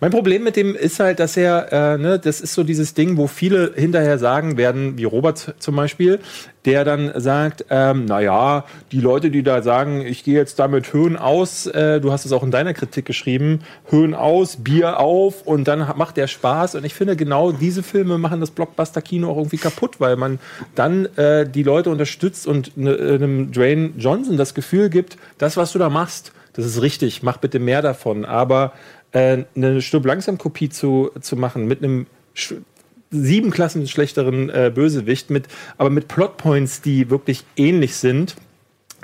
Mein 0.00 0.10
Problem 0.10 0.42
mit 0.42 0.56
dem 0.56 0.74
ist 0.74 0.98
halt, 0.98 1.20
dass 1.20 1.36
er, 1.36 1.72
äh, 1.72 1.98
ne, 1.98 2.18
das 2.18 2.40
ist 2.40 2.54
so 2.54 2.64
dieses 2.64 2.94
Ding, 2.94 3.16
wo 3.16 3.28
viele 3.28 3.72
hinterher 3.76 4.18
sagen 4.18 4.56
werden, 4.56 4.98
wie 4.98 5.04
Robert 5.04 5.54
zum 5.60 5.76
Beispiel, 5.76 6.18
der 6.64 6.84
dann 6.84 7.12
sagt, 7.16 7.64
ähm, 7.70 8.04
naja, 8.04 8.64
die 8.92 9.00
Leute, 9.00 9.30
die 9.30 9.42
da 9.42 9.62
sagen, 9.62 10.04
ich 10.04 10.24
gehe 10.24 10.34
jetzt 10.34 10.58
damit 10.58 10.92
Höhen 10.92 11.16
aus, 11.16 11.66
äh, 11.66 12.00
du 12.00 12.12
hast 12.12 12.24
es 12.24 12.32
auch 12.32 12.42
in 12.42 12.50
deiner 12.50 12.74
Kritik 12.74 13.06
geschrieben, 13.06 13.60
Höhen 13.86 14.14
aus, 14.14 14.56
Bier 14.56 14.98
auf 14.98 15.46
und 15.46 15.68
dann 15.68 15.80
macht 15.96 16.16
der 16.16 16.26
Spaß. 16.26 16.74
Und 16.74 16.84
ich 16.84 16.94
finde, 16.94 17.16
genau 17.16 17.52
diese 17.52 17.82
Filme 17.82 18.18
machen 18.18 18.40
das 18.40 18.50
Blockbuster-Kino 18.50 19.30
auch 19.30 19.36
irgendwie 19.36 19.58
kaputt, 19.58 20.00
weil 20.00 20.16
man 20.16 20.38
dann 20.74 21.06
äh, 21.16 21.48
die 21.48 21.62
Leute 21.62 21.90
unterstützt 21.90 22.46
und 22.46 22.76
ne, 22.76 22.92
äh, 22.92 23.14
einem 23.14 23.52
Dwayne 23.52 23.92
Johnson 23.96 24.36
das 24.36 24.54
Gefühl 24.54 24.90
gibt, 24.90 25.16
das, 25.38 25.56
was 25.56 25.72
du 25.72 25.78
da 25.78 25.88
machst, 25.88 26.32
das 26.54 26.66
ist 26.66 26.82
richtig, 26.82 27.22
mach 27.22 27.36
bitte 27.36 27.60
mehr 27.60 27.82
davon. 27.82 28.24
Aber 28.24 28.72
äh, 29.12 29.44
eine 29.54 29.80
Stück 29.80 30.04
langsam 30.04 30.38
Kopie 30.38 30.68
zu, 30.68 31.10
zu 31.20 31.36
machen 31.36 31.66
mit 31.66 31.82
einem 31.82 32.06
sieben 33.10 33.50
Klassen 33.50 33.86
schlechteren 33.86 34.50
äh, 34.50 34.70
Bösewicht, 34.74 35.30
mit, 35.30 35.48
aber 35.76 35.90
mit 35.90 36.08
Plotpoints, 36.08 36.82
die 36.82 37.10
wirklich 37.10 37.44
ähnlich 37.56 37.96
sind. 37.96 38.36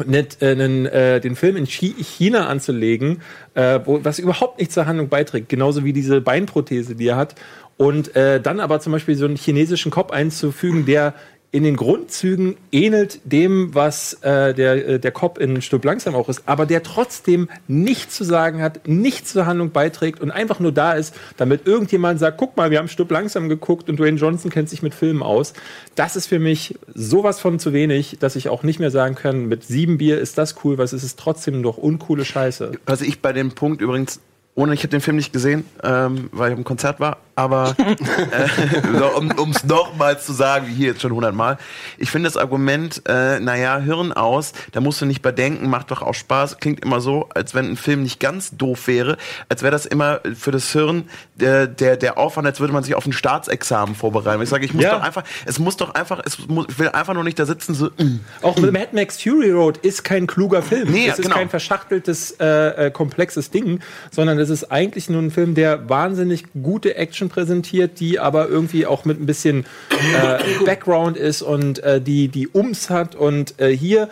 Nicht, 0.05 0.43
äh, 0.43 0.51
einen, 0.51 0.87
äh, 0.87 1.21
den 1.21 1.37
Film 1.37 1.57
in 1.57 1.67
Chi 1.67 1.95
China 2.03 2.49
anzulegen, 2.49 3.23
äh, 3.55 3.79
wo, 3.85 4.01
was 4.03 4.19
überhaupt 4.19 4.59
nicht 4.59 4.73
zur 4.73 4.87
Handlung 4.87 5.09
beiträgt, 5.09 5.49
genauso 5.49 5.85
wie 5.85 5.93
diese 5.93 6.21
Beinprothese, 6.21 6.97
die 6.97 7.07
er 7.07 7.17
hat, 7.17 7.37
und 7.77 8.15
äh, 8.17 8.41
dann 8.41 8.61
aber 8.61 8.81
zum 8.81 8.93
Beispiel 8.93 9.17
so 9.17 9.25
einen 9.25 9.37
chinesischen 9.37 9.91
Kopf 9.91 10.13
einzufügen, 10.13 10.85
der 10.85 11.15
in 11.55 11.63
den 11.63 11.77
Grundzügen 11.77 12.57
ähnelt 12.73 13.21
dem, 13.23 13.77
was 13.77 14.15
äh, 14.23 14.53
der, 14.55 14.89
äh, 14.89 14.99
der 14.99 15.13
Cop 15.13 15.39
in 15.39 15.63
Stück 15.63 15.85
langsam 15.85 16.17
auch 16.17 16.29
ist, 16.29 16.43
aber 16.47 16.67
der 16.67 16.83
trotzdem 16.83 17.49
nichts 17.69 18.17
zu 18.17 18.25
sagen 18.25 18.61
hat, 18.61 18.89
nichts 18.89 19.35
zur 19.35 19.47
Handlung 19.47 19.71
beiträgt 19.71 20.21
und 20.21 20.33
einfach 20.33 20.59
nur 20.59 20.73
da 20.73 20.95
ist, 20.95 21.15
damit 21.37 21.65
irgendjemand 21.65 22.19
sagt, 22.19 22.39
guck 22.39 22.57
mal, 22.57 22.73
wir 22.73 22.79
haben 22.79 22.89
Stück 22.89 23.09
langsam 23.09 23.49
geguckt 23.49 23.89
und 23.89 24.01
Dwayne 24.01 24.19
Johnson 24.19 24.51
kennt 24.51 24.69
sich 24.69 24.83
mit 24.83 24.95
Filmen 24.95 25.23
aus. 25.23 25.53
Das 25.95 26.17
ist 26.17 26.27
für 26.27 26.41
mich 26.41 26.75
sowas 26.93 27.39
von 27.39 27.61
zu 27.61 27.73
wenig, 27.73 28.17
dass 28.19 28.35
ich 28.35 28.49
auch 28.49 28.65
nicht 28.65 28.81
mehr 28.81 28.91
sagen 28.91 29.15
kann, 29.15 29.47
mit 29.47 29.63
sieben 29.63 29.97
Bier 29.97 30.19
ist 30.19 30.37
das 30.37 30.57
cool, 30.65 30.77
was 30.77 30.93
ist 30.93 31.05
es 31.05 31.15
trotzdem 31.15 31.61
noch 31.61 31.77
uncoole 31.77 32.25
Scheiße. 32.25 32.73
Was 32.85 33.01
ich 33.01 33.23
bei 33.23 33.33
dem 33.33 33.53
Punkt 33.53 33.81
übrigens, 33.81 34.19
ohne 34.57 34.75
ich 34.75 34.81
habe 34.81 34.89
den 34.89 35.01
Film 35.01 35.17
nicht 35.17 35.33
gesehen, 35.33 35.65
ähm, 35.83 36.29
weil 36.33 36.53
ich 36.53 36.59
im 36.59 36.65
Konzert 36.65 37.01
war, 37.01 37.19
aber 37.35 37.75
äh, 37.79 39.37
um 39.37 39.51
es 39.51 39.65
nochmals 39.65 40.27
zu 40.27 40.33
sagen, 40.33 40.69
wie 40.69 40.75
hier 40.75 40.87
jetzt 40.89 41.03
schon 41.03 41.13
hundertmal, 41.13 41.59
ich 41.99 42.11
finde 42.11 42.29
das 42.29 42.37
Argument, 42.37 43.03
äh, 43.09 43.41
naja, 43.41 43.79
Hirn 43.79 44.13
aus, 44.13 44.53
da 44.71 44.81
musst 44.81 45.01
du 45.01 45.07
nicht 45.07 45.23
bei 45.23 45.33
denken, 45.33 45.69
macht 45.69 45.91
doch 45.91 46.03
auch 46.03 46.15
Spaß, 46.15 46.59
klingt 46.59 46.85
immer 46.85 47.01
so, 47.01 47.29
als 47.35 47.55
wenn 47.55 47.73
ein 47.73 47.77
Film 47.77 48.05
nicht 48.05 48.21
ganz 48.21 48.57
doof 48.57 48.87
wäre, 48.87 49.17
als 49.49 49.63
wäre 49.63 49.73
das 49.73 49.87
immer 49.87 50.21
für 50.37 50.53
das 50.53 50.71
Hirn 50.71 51.09
der, 51.35 51.67
der, 51.67 51.97
der 51.97 52.17
Aufwand, 52.17 52.47
als 52.47 52.61
würde 52.61 52.73
man 52.73 52.85
sich 52.85 52.95
auf 52.95 53.07
ein 53.07 53.13
Staatsexamen 53.13 53.97
vorbereiten. 53.97 54.41
Ich 54.41 54.49
sage, 54.49 54.65
ich 54.65 54.73
muss 54.73 54.85
Ja. 54.85 54.99
doch 54.99 55.03
einfach, 55.03 55.25
es 55.47 55.59
muss 55.59 55.77
doch 55.77 55.95
einfach, 55.95 56.23
es 56.25 56.47
muss, 56.47 56.67
ich 56.69 56.79
will 56.79 56.91
einfach 56.91 57.15
nur 57.15 57.25
nicht 57.25 57.39
da 57.41 57.47
sitzen, 57.47 57.75
so, 57.75 57.87
mm. 57.87 58.21
Auch 58.43 58.57
Mad 58.59 58.89
Max 58.93 59.21
Fury 59.21 59.51
Road 59.51 59.79
ist 59.79 60.05
kein 60.05 60.29
kluger 60.29 60.63
Film. 60.63 60.93
Nee, 60.93 61.09
es 61.09 61.19
ist 61.19 61.25
genau. 61.25 61.37
kein 61.37 61.49
verschachteltes, 61.49 62.37
äh, 62.39 62.87
äh, 62.87 62.91
komplexes 62.93 63.51
Ding, 63.51 63.81
sondern 64.13 64.44
es 64.45 64.51
ist 64.51 64.71
eigentlich 64.71 65.11
nur 65.11 65.21
ein 65.21 65.31
Film, 65.31 65.55
der 65.55 65.89
wahnsinnig 65.89 66.45
gute 66.63 66.97
Action 66.97 67.29
präsentiert, 67.29 67.99
die 68.01 68.19
aber 68.19 68.49
irgendwie 68.49 68.87
auch 68.87 69.05
mit 69.05 69.21
ein 69.21 69.27
bisschen 69.27 69.67
äh, 69.91 70.65
Background 70.65 71.17
ist 71.17 71.43
und 71.43 71.81
äh, 71.81 72.01
die 72.01 72.29
die 72.29 72.49
Ums 72.49 72.91
hat. 72.91 73.15
Und 73.15 73.61
äh, 73.61 73.77
hier, 73.77 74.09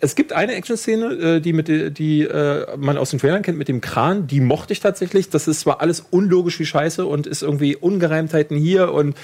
es 0.00 0.14
gibt 0.14 0.32
eine 0.32 0.54
Action-Szene, 0.54 1.06
äh, 1.06 1.40
die 1.40 1.52
mit 1.52 1.68
die 1.68 2.22
äh, 2.22 2.76
man 2.76 2.96
aus 2.98 3.10
den 3.10 3.18
Trailern 3.18 3.42
kennt 3.42 3.58
mit 3.58 3.68
dem 3.68 3.80
Kran. 3.80 4.26
Die 4.26 4.40
mochte 4.40 4.72
ich 4.72 4.80
tatsächlich. 4.80 5.30
Das 5.30 5.48
ist 5.48 5.60
zwar 5.60 5.80
alles 5.80 6.04
unlogisch 6.10 6.58
wie 6.60 6.66
Scheiße 6.66 7.04
und 7.04 7.26
ist 7.26 7.42
irgendwie 7.42 7.76
Ungereimtheiten 7.76 8.56
hier 8.56 8.92
und 8.92 9.16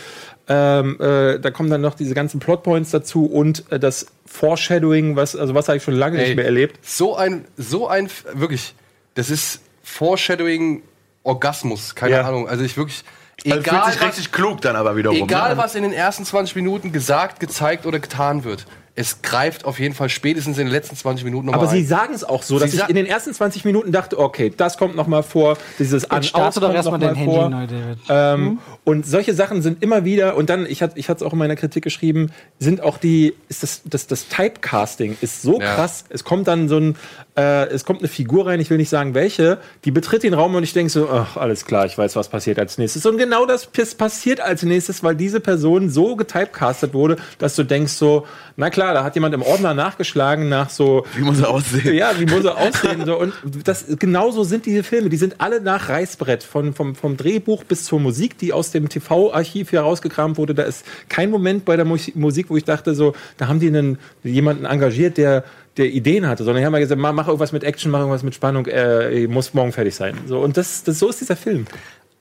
ähm, 0.48 0.96
äh, 1.00 1.40
da 1.40 1.50
kommen 1.50 1.70
dann 1.70 1.80
noch 1.80 1.94
diese 1.94 2.14
ganzen 2.14 2.38
Plotpoints 2.38 2.90
dazu 2.90 3.26
und 3.26 3.64
äh, 3.70 3.80
das 3.80 4.06
Foreshadowing, 4.26 5.16
was 5.16 5.34
also 5.34 5.54
was 5.54 5.68
habe 5.68 5.78
ich 5.78 5.82
schon 5.82 5.94
lange 5.94 6.18
Ey, 6.18 6.26
nicht 6.26 6.36
mehr 6.36 6.44
erlebt. 6.44 6.78
So 6.82 7.16
ein, 7.16 7.44
so 7.56 7.88
ein, 7.88 8.08
wirklich, 8.32 8.74
das 9.14 9.30
ist 9.30 9.60
Foreshadowing 9.96 10.82
Orgasmus, 11.22 11.94
keine 11.94 12.16
Ja. 12.16 12.22
Ahnung. 12.28 12.48
Also 12.48 12.62
ich 12.64 12.76
wirklich, 12.76 13.02
Also 13.44 13.58
egal, 13.60 13.82
fühlt 13.82 13.92
sich 13.94 14.00
was, 14.02 14.08
richtig 14.08 14.32
klug 14.32 14.60
dann 14.60 14.76
aber 14.76 14.96
wiederum. 14.96 15.16
egal 15.16 15.50
ne? 15.54 15.58
was 15.58 15.74
in 15.74 15.82
den 15.82 15.92
ersten 15.92 16.24
20 16.24 16.54
Minuten 16.54 16.92
gesagt, 16.92 17.40
gezeigt 17.40 17.86
oder 17.86 17.98
getan 17.98 18.44
wird, 18.44 18.66
es 18.98 19.20
greift 19.20 19.66
auf 19.66 19.78
jeden 19.78 19.94
Fall 19.94 20.08
spätestens 20.08 20.56
in 20.56 20.64
den 20.66 20.72
letzten 20.72 20.96
20 20.96 21.24
Minuten 21.24 21.46
nochmal 21.46 21.60
Aber 21.62 21.70
sie 21.70 21.80
ein. 21.80 21.86
sagen 21.86 22.14
es 22.14 22.24
auch 22.24 22.42
so, 22.42 22.58
dass 22.58 22.70
Sie 22.72 22.78
ich 22.78 22.88
in 22.88 22.96
den 22.96 23.04
ersten 23.04 23.32
20 23.34 23.66
Minuten 23.66 23.92
dachte, 23.92 24.18
okay, 24.18 24.50
das 24.56 24.78
kommt 24.78 24.96
noch 24.96 25.06
mal 25.06 25.22
vor, 25.22 25.58
dieses 25.78 26.10
an 26.10 26.22
starte 26.22 26.60
doch 26.60 26.72
erstmal 26.72 26.98
dein 26.98 27.14
Handy 27.14 27.30
vor. 27.30 27.50
neu, 27.50 27.66
David. 27.66 27.98
Ähm, 28.08 28.58
Und 28.84 29.04
solche 29.06 29.34
Sachen 29.34 29.60
sind 29.60 29.82
immer 29.82 30.04
wieder, 30.06 30.36
und 30.36 30.48
dann, 30.48 30.64
ich 30.64 30.80
hatte 30.82 30.98
ich 30.98 31.08
es 31.10 31.22
auch 31.22 31.32
in 31.34 31.38
meiner 31.38 31.56
Kritik 31.56 31.84
geschrieben, 31.84 32.30
sind 32.58 32.80
auch 32.80 32.96
die, 32.96 33.34
ist 33.48 33.62
das, 33.62 33.82
das, 33.84 34.06
das 34.06 34.28
Typecasting 34.28 35.18
ist 35.20 35.42
so 35.42 35.60
Ja. 35.60 35.74
krass. 35.74 36.04
Es 36.08 36.24
kommt 36.24 36.48
dann 36.48 36.68
so 36.68 36.78
ein, 36.78 36.96
äh, 37.36 37.66
es 37.68 37.84
kommt 37.84 37.98
eine 38.00 38.08
Figur 38.08 38.46
rein, 38.46 38.60
ich 38.60 38.70
will 38.70 38.78
nicht 38.78 38.88
sagen 38.88 39.12
welche, 39.12 39.58
die 39.84 39.90
betritt 39.90 40.22
den 40.22 40.32
Raum 40.32 40.54
und 40.54 40.62
ich 40.62 40.72
denke 40.72 40.90
so, 40.90 41.08
ach, 41.10 41.36
alles 41.36 41.66
klar, 41.66 41.84
ich 41.84 41.98
weiß, 41.98 42.16
was 42.16 42.28
passiert 42.30 42.58
als 42.58 42.78
nächstes. 42.78 43.04
Und 43.04 43.18
genau 43.18 43.44
das 43.44 43.66
passiert 43.66 44.40
als 44.40 44.62
nächstes, 44.62 45.02
weil 45.02 45.16
diese 45.16 45.40
Person 45.40 45.90
so 45.90 46.16
getypecastet 46.16 46.94
wurde, 46.94 47.16
dass 47.38 47.56
du 47.56 47.62
denkst 47.64 47.92
so, 47.92 48.26
na 48.56 48.70
klar, 48.70 48.85
da 48.94 49.04
hat 49.04 49.14
jemand 49.14 49.34
im 49.34 49.42
Ordner 49.42 49.74
nachgeschlagen 49.74 50.48
nach 50.48 50.70
so, 50.70 51.04
Wie 51.14 51.22
muss 51.22 51.40
er 51.40 51.50
aussehen? 51.50 51.94
ja, 51.94 52.10
wie 52.18 52.26
muss 52.26 52.44
er 52.44 52.56
aussehen? 52.58 53.04
So. 53.06 53.18
Und 53.18 53.32
das, 53.64 53.84
genauso 53.98 54.44
sind 54.44 54.66
diese 54.66 54.82
Filme. 54.82 55.08
Die 55.08 55.16
sind 55.16 55.36
alle 55.40 55.60
nach 55.60 55.88
Reißbrett. 55.88 56.42
Von, 56.42 56.74
vom, 56.74 56.94
vom 56.94 57.16
Drehbuch 57.16 57.64
bis 57.64 57.84
zur 57.84 58.00
Musik, 58.00 58.38
die 58.38 58.52
aus 58.52 58.70
dem 58.70 58.88
TV-Archiv 58.88 59.70
hier 59.70 59.80
rausgekramt 59.80 60.36
wurde. 60.38 60.54
Da 60.54 60.62
ist 60.64 60.84
kein 61.08 61.30
Moment 61.30 61.64
bei 61.64 61.76
der 61.76 61.84
Mus- 61.84 62.14
Musik, 62.14 62.46
wo 62.50 62.56
ich 62.56 62.64
dachte, 62.64 62.94
so, 62.94 63.14
da 63.36 63.48
haben 63.48 63.60
die 63.60 63.68
einen, 63.68 63.98
jemanden 64.22 64.64
engagiert, 64.64 65.16
der 65.18 65.44
der 65.76 65.90
Ideen 65.90 66.26
hatte, 66.26 66.42
sondern 66.42 66.62
die 66.62 66.64
haben 66.64 66.72
mal 66.72 66.78
gesagt, 66.78 66.98
mach, 66.98 67.12
mach 67.12 67.26
irgendwas 67.26 67.52
mit 67.52 67.62
Action, 67.62 67.90
mach 67.90 67.98
irgendwas 67.98 68.22
mit 68.22 68.34
Spannung, 68.34 68.64
äh, 68.64 69.26
muss 69.26 69.52
morgen 69.52 69.72
fertig 69.72 69.94
sein. 69.94 70.16
So, 70.26 70.40
und 70.40 70.56
das, 70.56 70.84
das, 70.84 70.98
so 70.98 71.10
ist 71.10 71.20
dieser 71.20 71.36
Film. 71.36 71.66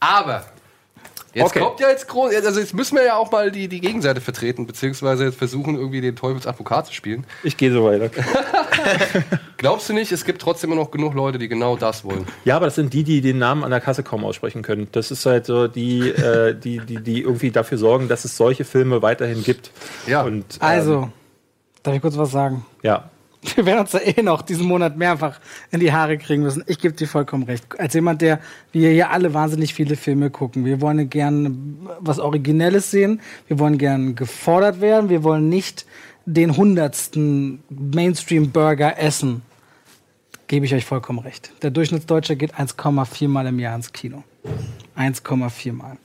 Aber 0.02 0.46
jetzt 1.36 1.46
Okay. 1.52 1.60
kommt 1.60 1.80
ja 1.80 1.90
jetzt 1.90 2.08
groß, 2.08 2.34
also 2.34 2.60
jetzt 2.60 2.74
müssen 2.74 2.96
wir 2.96 3.04
ja 3.06 3.16
auch 3.18 3.32
mal 3.32 3.52
die, 3.52 3.68
die 3.68 3.80
Gegenseite 3.82 4.22
vertreten, 4.22 4.66
beziehungsweise 4.66 5.26
jetzt 5.26 5.38
versuchen, 5.38 5.76
irgendwie 5.76 6.02
den 6.02 6.16
Teufelsadvokat 6.16 6.88
zu 6.88 6.94
spielen. 6.94 7.26
Ich 7.44 7.56
gehe 7.58 7.72
so 7.72 7.84
weiter. 7.86 8.10
Glaubst 9.58 9.88
du 9.90 9.94
nicht, 9.94 10.12
es 10.12 10.26
gibt 10.26 10.42
trotzdem 10.42 10.72
immer 10.72 10.82
noch 10.82 10.92
genug 10.92 11.14
Leute, 11.14 11.38
die 11.38 11.48
genau 11.48 11.76
das 11.76 12.04
wollen? 12.04 12.26
Ja, 12.44 12.56
aber 12.56 12.66
das 12.66 12.76
sind 12.76 12.94
die, 12.94 13.04
die 13.04 13.22
den 13.22 13.38
Namen 13.38 13.64
an 13.64 13.72
der 13.72 13.82
Kasse 13.82 14.04
kaum 14.04 14.24
aussprechen 14.26 14.62
können. 14.62 14.88
Das 14.92 15.12
ist 15.12 15.26
halt 15.26 15.46
so 15.46 15.68
die, 15.68 16.10
äh, 16.10 16.56
die, 16.58 16.80
die, 16.80 16.98
die 17.02 17.22
irgendwie 17.22 17.52
dafür 17.52 17.78
sorgen, 17.78 18.08
dass 18.08 18.26
es 18.26 18.36
solche 18.38 18.66
Filme 18.66 19.02
weiterhin 19.02 19.44
gibt. 19.44 19.72
Ja. 20.08 20.24
Und, 20.24 20.56
ähm, 20.56 20.60
Also, 20.62 21.10
darf 21.84 21.96
ich 21.96 22.02
kurz 22.02 22.18
was 22.18 22.32
sagen? 22.32 22.66
ja. 22.82 23.10
Wir 23.56 23.66
werden 23.66 23.82
uns 23.82 23.92
da 23.92 24.00
eh 24.00 24.22
noch 24.22 24.42
diesen 24.42 24.66
Monat 24.66 24.98
mehrfach 24.98 25.40
in 25.72 25.80
die 25.80 25.92
Haare 25.92 26.18
kriegen 26.18 26.44
müssen. 26.44 26.64
Ich 26.68 26.80
gebe 26.80 26.96
dir 26.96 27.08
vollkommen 27.08 27.44
recht. 27.44 27.66
Als 27.80 27.94
jemand, 27.94 28.22
der, 28.22 28.40
wir 28.72 28.90
hier 28.90 29.12
alle 29.12 29.34
wahnsinnig 29.34 29.74
viele 29.74 29.96
Filme 29.96 30.30
gucken, 30.30 30.66
wir 30.66 30.82
wollen 30.82 31.10
gern 31.10 31.78
was 32.00 32.20
Originelles 32.20 32.92
sehen, 32.92 33.22
wir 33.48 33.60
wollen 33.60 33.78
gern 33.78 34.16
gefordert 34.16 34.82
werden, 34.82 35.10
wir 35.10 35.24
wollen 35.24 35.50
nicht 35.50 35.86
den 36.26 36.58
hundertsten 36.58 37.64
Mainstream-Burger 37.70 38.98
essen. 38.98 39.44
Gebe 40.48 40.66
ich 40.66 40.74
euch 40.74 40.86
vollkommen 40.86 41.20
recht. 41.20 41.52
Der 41.62 41.72
Durchschnittsdeutsche 41.72 42.36
geht 42.36 42.56
1,4 42.56 43.28
Mal 43.28 43.48
im 43.48 43.60
Jahr 43.60 43.76
ins 43.76 43.94
Kino. 43.94 44.24
1,4 44.98 45.74
Mal. 45.74 45.98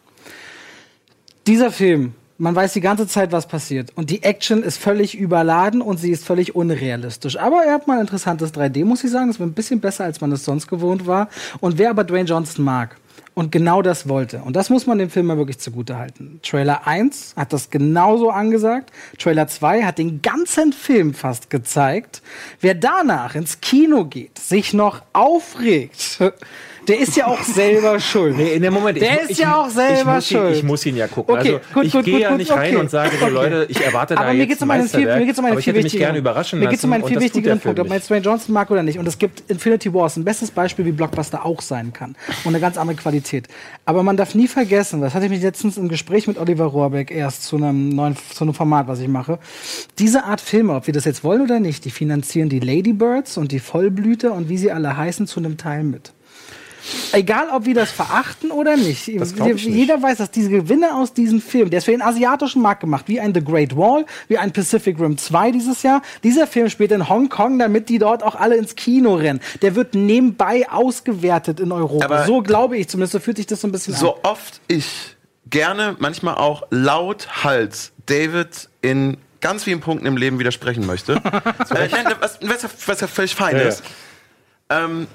Dieser 1.46 1.70
Film, 1.70 2.14
man 2.40 2.56
weiß 2.56 2.72
die 2.72 2.80
ganze 2.80 3.06
Zeit, 3.06 3.32
was 3.32 3.46
passiert. 3.46 3.92
Und 3.96 4.08
die 4.08 4.22
Action 4.22 4.62
ist 4.62 4.78
völlig 4.78 5.16
überladen 5.16 5.82
und 5.82 5.98
sie 5.98 6.10
ist 6.10 6.24
völlig 6.24 6.56
unrealistisch. 6.56 7.38
Aber 7.38 7.64
er 7.64 7.74
hat 7.74 7.86
mal 7.86 7.94
ein 7.94 8.00
interessantes 8.00 8.54
3D, 8.54 8.84
muss 8.84 9.04
ich 9.04 9.10
sagen. 9.10 9.28
Das 9.28 9.38
war 9.38 9.46
ein 9.46 9.52
bisschen 9.52 9.80
besser, 9.80 10.04
als 10.04 10.20
man 10.22 10.32
es 10.32 10.44
sonst 10.44 10.66
gewohnt 10.66 11.06
war. 11.06 11.28
Und 11.60 11.76
wer 11.76 11.90
aber 11.90 12.02
Dwayne 12.02 12.28
Johnson 12.28 12.64
mag 12.64 12.96
und 13.34 13.52
genau 13.52 13.82
das 13.82 14.08
wollte, 14.08 14.38
und 14.38 14.56
das 14.56 14.70
muss 14.70 14.86
man 14.86 14.98
dem 14.98 15.10
Film 15.10 15.26
mal 15.26 15.36
wirklich 15.36 15.58
zugute 15.58 15.98
halten. 15.98 16.40
Trailer 16.42 16.86
1 16.86 17.34
hat 17.36 17.52
das 17.52 17.68
genauso 17.68 18.30
angesagt. 18.30 18.90
Trailer 19.18 19.46
2 19.46 19.82
hat 19.82 19.98
den 19.98 20.22
ganzen 20.22 20.72
Film 20.72 21.12
fast 21.12 21.50
gezeigt. 21.50 22.22
Wer 22.60 22.74
danach 22.74 23.34
ins 23.34 23.60
Kino 23.60 24.06
geht, 24.06 24.38
sich 24.38 24.72
noch 24.72 25.02
aufregt, 25.12 26.22
der 26.90 27.00
ist 27.00 27.16
ja 27.16 27.26
auch 27.26 27.42
selber 27.42 28.00
schuld. 28.00 28.36
Nee, 28.36 28.54
in 28.54 28.62
dem 28.62 28.74
Moment, 28.74 29.00
Der 29.00 29.24
ich, 29.24 29.30
ist 29.30 29.38
ja 29.38 29.56
auch 29.56 29.70
selber 29.70 30.18
ich 30.18 30.26
schuld. 30.26 30.50
Ihn, 30.50 30.54
ich 30.54 30.62
muss 30.62 30.84
ihn 30.84 30.96
ja 30.96 31.06
gucken. 31.06 31.38
Okay, 31.38 31.54
also 31.54 31.60
gut, 31.74 31.84
ich 31.84 31.92
gut, 31.92 32.04
gehe 32.04 32.14
gut, 32.14 32.22
ja 32.22 32.36
nicht 32.36 32.50
rein 32.50 32.74
okay. 32.74 32.76
und 32.76 32.90
sage, 32.90 33.10
Okay. 33.20 33.30
Leute, 33.32 33.66
ich 33.68 33.80
erwarte 33.80 34.14
da 34.14 34.22
Aber 34.22 34.32
mir 34.32 34.38
jetzt 34.38 34.48
geht's 34.48 34.62
um 34.62 34.70
einen 34.70 34.88
viel, 34.88 35.06
mir 35.06 35.26
geht's 35.26 35.38
um 35.38 35.44
einen 35.44 35.52
aber 35.52 35.58
ich 35.60 35.64
viel 35.64 35.74
hätte 35.74 35.82
mich 35.82 35.96
gerne 35.96 36.18
überraschen 36.18 36.58
Mir 36.58 36.68
geht's 36.68 36.84
um 36.84 36.92
einen 36.92 37.04
viel 37.04 37.20
wichtigeren 37.20 37.60
Punkt, 37.60 37.78
ob 37.78 37.88
man 37.88 38.00
Dwayne 38.00 38.24
Johnson 38.24 38.54
mag 38.54 38.70
oder 38.70 38.82
nicht. 38.82 38.98
Und 38.98 39.06
es 39.06 39.18
gibt 39.18 39.48
Infinity 39.50 39.92
War 39.92 40.06
ist 40.06 40.16
ein 40.16 40.24
bestes 40.24 40.50
Beispiel, 40.50 40.84
wie 40.84 40.92
Blockbuster 40.92 41.44
auch 41.44 41.60
sein 41.60 41.92
kann. 41.92 42.16
Und 42.44 42.48
eine 42.48 42.60
ganz 42.60 42.76
andere 42.76 42.96
Qualität. 42.96 43.48
Aber 43.84 44.02
man 44.02 44.16
darf 44.16 44.34
nie 44.34 44.48
vergessen, 44.48 45.00
das 45.00 45.14
hatte 45.14 45.26
ich 45.26 45.30
mich 45.30 45.42
letztens 45.42 45.76
im 45.76 45.88
Gespräch 45.88 46.26
mit 46.26 46.38
Oliver 46.38 46.64
Rohrbeck 46.64 47.10
erst 47.10 47.44
zu 47.44 47.56
einem 47.56 47.90
neuen, 47.90 48.16
zu 48.34 48.44
einem 48.44 48.54
Format, 48.54 48.88
was 48.88 49.00
ich 49.00 49.08
mache. 49.08 49.38
Diese 49.98 50.24
Art 50.24 50.40
Filme, 50.40 50.74
ob 50.74 50.86
wir 50.86 50.94
das 50.94 51.04
jetzt 51.04 51.24
wollen 51.24 51.42
oder 51.42 51.60
nicht, 51.60 51.84
die 51.84 51.90
finanzieren 51.90 52.48
die 52.48 52.60
Ladybirds 52.60 53.36
und 53.36 53.52
die 53.52 53.60
Vollblüter 53.60 54.32
und 54.32 54.48
wie 54.48 54.58
sie 54.58 54.72
alle 54.72 54.96
heißen 54.96 55.26
zu 55.26 55.40
einem 55.40 55.56
Teil 55.56 55.84
mit. 55.84 56.12
Egal, 57.12 57.48
ob 57.52 57.64
wir 57.66 57.74
das 57.74 57.90
verachten 57.90 58.50
oder 58.50 58.76
nicht. 58.76 59.08
Ich 59.08 59.20
nicht. 59.36 59.64
Jeder 59.64 60.02
weiß, 60.02 60.18
dass 60.18 60.30
diese 60.30 60.50
Gewinne 60.50 60.94
aus 60.94 61.12
diesem 61.12 61.40
Film, 61.40 61.70
der 61.70 61.78
ist 61.78 61.84
für 61.84 61.90
den 61.90 62.02
asiatischen 62.02 62.62
Markt 62.62 62.80
gemacht, 62.80 63.04
wie 63.08 63.20
ein 63.20 63.34
The 63.34 63.42
Great 63.44 63.76
Wall, 63.76 64.06
wie 64.28 64.38
ein 64.38 64.52
Pacific 64.52 64.98
Rim 64.98 65.18
2 65.18 65.50
dieses 65.52 65.82
Jahr. 65.82 66.02
Dieser 66.22 66.46
Film 66.46 66.68
spielt 66.70 66.92
in 66.92 67.08
Hongkong, 67.08 67.58
damit 67.58 67.88
die 67.88 67.98
dort 67.98 68.22
auch 68.22 68.34
alle 68.34 68.56
ins 68.56 68.76
Kino 68.76 69.14
rennen. 69.14 69.40
Der 69.62 69.74
wird 69.74 69.94
nebenbei 69.94 70.68
ausgewertet 70.70 71.60
in 71.60 71.72
Europa. 71.72 72.04
Aber- 72.04 72.24
so 72.26 72.42
glaube 72.42 72.76
ich 72.78 72.88
zumindest, 72.88 73.12
so 73.12 73.18
fühlt 73.20 73.36
sich 73.36 73.46
das 73.46 73.60
so 73.60 73.68
ein 73.68 73.72
bisschen 73.72 73.94
an. 73.94 74.00
So 74.00 74.18
oft 74.22 74.60
ich 74.68 75.16
gerne, 75.48 75.96
manchmal 75.98 76.34
auch 76.36 76.62
laut 76.70 77.44
Hals 77.44 77.92
David 78.06 78.68
in 78.82 79.16
ganz 79.40 79.64
vielen 79.64 79.80
Punkten 79.80 80.06
im 80.06 80.16
Leben 80.16 80.38
widersprechen 80.38 80.86
möchte. 80.86 81.12
äh, 81.70 81.88
nein, 81.90 82.06
was, 82.20 82.38
was, 82.42 82.62
ja- 82.62 82.68
was 82.86 83.00
ja 83.00 83.06
völlig 83.06 83.34
fein 83.34 83.56
Ja, 83.56 83.62
ja. 83.62 83.68
ist. 83.68 83.82
Ähm, 84.68 85.06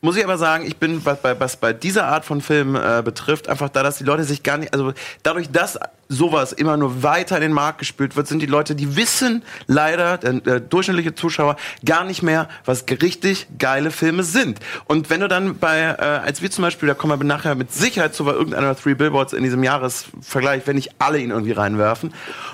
muss 0.00 0.16
ich 0.16 0.24
aber 0.24 0.38
sagen, 0.38 0.64
ich 0.66 0.78
bin, 0.78 1.04
was 1.04 1.20
bei, 1.20 1.38
was 1.38 1.56
bei 1.56 1.72
dieser 1.72 2.06
Art 2.06 2.24
von 2.24 2.40
Film 2.40 2.74
äh, 2.74 3.02
betrifft, 3.02 3.48
einfach 3.48 3.68
da, 3.68 3.82
dass 3.82 3.98
die 3.98 4.04
Leute 4.04 4.24
sich 4.24 4.42
gar 4.42 4.56
nicht, 4.56 4.72
also 4.72 4.92
dadurch, 5.22 5.50
dass 5.50 5.78
sowas 6.08 6.52
immer 6.52 6.76
nur 6.76 7.02
weiter 7.02 7.36
in 7.36 7.42
den 7.42 7.52
Markt 7.52 7.78
gespült 7.78 8.16
wird, 8.16 8.26
sind 8.26 8.40
die 8.40 8.46
Leute, 8.46 8.74
die 8.74 8.96
wissen 8.96 9.42
leider, 9.66 10.18
der, 10.18 10.32
der 10.34 10.60
durchschnittliche 10.60 11.14
Zuschauer, 11.14 11.56
gar 11.84 12.04
nicht 12.04 12.22
mehr, 12.22 12.48
was 12.64 12.84
richtig 12.88 13.46
geile 13.58 13.90
Filme 13.90 14.24
sind. 14.24 14.58
Und 14.86 15.10
wenn 15.10 15.20
du 15.20 15.28
dann 15.28 15.58
bei, 15.58 15.78
äh, 15.80 16.02
als 16.02 16.42
wir 16.42 16.50
zum 16.50 16.62
Beispiel, 16.62 16.88
da 16.88 16.94
kommen 16.94 17.20
wir 17.20 17.24
nachher 17.24 17.54
mit 17.54 17.72
Sicherheit 17.72 18.14
zu 18.14 18.24
bei 18.24 18.32
irgendeiner 18.32 18.76
Three 18.76 18.94
Billboards 18.94 19.34
in 19.34 19.44
diesem 19.44 19.62
Jahresvergleich, 19.62 20.62
wenn 20.66 20.76
nicht 20.76 20.92
alle 20.98 21.18
ihn 21.18 21.30
irgendwie 21.30 21.52
reinwerfen. 21.52 22.12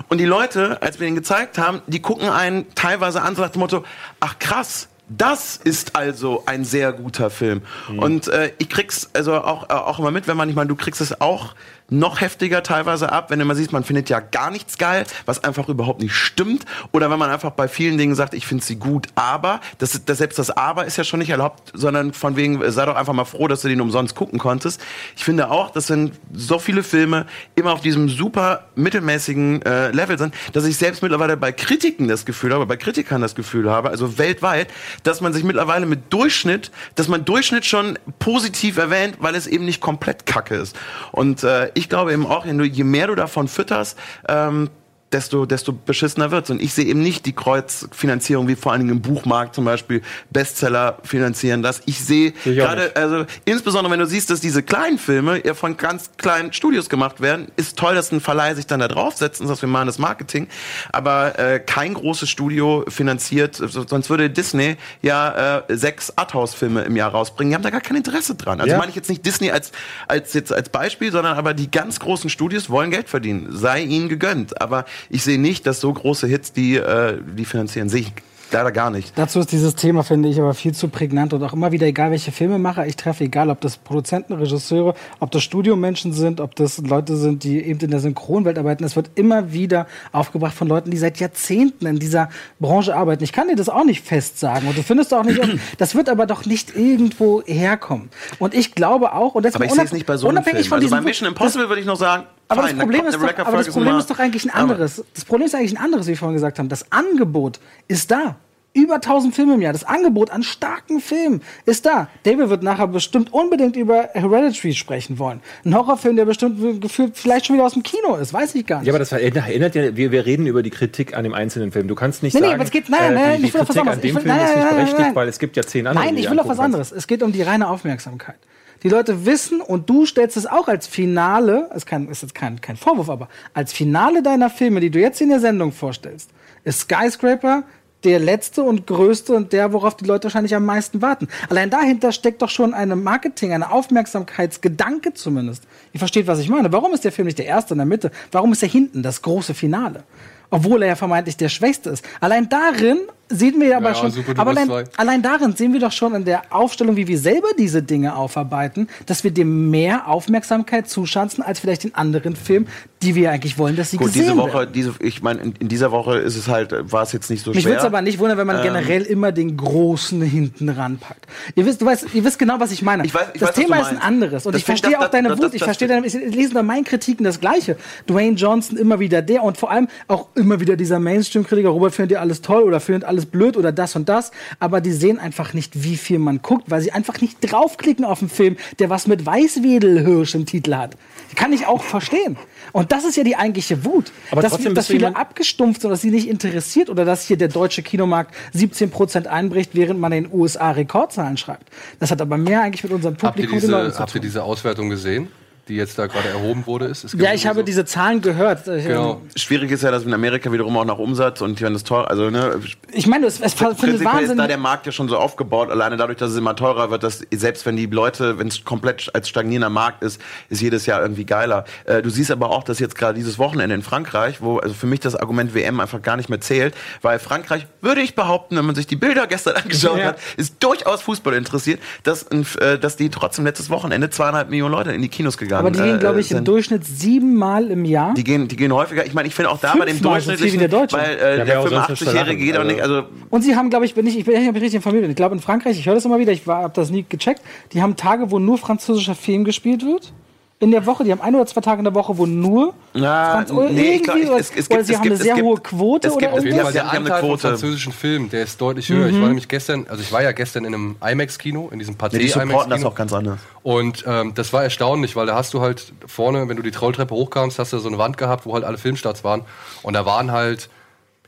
Und 0.09 0.19
die 0.19 0.25
Leute, 0.25 0.81
als 0.81 0.99
wir 0.99 1.07
ihn 1.07 1.15
gezeigt 1.15 1.57
haben, 1.57 1.81
die 1.87 2.01
gucken 2.01 2.29
einen 2.29 2.73
teilweise 2.75 3.21
an, 3.21 3.35
so 3.35 3.41
nach 3.41 3.49
dem 3.49 3.61
Motto, 3.61 3.83
ach 4.19 4.37
krass, 4.37 4.89
das 5.09 5.57
ist 5.57 5.95
also 5.95 6.43
ein 6.45 6.65
sehr 6.65 6.91
guter 6.91 7.29
Film. 7.29 7.61
Und 7.95 8.27
äh, 8.27 8.51
ich 8.57 8.69
krieg's 8.69 9.09
also 9.13 9.35
auch, 9.35 9.69
äh, 9.69 9.73
auch 9.73 9.99
immer 9.99 10.11
mit, 10.11 10.27
wenn 10.27 10.37
man, 10.37 10.49
ich 10.49 10.55
meine, 10.55 10.67
du 10.67 10.75
kriegst 10.75 11.01
es 11.01 11.21
auch 11.21 11.55
noch 11.89 12.21
heftiger 12.21 12.63
teilweise 12.63 13.11
ab, 13.11 13.29
wenn 13.29 13.39
du 13.39 13.45
mal 13.45 13.55
siehst, 13.55 13.71
man 13.71 13.83
findet 13.83 14.09
ja 14.09 14.19
gar 14.19 14.51
nichts 14.51 14.77
geil, 14.77 15.05
was 15.25 15.43
einfach 15.43 15.69
überhaupt 15.69 16.01
nicht 16.01 16.13
stimmt. 16.13 16.65
Oder 16.91 17.09
wenn 17.09 17.19
man 17.19 17.29
einfach 17.29 17.51
bei 17.51 17.67
vielen 17.67 17.97
Dingen 17.97 18.15
sagt, 18.15 18.33
ich 18.33 18.45
finde 18.45 18.63
sie 18.63 18.75
gut, 18.75 19.07
aber, 19.15 19.61
das, 19.77 20.01
das, 20.05 20.17
selbst 20.17 20.39
das 20.39 20.49
Aber 20.49 20.85
ist 20.85 20.97
ja 20.97 21.03
schon 21.03 21.19
nicht 21.19 21.29
erlaubt, 21.29 21.71
sondern 21.73 22.13
von 22.13 22.35
wegen, 22.35 22.59
sei 22.71 22.85
doch 22.85 22.95
einfach 22.95 23.13
mal 23.13 23.25
froh, 23.25 23.47
dass 23.47 23.61
du 23.61 23.69
den 23.69 23.79
umsonst 23.79 24.15
gucken 24.15 24.39
konntest. 24.39 24.81
Ich 25.15 25.23
finde 25.23 25.49
auch, 25.49 25.71
das 25.71 25.87
sind 25.87 26.13
so 26.33 26.59
viele 26.59 26.83
Filme 26.83 27.25
immer 27.55 27.73
auf 27.73 27.81
diesem 27.81 28.09
super 28.09 28.65
mittelmäßigen 28.75 29.61
äh, 29.61 29.91
Level 29.91 30.17
sind, 30.17 30.33
dass 30.53 30.65
ich 30.65 30.77
selbst 30.77 31.01
mittlerweile 31.01 31.37
bei 31.37 31.51
Kritiken 31.51 32.07
das 32.07 32.25
Gefühl 32.25 32.53
habe, 32.53 32.65
bei 32.65 32.77
Kritikern 32.77 33.21
das 33.21 33.35
Gefühl 33.35 33.69
habe, 33.69 33.89
also 33.89 34.17
weltweit, 34.17 34.69
dass 35.03 35.21
man 35.21 35.33
sich 35.33 35.43
mittlerweile 35.43 35.85
mit 35.85 36.11
Durchschnitt, 36.11 36.71
dass 36.95 37.07
man 37.07 37.23
Durchschnitt 37.23 37.65
schon 37.65 37.97
positiv 38.19 38.77
erwähnt, 38.77 39.17
weil 39.19 39.35
es 39.35 39.47
eben 39.47 39.65
nicht 39.65 39.79
komplett 39.79 40.25
kacke 40.25 40.55
ist. 40.55 40.75
Und 41.11 41.43
äh, 41.43 41.71
ich 41.77 41.89
glaube 41.89 42.13
eben 42.13 42.25
auch, 42.25 42.45
je 42.45 42.83
mehr 42.83 43.07
du 43.07 43.15
davon 43.15 43.47
fütterst, 43.47 43.97
ähm, 44.27 44.69
desto, 45.11 45.45
desto 45.45 45.71
beschissener 45.73 46.31
wird's. 46.31 46.49
Und 46.49 46.61
ich 46.61 46.73
sehe 46.73 46.85
eben 46.85 47.01
nicht 47.01 47.25
die 47.25 47.33
Kreuzfinanzierung 47.33 48.47
wie 48.47 48.55
vor 48.55 48.71
allen 48.71 48.81
Dingen 48.81 48.91
im 48.97 49.01
Buchmarkt 49.01 49.55
zum 49.55 49.65
Beispiel 49.65 50.01
Bestseller 50.31 50.97
finanzieren 51.03 51.61
das. 51.63 51.81
Ich 51.85 52.03
sehe 52.03 52.31
gerade, 52.43 52.95
also 52.95 53.25
insbesondere 53.45 53.91
wenn 53.91 53.99
du 53.99 54.05
siehst, 54.05 54.29
dass 54.29 54.41
diese 54.41 54.63
kleinen 54.63 54.97
Filme 54.97 55.45
ja 55.45 55.53
von 55.53 55.77
ganz 55.77 56.11
kleinen 56.17 56.51
Studios 56.53 56.89
gemacht 56.89 57.21
werden, 57.21 57.47
ist 57.55 57.77
toll, 57.77 57.95
dass 57.95 58.11
ein 58.11 58.19
Verleih 58.21 58.53
sich 58.55 58.67
dann 58.67 58.79
da 58.79 58.87
draufsetzt 58.87 59.39
und 59.41 59.47
sagt, 59.47 59.61
wir 59.61 59.69
machen 59.69 59.87
das 59.87 59.97
Marketing. 59.99 60.47
Aber 60.91 61.37
äh, 61.39 61.59
kein 61.59 61.93
großes 61.93 62.29
Studio 62.29 62.83
finanziert, 62.87 63.55
so- 63.55 63.87
sonst 63.87 64.09
würde 64.09 64.29
Disney 64.29 64.77
ja 65.01 65.57
äh, 65.67 65.75
sechs 65.77 66.13
Arthouse-Filme 66.17 66.81
im 66.83 66.95
Jahr 66.95 67.11
rausbringen. 67.11 67.51
Die 67.51 67.55
haben 67.55 67.63
da 67.63 67.69
gar 67.69 67.81
kein 67.81 67.97
Interesse 67.97 68.35
dran. 68.35 68.59
Also 68.59 68.71
Ja. 68.71 68.77
meine 68.77 68.89
ich 68.89 68.95
jetzt 68.95 69.09
nicht 69.09 69.25
Disney 69.25 69.51
als, 69.51 69.71
als, 70.07 70.33
jetzt 70.33 70.51
als 70.51 70.69
Beispiel, 70.69 71.11
sondern 71.11 71.37
aber 71.37 71.53
die 71.53 71.71
ganz 71.71 71.99
großen 71.99 72.29
Studios 72.29 72.69
wollen 72.69 72.91
Geld 72.91 73.09
verdienen. 73.09 73.47
Sei 73.51 73.81
ihnen 73.81 74.09
gegönnt. 74.09 74.61
Aber 74.61 74.85
ich 75.09 75.23
sehe 75.23 75.39
nicht, 75.39 75.67
dass 75.67 75.79
so 75.79 75.91
große 75.91 76.27
Hits 76.27 76.53
die, 76.53 76.75
äh, 76.75 77.17
die 77.35 77.45
finanzieren. 77.45 77.89
Sehe 77.89 78.01
ich 78.01 78.11
leider 78.51 78.71
gar 78.71 78.89
nicht. 78.89 79.11
Dazu 79.17 79.39
ist 79.39 79.51
dieses 79.51 79.75
Thema, 79.75 80.03
finde 80.03 80.29
ich, 80.29 80.39
aber 80.39 80.53
viel 80.53 80.73
zu 80.73 80.87
prägnant 80.89 81.33
und 81.33 81.43
auch 81.43 81.53
immer 81.53 81.71
wieder, 81.71 81.85
egal 81.87 82.11
welche 82.11 82.31
Filmemacher 82.31 82.85
ich 82.87 82.95
treffe, 82.95 83.25
egal 83.25 83.49
ob 83.49 83.61
das 83.61 83.77
Produzenten, 83.77 84.33
Regisseure, 84.33 84.93
ob 85.19 85.31
das 85.31 85.43
Studiomenschen 85.43 86.13
sind, 86.13 86.39
ob 86.41 86.55
das 86.55 86.77
Leute 86.79 87.15
sind, 87.17 87.43
die 87.43 87.61
eben 87.63 87.79
in 87.79 87.91
der 87.91 87.99
Synchronwelt 87.99 88.57
arbeiten, 88.57 88.83
es 88.83 88.95
wird 88.95 89.09
immer 89.15 89.51
wieder 89.53 89.87
aufgebracht 90.11 90.53
von 90.53 90.67
Leuten, 90.67 90.91
die 90.91 90.97
seit 90.97 91.19
Jahrzehnten 91.19 91.85
in 91.85 91.99
dieser 91.99 92.29
Branche 92.59 92.95
arbeiten. 92.95 93.23
Ich 93.23 93.33
kann 93.33 93.47
dir 93.47 93.55
das 93.55 93.69
auch 93.69 93.83
nicht 93.85 94.05
fest 94.05 94.39
sagen 94.39 94.67
und 94.67 94.77
du 94.77 94.83
findest 94.83 95.13
auch 95.13 95.23
nicht, 95.23 95.39
das 95.77 95.95
wird 95.95 96.09
aber 96.09 96.25
doch 96.25 96.45
nicht 96.45 96.75
irgendwo 96.75 97.41
herkommen. 97.45 98.09
Und 98.39 98.53
ich 98.53 98.75
glaube 98.75 99.13
auch, 99.13 99.35
und 99.35 99.43
das 99.45 99.55
Aber 99.55 99.65
ich 99.65 99.71
sehe 99.71 99.83
es 99.83 99.91
nicht 99.91 100.05
bei 100.05 100.17
so 100.17 100.27
einem 100.27 100.37
unabhängig 100.37 100.61
Film. 100.61 100.69
von 100.69 100.75
Also 100.77 100.87
diesem 100.87 100.97
bei 100.99 101.03
Mission 101.09 101.27
Impossible 101.29 101.69
würde 101.69 101.81
ich 101.81 101.87
noch 101.87 101.97
sagen, 101.97 102.23
aber 102.49 102.61
fein, 102.63 102.77
das 102.77 102.79
Problem, 102.85 103.05
ist 103.05 103.15
doch, 103.15 103.45
aber 103.45 103.57
das 103.57 103.67
Problem 103.69 103.97
ist 103.97 104.09
doch 104.09 104.19
eigentlich 104.19 104.45
ein 104.45 104.51
Aber- 104.51 104.61
anderes. 104.61 105.03
Das 105.13 105.25
Problem 105.25 105.47
ist 105.47 105.55
eigentlich 105.55 105.77
ein 105.77 105.83
anderes, 105.83 106.05
wie 106.07 106.11
wir 106.11 106.17
vorhin 106.17 106.35
gesagt 106.35 106.59
haben. 106.59 106.69
Das 106.69 106.89
Angebot 106.93 107.59
ist 107.89 108.09
da. 108.09 108.36
Über 108.77 108.95
1000 108.95 109.33
Filme 109.33 109.55
im 109.55 109.61
Jahr. 109.61 109.73
Das 109.73 109.83
Angebot 109.83 110.29
an 110.29 110.43
starken 110.43 110.99
Filmen 110.99 111.41
ist 111.65 111.87
da. 111.87 112.09
David 112.23 112.49
wird 112.49 112.61
nachher 112.61 112.85
bestimmt 112.87 113.33
unbedingt 113.33 113.75
über 113.75 114.09
Hereditary 114.13 114.75
sprechen 114.75 115.17
wollen. 115.17 115.41
Ein 115.65 115.73
Horrorfilm, 115.75 116.15
der 116.15 116.25
bestimmt 116.25 116.79
gefühlt 116.79 117.17
vielleicht 117.17 117.47
schon 117.47 117.55
wieder 117.55 117.65
aus 117.65 117.73
dem 117.73 117.81
Kino 117.81 118.15
ist. 118.17 118.33
Weiß 118.33 118.53
ich 118.53 118.67
gar 118.67 118.77
nicht. 118.79 118.87
Ja, 118.87 118.93
aber 118.93 118.99
das 118.99 119.11
erinnert 119.11 119.73
ja, 119.73 119.95
wir, 119.95 120.11
wir 120.11 120.25
reden 120.27 120.45
über 120.45 120.61
die 120.61 120.69
Kritik 120.69 121.17
an 121.17 121.23
dem 121.23 121.33
einzelnen 121.33 121.71
Film. 121.71 121.87
Du 121.87 121.95
kannst 121.95 122.21
nicht 122.21 122.35
Nee, 122.35 122.41
nee, 122.41 122.45
sagen, 122.47 122.55
aber 122.59 122.63
es 122.65 122.71
geht- 122.71 122.87
nein, 122.87 123.11
äh, 123.11 123.15
nein, 123.15 123.35
die, 123.37 123.41
die 123.41 123.47
ich 123.47 123.53
will 123.55 123.61
Kritik 123.65 123.87
an 123.87 123.99
dem 123.99 124.15
will- 124.15 124.21
Film 124.21 124.27
nein, 124.27 124.45
ist 124.47 124.55
nicht 124.55 124.69
berechtigt, 124.69 124.99
nein. 124.99 125.15
weil 125.15 125.27
es 125.27 125.39
gibt 125.39 125.57
ja 125.57 125.63
zehn 125.63 125.87
andere. 125.87 126.05
Nein, 126.05 126.17
ich 126.17 126.29
will 126.29 126.39
auf 126.39 126.47
was 126.47 126.59
anderes. 126.59 126.91
Es 126.91 127.07
geht 127.07 127.23
um 127.23 127.31
die 127.31 127.41
reine 127.41 127.67
Aufmerksamkeit. 127.69 128.37
Die 128.83 128.89
Leute 128.89 129.25
wissen 129.25 129.59
und 129.59 129.89
du 129.89 130.05
stellst 130.05 130.37
es 130.37 130.45
auch 130.45 130.67
als 130.67 130.85
Finale, 130.85 131.67
kein, 131.87 132.07
ist 132.09 132.21
jetzt 132.21 132.35
kein, 132.35 132.61
kein 132.61 132.75
Vorwurf, 132.77 133.09
aber 133.09 133.27
als 133.55 133.73
Finale 133.73 134.21
deiner 134.21 134.51
Filme, 134.51 134.81
die 134.81 134.91
du 134.91 134.99
jetzt 134.99 135.19
in 135.19 135.29
der 135.29 135.39
Sendung 135.39 135.71
vorstellst, 135.71 136.29
ist 136.63 136.81
Skyscraper 136.81 137.63
der 138.03 138.19
letzte 138.19 138.63
und 138.63 138.87
größte 138.87 139.33
und 139.33 139.53
der, 139.53 139.73
worauf 139.73 139.97
die 139.97 140.05
Leute 140.05 140.25
wahrscheinlich 140.25 140.55
am 140.55 140.65
meisten 140.65 141.01
warten. 141.01 141.27
Allein 141.49 141.69
dahinter 141.69 142.11
steckt 142.11 142.41
doch 142.41 142.49
schon 142.49 142.73
eine 142.73 142.95
Marketing, 142.95 143.53
eine 143.53 143.71
Aufmerksamkeitsgedanke 143.71 145.13
zumindest. 145.13 145.63
Ihr 145.93 145.99
versteht, 145.99 146.27
was 146.27 146.39
ich 146.39 146.49
meine. 146.49 146.71
Warum 146.71 146.93
ist 146.93 147.03
der 147.03 147.11
Film 147.11 147.25
nicht 147.25 147.39
der 147.39 147.47
erste 147.47 147.73
in 147.73 147.79
der 147.79 147.87
Mitte? 147.87 148.11
Warum 148.31 148.51
ist 148.51 148.61
er 148.61 148.69
hinten 148.69 149.03
das 149.03 149.21
große 149.21 149.53
Finale? 149.53 150.03
Obwohl 150.49 150.83
er 150.83 150.89
ja 150.89 150.95
vermeintlich 150.95 151.37
der 151.37 151.49
Schwächste 151.49 151.89
ist. 151.89 152.05
Allein 152.21 152.47
darin 152.49 152.99
sehen 153.29 153.59
wir 153.59 153.75
aber 153.77 153.89
Ja, 153.89 153.95
schon, 153.95 154.11
Super 154.11 154.33
aber 154.39 154.51
allein, 154.51 154.67
2. 154.67 154.83
allein 154.97 155.21
darin 155.21 155.55
sehen 155.55 155.73
wir 155.73 155.79
doch 155.79 155.91
schon 155.91 156.15
in 156.15 156.25
der 156.25 156.41
Aufstellung, 156.49 156.95
wie 156.95 157.07
wir 157.07 157.17
selber 157.19 157.49
diese 157.57 157.83
Dinge 157.83 158.15
aufarbeiten, 158.15 158.87
dass 159.05 159.23
wir 159.23 159.31
dem 159.31 159.69
mehr 159.69 160.07
Aufmerksamkeit 160.07 160.89
zuschanzen 160.89 161.43
als 161.43 161.59
vielleicht 161.59 161.83
den 161.83 161.95
anderen 161.95 162.35
Filmen, 162.35 162.67
die 163.01 163.15
wir 163.15 163.31
eigentlich 163.31 163.57
wollen, 163.57 163.75
dass 163.75 163.91
sie 163.91 163.97
Gut, 163.97 164.07
gesehen 164.07 164.23
diese 164.23 164.37
Woche, 164.37 164.53
werden. 164.59 164.71
diese, 164.73 164.93
ich 164.99 165.21
meine, 165.21 165.41
in, 165.41 165.53
in 165.59 165.67
dieser 165.67 165.91
Woche 165.91 166.17
ist 166.17 166.35
es 166.35 166.47
halt, 166.47 166.73
war 166.91 167.03
es 167.03 167.11
jetzt 167.11 167.29
nicht 167.29 167.43
so 167.43 167.51
Mich 167.51 167.57
würde 167.65 167.73
schwer. 167.75 167.79
es 167.79 167.85
aber 167.85 168.01
nicht 168.01 168.17
wundern, 168.19 168.37
wenn 168.37 168.47
man 168.47 168.57
Ähm. 168.57 168.63
generell 168.63 169.03
immer 169.03 169.31
den 169.31 169.55
Großen 169.57 170.21
hinten 170.21 170.69
ranpackt. 170.69 171.27
Ihr 171.55 171.65
wisst, 171.65 171.81
du 171.81 171.85
weißt, 171.85 172.07
ihr 172.13 172.23
wisst 172.23 172.39
genau, 172.39 172.59
was 172.59 172.71
ich 172.71 172.81
meine. 172.81 173.05
Ich 173.05 173.13
weiß- 173.13 173.27
ich 173.33 173.39
das 173.39 173.49
weiß, 173.49 173.55
Thema 173.55 173.79
ist 173.79 173.87
ein 173.89 173.97
anderes. 174.01 174.45
Und 174.45 174.53
Das 174.53 174.59
ich 174.61 174.65
verstehe 174.65 174.91
das- 174.93 175.01
auch 175.01 175.07
deine 175.09 175.29
das- 175.29 175.37
Wut. 175.37 175.45
das- 175.45 175.53
ich 175.53 175.63
verstehe 175.63 175.87
deine, 175.87 176.05
ich 176.07 176.13
lese 176.13 176.53
bei 176.53 176.63
meinen 176.63 176.83
Kritiken 176.85 177.23
das 177.23 177.39
Gleiche. 177.39 177.77
Dwayne 178.09 178.35
Johnson 178.35 178.77
immer 178.77 178.99
wieder 178.99 179.21
der 179.21 179.43
und 179.43 179.57
vor 179.57 179.69
allem 179.71 179.87
auch 180.07 180.27
immer 180.35 180.59
wieder 180.59 180.75
dieser 180.75 180.99
Mainstream-Kritiker. 180.99 181.69
Robert 181.69 181.93
findet 181.93 182.11
ihr 182.13 182.21
alles 182.21 182.41
toll 182.41 182.63
oder 182.63 182.79
findet 182.79 183.03
alles 183.03 183.16
blöd 183.25 183.57
oder 183.57 183.71
das 183.71 183.95
und 183.95 184.07
das. 184.09 184.31
Aber 184.59 184.81
die 184.81 184.91
sehen 184.91 185.19
einfach 185.19 185.53
nicht, 185.53 185.83
wie 185.83 185.97
viel 185.97 186.19
man 186.19 186.41
guckt, 186.41 186.69
weil 186.69 186.81
sie 186.81 186.91
einfach 186.91 187.19
nicht 187.21 187.37
draufklicken 187.41 188.05
auf 188.05 188.21
einen 188.21 188.29
Film, 188.29 188.57
der 188.79 188.89
was 188.89 189.07
mit 189.07 189.25
Weißwedelhirsch 189.25 190.35
im 190.35 190.45
Titel 190.45 190.75
hat. 190.75 190.95
Kann 191.35 191.53
ich 191.53 191.65
auch 191.67 191.83
verstehen. 191.83 192.37
Und 192.71 192.91
das 192.91 193.05
ist 193.05 193.17
ja 193.17 193.23
die 193.23 193.35
eigentliche 193.35 193.85
Wut. 193.85 194.11
Aber 194.31 194.41
dass, 194.41 194.51
trotzdem 194.51 194.75
dass 194.75 194.87
viele 194.87 195.15
abgestumpft 195.15 195.81
sind, 195.81 195.91
dass 195.91 196.01
sie 196.01 196.11
nicht 196.11 196.27
interessiert 196.27 196.89
oder 196.89 197.05
dass 197.05 197.25
hier 197.25 197.37
der 197.37 197.47
deutsche 197.47 197.81
Kinomarkt 197.81 198.33
17% 198.55 199.25
einbricht, 199.25 199.71
während 199.73 199.99
man 199.99 200.11
in 200.11 200.25
den 200.25 200.33
USA 200.33 200.71
Rekordzahlen 200.71 201.37
schreibt. 201.37 201.69
Das 201.99 202.11
hat 202.11 202.21
aber 202.21 202.37
mehr 202.37 202.61
eigentlich 202.61 202.83
mit 202.83 202.91
unserem 202.91 203.15
Habt 203.15 203.39
ihr, 203.39 203.45
Publikum 203.45 203.59
den 203.59 203.69
Leuten 203.69 203.85
diese, 203.85 203.95
zu 203.95 203.99
habt 204.01 204.11
ihr 204.11 204.13
tun. 204.13 204.21
diese 204.21 204.43
Auswertung 204.43 204.89
gesehen, 204.89 205.27
die 205.67 205.75
jetzt 205.75 205.97
da 205.99 206.07
gerade 206.07 206.29
erhoben 206.29 206.65
wurde? 206.65 206.85
Ist, 206.85 207.13
Ja, 207.13 207.33
ich 207.33 207.45
habe 207.45 207.55
sowieso- 207.55 207.65
diese 207.65 207.85
Zahlen 207.85 208.21
gehört. 208.21 208.67
Ich, 208.67 208.85
Genau. 208.85 209.21
Schwierig 209.35 209.71
ist 209.71 209.83
ja, 209.83 209.91
dass 209.91 210.03
in 210.03 210.13
Amerika 210.13 210.51
wiederum 210.51 210.75
auch 210.77 210.85
nach 210.85 210.97
Umsatz 210.97 211.41
und 211.41 211.59
wenn 211.61 211.73
das 211.73 211.83
teuer, 211.83 212.09
also 212.09 212.29
ne, 212.29 212.59
ich 212.91 213.07
meine, 213.07 213.25
es, 213.27 213.39
es 213.39 213.53
findet 213.53 213.77
prinzipiell 213.77 213.95
ist 213.95 214.05
Wahnsinn. 214.05 214.37
da 214.37 214.47
der 214.47 214.57
Markt 214.57 214.85
ja 214.85 214.91
schon 214.91 215.09
so 215.09 215.17
aufgebaut, 215.17 215.69
alleine 215.69 215.97
dadurch, 215.97 216.17
dass 216.17 216.31
es 216.31 216.37
immer 216.37 216.55
teurer 216.55 216.89
wird, 216.91 217.03
dass 217.03 217.21
selbst 217.31 217.65
wenn 217.65 217.75
die 217.75 217.85
Leute, 217.87 218.39
wenn 218.39 218.47
es 218.47 218.63
komplett 218.63 219.09
als 219.13 219.29
stagnierender 219.29 219.69
Markt 219.69 220.03
ist, 220.03 220.21
ist 220.49 220.61
jedes 220.61 220.85
Jahr 220.85 221.01
irgendwie 221.01 221.25
geiler. 221.25 221.65
Äh, 221.85 222.01
du 222.01 222.09
siehst 222.09 222.31
aber 222.31 222.49
auch, 222.51 222.63
dass 222.63 222.79
jetzt 222.79 222.95
gerade 222.95 223.15
dieses 223.15 223.37
Wochenende 223.39 223.75
in 223.75 223.81
Frankreich, 223.83 224.41
wo 224.41 224.57
also 224.57 224.73
für 224.73 224.87
mich 224.87 224.99
das 224.99 225.15
Argument 225.15 225.53
WM 225.53 225.79
einfach 225.79 226.01
gar 226.01 226.17
nicht 226.17 226.29
mehr 226.29 226.41
zählt, 226.41 226.75
weil 227.01 227.19
Frankreich, 227.19 227.65
würde 227.81 228.01
ich 228.01 228.15
behaupten, 228.15 228.55
wenn 228.57 228.65
man 228.65 228.75
sich 228.75 228.87
die 228.87 228.95
Bilder 228.95 229.27
gestern 229.27 229.55
angeschaut 229.63 229.97
Ja. 229.99 230.05
hat, 230.07 230.17
ist 230.37 230.55
durchaus 230.61 231.01
Fußball 231.01 231.33
interessiert, 231.33 231.79
dass, 232.03 232.23
äh, 232.23 232.77
dass 232.79 232.95
die 232.95 233.09
trotzdem 233.09 233.45
letztes 233.45 233.69
Wochenende 233.69 234.09
zweieinhalb 234.09 234.49
Millionen 234.49 234.73
Leute 234.73 234.91
in 234.91 235.01
die 235.01 235.09
Kinos 235.09 235.37
gegangen 235.37 235.56
aber 235.59 235.71
die 235.71 235.79
gehen, 235.81 235.95
äh, 235.95 235.99
glaube 235.99 236.19
ich, 236.19 236.31
im 236.31 236.37
sind. 236.37 236.47
Durchschnitt 236.47 236.85
siebenmal 236.85 237.69
im 237.71 237.85
Jahr. 237.85 238.13
Die 238.13 238.23
gehen, 238.23 238.47
die 238.47 238.55
gehen 238.55 238.73
häufiger. 238.73 239.05
Ich 239.05 239.13
meine, 239.13 239.27
ich 239.27 239.35
finde 239.35 239.51
auch 239.51 239.59
da 239.59 239.75
bei 239.75 239.85
dem 239.85 239.95
Fünfmal 239.95 240.21
so 240.21 240.27
durchschnittlichen, 240.31 240.59
der 240.59 240.67
Deutsche. 240.69 240.97
weil 240.97 241.17
äh, 241.17 241.37
Ja, 241.39 241.45
der 241.45 241.47
wer 241.47 241.59
auch 241.59 241.67
sonst 241.67 241.89
nicht 241.89 242.01
85-Jährige 242.01 242.45
geht 242.45 242.57
auch 242.57 242.63
nicht, 242.63 242.81
also 242.81 243.03
Und 243.29 243.43
sie 243.43 243.55
haben, 243.55 243.69
glaube 243.69 243.85
ich, 243.85 243.93
bin 243.93 244.07
ich, 244.07 244.17
ich 244.17 244.25
bin 244.25 244.35
ich 244.35 244.47
richtig 244.47 244.75
informiert. 244.75 245.03
bin. 245.03 245.11
Ich 245.11 245.15
glaube 245.17 245.35
in 245.35 245.41
Frankreich, 245.41 245.77
ich 245.79 245.85
höre 245.85 245.95
das 245.95 246.05
immer 246.05 246.19
wieder, 246.19 246.31
ich 246.31 246.45
habe 246.47 246.73
das 246.73 246.89
nie 246.89 247.05
gecheckt. 247.07 247.41
Die 247.73 247.81
haben 247.81 247.95
Tage, 247.95 248.31
wo 248.31 248.39
nur 248.39 248.57
französischer 248.57 249.15
Film 249.15 249.43
gespielt 249.43 249.85
wird. 249.85 250.13
In 250.59 250.71
der 250.71 250.87
Woche, 250.87 251.03
die 251.03 251.11
haben 251.11 251.21
ein 251.21 251.35
oder 251.35 251.45
zwei 251.45 251.61
Tage 251.61 251.77
in 251.79 251.83
der 251.83 251.93
Woche, 251.93 252.17
wo 252.17 252.25
nur 252.25 252.73
Na, 252.95 253.33
Franz 253.45 253.51
nee, 253.51 253.59
ich 253.59 253.69
irgendwie, 253.77 254.01
glaub, 254.01 254.17
ich- 254.17 254.27
oder, 254.27 254.39
es- 254.39 254.49
es 254.55 254.67
oder 254.71 254.77
gibt- 254.77 254.87
sie 254.87 254.93
es 254.93 254.97
haben 254.97 255.03
gibt- 255.03 255.05
eine 255.05 255.13
es 255.13 255.21
sehr 255.21 255.35
gibt- 255.35 255.45
hohe 255.47 255.57
Quote 255.59 256.07
es 256.07 256.13
oder 256.15 256.19
gibt- 256.19 256.31
es 256.33 256.37
Auf 256.39 256.43
gibt- 256.43 256.45
jeden 256.45 256.57
irgendwas. 256.57 256.63
Fall 256.63 256.71
die 256.71 256.73
der 256.73 256.91
haben 256.91 257.11
eine 257.11 257.27
Quote. 257.27 257.47
französischen 257.49 257.93
Film, 257.93 258.29
der 258.31 258.41
ist 258.43 258.59
deutlich 258.59 258.89
höher. 258.89 259.07
Ich 259.07 259.21
war 259.21 259.27
nämlich 259.27 259.47
gestern, 259.47 259.85
also 259.87 260.01
ich 260.01 260.11
war 260.11 260.23
ja 260.23 260.31
gestern 260.31 260.65
in 260.65 260.73
einem 260.73 260.95
IMAX-Kino, 260.99 261.69
in 261.71 261.77
diesem 261.77 261.95
ja, 262.01 262.09
die 262.09 262.27
supporten 262.27 262.71
das 262.71 262.83
auch 262.85 262.95
ganz 262.95 263.13
anders. 263.13 263.37
Und 263.61 264.03
ähm, 264.07 264.33
das 264.33 264.51
war 264.51 264.63
erstaunlich, 264.63 265.15
weil 265.15 265.27
da 265.27 265.35
hast 265.35 265.53
du 265.53 265.61
halt 265.61 265.93
vorne, 266.07 266.49
wenn 266.49 266.57
du 266.57 266.63
die 266.63 266.71
Trolltreppe 266.71 267.13
hochkamst, 267.13 267.59
hast 267.59 267.73
du 267.73 267.77
so 267.77 267.87
eine 267.87 267.99
Wand 267.99 268.17
gehabt, 268.17 268.47
wo 268.47 268.55
halt 268.55 268.63
alle 268.63 268.79
Filmstarts 268.79 269.23
waren. 269.23 269.41
Und 269.83 269.93
da 269.93 270.07
waren 270.07 270.31
halt, 270.31 270.69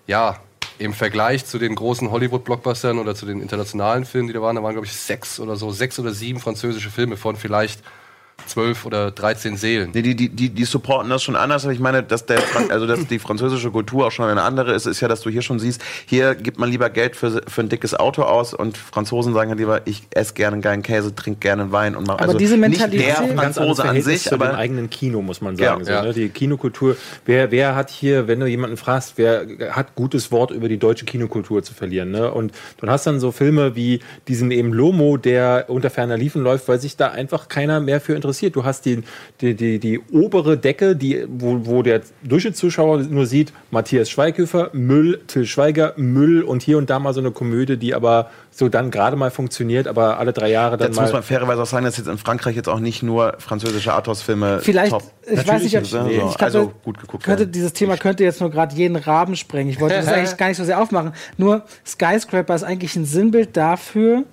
ja, 0.08 0.38
im 0.80 0.94
Vergleich 0.94 1.46
zu 1.46 1.60
den 1.60 1.76
großen 1.76 2.10
Hollywood-Blockbustern 2.10 2.98
oder 2.98 3.14
zu 3.14 3.28
den 3.28 3.42
internationalen 3.42 4.06
Filmen, 4.06 4.28
die 4.28 4.34
da 4.34 4.42
waren, 4.42 4.56
da 4.56 4.64
waren, 4.64 4.72
glaube 4.74 4.88
ich, 4.88 4.94
sechs 4.94 5.40
oder 5.40 5.56
so, 5.56 5.70
sechs 5.70 6.00
oder 6.00 6.14
sieben 6.14 6.40
französische 6.40 6.90
Filme 6.90 7.16
von 7.16 7.36
vielleicht 7.36 7.82
zwölf 8.48 8.86
oder 8.86 9.12
13 9.12 9.58
Seelen. 9.58 9.92
Nee, 9.94 10.02
die, 10.02 10.16
die, 10.16 10.30
die, 10.30 10.50
die 10.50 10.66
supporten 10.66 11.10
das 11.10 11.24
schon 11.24 11.36
anders, 11.36 11.64
aber 11.66 11.74
ich 11.74 11.80
meine, 11.80 12.04
dass 12.04 12.26
der 12.26 12.40
also 12.70 12.88
dass 12.88 13.06
die 13.08 13.20
französische 13.20 13.72
Kultur 13.72 14.08
auch 14.08 14.12
schon 14.12 14.26
eine 14.26 14.42
andere 14.42 14.74
ist, 14.74 14.86
ist 14.86 15.02
ja, 15.02 15.08
dass 15.08 15.22
du 15.22 15.30
hier 15.30 15.42
schon 15.42 15.60
siehst, 15.60 15.82
hier 16.06 16.36
gibt 16.36 16.58
man 16.60 16.70
lieber 16.70 16.90
Geld 16.90 17.16
für, 17.16 17.42
für 17.48 17.62
ein 17.62 17.70
dickes 17.70 17.94
Auto 17.96 18.24
aus 18.24 18.54
und 18.54 18.78
Franzosen 18.78 19.34
sagen 19.34 19.50
halt 19.50 19.60
lieber, 19.60 19.82
ich 19.86 20.04
esse 20.12 20.34
gerne 20.34 20.54
einen 20.54 20.62
geilen 20.62 20.82
Käse, 20.82 21.14
trinke 21.14 21.40
gerne 21.40 21.64
einen 21.64 21.72
Wein 21.72 21.96
und 21.96 22.08
mach 22.08 22.18
also 22.20 22.38
diese 22.38 22.58
nicht 22.58 22.80
Mentalität- 22.80 23.08
der 23.08 23.20
Ein 23.22 23.36
ganz 23.36 23.58
anderes 23.58 23.78
Franzose 23.80 23.84
an 23.90 24.02
sich, 24.02 24.24
zu 24.24 24.30
dem 24.38 24.42
aber 24.42 24.58
eigenen 24.58 24.90
Kino, 24.90 25.22
muss 25.22 25.42
man 25.42 25.56
Ja, 25.58 25.72
sagen. 25.72 25.86
so, 25.86 25.92
ja. 25.92 26.02
ne? 26.04 26.14
Die 26.14 26.30
Kinokultur, 26.30 26.96
wer, 27.26 27.52
wer 27.52 27.76
hat 27.76 27.90
hier, 27.90 28.28
wenn 28.28 28.40
du 28.40 28.46
jemanden 28.48 28.78
fragst, 28.78 29.14
wer 29.18 29.46
hat 29.72 29.96
gutes 29.96 30.32
Wort 30.32 30.52
über 30.52 30.70
die 30.70 30.78
deutsche 30.78 31.06
Kinokultur 31.06 31.64
zu 31.64 31.74
verlieren? 31.74 32.12
Ne? 32.12 32.32
Und 32.32 32.54
du 32.80 32.88
hast 32.88 33.06
dann 33.06 33.20
so 33.20 33.32
Filme 33.32 33.76
wie 33.76 34.00
diesen 34.28 34.52
eben 34.52 34.74
Lomo, 34.74 35.18
der 35.18 35.66
unter 35.68 35.90
ferner 35.90 36.18
Liefen 36.18 36.42
läuft, 36.42 36.68
weil 36.68 36.80
sich 36.80 36.96
da 36.98 37.10
einfach 37.10 37.48
keiner 37.48 37.80
mehr 37.80 38.00
für 38.02 38.14
interessiert. 38.14 38.29
Du 38.56 38.64
hast 38.64 38.86
die, 38.86 39.04
die, 39.42 39.56
die, 39.56 39.80
die 39.80 40.00
obere 40.12 40.58
Decke, 40.58 40.96
die, 40.96 41.26
wo, 41.28 41.66
wo 41.66 41.84
der 41.84 42.02
Durchschnittszuschauer 42.24 43.00
nur 43.04 43.26
sieht, 43.26 43.54
Matthias 43.72 44.10
Schweighöfer, 44.10 44.70
Müll, 44.74 45.22
Till 45.28 45.46
Schweiger, 45.46 45.94
Müll 45.98 46.42
und 46.42 46.62
hier 46.62 46.78
und 46.78 46.90
da 46.90 47.00
mal 47.00 47.14
so 47.14 47.20
eine 47.20 47.32
Komödie, 47.32 47.78
die 47.78 47.94
aber 47.94 48.30
so 48.52 48.70
dann 48.70 48.92
gerade 48.92 49.16
mal 49.16 49.32
funktioniert, 49.32 49.88
aber 49.88 50.20
alle 50.20 50.34
drei 50.34 50.50
Jahre 50.50 50.78
dann 50.78 50.88
Jetzt 50.88 50.98
mal. 50.98 51.04
muss 51.04 51.14
man 51.14 51.24
fairerweise 51.24 51.62
auch 51.62 51.66
sagen, 51.66 51.86
dass 51.86 51.98
jetzt 51.98 52.08
in 52.08 52.18
Frankreich 52.18 52.56
jetzt 52.56 52.68
auch 52.68 52.80
nicht 52.80 53.04
nur 53.04 53.36
französische 53.40 53.94
Arthouse-Filme 53.94 54.60
Vielleicht, 54.62 54.92
top. 54.92 55.04
ich 55.24 55.48
weiß 55.48 55.64
nicht, 55.64 55.78
ob 55.78 55.84
Natürlich 55.84 56.08
nicht, 56.08 56.18
ich 56.18 56.22
also, 56.22 56.32
könnte, 56.32 56.46
also 56.46 56.74
gut 56.84 57.00
geguckt 57.00 57.24
könnte, 57.24 57.42
werden. 57.42 57.52
dieses 57.52 57.74
Thema 57.74 57.98
könnte 57.98 58.24
jetzt 58.24 58.42
nur 58.42 58.50
gerade 58.50 58.76
jeden 58.76 58.96
Rahmen 58.96 59.36
sprengen. 59.36 59.70
Ich 59.70 59.80
wollte 59.80 59.96
das 59.96 60.08
eigentlich 60.10 60.38
gar 60.38 60.48
nicht 60.48 60.58
so 60.58 60.64
sehr 60.64 60.82
aufmachen. 60.82 61.14
Nur 61.38 61.64
Skyscraper 61.86 62.56
ist 62.56 62.64
eigentlich 62.64 62.96
ein 62.96 63.06
Sinnbild 63.06 63.56
dafür, 63.56 64.26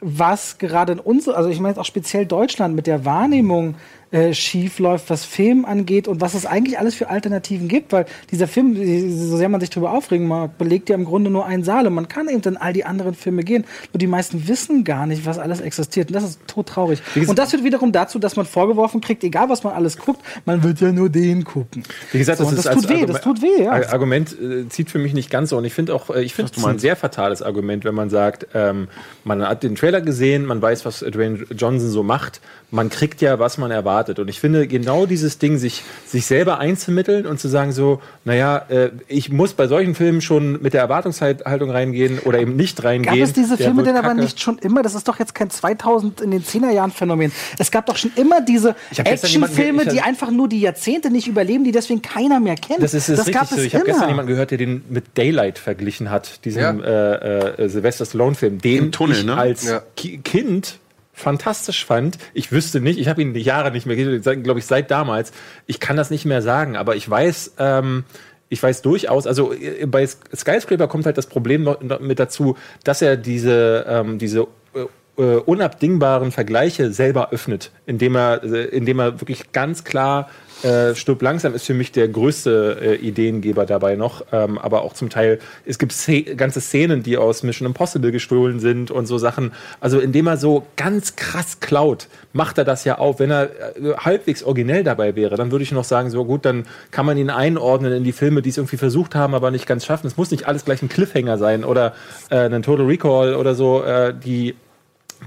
was 0.00 0.58
gerade 0.58 0.92
in 0.92 0.98
uns, 0.98 1.28
also 1.28 1.48
ich 1.48 1.60
meine 1.60 1.70
jetzt 1.70 1.78
auch 1.78 1.84
speziell 1.84 2.26
Deutschland 2.26 2.74
mit 2.74 2.86
der 2.86 3.04
Wahrnehmung 3.04 3.74
äh, 4.12 4.34
schief 4.34 4.78
läuft, 4.80 5.08
was 5.10 5.24
Film 5.24 5.64
angeht 5.64 6.08
und 6.08 6.20
was 6.20 6.34
es 6.34 6.44
eigentlich 6.46 6.78
alles 6.78 6.94
für 6.94 7.08
Alternativen 7.10 7.68
gibt, 7.68 7.92
weil 7.92 8.06
dieser 8.30 8.48
Film, 8.48 8.74
so 8.76 9.36
sehr 9.36 9.48
man 9.48 9.60
sich 9.60 9.70
darüber 9.70 9.92
aufregen 9.92 10.26
mag, 10.26 10.58
belegt 10.58 10.88
ja 10.88 10.96
im 10.96 11.04
Grunde 11.04 11.30
nur 11.30 11.46
einen 11.46 11.62
Saal 11.62 11.86
und 11.86 11.94
man 11.94 12.08
kann 12.08 12.28
eben 12.28 12.42
in 12.42 12.56
all 12.56 12.72
die 12.72 12.84
anderen 12.84 13.14
Filme 13.14 13.44
gehen. 13.44 13.64
Nur 13.92 13.98
die 13.98 14.06
meisten 14.08 14.48
wissen 14.48 14.82
gar 14.84 15.06
nicht, 15.06 15.26
was 15.26 15.38
alles 15.38 15.60
existiert 15.60 16.08
und 16.08 16.14
das 16.14 16.24
ist 16.24 16.40
todtraurig. 16.46 17.00
Und 17.28 17.38
das 17.38 17.50
führt 17.50 17.62
wiederum 17.62 17.92
dazu, 17.92 18.18
dass 18.18 18.34
man 18.36 18.46
vorgeworfen 18.46 19.00
kriegt, 19.00 19.22
egal 19.22 19.48
was 19.48 19.62
man 19.62 19.74
alles 19.74 19.96
guckt, 19.96 20.20
man 20.44 20.62
wird 20.62 20.80
ja 20.80 20.90
nur 20.92 21.08
den 21.08 21.44
gucken. 21.44 21.84
Wie 22.10 22.18
gesagt, 22.18 22.38
So, 22.38 22.44
das, 22.44 22.54
ist 22.54 22.66
das 22.66 22.74
tut 22.74 22.88
weh, 22.88 23.06
das 23.06 23.20
tut 23.20 23.42
weh, 23.42 23.62
ja. 23.64 23.70
Ar- 23.72 23.92
Argument 23.92 24.36
äh, 24.40 24.68
zieht 24.68 24.90
für 24.90 24.98
mich 24.98 25.14
nicht 25.14 25.30
ganz 25.30 25.50
so. 25.50 25.56
Und 25.56 25.64
ich 25.64 25.72
finde 25.74 25.94
auch, 25.94 26.10
äh, 26.10 26.22
ich 26.22 26.34
finde 26.34 26.52
es 26.56 26.64
ein 26.64 26.78
sehr 26.78 26.96
fatales 26.96 27.42
Argument, 27.42 27.84
wenn 27.84 27.94
man 27.94 28.10
sagt, 28.10 28.46
ähm, 28.54 28.88
man 29.24 29.46
hat 29.46 29.62
den 29.62 29.76
Trailer 29.76 30.00
gesehen, 30.00 30.46
man 30.46 30.60
weiß, 30.60 30.84
was 30.84 31.00
Dwayne 31.00 31.44
Johnson 31.56 31.90
so 31.90 32.02
macht, 32.02 32.40
man 32.70 32.88
kriegt 32.88 33.20
ja, 33.20 33.38
was 33.38 33.58
man 33.58 33.70
erwartet. 33.70 34.18
Und 34.18 34.28
ich 34.28 34.40
finde 34.40 34.66
genau 34.66 35.06
dieses 35.06 35.38
Ding, 35.38 35.58
sich, 35.58 35.82
sich 36.06 36.26
selber 36.26 36.58
einzumitteln 36.58 37.26
und 37.26 37.40
zu 37.40 37.48
sagen 37.48 37.72
so, 37.72 38.00
naja, 38.24 38.64
äh, 38.68 38.90
ich 39.08 39.30
muss 39.30 39.54
bei 39.54 39.66
solchen 39.66 39.94
Filmen 39.94 40.20
schon 40.20 40.62
mit 40.62 40.74
der 40.74 40.80
Erwartungshaltung 40.80 41.70
reingehen 41.70 42.18
oder 42.20 42.38
eben 42.38 42.56
nicht 42.56 42.82
reingehen. 42.82 43.14
Gab 43.14 43.24
es 43.24 43.32
diese 43.32 43.56
Filme 43.56 43.82
denn 43.82 43.96
aber 43.96 44.14
nicht 44.14 44.40
schon 44.40 44.58
immer? 44.58 44.82
Das 44.82 44.94
ist 44.94 45.08
doch 45.08 45.18
jetzt 45.18 45.34
kein 45.34 45.50
2000 45.50 46.20
in 46.20 46.30
den 46.30 46.42
10er 46.42 46.70
Jahren 46.70 46.90
Phänomen. 46.90 47.32
Es 47.58 47.70
gab 47.70 47.86
doch 47.86 47.96
schon 47.96 48.12
immer 48.16 48.40
diese 48.40 48.76
Actionfilme, 48.96 49.86
die 49.86 50.00
einfach 50.00 50.30
nur 50.30 50.48
die 50.48 50.60
Jahrzehnte 50.60 51.10
nicht 51.10 51.26
überleben, 51.26 51.64
die 51.64 51.72
deswegen 51.72 52.02
keiner 52.02 52.40
mehr 52.40 52.56
kennt. 52.56 52.82
Das 52.82 52.94
ist, 52.94 53.08
ist 53.08 53.18
richtig 53.18 53.34
gab 53.34 53.48
so. 53.48 53.56
es 53.56 53.64
Ich 53.64 53.74
habe 53.74 53.84
gestern 53.84 54.08
jemanden 54.08 54.30
gehört, 54.30 54.50
der 54.50 54.58
den 54.58 54.84
mit 54.88 55.16
Daylight 55.16 55.58
verglichen 55.58 56.10
hat, 56.10 56.44
diesem 56.44 56.80
Ja. 56.80 57.14
äh, 57.14 57.64
äh, 57.64 57.68
Sylvester 57.68 58.06
Stallone-Film, 58.06 58.60
den 58.60 58.84
Im 58.84 58.92
Tunnel, 58.92 59.18
ich 59.18 59.24
ne? 59.24 59.36
als 59.36 59.64
Ja. 59.64 59.82
Ki 59.96 60.18
Kind 60.18 60.78
fantastisch 61.20 61.84
fand. 61.84 62.18
Ich 62.34 62.52
wüsste 62.52 62.80
nicht, 62.80 62.98
ich 62.98 63.08
habe 63.08 63.22
ihn 63.22 63.34
die 63.34 63.42
Jahre 63.42 63.70
nicht 63.70 63.86
mehr 63.86 63.96
gesehen, 63.96 64.42
glaube 64.42 64.60
ich, 64.60 64.66
seit 64.66 64.90
damals. 64.90 65.32
Ich 65.66 65.80
kann 65.80 65.96
das 65.96 66.10
nicht 66.10 66.24
mehr 66.24 66.42
sagen, 66.42 66.76
aber 66.76 66.96
ich 66.96 67.08
weiß, 67.08 67.54
ähm, 67.58 68.04
ich 68.48 68.62
weiß 68.62 68.82
durchaus, 68.82 69.26
also 69.26 69.52
äh, 69.52 69.86
bei 69.86 70.06
Skyscraper 70.06 70.88
kommt 70.88 71.06
halt 71.06 71.16
das 71.16 71.26
Problem 71.26 71.62
noch, 71.62 71.80
mit 72.00 72.18
dazu, 72.18 72.56
dass 72.84 73.00
er 73.00 73.16
diese, 73.16 73.86
ähm, 73.88 74.18
diese 74.18 74.48
äh, 74.74 75.22
äh, 75.22 75.36
unabdingbaren 75.36 76.32
Vergleiche 76.32 76.92
selber 76.92 77.32
öffnet, 77.32 77.70
indem 77.86 78.16
er, 78.16 78.42
äh, 78.42 78.64
indem 78.66 78.98
er 78.98 79.20
wirklich 79.20 79.52
ganz 79.52 79.84
klar 79.84 80.28
äh, 80.62 80.94
Stirb 80.94 81.22
langsam 81.22 81.54
ist 81.54 81.66
für 81.66 81.74
mich 81.74 81.92
der 81.92 82.08
größte 82.08 82.78
äh, 82.80 82.94
Ideengeber 82.96 83.66
dabei 83.66 83.96
noch, 83.96 84.24
ähm, 84.32 84.58
aber 84.58 84.82
auch 84.82 84.94
zum 84.94 85.10
Teil, 85.10 85.38
es 85.64 85.78
gibt 85.78 85.92
Sze 85.92 86.22
ganze 86.22 86.60
Szenen, 86.60 87.02
die 87.02 87.16
aus 87.16 87.42
Mission 87.42 87.66
Impossible 87.66 88.12
gestohlen 88.12 88.60
sind 88.60 88.90
und 88.90 89.06
so 89.06 89.18
Sachen. 89.18 89.52
Also 89.80 89.98
indem 89.98 90.26
er 90.26 90.36
so 90.36 90.66
ganz 90.76 91.16
krass 91.16 91.60
klaut, 91.60 92.08
macht 92.32 92.58
er 92.58 92.64
das 92.64 92.84
ja 92.84 92.98
auch. 92.98 93.18
Wenn 93.18 93.30
er 93.30 93.44
äh, 93.44 93.94
halbwegs 93.96 94.42
originell 94.42 94.84
dabei 94.84 95.16
wäre, 95.16 95.36
dann 95.36 95.50
würde 95.50 95.62
ich 95.62 95.72
noch 95.72 95.84
sagen, 95.84 96.10
so 96.10 96.24
gut, 96.24 96.44
dann 96.44 96.66
kann 96.90 97.06
man 97.06 97.16
ihn 97.16 97.30
einordnen 97.30 97.92
in 97.92 98.04
die 98.04 98.12
Filme, 98.12 98.42
die 98.42 98.50
es 98.50 98.58
irgendwie 98.58 98.76
versucht 98.76 99.14
haben, 99.14 99.34
aber 99.34 99.50
nicht 99.50 99.66
ganz 99.66 99.84
schaffen. 99.84 100.06
Es 100.06 100.16
muss 100.16 100.30
nicht 100.30 100.46
alles 100.46 100.64
gleich 100.64 100.82
ein 100.82 100.88
Cliffhanger 100.88 101.38
sein 101.38 101.64
oder 101.64 101.94
äh, 102.30 102.36
ein 102.36 102.62
Total 102.62 102.86
Recall 102.86 103.34
oder 103.34 103.54
so, 103.54 103.82
äh, 103.82 104.14
die 104.14 104.54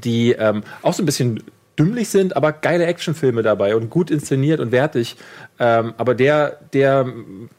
die 0.04 0.32
ähm, 0.32 0.64
auch 0.82 0.94
so 0.94 1.04
ein 1.04 1.06
bisschen 1.06 1.44
dümmlich 1.78 2.10
sind, 2.10 2.36
aber 2.36 2.52
geile 2.52 2.86
Actionfilme 2.86 3.42
dabei 3.42 3.76
und 3.76 3.90
gut 3.90 4.12
inszeniert 4.12 4.60
und 4.60 4.72
wertig. 4.72 5.16
Ähm, 5.60 5.94
aber 5.98 6.16
der, 6.16 6.60
der, 6.74 7.06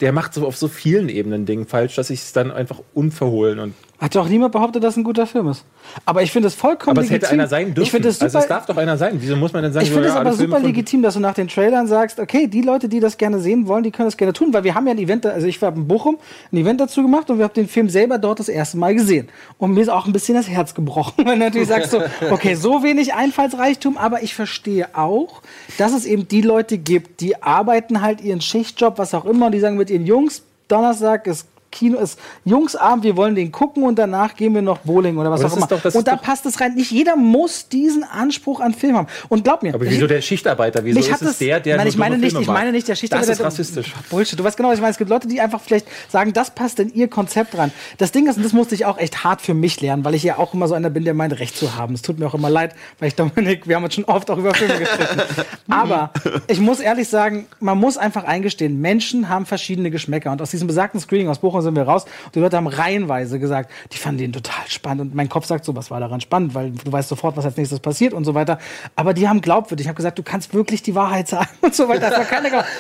der 0.01 0.13
macht 0.13 0.35
so 0.35 0.47
auf 0.47 0.57
so 0.57 0.69
vielen 0.69 1.09
Ebenen 1.09 1.47
Dingen 1.47 1.67
falsch, 1.67 1.97
dass 1.97 2.11
ich 2.11 2.21
es 2.21 2.33
dann 2.33 2.51
einfach 2.51 2.81
unverhohlen 2.93 3.59
und 3.59 3.75
Hat 4.05 4.15
doch 4.15 4.29
niemand 4.29 4.53
behauptet, 4.53 4.85
dass 4.85 4.93
es 4.93 4.97
ein 4.99 5.03
guter 5.03 5.27
Film 5.27 5.49
ist. 5.49 5.65
Aber 6.05 6.21
ich 6.21 6.31
finde 6.31 6.49
es 6.49 6.55
vollkommen 6.55 6.99
Aber 6.99 7.01
es 7.01 7.07
hätte 7.07 7.23
legitim. 7.25 7.41
einer 7.41 7.49
sein 7.49 7.69
dürfen. 7.69 7.83
Ich 7.85 7.91
finde 7.91 8.09
es 8.11 8.17
super, 8.17 8.25
also 8.27 8.39
es 8.41 8.47
darf 8.49 8.67
doch 8.67 8.77
einer 8.77 8.99
sein. 8.99 9.17
Wieso 9.19 9.35
muss 9.35 9.55
man 9.55 9.63
denn 9.63 9.73
sagen, 9.73 9.87
ich 9.87 9.91
finde 9.91 10.09
es 10.09 10.15
ja, 10.15 10.21
aber 10.21 10.35
super 10.35 10.61
legitim, 10.61 11.01
dass 11.01 11.15
du 11.15 11.21
nach 11.21 11.33
den 11.33 11.49
Trailern 11.49 11.87
sagst, 11.87 12.21
okay, 12.21 12.47
die 12.47 12.61
Leute, 12.61 12.91
die 12.91 13.01
das 13.01 13.17
gerne 13.17 13.39
sehen 13.39 13.67
wollen, 13.67 13.83
die 13.83 13.91
können 13.91 14.07
das 14.07 14.19
gerne 14.19 14.35
tun, 14.35 14.53
weil 14.53 14.63
wir 14.63 14.75
haben 14.75 14.87
ja 14.87 14.93
ein 14.93 14.99
Event, 14.99 15.25
also 15.25 15.47
ich 15.47 15.63
war 15.63 15.75
in 15.75 15.89
Bochum, 15.89 16.19
ein 16.53 16.57
Event 16.59 16.83
dazu 16.83 17.01
gemacht 17.01 17.31
und 17.31 17.39
wir 17.39 17.45
haben 17.45 17.55
den 17.55 17.67
Film 17.67 17.89
selber 17.89 18.19
dort 18.19 18.41
das 18.41 18.51
erste 18.51 18.77
Mal 18.77 18.95
gesehen. 18.95 19.31
Und 19.57 19.73
mir 19.73 19.81
ist 19.81 19.89
auch 19.89 20.05
ein 20.05 20.13
bisschen 20.13 20.35
das 20.35 20.51
Herz 20.51 20.75
gebrochen, 20.75 21.15
wenn 21.25 21.39
du 21.39 21.47
natürlich 21.47 21.69
sagst 21.69 21.93
so, 21.93 22.03
okay, 22.31 22.57
so 22.57 22.83
wenig 22.83 23.15
Einfallsreichtum, 23.15 23.97
aber 23.97 24.23
ich 24.23 24.35
verstehe 24.35 24.89
auch, 24.95 25.41
dass 25.79 25.95
es 25.95 26.05
eben 26.05 26.29
die 26.29 26.43
Leute 26.43 26.77
gibt, 26.77 27.23
die 27.23 27.43
arbeiten 27.43 28.03
halt 28.03 28.21
ihren 28.21 28.43
Schichtjob, 28.43 28.99
was 28.99 29.15
auch 29.15 29.25
immer, 29.25 29.47
und 29.47 29.53
die 29.53 29.61
sagen 29.61 29.79
mit 29.79 29.89
ihren 29.89 30.05
Jungs, 30.05 30.43
Donnerstag 30.69 31.27
ist 31.27 31.47
Kino 31.75 31.99
ist 31.99 32.19
Jungsabend, 32.45 33.05
wir 33.05 33.17
wollen 33.17 33.35
den 33.35 33.53
gucken 33.53 33.83
und 33.83 33.99
danach 33.99 34.35
gehen 34.37 34.55
wir 34.55 34.63
noch 34.63 34.79
Bowling 34.79 35.19
oder 35.19 35.31
was 35.31 35.41
Aber 35.41 35.53
auch 35.53 35.57
immer. 35.57 35.67
doch- 35.67 35.95
und 35.95 36.07
da 36.07 36.17
passt 36.17 36.47
es 36.47 36.61
rein. 36.61 36.75
Nicht 36.75 36.91
jeder 36.91 37.17
muss 37.17 37.69
diesen 37.69 38.05
Anspruch 38.05 38.61
an 38.61 38.73
Film 38.73 38.97
haben. 38.97 39.09
Und 39.29 39.45
glaub 39.45 39.63
mir, 39.63 39.75
Aber 39.75 39.85
wieso 39.85 40.07
der 40.07 40.21
Schichtarbeiter? 40.21 40.85
Wieso 40.85 41.01
ist 41.01 41.23
es 41.23 41.39
der, 41.39 41.61
der 41.61 41.77
nein, 41.77 41.89
ich 41.89 41.97
meine 41.97 42.17
nicht, 42.17 42.31
Filme 42.31 42.43
ich 42.43 42.49
meine 42.49 42.73
nicht 42.73 42.87
der 42.87 42.95
Schichtarbeiter. 42.95 43.31
Das 43.33 43.39
ist 43.41 43.45
rassistisch. 43.45 43.93
Bullshit. 44.09 44.39
Du 44.39 44.45
weißt 44.45 44.57
genau, 44.57 44.69
was 44.69 44.77
ich 44.77 44.81
meine. 44.81 44.93
Es 44.93 44.99
gibt 44.99 45.11
Leute, 45.11 45.27
die 45.27 45.41
einfach 45.41 45.61
vielleicht 45.61 45.87
sagen, 46.09 46.33
das 46.33 46.53
passt 46.53 46.79
in 46.79 46.95
ihr 46.95 47.09
Konzept 47.09 47.59
rein. 47.59 47.73
Das 47.99 48.13
Ding 48.13 48.29
ist, 48.29 48.37
und 48.37 48.45
das 48.45 48.53
musste 48.53 48.75
ich 48.75 48.87
auch 48.87 48.99
echt 48.99 49.25
hart 49.25 49.41
für 49.41 49.55
mich 49.55 49.81
lernen, 49.81 50.05
weil 50.05 50.15
ich 50.15 50.23
ja 50.23 50.39
auch 50.39 50.55
immer 50.55 50.69
so 50.69 50.75
einer 50.75 50.91
bin, 50.91 51.05
der 51.05 51.15
meint, 51.15 51.39
Recht 51.41 51.57
zu 51.57 51.75
haben. 51.75 51.95
Es 51.95 52.03
tut 52.03 52.21
mir 52.21 52.27
auch 52.27 52.35
immer 52.35 52.51
leid, 52.51 52.75
weil 53.01 53.09
ich 53.09 53.17
Dominik, 53.17 53.67
wir 53.67 53.75
haben 53.77 53.85
uns 53.85 53.95
schon 53.95 54.05
oft 54.05 54.31
auch 54.31 54.39
über 54.39 54.55
Filme 54.55 54.79
gestritten. 54.79 55.23
Aber 55.69 56.13
ich 56.47 56.61
muss 56.61 56.79
ehrlich 56.79 57.09
sagen, 57.09 57.47
man 57.59 57.79
muss 57.79 57.97
einfach 57.97 58.25
eingestehen, 58.25 58.81
Menschen 58.81 59.29
haben 59.29 59.47
verschiedene 59.47 59.91
Geschmäcker. 59.91 60.31
Und 60.31 60.41
aus 60.41 60.51
diesem 60.51 60.69
besagten 60.69 61.01
Screening 61.01 61.29
aus 61.29 61.41
Bochum 61.41 61.63
sind 61.65 61.75
wir 61.77 61.83
raus. 61.83 62.05
Und 62.27 62.35
die 62.35 62.41
Leute 62.41 62.57
haben 62.57 62.67
reihenweise 62.67 63.39
gesagt, 63.41 63.71
die 63.93 63.97
fanden 63.99 64.19
den 64.19 64.33
total 64.33 64.65
spannend. 64.69 65.01
Und 65.01 65.15
mein 65.15 65.29
Kopf 65.29 65.47
sagt 65.47 65.65
so, 65.65 65.75
was 65.75 65.91
war 65.91 65.99
daran 66.01 66.21
spannend, 66.21 66.55
weil 66.55 66.71
du 66.71 66.93
weißt 66.93 67.09
sofort, 67.09 67.37
was 67.37 67.45
als 67.45 67.57
nächstes 67.57 67.81
passiert 67.81 68.13
und 68.13 68.25
so 68.25 68.35
weiter. 68.35 68.59
Aber 68.97 69.15
die 69.15 69.29
haben 69.29 69.41
glaubwürdig. 69.41 69.85
Ich 69.85 69.89
habe 69.89 69.97
gesagt, 69.97 70.19
du 70.19 70.23
kannst 70.23 70.55
wirklich 70.55 70.83
die 70.83 70.95
Wahrheit 70.95 71.29
sagen 71.29 71.49
und 71.63 71.75
so 71.75 71.89
weiter. 71.89 72.11
Das 72.11 72.19
war 72.19 72.27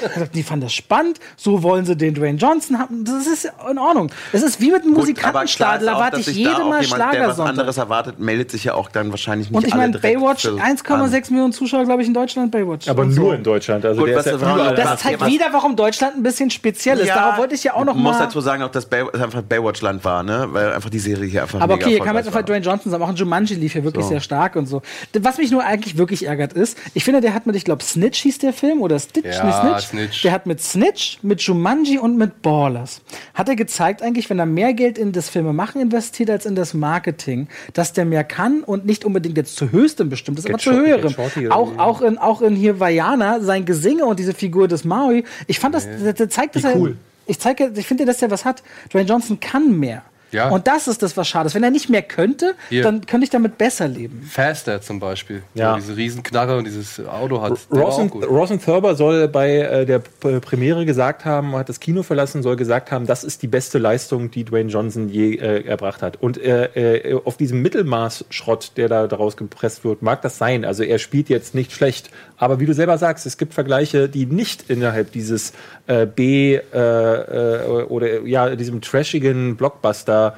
hab 0.03 0.15
gesagt, 0.15 0.35
die 0.35 0.43
fanden 0.43 0.67
das 0.67 0.73
spannend. 0.75 1.19
So 1.37 1.63
wollen 1.63 1.85
sie 1.87 1.97
den 1.97 2.15
Dwayne 2.15 2.39
Johnson 2.39 2.79
haben. 2.79 3.05
Das 3.05 3.27
ist 3.27 3.51
in 3.71 3.79
Ordnung. 3.79 4.11
Es 4.33 4.43
ist 4.43 4.61
wie 4.61 4.71
mit 4.71 4.83
einem 4.83 4.95
Gut, 4.95 5.05
aber 5.05 5.13
klar 5.15 5.33
Musikantenstadel. 5.43 5.81
ist 5.81 5.87
Da 5.87 5.95
auch, 5.97 6.01
warte 6.01 6.17
dass 6.19 6.29
ich 6.29 6.37
jede 6.37 6.51
Mal 6.53 6.59
jemand, 6.61 6.75
der 6.75 6.81
was 6.83 6.89
Schlagersonntag. 6.89 7.49
anderes 7.51 7.77
erwartet, 7.79 8.19
meldet 8.19 8.51
sich 8.51 8.65
ja 8.65 8.75
auch 8.75 8.89
dann 8.89 9.11
wahrscheinlich 9.11 9.51
nicht 9.51 9.57
Und 9.57 9.67
ich 9.67 9.75
meine, 9.75 9.99
Baywatch, 9.99 10.43
für- 10.43 10.57
1,6 10.61 11.31
Millionen 11.31 11.53
Zuschauer, 11.53 11.85
glaube 11.85 12.03
ich, 12.03 12.09
in 12.09 12.15
Deutschland, 12.15 12.51
Baywatch. 12.51 12.89
Aber 12.89 13.03
Und 13.03 13.13
so. 13.13 13.23
nur 13.23 13.35
in 13.35 13.43
Deutschland. 13.43 13.85
Also 13.85 14.01
Gut, 14.01 14.09
der 14.11 14.17
was 14.19 14.27
ist 14.27 14.33
ja 14.33 14.39
das 14.39 14.43
überall. 14.75 14.99
Zeigt 14.99 15.27
wieder, 15.27 15.47
warum 15.53 15.77
Deutschland 15.77 16.17
ein 16.17 16.23
bisschen 16.23 16.51
speziell 16.51 16.99
ist. 16.99 17.09
Darauf 17.11 17.39
wollte 17.39 17.55
ich 17.55 17.65
ja 17.65 17.75
auch 17.75 17.85
noch 17.85 17.95
muss 17.95 18.15
mal. 18.15 18.25
dazu 18.25 18.41
sagen, 18.41 18.63
auch 18.63 18.71
dass 18.75 18.87
Bay, 18.87 19.05
es 19.13 19.21
einfach 19.21 19.43
Baywatch-Land 19.43 20.05
war, 20.05 20.23
ne? 20.23 20.49
Weil 20.51 20.73
einfach 20.73 20.91
die 20.91 20.99
Serie 20.99 21.29
hier 21.29 21.43
einfach 21.43 21.61
Aber 21.61 21.75
mega 21.75 21.87
okay, 21.87 21.97
hier 21.97 22.05
kann 22.05 22.15
man 22.15 22.25
jetzt 22.25 22.27
einfach 22.27 22.43
Dwayne 22.43 22.65
Johnson 22.65 22.91
sagen, 22.91 23.03
auch 23.03 23.09
ein 23.09 23.17
Jumanji 23.17 23.55
lief 23.55 23.73
hier 23.73 23.85
wirklich 23.85 24.07
sehr 24.07 24.21
stark 24.21 24.57
und 24.57 24.67
so. 24.67 24.83
Was 25.21 25.39
mich 25.39 25.51
nur 25.51 25.65
eigentlich 25.65 25.97
wirklich 25.97 26.27
ärgert 26.27 26.53
ist, 26.53 26.79
ich 26.95 27.05
finde, 27.05 27.21
der 27.21 27.35
hat 27.35 27.47
mit, 27.47 27.57
ich 27.57 27.65
glaube, 27.65 27.83
Snitch 27.83 28.21
hieß 28.23 28.39
der 28.39 28.53
Film 28.53 28.83
oder 28.83 28.99
Stitch, 28.99 29.27
Ja, 29.27 29.45
nee, 29.45 29.53
Snitch. 29.53 29.87
Snitch. 29.89 30.23
Der 30.23 30.33
hat 30.33 30.47
mit 30.47 30.61
Snitch, 30.61 31.19
mit 31.23 31.41
Jumanji 31.43 31.99
und 31.99 32.17
mit 32.17 32.43
Ballers, 32.43 33.03
hat 33.35 33.49
er 33.49 33.57
gezeigt 33.57 34.03
eigentlich, 34.03 34.29
wenn 34.31 34.39
er 34.39 34.47
mehr 34.47 34.75
Geld 34.75 34.99
in 34.99 35.13
das 35.13 35.29
Filmemachen 35.29 35.81
investiert 35.81 36.31
als 36.31 36.47
in 36.47 36.55
das 36.55 36.75
Marketing, 36.75 37.49
dass 37.73 37.93
der 37.93 38.05
mehr 38.05 38.25
kann 38.25 38.63
und 38.63 38.87
nicht 38.87 39.05
unbedingt 39.05 39.37
jetzt 39.37 39.57
zu 39.57 39.71
höchstem 39.71 40.09
bestimmt 40.09 40.39
ist, 40.39 40.49
aber 40.49 40.59
zu 40.59 40.73
höherem. 40.73 41.15
Auch, 41.51 41.79
auch 41.79 42.01
in, 42.03 42.19
auch 42.19 42.43
in 42.43 42.57
hier 42.57 42.81
Vajana, 42.81 43.41
sein 43.41 43.65
Gesinge 43.65 44.05
und 44.07 44.19
diese 44.19 44.35
Figur 44.35 44.69
des 44.69 44.85
Maui, 44.85 45.25
ich 45.47 45.59
fand 45.59 45.75
das, 45.75 45.87
der, 45.87 46.13
der 46.13 46.29
zeigt, 46.29 46.57
er, 46.57 46.77
cool. 46.77 46.97
Ich 47.27 47.39
zeige, 47.39 47.73
ich 47.75 47.87
finde, 47.87 48.05
dass 48.05 48.23
er 48.23 48.31
was 48.31 48.45
hat. 48.45 48.63
Dwayne 48.91 49.09
Johnson 49.09 49.41
kann 49.41 49.79
mehr. 49.79 50.03
Ja. 50.35 50.49
Und 50.49 50.67
das 50.67 50.89
ist 50.89 51.01
das, 51.03 51.17
was 51.17 51.29
schade 51.29 51.47
ist. 51.47 51.55
Wenn 51.55 51.63
er 51.63 51.71
nicht 51.71 51.89
mehr 51.89 52.03
könnte, 52.03 52.57
Hier. 52.69 52.83
dann 52.83 53.07
könnte 53.07 53.25
ich 53.25 53.31
damit 53.31 53.57
besser 53.57 53.87
leben. 53.87 54.29
Faster 54.29 54.81
zum 54.81 54.99
Beispiel. 54.99 55.45
Ja. 55.55 55.77
Diese 55.77 55.97
Riesenknarre 55.97 56.59
und 56.59 56.65
dieses 56.65 56.99
Auto 57.07 57.41
hat. 57.41 57.53
der 57.71 57.79
war 57.79 57.85
Ross 57.85 57.95
auch 57.95 57.99
und, 58.01 58.11
gut. 58.11 58.29
Ross 58.29 58.51
und 58.51 58.65
Thurber 58.65 58.97
soll 58.97 59.29
bei 59.29 59.59
äh, 59.59 59.87
der 59.87 60.01
P 60.01 60.41
Premiere 60.41 60.85
gesagt 60.87 61.25
haben, 61.25 61.55
hat 61.55 61.69
das 61.69 61.79
Kino 61.79 62.03
verlassen, 62.03 62.43
soll 62.43 62.57
gesagt 62.57 62.91
haben, 62.91 63.07
das 63.07 63.23
ist 63.23 63.43
die 63.43 63.47
beste 63.47 63.79
Leistung, 63.79 64.33
die 64.33 64.45
Dwayne 64.45 64.69
Johnson 64.69 65.09
je 65.09 65.37
äh, 65.37 65.65
erbracht 65.65 66.03
hat. 66.03 66.21
Und 66.21 66.39
äh, 66.39 67.05
äh, 67.05 67.21
auf 67.25 67.37
diesem 67.37 67.63
Mittelmaß-Schrott, 67.63 68.73
der 68.77 68.89
da 68.89 69.07
daraus 69.07 69.37
gepresst 69.37 69.85
wird, 69.85 70.03
mag 70.03 70.21
das 70.23 70.37
sein. 70.37 70.65
Also 70.65 70.83
er 70.83 70.99
spielt 70.99 71.29
jetzt 71.29 71.55
nicht 71.55 71.71
schlecht. 71.71 72.11
Aber 72.37 72.59
wie 72.59 72.67
du 72.67 72.75
selber 72.75 72.99
sagst, 72.99 73.25
es 73.25 73.39
gibt 73.39 73.55
Vergleiche, 73.55 74.09
die 74.09 74.27
nicht 74.27 74.69
innerhalb 74.69 75.13
dieses 75.13 75.53
äh, 75.87 76.07
B 76.07 76.55
äh, 76.55 76.61
äh, 76.79 77.85
oder 77.85 78.23
ja, 78.23 78.55
diesem 78.57 78.81
trashigen 78.81 79.57
Blockbuster 79.57 80.37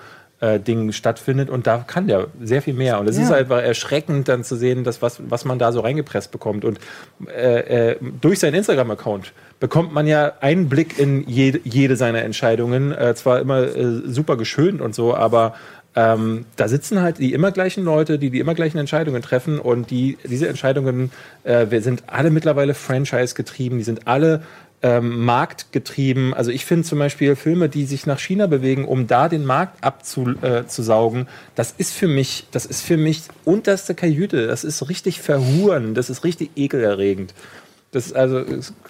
Ding 0.67 0.93
stattfindet 0.93 1.49
und 1.49 1.67
da 1.67 1.79
kann 1.79 2.09
der 2.09 2.27
sehr 2.43 2.61
viel 2.61 2.75
mehr. 2.75 3.01
Und 3.01 3.09
es 3.09 3.17
ist 3.17 3.31
Ja. 3.31 3.37
einfach 3.37 3.63
erschreckend 3.63 4.29
dann 4.29 4.45
zu 4.45 4.55
sehen, 4.55 4.85
dass 4.85 5.01
was, 5.01 5.19
was 5.31 5.47
man 5.47 5.59
da 5.59 5.73
so 5.73 5.81
reingepresst 5.81 6.31
bekommt. 6.31 6.67
Und 6.67 6.79
äh, 7.27 7.93
äh, 7.93 7.97
durch 8.21 8.41
seinen 8.41 8.53
Instagram-Account 8.57 9.33
bekommt 9.61 9.95
man 9.95 10.07
ja 10.07 10.35
einen 10.43 10.69
Blick 10.69 10.99
in 10.99 11.27
jede, 11.27 11.61
jede 11.65 11.97
seiner 11.97 12.23
Entscheidungen. 12.23 12.93
Äh, 12.93 13.15
zwar 13.15 13.41
immer 13.41 13.63
äh, 13.63 14.03
super 14.05 14.37
geschönt 14.37 14.83
und 14.83 14.95
so, 14.95 15.15
aber 15.15 15.55
ähm, 15.99 16.45
da 16.57 16.69
sitzen 16.69 17.01
halt 17.01 17.19
die 17.19 17.33
immer 17.33 17.51
gleichen 17.51 17.83
Leute, 17.83 18.19
die 18.19 18.29
die 18.29 18.39
immer 18.39 18.55
gleichen 18.55 18.77
Entscheidungen 18.77 19.23
treffen 19.23 19.59
und 19.59 19.91
die 19.91 20.19
diese 20.23 20.47
Entscheidungen, 20.49 21.11
äh, 21.45 21.69
wir 21.71 21.81
sind 21.81 22.03
alle 22.09 22.31
mittlerweile 22.31 22.75
Franchise 22.75 23.35
getrieben, 23.35 23.79
die 23.79 23.85
sind 23.85 24.07
alle 24.07 24.43
ähm, 24.83 25.25
marktgetrieben. 25.25 26.35
Also 26.35 26.51
ich 26.51 26.65
finde 26.65 26.87
zum 26.87 26.99
Beispiel 26.99 27.35
Filme, 27.37 27.69
die 27.69 27.87
sich 27.87 28.07
nach 28.07 28.19
China 28.19 28.47
bewegen, 28.47 28.85
um 28.85 29.07
da 29.07 29.29
den 29.29 29.45
Markt 29.45 29.83
abzusaugen, 29.83 31.29
das 31.55 31.75
ist 31.77 31.93
für 31.93 32.09
mich, 32.09 32.47
das 32.51 32.67
ist 32.67 32.83
für 32.83 32.97
mich 32.97 33.23
unterste 33.45 33.95
Kajüte. 33.95 34.47
Das 34.47 34.65
ist 34.65 34.89
richtig 34.89 35.21
verhuren, 35.21 35.95
das 35.95 36.11
ist 36.11 36.25
richtig 36.25 36.51
ekelerregend. 36.57 37.35
Das 37.93 38.07
ist 38.07 38.15
also, 38.15 38.45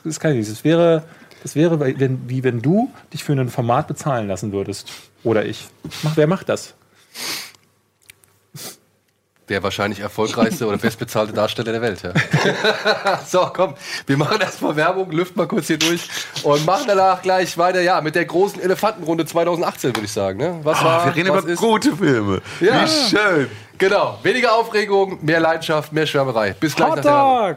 das 0.05 0.21
kann 0.21 0.33
ich 0.33 0.39
nicht. 0.39 0.51
Das 0.51 0.65
wäre, 0.65 1.05
das 1.43 1.55
wäre, 1.55 1.79
wenn, 1.81 2.29
wie 2.29 2.43
wenn 2.43 2.61
du 2.61 2.91
dich 3.13 3.23
für 3.23 3.33
ein 3.33 3.49
Format 3.49 3.87
bezahlen 3.87 4.27
lassen 4.27 4.53
würdest. 4.53 4.91
Oder 5.23 5.47
ich. 5.47 5.69
Mach, 6.03 6.17
wer 6.17 6.27
macht 6.27 6.49
das? 6.49 6.75
Der 9.49 9.63
wahrscheinlich 9.63 10.01
erfolgreichste 10.01 10.67
oder 10.67 10.77
bestbezahlte 10.77 11.33
Darsteller 11.33 11.71
der 11.71 11.81
Welt. 11.81 12.03
Ja. 12.03 13.21
so, 13.27 13.49
komm, 13.55 13.75
wir 14.07 14.17
machen 14.17 14.41
erstmal 14.41 14.75
Werbung, 14.75 15.13
lüften 15.13 15.39
mal 15.39 15.47
kurz 15.47 15.69
hier 15.69 15.79
durch 15.79 16.09
und 16.43 16.67
machen 16.67 16.87
danach 16.89 17.23
gleich 17.23 17.57
weiter, 17.57 17.81
ja, 17.81 18.01
mit 18.01 18.17
der 18.17 18.25
großen 18.25 18.61
Elefantenrunde 18.61 19.25
2018, 19.25 19.91
würde 19.95 20.07
ich 20.07 20.13
sagen. 20.13 20.39
Ne? 20.39 20.59
Was 20.65 20.83
war, 20.83 21.03
Ah, 21.03 21.07
wir 21.07 21.15
reden 21.15 21.29
was 21.33 21.45
über 21.45 21.53
ist? 21.53 21.61
gute 21.61 21.95
Filme. 21.97 22.43
Ja. 22.61 22.83
Wie 22.83 22.89
schön. 22.89 23.49
Genau, 23.79 24.19
weniger 24.25 24.53
Aufregung, 24.55 25.19
mehr 25.25 25.39
Leidenschaft, 25.39 25.93
mehr 25.93 26.07
Schwärmerei. 26.07 26.57
Bis 26.59 26.75
gleich 26.75 26.97
nach 26.97 27.05
Hot. 27.05 27.57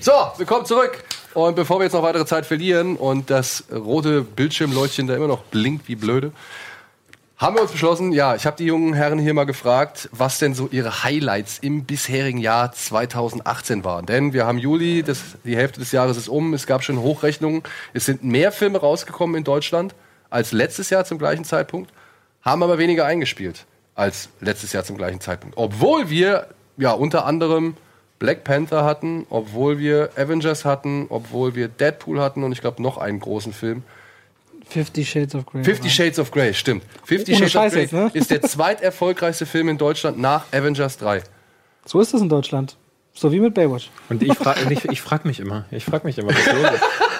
So, 0.00 0.12
willkommen 0.36 0.64
zurück. 0.66 1.02
Und 1.36 1.54
bevor 1.54 1.80
wir 1.80 1.84
jetzt 1.84 1.92
noch 1.92 2.02
weitere 2.02 2.24
Zeit 2.24 2.46
verlieren 2.46 2.96
und 2.96 3.28
das 3.28 3.64
rote 3.70 4.22
Bildschirmleuchtchen 4.22 5.06
da 5.06 5.14
immer 5.14 5.28
noch 5.28 5.42
blinkt 5.42 5.86
wie 5.86 5.94
blöde, 5.94 6.32
haben 7.36 7.56
wir 7.56 7.60
uns 7.60 7.72
beschlossen, 7.72 8.12
ja, 8.12 8.34
ich 8.34 8.46
habe 8.46 8.56
die 8.56 8.64
jungen 8.64 8.94
Herren 8.94 9.18
hier 9.18 9.34
mal 9.34 9.44
gefragt, 9.44 10.08
was 10.12 10.38
denn 10.38 10.54
so 10.54 10.70
ihre 10.72 11.04
Highlights 11.04 11.58
im 11.58 11.84
bisherigen 11.84 12.38
Jahr 12.38 12.72
2018 12.72 13.84
waren. 13.84 14.06
Denn 14.06 14.32
wir 14.32 14.46
haben 14.46 14.56
Juli, 14.56 15.02
das, 15.02 15.36
die 15.44 15.54
Hälfte 15.54 15.78
des 15.78 15.92
Jahres 15.92 16.16
ist 16.16 16.30
um, 16.30 16.54
es 16.54 16.66
gab 16.66 16.82
schon 16.82 17.00
Hochrechnungen. 17.00 17.62
Es 17.92 18.06
sind 18.06 18.24
mehr 18.24 18.50
Filme 18.50 18.78
rausgekommen 18.78 19.36
in 19.36 19.44
Deutschland 19.44 19.94
als 20.30 20.52
letztes 20.52 20.88
Jahr 20.88 21.04
zum 21.04 21.18
gleichen 21.18 21.44
Zeitpunkt, 21.44 21.92
haben 22.40 22.62
aber 22.62 22.78
weniger 22.78 23.04
eingespielt 23.04 23.66
als 23.94 24.30
letztes 24.40 24.72
Jahr 24.72 24.84
zum 24.84 24.96
gleichen 24.96 25.20
Zeitpunkt. 25.20 25.58
Obwohl 25.58 26.08
wir 26.08 26.46
ja 26.78 26.92
unter 26.92 27.26
anderem 27.26 27.76
Black 28.18 28.44
Panther 28.44 28.84
hatten, 28.84 29.26
obwohl 29.30 29.78
wir 29.78 30.10
Avengers 30.16 30.64
hatten, 30.64 31.06
obwohl 31.08 31.54
wir 31.54 31.68
Deadpool 31.68 32.20
hatten 32.20 32.44
und 32.44 32.52
ich 32.52 32.60
glaube 32.60 32.82
noch 32.82 32.98
einen 32.98 33.20
großen 33.20 33.52
Film. 33.52 33.82
Fifty 34.68 35.04
Shades 35.04 35.34
of 35.34 35.46
Grey. 35.46 35.62
Fifty 35.62 35.88
Shades 35.88 36.18
of 36.18 36.30
Grey, 36.30 36.52
stimmt. 36.52 36.82
Fifty 37.04 37.32
Ohne 37.34 37.48
Shades 37.48 37.54
of 37.54 37.62
Scheiß 37.62 37.72
Grey 37.72 37.82
jetzt, 37.82 37.92
ne? 37.92 38.10
ist 38.14 38.30
der 38.30 38.42
zweiterfolgreichste 38.42 39.46
Film 39.46 39.68
in 39.68 39.78
Deutschland 39.78 40.18
nach 40.18 40.44
Avengers 40.52 40.98
3. 40.98 41.22
So 41.84 42.00
ist 42.00 42.14
es 42.14 42.20
in 42.20 42.28
Deutschland. 42.28 42.76
So 43.14 43.32
wie 43.32 43.40
mit 43.40 43.54
Baywatch. 43.54 43.90
Und 44.08 44.22
ich 44.22 44.34
frage 44.34 44.60
ich, 44.70 44.84
ich 44.84 45.00
frag 45.00 45.24
mich 45.24 45.40
immer, 45.40 45.64
ich 45.70 45.84
frage 45.84 46.06
mich 46.06 46.18
immer, 46.18 46.28
was 46.34 46.46
los 46.46 46.72
ist. 46.74 46.82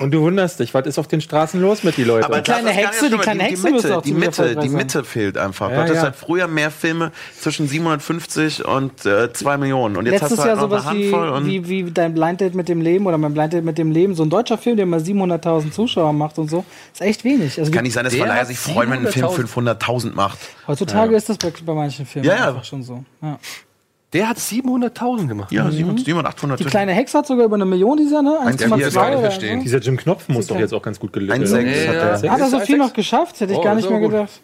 Und 0.00 0.10
du 0.12 0.20
wunderst 0.22 0.60
dich, 0.60 0.74
was 0.74 0.86
ist 0.86 0.98
auf 0.98 1.08
den 1.08 1.20
Straßen 1.20 1.60
los 1.60 1.82
mit 1.84 1.96
den 1.96 2.06
Leuten? 2.06 2.24
Aber 2.24 2.36
Die 2.36 2.42
kleine 2.42 2.70
Hexe, 2.70 3.10
die 3.10 3.16
kleine 3.18 3.44
die, 3.44 3.50
Hexe 3.50 3.66
die 3.66 3.72
Mitte, 3.72 3.96
auch 3.98 4.02
die 4.02 4.12
Mitte, 4.12 4.56
die. 4.56 4.68
Mitte 4.68 5.04
fehlt 5.04 5.38
einfach. 5.38 5.70
Ja, 5.70 5.76
du 5.76 5.80
hattest 5.82 5.96
ja. 5.96 6.02
halt 6.02 6.16
früher 6.16 6.46
mehr 6.48 6.70
Filme 6.70 7.12
zwischen 7.40 7.68
750 7.68 8.64
und 8.64 9.06
äh, 9.06 9.32
2 9.32 9.56
Millionen. 9.58 9.96
Und 9.96 10.06
jetzt 10.06 10.20
Letztes 10.22 10.30
hast 10.38 10.44
du 10.44 10.48
Jahr 10.48 10.58
halt 10.60 10.70
noch 10.70 10.78
sowas 10.78 10.86
eine 10.86 10.98
wie, 10.98 11.02
Handvoll 11.12 11.28
und 11.30 11.46
wie, 11.46 11.68
wie 11.68 11.90
dein 11.90 12.14
Blind 12.14 12.40
Date 12.40 12.54
mit 12.54 12.68
dem 12.68 12.80
Leben 12.80 13.06
oder 13.06 13.18
mein 13.18 13.32
Blind 13.34 13.52
Date 13.52 13.64
mit 13.64 13.78
dem 13.78 13.90
Leben. 13.90 14.14
So 14.14 14.22
ein 14.22 14.30
deutscher 14.30 14.58
Film, 14.58 14.76
der 14.76 14.86
mal 14.86 15.00
700.000 15.00 15.70
Zuschauer 15.72 16.12
macht 16.12 16.38
und 16.38 16.50
so, 16.50 16.64
ist 16.92 17.00
echt 17.02 17.24
wenig. 17.24 17.58
Also 17.58 17.70
kann 17.70 17.80
wie- 17.80 17.84
nicht 17.88 17.94
sein, 17.94 18.04
dass 18.04 18.14
Verleiher 18.14 18.44
sich 18.46 18.58
freuen, 18.58 18.90
wenn 18.90 19.06
ein 19.06 19.12
Film 19.12 19.26
700.000 19.26 19.78
500.000 19.80 20.14
macht. 20.14 20.38
heutzutage 20.66 21.16
ist 21.16 21.28
das 21.28 21.38
bei, 21.38 21.52
bei 21.64 21.74
manchen 21.74 22.06
Filmen 22.06 22.28
Ja, 22.28 22.36
ja. 22.36 22.48
einfach 22.48 22.64
schon 22.64 22.82
so. 22.82 23.04
Ja. 23.22 23.38
Der 24.12 24.28
hat 24.28 24.38
700.000 24.38 25.26
gemacht. 25.26 25.50
Ja, 25.52 25.70
700, 25.70 26.04
700, 26.04 26.34
800. 26.34 26.60
Die 26.60 26.64
kleine 26.64 26.92
Hexe 26.92 27.18
hat 27.18 27.26
sogar 27.26 27.44
über 27.44 27.56
eine 27.56 27.64
Million 27.64 27.96
dieser, 27.96 28.22
ne? 28.22 28.38
Eins, 28.40 28.60
ja, 28.60 28.68
1,2 28.68 28.76
hier, 28.76 28.90
gar 28.90 29.04
nicht 29.08 29.12
oder 29.18 29.20
verstehen. 29.22 29.58
so. 29.58 29.64
Dieser 29.64 29.78
Jim 29.78 29.96
Knopf 29.96 30.28
muss 30.28 30.46
doch 30.46 30.58
jetzt 30.58 30.72
auch 30.72 30.82
ganz 30.82 30.98
gut 31.00 31.12
gelingen. 31.12 31.32
Ein 31.32 31.46
Sechs 31.46 31.64
Nee, 31.64 31.88
hat 31.88 31.94
ja. 31.94 32.00
er. 32.28 32.30
Hat 32.32 32.40
er 32.40 32.48
so 32.48 32.60
viel 32.60 32.78
noch 32.78 32.92
geschafft? 32.92 33.40
Hätte 33.40 33.52
ich 33.52 33.58
Oh, 33.58 33.62
gar 33.62 33.74
nicht 33.74 33.90
mehr 33.90 33.98
gut. 33.98 34.10
gedacht. 34.12 34.40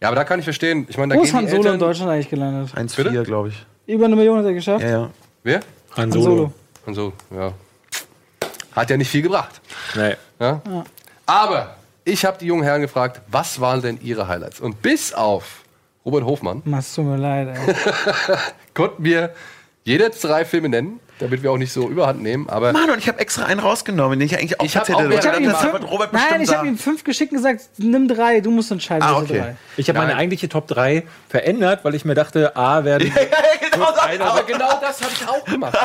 Ja, 0.00 0.08
aber 0.08 0.16
da 0.16 0.24
kann 0.24 0.38
ich 0.40 0.44
verstehen. 0.44 0.86
Ich 0.90 0.98
meine, 0.98 1.14
da 1.14 1.20
Wo 1.20 1.24
ist 1.24 1.32
Han 1.32 1.48
Solo 1.48 1.72
in. 1.72 1.78
Deutschland 1.78 2.10
eigentlich 2.10 2.28
gelandet? 2.28 2.70
1,4, 2.76 3.22
glaube 3.24 3.48
ich. 3.48 3.66
Über 3.86 4.04
eine 4.04 4.16
Million 4.16 4.38
hat 4.38 4.44
er 4.44 4.52
geschafft? 4.52 4.82
Ja, 4.84 4.90
ja. 4.90 5.10
Wer? 5.42 5.60
Han 5.96 5.96
Han 5.96 6.12
Solo. 6.12 6.24
Solo. 6.24 6.52
Und 6.86 6.94
so, 6.94 7.12
ja. 7.34 7.52
Hat 8.74 8.90
ja 8.90 8.96
nicht 8.96 9.08
viel 9.08 9.22
gebracht. 9.22 9.60
Nee. 9.94 10.14
Ja? 10.40 10.60
Aber 11.26 11.76
ich 12.04 12.24
habe 12.24 12.36
die 12.38 12.46
jungen 12.46 12.62
Herren 12.64 12.80
gefragt, 12.82 13.20
was 13.28 13.60
waren 13.60 13.80
denn 13.80 13.98
ihre 14.02 14.26
Highlights? 14.28 14.60
Und 14.60 14.82
bis 14.82 15.12
auf 15.14 15.62
Robert 16.04 16.24
Hofmann 16.24 16.62
Mach's 16.64 16.94
tut 16.94 17.04
mir 17.04 17.16
leid, 17.16 17.48
ey. 17.56 17.74
konnten 18.74 19.04
wir 19.04 19.30
jede 19.84 20.10
drei 20.10 20.44
Filme 20.44 20.68
nennen, 20.68 21.00
damit 21.18 21.42
wir 21.42 21.50
auch 21.50 21.56
nicht 21.58 21.72
so 21.72 21.88
überhand 21.88 22.22
nehmen. 22.22 22.48
Aber 22.48 22.72
Mann, 22.72 22.88
und 22.90 22.98
ich 22.98 23.08
habe 23.08 23.18
extra 23.18 23.46
einen 23.46 23.58
rausgenommen, 23.58 24.16
den 24.18 24.26
ich 24.26 24.36
eigentlich 24.38 24.60
auch 24.60 24.64
Ich 24.64 24.76
erzählt 24.76 24.96
auch- 24.96 25.02
hätte. 25.02 25.14
ich 25.14 25.26
hab 25.26 25.34
weil 25.34 25.42
ihm 25.42 25.50
das 25.50 25.60
fünf- 25.60 25.90
Robert 25.90 26.12
Nein, 26.12 26.40
ich 26.40 26.54
habe 26.54 26.68
ihm 26.68 26.78
fünf 26.78 27.02
geschickt 27.02 27.32
und 27.32 27.38
gesagt, 27.38 27.62
nimm 27.78 28.06
drei, 28.06 28.40
du 28.40 28.52
musst 28.52 28.70
entscheiden, 28.70 29.02
Ah, 29.02 29.18
welche 29.20 29.32
okay. 29.32 29.40
drei. 29.42 29.56
Ich 29.76 29.88
habe 29.88 29.98
meine 29.98 30.14
eigentliche 30.16 30.48
Top 30.48 30.68
3 30.68 31.02
verändert, 31.28 31.84
weil 31.84 31.96
ich 31.96 32.04
mir 32.04 32.14
dachte, 32.14 32.54
A, 32.56 32.84
werden 32.84 33.12
genau 33.72 33.86
so. 33.92 34.22
Aber 34.24 34.42
genau 34.44 34.78
das 34.80 35.00
habe 35.02 35.12
ich 35.12 35.28
auch 35.28 35.44
gemacht. 35.44 35.76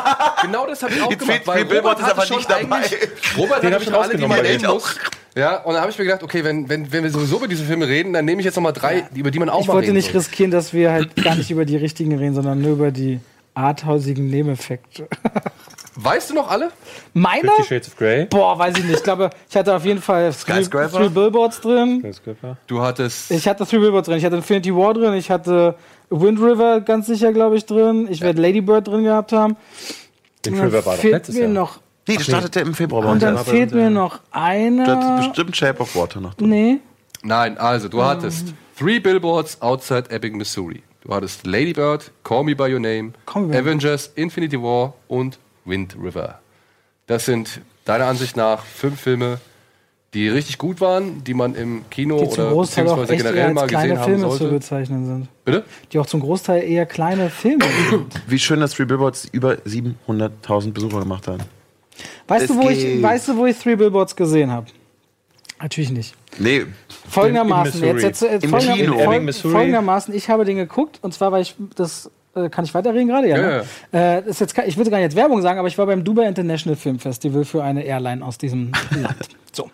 Genau 0.44 0.68
das 0.68 0.84
habe 0.84 0.94
ich 0.94 1.02
auch 1.02 1.10
Jetzt 1.10 1.20
gemacht. 1.28 1.68
Billboard 1.70 1.98
ist 2.00 2.06
hatte 2.06 2.14
aber 2.18 2.26
schon 2.28 2.38
nicht 2.38 2.50
dabei. 2.52 2.76
eigentlich- 2.76 2.98
Robert 3.36 3.64
Den 3.64 3.68
hat 3.68 3.74
hab 3.74 3.82
ich 3.82 3.86
schon 3.88 3.96
alle, 3.96 4.16
die 4.16 4.28
man 4.28 4.38
weil 4.38 4.44
nennen 4.44 4.66
muss. 4.68 4.96
Ja, 5.38 5.58
und 5.64 5.74
dann 5.74 5.82
habe 5.82 5.92
ich 5.92 5.98
mir 6.00 6.06
gedacht, 6.06 6.24
okay, 6.24 6.44
wenn, 6.44 6.68
wenn, 6.68 6.92
wenn 6.92 7.04
wir 7.04 7.12
sowieso 7.12 7.38
über 7.38 7.48
diese 7.48 7.64
Filme 7.64 7.88
reden, 7.88 8.14
dann 8.14 8.26
nehme 8.26 8.42
ich 8.42 8.46
jetzt 8.46 8.56
noch 8.56 8.64
mal 8.64 8.72
drei, 8.72 9.08
über 9.14 9.30
die 9.32 9.40
man 9.40 9.50
auch 9.50 9.62
Ich 9.62 9.68
mal 9.68 9.76
wollte 9.76 9.88
reden 9.88 9.98
nicht 9.98 10.08
soll. 10.12 10.18
riskieren, 10.22 10.52
dass 10.52 10.74
wir 10.74 10.92
halt 10.92 11.16
gar 11.24 11.36
nicht 11.36 11.52
über 11.52 11.64
die 11.66 11.78
richtigen 11.78 12.18
reden, 12.18 12.34
sondern 12.34 12.60
nur 12.62 12.72
über 12.72 12.92
die 12.92 13.20
arthausigen 13.54 14.28
Nebeneffekte. 14.28 15.08
Weißt 16.00 16.30
du 16.30 16.36
noch 16.36 16.50
alle? 16.52 16.70
Meine? 17.14 17.50
Fifty 17.50 17.64
Shades 17.64 17.88
of 17.88 17.96
Grey. 17.98 18.26
Boah, 18.26 18.58
weiß 18.60 18.78
ich 18.78 18.84
nicht. 18.84 18.98
Ich 18.98 19.04
glaube, 19.04 19.32
ich 19.50 19.56
hatte 19.56 19.76
auf 19.76 19.84
jeden 19.84 20.00
Fall 20.02 20.32
Three? 20.32 20.64
Three 20.64 21.10
Billboards 21.10 21.60
drin. 21.62 22.04
Du 22.68 22.82
hattest. 22.82 23.32
Ich 23.32 23.48
hatte 23.48 23.66
Three 23.66 23.80
Billboards 23.80 24.08
drin. 24.08 24.20
Ich 24.20 24.26
hatte 24.26 24.36
Infinity 24.36 24.76
War 24.76 24.94
drin. 24.94 25.16
Ich 25.16 25.32
hatte 25.32 25.74
Wind 26.12 26.40
River 26.40 26.82
ganz 26.82 27.08
sicher, 27.08 27.34
glaube 27.34 27.58
ich, 27.58 27.66
drin. 27.66 28.08
Ich 28.12 28.22
werde 28.22 28.40
Lady 28.40 28.62
Bird 28.62 28.88
drin 28.88 29.06
gehabt 29.06 29.32
haben. 29.34 29.58
Den 30.46 30.56
dann 30.58 30.66
River 30.66 30.86
war 30.86 30.94
doch 30.94 31.02
fehlt 31.02 31.14
letztes 31.14 31.36
mir 31.36 31.42
Jahr. 31.46 31.50
noch 31.50 31.80
Nee, 32.08 32.16
das 32.16 32.24
startete 32.26 32.60
im 32.62 32.74
Februar 32.74 33.02
bei 33.04 33.08
Und 33.10 33.14
uns. 33.16 33.24
dann 33.24 33.38
fehlt 33.46 33.74
mir 33.74 33.90
noch 33.90 34.20
Da 34.32 34.40
hat 34.40 34.44
einer. 34.44 35.18
bestimmt 35.28 35.56
Shape 35.58 35.80
of 35.82 35.96
Water 35.96 36.20
noch 36.22 36.34
drin. 36.36 36.50
Nee. 36.50 36.78
Nein, 37.24 37.58
also 37.58 37.90
du 37.90 38.04
hattest 38.04 38.54
Three 38.78 39.00
Billboards 39.00 39.62
Outside 39.62 40.10
Ebbing, 40.10 40.38
Missouri. 40.38 40.84
Du 41.02 41.14
hattest 41.14 41.46
Lady 41.48 41.74
Bird, 41.74 42.12
Call 42.24 42.44
Me 42.44 42.56
By 42.56 42.72
Your 42.74 42.80
Name, 42.80 43.14
Call 43.26 43.44
Me 43.44 43.48
By 43.50 43.54
Your 43.56 43.62
Avengers, 43.62 44.12
Infinity 44.16 44.62
War 44.62 44.94
und 45.08 45.40
Wind 45.66 45.96
River. 46.02 46.40
Das 47.08 47.26
sind 47.26 47.62
deiner 47.86 48.06
Ansicht 48.06 48.36
nach 48.38 48.64
fünf 48.64 49.00
Filme, 49.02 49.40
die 50.14 50.28
richtig 50.30 50.58
gut 50.58 50.80
waren, 50.82 51.24
die 51.24 51.34
man 51.34 51.56
im 51.56 51.84
Kino 51.90 52.20
Die 52.20 52.30
zum 52.30 52.44
oder 52.46 52.52
Großteil 52.52 52.88
auch 52.88 52.98
beziehungsweise 52.98 53.14
echt 53.14 53.26
eher 53.26 53.32
generell 53.34 53.54
mal 53.54 53.62
als 53.62 53.72
gesehen 53.72 53.86
kleine 53.86 54.00
haben 54.00 54.06
Filme 54.10 54.30
zu 54.30 54.38
sollte. 54.38 54.54
bezeichnen 54.56 55.06
sind. 55.06 55.28
Bitte? 55.46 55.64
Die 55.92 56.00
auch 56.00 56.06
zum 56.06 56.20
Großteil 56.22 56.64
eher 56.64 56.86
kleine 56.86 57.30
Filme 57.30 57.66
sind. 57.90 58.22
Wie 58.28 58.40
schön, 58.40 58.60
dass 58.60 58.74
Three 58.74 58.86
Billboards 58.86 59.28
über 59.32 59.54
700.000 59.66 60.72
Besucher 60.72 61.00
gemacht 61.00 61.28
haben. 61.28 61.44
Weißt 62.28 62.44
Es 62.50 62.52
du, 62.52 62.58
wo 62.62 62.70
ich, 62.70 63.02
weißt 63.02 63.28
du, 63.30 63.38
wo 63.38 63.46
ich 63.46 63.58
Three 63.58 63.76
Billboards 63.76 64.16
gesehen 64.16 64.52
habe? 64.52 64.68
Natürlich 65.62 65.90
nicht. 65.92 66.14
Nee, 66.38 66.66
Folgendermaßen, 67.10 67.82
In- 67.82 67.90
in 67.90 67.96
jetzt, 67.96 68.22
jetzt, 68.22 68.32
jetzt 68.32 68.44
Im 68.44 68.50
folgender, 68.52 68.76
Kino. 68.76 68.98
fol- 69.00 69.52
folgendermaßen, 69.52 70.14
ich 70.14 70.30
habe 70.30 70.46
den 70.46 70.58
geguckt 70.58 71.00
und 71.02 71.14
zwar, 71.14 71.32
weil 71.32 71.42
ich 71.42 71.56
das 71.76 72.12
äh, 72.36 72.50
kann 72.50 72.64
ich 72.64 72.76
weiterreden 72.76 73.08
gerade? 73.08 73.28
Ja. 73.28 73.38
Ja, 73.38 73.48
ne? 73.48 73.60
Äh, 73.92 74.22
das 74.22 74.40
ist 74.40 74.40
jetzt, 74.42 74.58
ich 74.68 74.78
würde 74.78 74.92
gar 74.92 74.98
nicht 74.98 75.06
jetzt 75.06 75.16
Werbung 75.16 75.42
sagen, 75.42 75.58
aber 75.58 75.68
ich 75.68 75.78
war 75.80 75.88
beim 75.88 76.04
Dubai 76.04 76.28
International 76.28 76.76
Film 76.76 77.00
Festival 77.00 77.44
für 77.46 77.64
eine 77.64 77.84
Airline 77.84 78.24
aus 78.24 78.38
diesem 78.38 78.72
Land. 78.92 79.16
So. 79.52 79.72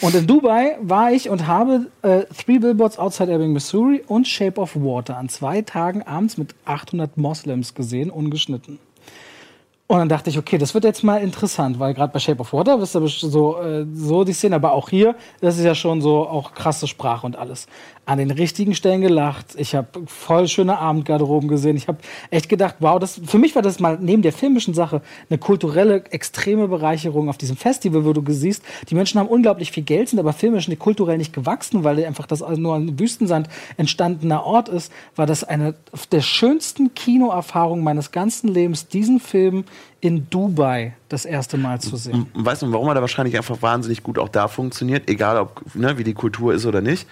Und 0.00 0.14
in 0.14 0.26
Dubai 0.26 0.78
war 0.80 1.12
ich 1.12 1.28
und 1.28 1.46
habe 1.46 1.88
äh, 2.00 2.22
Three 2.42 2.58
Billboards 2.58 2.98
Outside 2.98 3.30
Ebbing, 3.30 3.52
Missouri 3.52 4.02
und 4.06 4.26
Shape 4.26 4.58
of 4.58 4.74
Water 4.76 5.18
an 5.18 5.28
zwei 5.28 5.60
Tagen 5.60 6.02
abends 6.04 6.38
mit 6.38 6.54
800 6.64 7.18
Moslems 7.18 7.74
gesehen, 7.74 8.08
ungeschnitten. 8.08 8.78
Und 9.88 9.98
dann 9.98 10.08
dachte 10.08 10.30
ich, 10.30 10.38
okay, 10.38 10.58
das 10.58 10.74
wird 10.74 10.82
jetzt 10.82 11.04
mal 11.04 11.18
interessant, 11.18 11.78
weil 11.78 11.94
gerade 11.94 12.12
bei 12.12 12.18
Shape 12.18 12.40
of 12.40 12.52
Water 12.52 12.76
ihr 12.76 13.00
best- 13.00 13.20
so, 13.20 13.60
äh, 13.60 13.86
so 13.94 14.24
die 14.24 14.32
Szene, 14.32 14.56
aber 14.56 14.72
auch 14.72 14.88
hier, 14.88 15.14
das 15.40 15.58
ist 15.58 15.64
ja 15.64 15.76
schon 15.76 16.00
so 16.00 16.26
auch 16.26 16.54
krasse 16.54 16.88
Sprache 16.88 17.24
und 17.24 17.36
alles. 17.36 17.66
An 18.06 18.18
den 18.18 18.30
richtigen 18.30 18.74
Stellen 18.74 19.00
gelacht. 19.00 19.54
Ich 19.56 19.74
habe 19.74 19.88
voll 20.06 20.46
schöne 20.48 20.78
Abendgarderoben 20.78 21.48
gesehen. 21.48 21.76
Ich 21.76 21.88
habe 21.88 21.98
echt 22.30 22.48
gedacht, 22.48 22.76
wow, 22.78 22.98
das 22.98 23.20
für 23.24 23.38
mich 23.38 23.54
war 23.54 23.62
das 23.62 23.80
mal 23.80 23.98
neben 24.00 24.22
der 24.22 24.32
filmischen 24.32 24.74
Sache 24.74 25.02
eine 25.28 25.38
kulturelle 25.38 26.04
extreme 26.10 26.68
Bereicherung 26.68 27.28
auf 27.28 27.36
diesem 27.36 27.56
Festival, 27.56 28.04
wo 28.04 28.12
du 28.12 28.22
siehst, 28.32 28.62
die 28.88 28.94
Menschen 28.94 29.18
haben 29.18 29.28
unglaublich 29.28 29.72
viel 29.72 29.82
Geld, 29.82 30.08
sind 30.08 30.20
aber 30.20 30.32
filmisch 30.32 30.68
nicht 30.68 30.78
kulturell 30.78 31.18
nicht 31.18 31.32
gewachsen, 31.32 31.84
weil 31.84 32.04
einfach 32.04 32.26
das 32.26 32.40
nur 32.56 32.76
ein 32.76 32.98
Wüstensand 32.98 33.48
entstandener 33.76 34.44
Ort 34.44 34.68
ist, 34.68 34.92
war 35.16 35.26
das 35.26 35.44
eine 35.44 35.74
der 36.12 36.20
schönsten 36.20 36.94
Kinoerfahrungen 36.94 37.82
meines 37.84 38.12
ganzen 38.12 38.48
Lebens, 38.48 38.88
diesen 38.88 39.18
Film 39.18 39.64
in 40.00 40.30
Dubai 40.30 40.94
das 41.08 41.24
erste 41.24 41.56
Mal 41.56 41.80
zu 41.80 41.96
sehen. 41.96 42.26
Und 42.32 42.46
weißt 42.46 42.62
du, 42.62 42.72
warum 42.72 42.88
er 42.88 42.94
da 42.94 43.00
wahrscheinlich 43.00 43.36
einfach 43.36 43.60
wahnsinnig 43.62 44.02
gut 44.02 44.18
auch 44.18 44.28
da 44.28 44.46
funktioniert, 44.46 45.10
egal 45.10 45.38
ob, 45.38 45.62
ne, 45.74 45.98
wie 45.98 46.04
die 46.04 46.14
Kultur 46.14 46.54
ist 46.54 46.66
oder 46.66 46.80
nicht? 46.80 47.08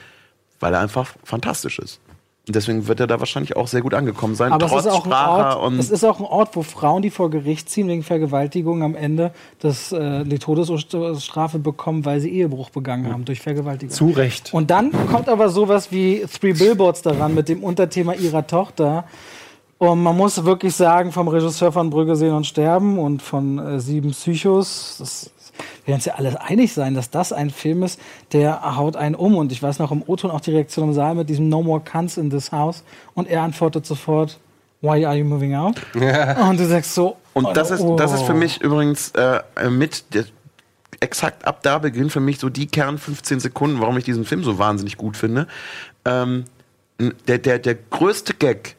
Weil 0.65 0.73
er 0.73 0.81
einfach 0.81 1.15
fantastisch 1.25 1.79
ist. 1.79 2.01
Und 2.47 2.57
deswegen 2.57 2.89
wird 2.89 2.99
er 2.99 3.07
da 3.07 3.21
wahrscheinlich 3.21 3.55
auch 3.55 3.69
sehr 3.69 3.83
gut 3.83 3.93
angekommen 3.93 4.35
sein, 4.35 4.51
Aber 4.51 4.65
es 4.65 4.73
trotz 4.73 4.87
ist, 4.87 4.93
auch 4.93 5.05
ein 5.05 5.11
Sprache 5.11 5.59
Ort, 5.59 5.67
und 5.67 5.79
es 5.79 5.91
ist 5.91 6.05
auch 6.05 6.21
ein 6.21 6.25
Ort, 6.25 6.57
wo 6.57 6.63
Frauen, 6.63 7.03
die 7.03 7.11
vor 7.11 7.29
Gericht 7.29 7.69
ziehen 7.69 7.87
wegen 7.87 8.03
Vergewaltigung, 8.03 8.83
am 8.83 8.95
Ende 8.95 9.33
das, 9.59 9.93
äh, 9.93 10.25
die 10.25 10.39
Todesstrafe 10.39 11.59
bekommen, 11.59 12.07
weil 12.07 12.21
sie 12.21 12.31
Ehebruch 12.31 12.71
begangen 12.71 13.13
haben 13.13 13.27
durch 13.27 13.43
Vergewaltigung. 13.43 13.95
Zu 13.95 14.09
Recht. 14.09 14.55
Und 14.55 14.71
dann 14.71 14.91
kommt 15.09 15.29
aber 15.29 15.51
sowas 15.51 15.93
wie 15.93 16.25
Three 16.41 16.55
Billboards 16.55 17.03
daran 17.03 17.35
mit 17.35 17.51
dem 17.51 17.63
Unterthema 17.63 18.15
ihrer 18.15 18.47
Tochter. 18.47 19.05
Und 19.77 20.03
man 20.03 20.17
muss 20.17 20.47
wirklich 20.47 20.75
sagen, 20.75 21.13
vom 21.13 21.29
Regisseur 21.29 21.73
von 21.73 21.91
Brügge 21.91 22.17
sehen 22.17 22.33
und 22.33 22.47
sterben 22.47 22.99
und 22.99 23.21
von 23.21 23.59
äh, 23.59 23.81
Sieben 23.81 24.13
Psychos, 24.13 24.97
das, 24.99 25.31
wir 25.85 25.89
werden 25.89 25.97
uns 25.97 26.05
ja 26.05 26.15
alle 26.15 26.41
einig 26.41 26.73
sein, 26.73 26.95
dass 26.95 27.11
das 27.11 27.33
ein 27.33 27.51
Film 27.51 27.83
ist, 27.83 28.01
der 28.33 28.77
haut 28.77 28.97
einen 28.97 29.15
um. 29.15 29.37
Und 29.37 29.53
ich 29.53 29.63
weiß 29.63 29.79
noch 29.79 29.93
im 29.93 30.03
O-Ton 30.07 30.31
auch 30.31 30.41
die 30.41 30.53
Reaktion 30.53 30.89
im 30.89 30.95
Saal 30.95 31.15
mit 31.15 31.29
diesem 31.29 31.49
No 31.49 31.63
More 31.63 31.81
Cunts 31.81 32.17
in 32.17 32.31
this 32.31 32.53
house. 32.53 32.83
Und 33.15 33.29
er 33.29 33.43
antwortet 33.43 33.87
sofort, 33.87 34.39
Why 34.81 35.07
are 35.07 35.17
you 35.17 35.25
moving 35.25 35.55
out? 35.55 35.81
Und 35.95 36.61
du 36.61 36.67
sagst 36.67 36.95
so, 36.95 37.17
Und 37.33 37.57
das 37.57 37.71
ist, 37.71 37.81
oh. 37.81 37.97
das 37.97 38.13
ist 38.13 38.23
für 38.23 38.35
mich 38.35 38.61
übrigens 38.61 39.13
äh, 39.13 39.41
mit 39.71 40.05
exakt 41.01 41.47
ab 41.47 41.63
da 41.63 41.79
beginnen 41.79 42.11
für 42.11 42.21
mich 42.21 42.39
so 42.39 42.49
die 42.49 42.67
Kern 42.67 42.99
15 42.99 43.41
Sekunden, 43.41 43.81
warum 43.81 43.97
ich 43.97 44.05
diesen 44.05 44.25
Film 44.25 44.45
so 44.45 44.59
wahnsinnig 44.59 44.97
gut 44.97 45.17
finde. 45.17 45.47
Ähm, 46.05 46.45
der, 47.27 47.39
der, 47.39 47.59
der 47.59 47.75
größte 47.75 48.35
Gag 48.35 48.77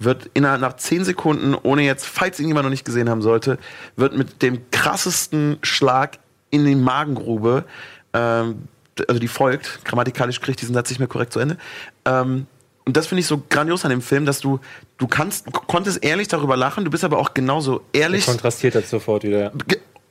wird 0.00 0.30
innerhalb 0.34 0.60
nach 0.60 0.76
10 0.76 1.04
Sekunden, 1.04 1.54
ohne 1.54 1.82
jetzt, 1.82 2.06
falls 2.06 2.40
ihn 2.40 2.48
jemand 2.48 2.64
noch 2.64 2.70
nicht 2.70 2.84
gesehen 2.84 3.08
haben 3.08 3.22
sollte, 3.22 3.58
wird 3.96 4.16
mit 4.16 4.42
dem 4.42 4.70
krassesten 4.70 5.58
Schlag 5.62 6.18
in 6.50 6.64
die 6.64 6.74
Magengrube, 6.74 7.64
ähm, 8.12 8.66
also 9.06 9.20
die 9.20 9.28
folgt, 9.28 9.84
grammatikalisch 9.84 10.40
kriege 10.40 10.52
ich 10.52 10.56
diesen 10.56 10.74
Satz 10.74 10.90
nicht 10.90 10.98
mehr 10.98 11.08
korrekt 11.08 11.32
zu 11.32 11.38
Ende, 11.38 11.58
ähm, 12.06 12.46
und 12.86 12.96
das 12.96 13.06
finde 13.06 13.20
ich 13.20 13.26
so 13.26 13.42
grandios 13.48 13.84
an 13.84 13.90
dem 13.90 14.00
Film, 14.00 14.26
dass 14.26 14.40
du, 14.40 14.58
du 14.98 15.06
kannst, 15.06 15.46
konntest 15.52 16.02
ehrlich 16.02 16.28
darüber 16.28 16.56
lachen, 16.56 16.84
du 16.84 16.90
bist 16.90 17.04
aber 17.04 17.18
auch 17.18 17.34
genauso 17.34 17.82
ehrlich 17.92 18.26
Kontrastiert 18.26 18.74
das 18.74 18.90
sofort 18.90 19.22
wieder. 19.22 19.52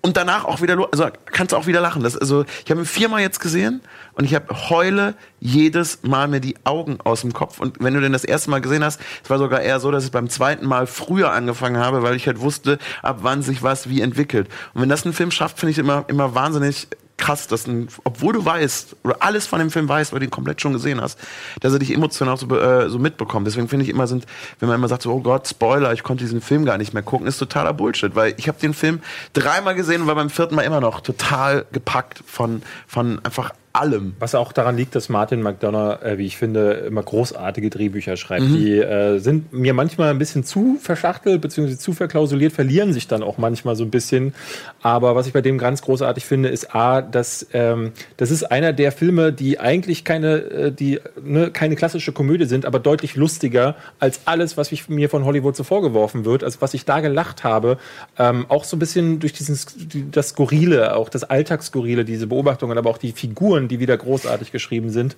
Und 0.02 0.16
danach 0.16 0.46
auch 0.46 0.62
wieder, 0.62 0.78
also 0.92 1.08
kannst 1.26 1.52
du 1.52 1.58
auch 1.58 1.68
wieder 1.68 1.82
lachen. 1.82 2.04
Das, 2.04 2.18
also 2.18 2.46
ich 2.64 2.72
habe 2.72 2.82
ihn 2.82 2.86
viermal 2.86 3.22
jetzt 3.22 3.40
gesehen 3.40 3.82
und 4.14 4.24
ich 4.24 4.34
habe 4.34 4.70
heule 4.70 5.16
jedes 5.40 6.04
Mal 6.04 6.28
mir 6.30 6.40
die 6.40 6.56
Augen 6.64 7.00
aus 7.04 7.22
dem 7.22 7.34
Kopf. 7.34 7.60
Und 7.60 7.78
wenn 7.82 7.94
du 7.94 8.00
den 8.00 8.14
das 8.14 8.24
erste 8.24 8.50
Mal 8.50 8.62
gesehen 8.62 8.84
hast, 8.84 9.02
es 9.24 9.30
war 9.30 9.38
sogar 9.38 9.62
eher 9.62 9.80
so, 9.80 9.92
dass 9.92 10.06
ich 10.06 10.12
beim 10.12 10.30
zweiten 10.30 10.66
Mal 10.66 10.88
früher 10.88 11.32
angefangen 11.32 11.78
habe, 11.78 12.02
weil 12.02 12.16
ich 12.16 12.28
halt 12.28 12.40
wusste, 12.40 12.80
ab 13.02 13.20
wann 13.24 13.42
sich 13.42 13.62
was 13.62 13.90
wie 13.90 14.02
entwickelt. 14.02 14.48
Und 14.74 14.82
wenn 14.82 14.90
das 14.90 15.06
ein 15.06 15.14
Film 15.14 15.32
schafft, 15.32 15.60
finde 15.60 15.72
ich 15.72 15.78
immer 15.78 16.06
immer 16.08 16.34
wahnsinnig 16.34 16.88
krass, 17.20 17.48
dass 17.48 17.68
ein, 17.68 17.88
obwohl 18.04 18.34
du 18.34 18.44
weißt 18.44 18.96
oder 19.04 19.18
alles 19.20 19.46
von 19.46 19.60
dem 19.60 19.70
Film 19.70 19.88
weißt, 19.88 20.12
weil 20.12 20.20
du 20.20 20.26
ihn 20.26 20.32
komplett 20.32 20.62
schon 20.62 20.74
gesehen 20.74 21.02
hast, 21.02 21.20
dass 21.60 21.74
er 21.74 21.80
dich 21.80 21.94
emotional 21.94 22.38
so, 22.38 22.48
äh, 22.58 22.90
so 22.90 22.98
mitbekommt. 22.98 23.46
Deswegen 23.46 23.68
finde 23.68 23.84
ich 23.84 23.91
immer 23.91 24.08
sind, 24.08 24.26
wenn 24.60 24.70
man 24.70 24.78
immer 24.78 24.88
sagt 24.88 25.04
so, 25.04 25.12
oh 25.12 25.20
Gott, 25.20 25.48
Spoiler, 25.48 25.94
ich 25.94 26.04
konnte 26.04 26.24
diesen 26.24 26.41
Film 26.41 26.66
gar 26.66 26.78
nicht 26.78 26.94
mehr 26.94 27.04
gucken, 27.04 27.28
ist 27.28 27.38
totaler 27.38 27.74
Bullshit, 27.74 28.16
weil 28.16 28.34
ich 28.38 28.48
habe 28.48 28.60
den 28.60 28.74
Film 28.74 29.02
dreimal 29.34 29.76
gesehen 29.76 30.02
und 30.02 30.08
war 30.08 30.16
beim 30.16 30.30
vierten 30.30 30.56
Mal 30.56 30.64
immer 30.64 30.82
noch 30.82 31.02
total 31.02 31.66
gepackt 31.72 32.24
von 32.26 32.64
von 32.88 33.24
einfach 33.24 33.54
allem. 33.80 34.14
Was 34.19 34.35
auch 34.35 34.51
daran 34.51 34.76
liegt, 34.77 34.95
dass 34.95 35.10
Martin 35.10 35.41
McDonough, 35.41 36.01
äh, 36.03 36.18
wie 36.18 36.26
ich 36.26 36.38
finde, 36.38 36.72
immer 36.88 37.03
großartige 37.03 37.69
Drehbücher 37.69 38.18
schreibt. 38.18 38.43
Die 38.53 38.77
äh, 38.80 39.19
sind 39.19 39.53
mir 39.53 39.73
manchmal 39.73 40.10
ein 40.10 40.18
bisschen 40.19 40.43
zu 40.43 40.77
verschachtelt 40.81 41.41
bzw. 41.41 41.77
zu 41.77 41.93
verklausuliert, 41.93 42.53
verlieren 42.53 42.93
sich 42.93 43.07
dann 43.07 43.23
auch 43.23 43.38
manchmal 43.38 43.76
so 43.76 43.84
ein 43.84 43.89
bisschen. 43.91 44.34
Aber 44.81 45.15
was 45.15 45.27
ich 45.27 45.34
bei 45.34 45.41
dem 45.41 45.57
ganz 45.57 45.81
großartig 45.81 46.26
finde, 46.26 46.49
ist 46.49 46.76
A, 46.76 47.01
dass 47.01 47.47
ähm, 47.53 47.91
das 48.18 48.31
ist 48.31 48.43
einer 48.43 48.73
der 48.73 48.91
Filme, 48.91 49.31
die 49.34 49.60
eigentlich 49.60 50.03
keine, 50.03 50.38
äh, 50.38 50.72
die, 50.72 50.99
ne, 51.23 51.51
keine 51.51 51.76
klassische 51.76 52.11
Komödie 52.11 52.45
sind, 52.45 52.65
aber 52.65 52.80
deutlich 52.80 53.15
lustiger 53.15 53.76
als 53.99 54.22
alles, 54.26 54.57
was 54.57 54.72
ich, 54.72 54.89
mir 54.89 55.10
von 55.10 55.26
Hollywood 55.26 55.56
so 55.56 55.64
vorgeworfen 55.64 56.26
wird. 56.26 56.43
Also 56.43 56.57
was 56.61 56.73
ich 56.73 56.85
da 56.85 56.99
gelacht 56.99 57.43
habe, 57.43 57.77
ähm, 58.18 58.45
auch 58.49 58.64
so 58.64 58.76
ein 58.76 58.80
bisschen 58.80 59.19
durch 59.19 59.34
dieses, 59.34 59.65
die- 59.77 60.10
das 60.11 60.30
Skurrile, 60.30 60.95
auch 60.95 61.10
das 61.10 61.23
Alltagsskurrile, 61.23 62.06
diese 62.06 62.27
Beobachtungen, 62.27 62.77
aber 62.77 62.89
auch 62.89 62.97
die 62.97 63.11
Figuren, 63.11 63.68
die 63.70 63.80
wieder 63.80 63.96
großartig 63.98 64.52
geschrieben 64.52 64.90
sind. 64.90 65.16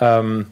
Ähm, 0.00 0.46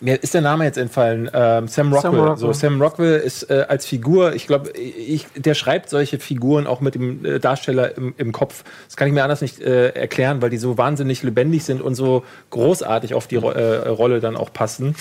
mir 0.00 0.22
ist 0.22 0.34
der 0.34 0.42
Name 0.42 0.64
jetzt 0.64 0.78
entfallen. 0.78 1.28
Ähm, 1.32 1.66
Sam 1.66 1.92
Rockwell. 1.92 2.20
Rockwell. 2.20 2.36
So, 2.36 2.52
Sam 2.52 2.80
Rockwell 2.80 3.18
ist 3.18 3.50
äh, 3.50 3.66
als 3.68 3.84
Figur, 3.84 4.34
ich 4.34 4.46
glaube, 4.46 4.70
ich, 4.70 5.26
der 5.34 5.54
schreibt 5.54 5.90
solche 5.90 6.18
Figuren 6.18 6.66
auch 6.66 6.80
mit 6.80 6.94
dem 6.94 7.24
äh, 7.24 7.38
Darsteller 7.40 7.96
im, 7.96 8.14
im 8.16 8.32
Kopf. 8.32 8.64
Das 8.86 8.96
kann 8.96 9.08
ich 9.08 9.14
mir 9.14 9.24
anders 9.24 9.40
nicht 9.40 9.60
äh, 9.60 9.90
erklären, 9.90 10.40
weil 10.40 10.50
die 10.50 10.58
so 10.58 10.78
wahnsinnig 10.78 11.22
lebendig 11.22 11.64
sind 11.64 11.82
und 11.82 11.94
so 11.94 12.24
großartig 12.50 13.14
auf 13.14 13.26
die 13.26 13.36
Ro 13.36 13.50
äh, 13.50 13.88
Rolle 13.88 14.20
dann 14.20 14.36
auch 14.36 14.52
passen. 14.52 14.94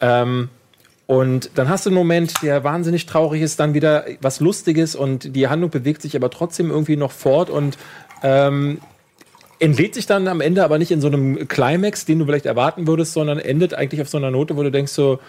Ähm, 0.00 0.50
und 1.06 1.50
dann 1.56 1.68
hast 1.68 1.84
du 1.84 1.90
einen 1.90 1.96
Moment, 1.96 2.42
der 2.42 2.64
wahnsinnig 2.64 3.06
traurig 3.06 3.42
ist, 3.42 3.60
dann 3.60 3.74
wieder 3.74 4.04
was 4.22 4.40
Lustiges 4.40 4.94
und 4.94 5.36
die 5.36 5.48
Handlung 5.48 5.70
bewegt 5.70 6.00
sich 6.00 6.16
aber 6.16 6.30
trotzdem 6.30 6.70
irgendwie 6.70 6.96
noch 6.96 7.12
fort 7.12 7.50
und 7.50 7.76
ähm, 8.22 8.78
entlädt 9.64 9.94
sich 9.94 10.06
dann 10.06 10.28
am 10.28 10.42
Ende 10.42 10.62
aber 10.62 10.78
nicht 10.78 10.90
in 10.90 11.00
so 11.00 11.06
einem 11.06 11.48
Climax, 11.48 12.04
den 12.04 12.18
du 12.18 12.26
vielleicht 12.26 12.44
erwarten 12.44 12.86
würdest, 12.86 13.14
sondern 13.14 13.38
endet 13.38 13.72
eigentlich 13.72 14.02
auf 14.02 14.08
so 14.08 14.18
einer 14.18 14.30
Note, 14.30 14.56
wo 14.56 14.62
du 14.62 14.70
denkst 14.70 14.92
so, 14.92 15.20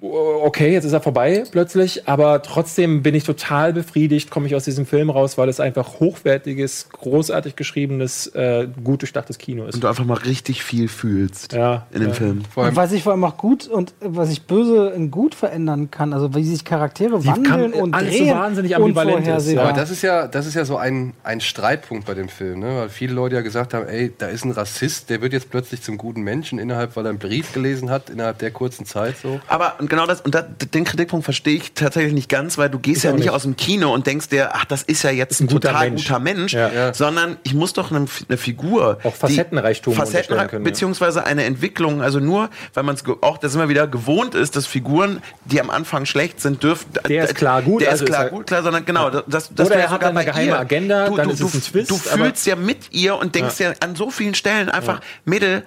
okay, 0.00 0.72
jetzt 0.72 0.84
ist 0.84 0.92
er 0.92 1.00
vorbei 1.00 1.44
plötzlich, 1.50 2.08
aber 2.08 2.42
trotzdem 2.42 3.02
bin 3.02 3.14
ich 3.14 3.24
total 3.24 3.72
befriedigt, 3.72 4.30
komme 4.30 4.46
ich 4.46 4.54
aus 4.54 4.64
diesem 4.64 4.86
Film 4.86 5.10
raus, 5.10 5.38
weil 5.38 5.48
es 5.48 5.60
einfach 5.60 6.00
hochwertiges, 6.00 6.88
großartig 6.90 7.56
geschriebenes, 7.56 8.26
äh, 8.28 8.68
gut 8.82 9.02
durchdachtes 9.02 9.38
Kino 9.38 9.66
ist. 9.66 9.76
Und 9.76 9.84
du 9.84 9.88
einfach 9.88 10.04
mal 10.04 10.18
richtig 10.18 10.62
viel 10.62 10.88
fühlst 10.88 11.52
Ja, 11.52 11.86
in 11.92 12.00
dem 12.00 12.08
ja. 12.08 12.14
Film. 12.14 12.42
Und 12.54 12.76
was 12.76 12.90
sich 12.90 13.02
vor 13.02 13.12
allem 13.12 13.24
auch 13.24 13.36
gut 13.36 13.66
und 13.66 13.94
was 14.00 14.28
sich 14.28 14.42
böse 14.42 14.92
in 14.94 15.10
gut 15.10 15.34
verändern 15.34 15.90
kann, 15.90 16.12
also 16.12 16.34
wie 16.34 16.44
sich 16.44 16.64
Charaktere 16.64 17.20
Die 17.20 17.26
wandeln 17.26 17.72
kann- 17.72 17.72
und 17.72 17.94
alles 17.94 18.12
so 18.12 18.24
drehen, 18.24 18.34
wahnsinnig 18.34 18.76
ambivalent 18.76 19.26
ist, 19.26 19.56
aber 19.56 19.72
das 19.72 19.90
ist 19.90 20.02
ja, 20.02 20.26
das 20.26 20.46
ist 20.46 20.54
ja 20.54 20.64
so 20.64 20.76
ein, 20.76 21.14
ein 21.22 21.40
Streitpunkt 21.40 22.06
bei 22.06 22.14
dem 22.14 22.28
Film, 22.28 22.60
ne? 22.60 22.76
weil 22.76 22.88
viele 22.88 23.14
Leute 23.14 23.36
ja 23.36 23.40
gesagt 23.40 23.74
haben, 23.74 23.86
ey, 23.86 24.12
da 24.16 24.26
ist 24.26 24.44
ein 24.44 24.50
Rassist, 24.50 25.10
der 25.10 25.20
wird 25.22 25.32
jetzt 25.32 25.50
plötzlich 25.50 25.82
zum 25.82 25.98
guten 25.98 26.22
Menschen 26.22 26.58
innerhalb, 26.58 26.96
weil 26.96 27.06
er 27.06 27.10
einen 27.10 27.18
Brief 27.18 27.52
gelesen 27.52 27.90
hat, 27.90 28.10
innerhalb 28.10 28.38
der 28.38 28.50
kurzen 28.50 28.86
Zeit 28.86 29.16
so. 29.16 29.40
Aber 29.46 29.74
und 29.78 29.88
genau 29.94 30.06
das, 30.06 30.20
und 30.20 30.34
da, 30.34 30.42
den 30.42 30.84
Kritikpunkt 30.84 31.24
verstehe 31.24 31.56
ich 31.56 31.72
tatsächlich 31.74 32.12
nicht 32.14 32.28
ganz, 32.28 32.58
weil 32.58 32.68
du 32.70 32.78
gehst 32.78 33.04
ja 33.04 33.10
auch 33.10 33.14
nicht, 33.14 33.24
nicht. 33.24 33.30
aus 33.32 33.42
dem 33.42 33.56
Kino 33.56 33.92
und 33.92 34.06
denkst 34.06 34.28
dir, 34.28 34.50
ach, 34.54 34.64
das 34.64 34.82
ist 34.82 35.02
ja 35.02 35.10
jetzt 35.10 35.40
ein, 35.40 35.44
ein 35.44 35.48
guter 35.48 35.68
total 35.70 35.90
Mensch. 35.90 36.02
guter 36.06 36.18
Mensch, 36.18 36.52
Ja. 36.52 36.68
Ja. 36.72 36.94
sondern 36.94 37.36
ich 37.42 37.54
muss 37.54 37.72
doch 37.72 37.90
eine, 37.90 38.06
eine 38.28 38.36
Figur. 38.38 38.98
Auch 39.04 39.14
Facettenreichtum 39.14 39.92
die- 39.94 39.98
Facettenreich 39.98 40.28
unterstellen 40.28 40.48
können, 40.50 40.64
ja. 40.64 40.70
beziehungsweise 40.70 41.24
eine 41.24 41.44
Entwicklung, 41.44 42.02
also 42.02 42.20
nur, 42.20 42.50
weil 42.74 42.82
man 42.84 42.94
es 42.96 43.04
auch, 43.22 43.38
das 43.38 43.54
immer 43.54 43.68
wieder 43.68 43.86
gewohnt 43.86 44.34
ist, 44.34 44.56
dass 44.56 44.66
Figuren, 44.66 45.22
die 45.44 45.60
am 45.60 45.70
Anfang 45.70 46.06
schlecht 46.06 46.40
sind, 46.40 46.62
dürfen. 46.62 46.86
Der 47.08 47.24
ist 47.24 47.34
klar 47.34 47.62
gut, 47.62 47.82
Der 47.82 47.90
also 47.90 48.04
ist 48.04 48.10
klar 48.10 48.24
ist 48.26 48.30
gut, 48.30 48.46
klar, 48.46 48.62
sondern 48.62 48.84
genau, 48.84 49.10
das, 49.10 49.50
das 49.54 49.66
Oder 49.68 49.76
er 49.76 49.90
hat 49.90 50.04
eine 50.04 50.24
geheime 50.24 50.46
ihr. 50.48 50.58
Agenda, 50.58 51.08
du, 51.08 51.16
dann 51.16 51.28
du, 51.28 51.32
ist 51.34 51.40
es 51.40 51.54
ein 51.54 51.62
Twist, 51.62 51.90
Du 51.90 51.96
fühlst 51.96 52.46
ja 52.46 52.56
mit 52.56 52.92
ihr 52.92 53.16
und 53.16 53.34
denkst 53.34 53.60
ja, 53.60 53.72
an 53.80 53.94
so 53.96 54.10
vielen 54.10 54.34
Stellen 54.34 54.68
einfach, 54.68 55.00
Mädel, 55.24 55.64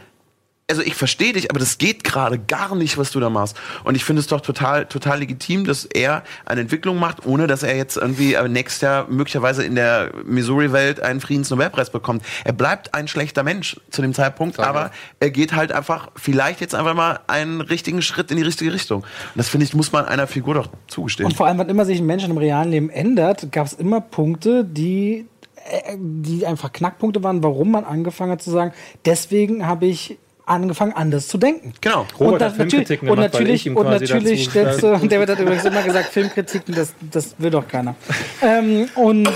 also 0.69 0.81
ich 0.81 0.95
verstehe 0.95 1.31
dich, 1.31 1.49
aber 1.49 1.59
das 1.59 1.77
geht 1.77 2.03
gerade 2.03 2.37
gar 2.37 2.75
nicht, 2.75 2.97
was 2.97 3.11
du 3.11 3.21
da 3.21 3.29
machst. 3.29 3.55
Und 3.85 3.95
ich 3.95 4.03
finde 4.03 4.19
es 4.19 4.27
doch 4.27 4.41
total, 4.41 4.85
total 4.85 5.19
legitim, 5.19 5.63
dass 5.63 5.85
er 5.85 6.23
eine 6.45 6.59
Entwicklung 6.59 6.99
macht, 6.99 7.25
ohne 7.25 7.47
dass 7.47 7.63
er 7.63 7.77
jetzt 7.77 7.95
irgendwie 7.95 8.33
äh, 8.33 8.49
nächstes 8.49 8.81
Jahr 8.81 9.07
möglicherweise 9.09 9.63
in 9.63 9.75
der 9.75 10.11
Missouri-Welt 10.25 10.99
einen 10.99 11.21
Friedensnobelpreis 11.21 11.89
bekommt. 11.89 12.21
Er 12.43 12.51
bleibt 12.51 12.93
ein 12.93 13.07
schlechter 13.07 13.43
Mensch 13.43 13.79
zu 13.91 14.01
dem 14.01 14.13
Zeitpunkt, 14.13 14.59
Danke. 14.59 14.69
aber 14.69 14.91
er 15.21 15.31
geht 15.31 15.55
halt 15.55 15.71
einfach 15.71 16.09
vielleicht 16.17 16.59
jetzt 16.59 16.75
einfach 16.75 16.95
mal 16.95 17.21
einen 17.27 17.61
richtigen 17.61 18.01
Schritt 18.01 18.29
in 18.31 18.35
die 18.35 18.43
richtige 18.43 18.73
Richtung. 18.73 19.03
Und 19.03 19.37
das 19.37 19.47
finde 19.47 19.65
ich, 19.65 19.73
muss 19.73 19.93
man 19.93 20.03
einer 20.03 20.27
Figur 20.27 20.53
doch 20.53 20.67
zugestehen. 20.87 21.27
Und 21.27 21.35
vor 21.37 21.47
allem, 21.47 21.59
wann 21.59 21.69
immer 21.69 21.85
sich 21.85 21.99
ein 21.99 22.05
Mensch 22.05 22.25
im 22.25 22.37
realen 22.37 22.71
Leben 22.71 22.89
ändert, 22.89 23.53
gab 23.53 23.67
es 23.67 23.73
immer 23.73 24.01
Punkte, 24.01 24.65
die, 24.65 25.27
äh, 25.71 25.95
die 25.97 26.45
einfach 26.45 26.73
Knackpunkte 26.73 27.23
waren, 27.23 27.41
warum 27.41 27.71
man 27.71 27.85
angefangen 27.85 28.33
hat 28.33 28.41
zu 28.41 28.51
sagen, 28.51 28.73
deswegen 29.05 29.65
habe 29.65 29.85
ich 29.85 30.17
angefangen, 30.47 30.93
anders 30.93 31.27
zu 31.27 31.37
denken. 31.37 31.73
Genau. 31.81 32.05
Robert 32.19 32.19
und, 32.19 32.33
hat 32.33 32.41
das, 32.41 32.57
natürlich, 32.57 32.87
Filmkritiken 32.87 33.09
und 33.09 33.19
natürlich, 33.19 33.69
und 33.69 33.83
natürlich 33.85 34.49
stellst 34.49 34.83
du, 34.83 34.93
und 34.93 35.11
David 35.11 35.29
hat 35.29 35.39
übrigens 35.39 35.65
immer 35.65 35.83
gesagt, 35.83 36.09
Filmkritiken, 36.09 36.73
das, 36.73 36.93
das 37.11 37.35
will 37.37 37.51
doch 37.51 37.67
keiner. 37.67 37.95
ähm, 38.41 38.87
und 38.95 39.29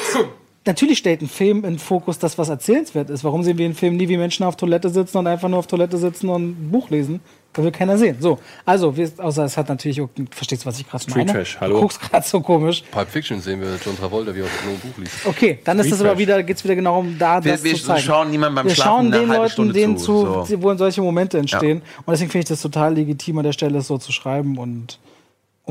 natürlich 0.65 0.99
stellt 0.99 1.21
ein 1.21 1.27
Film 1.27 1.65
in 1.65 1.79
Fokus 1.79 2.19
das, 2.19 2.37
was 2.37 2.49
erzählenswert 2.49 3.09
ist. 3.09 3.23
Warum 3.23 3.43
sehen 3.43 3.57
wir 3.57 3.65
in 3.65 3.73
Filmen 3.73 3.97
nie, 3.97 4.07
wie 4.07 4.17
Menschen 4.17 4.45
auf 4.45 4.55
Toilette 4.55 4.89
sitzen 4.89 5.17
und 5.17 5.27
einfach 5.27 5.49
nur 5.49 5.59
auf 5.59 5.67
Toilette 5.67 5.97
sitzen 5.97 6.29
und 6.29 6.51
ein 6.51 6.71
Buch 6.71 6.89
lesen? 6.89 7.19
Da 7.53 7.61
will 7.63 7.71
keiner 7.71 7.97
sehen. 7.97 8.15
So, 8.21 8.39
also, 8.65 8.95
wir, 8.95 9.11
außer 9.17 9.43
es 9.43 9.57
hat 9.57 9.67
natürlich, 9.67 9.99
auch- 9.99 10.07
verstehst 10.31 10.63
du, 10.63 10.67
was 10.67 10.79
ich 10.79 10.87
gerade 10.89 11.03
Street 11.03 11.17
meine? 11.17 11.33
Trash, 11.33 11.57
hallo? 11.59 11.75
Du 11.75 11.81
guckst 11.81 11.99
gerade 11.99 12.25
so 12.25 12.39
komisch. 12.39 12.81
Pulp 12.91 13.09
Fiction 13.09 13.41
sehen 13.41 13.59
wir 13.59 13.77
John 13.85 13.97
Travolta, 13.97 14.33
wie 14.33 14.39
er 14.39 14.45
aus 14.45 14.49
einem 14.65 14.79
Buch 14.79 14.97
liest. 14.97 15.25
Okay, 15.25 15.59
dann 15.65 15.77
ist 15.79 15.87
Street 15.87 15.99
es 15.99 16.05
aber 16.05 16.17
wieder, 16.17 16.41
geht's 16.43 16.63
wieder 16.63 16.75
genau 16.75 16.99
um 16.99 17.17
da, 17.19 17.43
Wir- 17.43 17.51
das 17.51 17.63
wir 17.65 17.75
zu 17.75 17.83
zeigen. 17.83 18.01
schauen 18.03 18.31
niemandem 18.31 18.55
beim 18.55 18.65
wir 18.67 18.75
Schlafen 18.75 18.89
schauen 18.89 19.05
eine 19.07 19.17
den 19.19 19.29
halbe 19.29 19.41
Leuten 19.41 19.51
Stunde 19.51 19.73
denen 19.73 19.97
zu, 19.97 20.45
so. 20.47 20.61
wo 20.61 20.73
solche 20.75 21.01
Momente 21.01 21.39
entstehen. 21.39 21.81
Und 22.05 22.11
deswegen 22.13 22.31
finde 22.31 22.43
ich 22.43 22.49
das 22.49 22.61
total 22.61 22.93
legitim 22.95 23.37
an 23.39 23.43
der 23.43 23.51
Stelle, 23.51 23.79
es 23.79 23.87
so 23.87 23.97
zu 23.97 24.13
schreiben. 24.13 24.57
Und, 24.57 24.97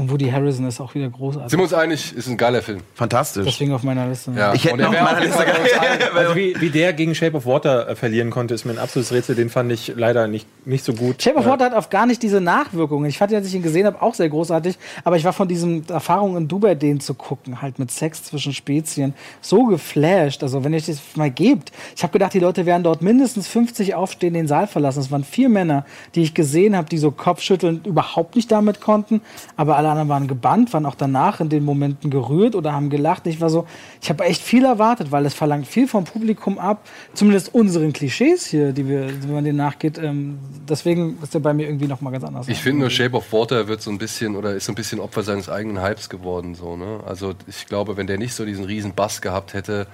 und 0.01 0.11
Woody 0.11 0.31
Harrison 0.31 0.67
ist 0.67 0.81
auch 0.81 0.95
wieder 0.95 1.09
großartig. 1.09 1.51
Sind 1.51 1.59
wir 1.59 1.65
uns 1.65 1.75
einig, 1.75 2.17
ist 2.17 2.27
ein 2.27 2.37
geiler 2.37 2.63
Film. 2.63 2.81
Fantastisch. 2.95 3.45
Deswegen 3.45 3.73
auf 3.73 3.83
meiner 3.83 4.09
Liste. 4.09 4.33
Ja. 4.35 4.55
Ich 4.55 4.65
hätte 4.65 4.79
noch 4.79 4.95
Fall 4.95 5.25
Liste. 5.25 5.41
Also 6.15 6.35
wie, 6.35 6.55
wie 6.61 6.71
der 6.71 6.93
gegen 6.93 7.15
Shape 7.15 7.37
of 7.37 7.47
Water 7.47 7.89
äh, 7.89 7.95
verlieren 7.95 8.31
konnte, 8.31 8.55
ist 8.55 8.65
mir 8.65 8.73
ein 8.73 8.79
absolutes 8.79 9.13
Rätsel. 9.13 9.35
Den 9.35 9.51
fand 9.51 9.71
ich 9.71 9.93
leider 9.97 10.27
nicht, 10.27 10.47
nicht 10.67 10.85
so 10.85 10.93
gut. 10.93 11.23
Shape 11.23 11.37
of 11.37 11.47
Water 11.47 11.67
hat 11.67 11.75
auf 11.75 11.91
gar 11.91 12.07
nicht 12.07 12.23
diese 12.23 12.41
Nachwirkungen. 12.41 13.09
Ich 13.09 13.19
fand, 13.19 13.33
als 13.35 13.47
ich 13.47 13.55
ihn 13.55 13.63
gesehen 13.63 13.87
habe, 13.87 14.01
auch 14.01 14.15
sehr 14.15 14.29
großartig. 14.29 14.79
Aber 15.05 15.17
ich 15.17 15.25
war 15.25 15.33
von 15.33 15.49
diesen 15.49 15.89
Erfahrungen 15.89 16.37
in 16.37 16.49
Dubai, 16.49 16.75
den 16.75 17.01
zu 17.01 17.15
gucken, 17.15 17.61
halt 17.61 17.79
mit 17.79 17.91
Sex 17.91 18.25
zwischen 18.25 18.53
Spezien, 18.53 19.15
so 19.41 19.67
geflasht. 19.67 20.43
Also, 20.43 20.65
wenn 20.65 20.73
ihr 20.73 20.81
das 20.81 21.01
mal 21.15 21.31
gebt. 21.31 21.73
Ich 21.95 22.03
habe 22.03 22.13
gedacht, 22.13 22.35
die 22.35 22.39
Leute 22.41 22.67
werden 22.67 22.83
dort 22.83 23.03
mindestens 23.03 23.49
50 23.49 23.95
aufstehen, 23.95 24.35
den 24.35 24.49
Saal 24.49 24.67
verlassen. 24.67 25.01
Es 25.01 25.11
waren 25.11 25.25
vier 25.25 25.49
Männer, 25.49 25.85
die 26.15 26.23
ich 26.23 26.35
gesehen 26.35 26.77
habe, 26.77 26.89
die 26.89 26.99
so 26.99 27.11
kopfschüttelnd 27.11 27.87
überhaupt 27.87 28.37
nicht 28.37 28.51
damit 28.51 28.81
konnten. 28.81 29.21
Aber 29.57 29.77
alle 29.77 29.90
anderen 29.91 30.09
waren 30.09 30.29
gebannt, 30.29 30.73
waren 30.73 30.87
auch 30.87 30.95
danach 30.95 31.41
in 31.41 31.49
den 31.49 31.65
Momenten 31.65 32.11
gerührt 32.11 32.55
oder 32.55 32.73
haben 32.73 32.91
gelacht. 32.91 33.27
Ich 33.27 33.41
war 33.41 33.51
so, 33.51 33.67
ich 34.01 34.09
habe 34.09 34.25
echt 34.25 34.43
viel 34.43 34.65
erwartet, 34.65 35.13
weil 35.13 35.27
es 35.27 35.35
verlangt 35.35 35.67
viel 35.67 35.87
vom 35.87 36.05
Publikum 36.05 36.59
ab. 36.59 36.87
Zumindest 37.15 37.55
unseren 37.55 37.93
Klischees 37.93 38.47
hier, 38.47 38.73
die 38.73 38.89
wir, 38.89 39.07
wenn 39.23 39.33
man 39.33 39.45
denen 39.45 39.59
nachgeht. 39.59 39.99
Ähm, 39.99 40.39
deswegen 40.69 41.19
ist 41.23 41.35
der 41.35 41.41
bei 41.41 41.53
mir 41.53 41.67
irgendwie 41.67 41.87
noch 41.87 42.01
mal 42.01 42.11
ganz 42.11 42.25
anders. 42.25 42.49
Ich 42.49 42.59
finde 42.59 42.81
nur 42.81 42.91
Shape 42.91 43.17
of 43.17 43.33
Water 43.33 43.69
wird 43.69 43.83
so 43.83 43.91
ein 43.91 43.99
bisschen 43.99 44.37
oder 44.37 44.55
ist 44.55 44.67
so 44.67 44.73
ein 44.73 44.77
bisschen 44.77 45.01
Opfer 45.01 45.23
seines 45.23 45.49
eigenen 45.49 45.83
Hypes 45.83 46.09
geworden 46.09 46.55
so, 46.55 46.77
ne? 46.77 47.01
Also 47.07 47.35
ich 47.47 47.67
glaube, 47.67 47.97
wenn 47.97 48.07
der 48.07 48.19
nicht 48.19 48.35
so 48.35 48.45
diesen 48.45 48.65
riesen 48.65 48.95
Bass 48.95 49.21
gehabt 49.21 49.55
hätte, 49.55 49.87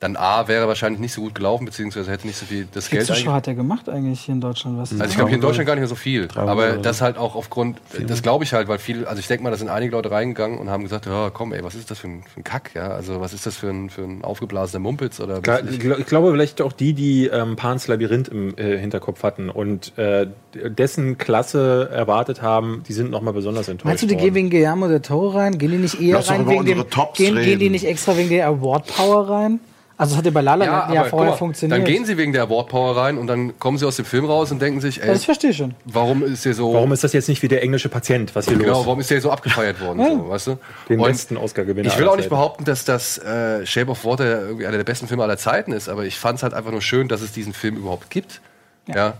dann 0.00 0.16
A 0.16 0.46
wäre 0.46 0.68
wahrscheinlich 0.68 1.00
nicht 1.00 1.12
so 1.12 1.22
gut 1.22 1.34
gelaufen, 1.34 1.64
beziehungsweise 1.64 2.08
hätte 2.12 2.24
nicht 2.26 2.36
so 2.38 2.46
viel 2.46 2.68
das 2.72 2.84
Wie 2.86 2.90
viele 2.90 3.04
Geld 3.04 3.16
Zuschauer 3.18 3.34
hat 3.34 3.48
er 3.48 3.54
gemacht 3.54 3.88
eigentlich 3.88 4.20
hier 4.20 4.34
in 4.34 4.40
Deutschland? 4.40 4.78
Was 4.78 4.92
Also 4.92 5.04
ich 5.06 5.14
glaube 5.16 5.28
hier 5.30 5.34
in 5.34 5.40
Deutschland 5.40 5.66
gar 5.66 5.74
nicht 5.74 5.80
mehr 5.80 5.88
so 5.88 5.96
viel. 5.96 6.28
Aber 6.36 6.76
das 6.76 7.00
halt 7.00 7.18
auch 7.18 7.34
aufgrund, 7.34 7.78
das 8.06 8.22
glaube 8.22 8.44
ich 8.44 8.52
halt, 8.52 8.68
weil 8.68 8.78
viel, 8.78 9.06
also 9.06 9.18
ich 9.18 9.26
denke 9.26 9.42
mal, 9.42 9.50
da 9.50 9.56
sind 9.56 9.68
einige 9.68 9.90
Leute 9.90 10.12
reingegangen 10.12 10.58
und 10.58 10.70
haben 10.70 10.84
gesagt, 10.84 11.06
ja 11.06 11.30
komm 11.30 11.52
ey, 11.52 11.64
was 11.64 11.74
ist 11.74 11.90
das 11.90 11.98
für 11.98 12.06
ein, 12.06 12.22
für 12.22 12.38
ein 12.40 12.44
Kack, 12.44 12.70
ja? 12.76 12.88
Also 12.90 13.20
was 13.20 13.32
ist 13.34 13.44
das 13.44 13.56
für 13.56 13.70
ein, 13.70 13.90
für 13.90 14.02
ein 14.02 14.22
aufgeblasener 14.22 14.78
Mumpitz 14.78 15.18
oder 15.18 15.40
Klar, 15.40 15.62
was 15.64 15.70
ich 15.72 15.78
ich, 15.78 15.84
gl- 15.84 15.98
ich 15.98 16.06
glaube 16.06 16.30
vielleicht 16.30 16.62
auch 16.62 16.72
die, 16.72 16.92
die 16.92 17.26
ähm, 17.26 17.56
Pans 17.56 17.88
Labyrinth 17.88 18.28
im 18.28 18.56
äh, 18.56 18.78
Hinterkopf 18.78 19.24
hatten 19.24 19.50
und 19.50 19.98
äh, 19.98 20.28
dessen 20.54 21.18
Klasse 21.18 21.90
erwartet 21.92 22.40
haben, 22.40 22.84
die 22.86 22.92
sind 22.92 23.10
nochmal 23.10 23.34
besonders 23.34 23.66
enttäuscht 23.66 23.86
Meinst 23.86 24.04
du, 24.04 24.06
die 24.06 24.14
worden. 24.14 24.24
gehen 24.26 24.34
wegen 24.36 24.50
Guillermo 24.50 24.86
del 24.86 25.00
Toro 25.00 25.30
rein? 25.30 25.58
Gehen 25.58 25.72
die 25.72 25.78
nicht 25.78 26.00
eher 26.00 26.14
Lass 26.14 26.30
rein 26.30 26.48
wegen 26.48 26.64
dem, 26.64 26.84
gehen, 27.14 27.34
gehen 27.34 27.58
die 27.58 27.70
nicht 27.70 27.84
extra 27.84 28.16
wegen 28.16 28.28
der 28.28 28.46
Award 28.46 28.86
Power 28.86 29.28
rein? 29.28 29.58
Also 29.98 30.12
das 30.12 30.18
hat 30.18 30.24
ja 30.26 30.30
bei 30.30 30.42
La 30.42 30.54
La 30.54 30.64
ja, 30.64 30.82
aber 30.84 31.04
vorher 31.06 31.32
mal, 31.32 31.36
funktioniert. 31.36 31.76
dann 31.76 31.84
gehen 31.84 32.04
sie 32.04 32.16
wegen 32.16 32.32
der 32.32 32.44
Award 32.44 32.68
Power 32.68 32.96
rein 32.96 33.18
und 33.18 33.26
dann 33.26 33.58
kommen 33.58 33.78
sie 33.78 33.84
aus 33.84 33.96
dem 33.96 34.04
Film 34.04 34.26
raus 34.26 34.52
und 34.52 34.62
denken 34.62 34.80
sich, 34.80 35.02
ey, 35.02 35.08
das 35.08 35.24
verstehe 35.24 35.50
ich 35.50 35.56
schon. 35.56 35.74
warum 35.84 36.22
ist 36.22 36.44
der 36.44 36.54
so 36.54 36.72
Warum 36.72 36.92
ist 36.92 37.02
das 37.02 37.12
jetzt 37.12 37.28
nicht 37.28 37.42
wie 37.42 37.48
der 37.48 37.64
englische 37.64 37.88
Patient, 37.88 38.32
was 38.36 38.46
hier 38.46 38.56
Genau, 38.56 38.74
los 38.74 38.86
warum 38.86 39.00
ist 39.00 39.10
der 39.10 39.20
so 39.20 39.32
abgefeiert 39.32 39.80
worden, 39.80 40.04
so, 40.08 40.28
weißt 40.28 40.46
du? 40.46 40.58
Den 40.88 41.00
Und 41.00 41.08
besten 41.08 41.36
Oscar-Gewinner 41.36 41.88
Ich 41.88 41.98
will 41.98 42.06
auch 42.06 42.16
nicht 42.16 42.28
behaupten, 42.28 42.64
dass 42.64 42.84
das 42.84 43.18
äh, 43.18 43.66
Shape 43.66 43.90
of 43.90 44.04
Water 44.04 44.42
irgendwie 44.42 44.66
einer 44.68 44.76
der 44.76 44.84
besten 44.84 45.08
Filme 45.08 45.24
aller 45.24 45.36
Zeiten 45.36 45.72
ist, 45.72 45.88
aber 45.88 46.04
ich 46.04 46.16
fand 46.16 46.36
es 46.36 46.42
halt 46.44 46.54
einfach 46.54 46.70
nur 46.70 46.80
schön, 46.82 47.08
dass 47.08 47.20
es 47.20 47.32
diesen 47.32 47.52
Film 47.52 47.76
überhaupt 47.76 48.08
gibt. 48.08 48.40
Ja. 48.86 49.14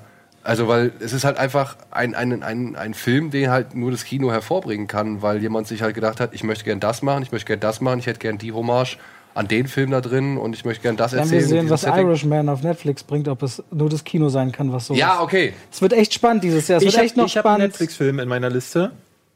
Also, 0.44 0.68
weil 0.68 0.92
es 1.00 1.12
ist 1.12 1.24
halt 1.24 1.36
einfach 1.36 1.76
ein, 1.90 2.14
ein, 2.14 2.42
ein, 2.42 2.76
ein 2.76 2.94
Film, 2.94 3.30
den 3.30 3.50
halt 3.50 3.74
nur 3.74 3.90
das 3.90 4.04
Kino 4.04 4.30
hervorbringen 4.30 4.86
kann, 4.86 5.20
weil 5.20 5.42
jemand 5.42 5.66
sich 5.66 5.82
halt 5.82 5.94
gedacht 5.94 6.20
hat, 6.20 6.32
ich 6.32 6.44
möchte 6.44 6.64
gern 6.64 6.80
das 6.80 7.02
machen, 7.02 7.22
ich 7.22 7.32
möchte 7.32 7.48
gern 7.48 7.60
das 7.60 7.80
machen, 7.80 7.98
ich 7.98 8.06
hätte 8.06 8.20
gern 8.20 8.38
die 8.38 8.52
Hommage 8.52 8.96
an 9.38 9.46
den 9.48 9.68
Film 9.68 9.92
da 9.92 10.00
drin 10.00 10.36
und 10.36 10.54
ich 10.56 10.64
möchte 10.64 10.82
gerne 10.82 10.98
das 10.98 11.12
Dann 11.12 11.20
erzählen. 11.20 11.40
wir 11.42 11.48
sehen, 11.48 11.70
was 11.70 11.82
Setting. 11.82 12.06
Irishman 12.08 12.48
auf 12.48 12.62
Netflix 12.62 13.04
bringt, 13.04 13.28
ob 13.28 13.42
es 13.44 13.62
nur 13.70 13.88
das 13.88 14.02
Kino 14.02 14.28
sein 14.30 14.50
kann, 14.50 14.72
was 14.72 14.86
so 14.88 14.94
Ja, 14.94 15.20
okay. 15.22 15.52
Es 15.70 15.80
wird 15.80 15.92
echt 15.92 16.12
spannend 16.12 16.42
dieses 16.42 16.66
Jahr. 16.66 16.78
Es 16.78 16.82
Ich 16.82 16.88
wird 16.88 16.96
habe 16.96 17.06
echt 17.06 17.16
noch 17.16 17.22
einen 17.24 17.28
spannend. 17.30 17.60
Netflix-Film 17.68 18.18
in 18.18 18.28
meiner 18.28 18.50
Liste. 18.50 18.90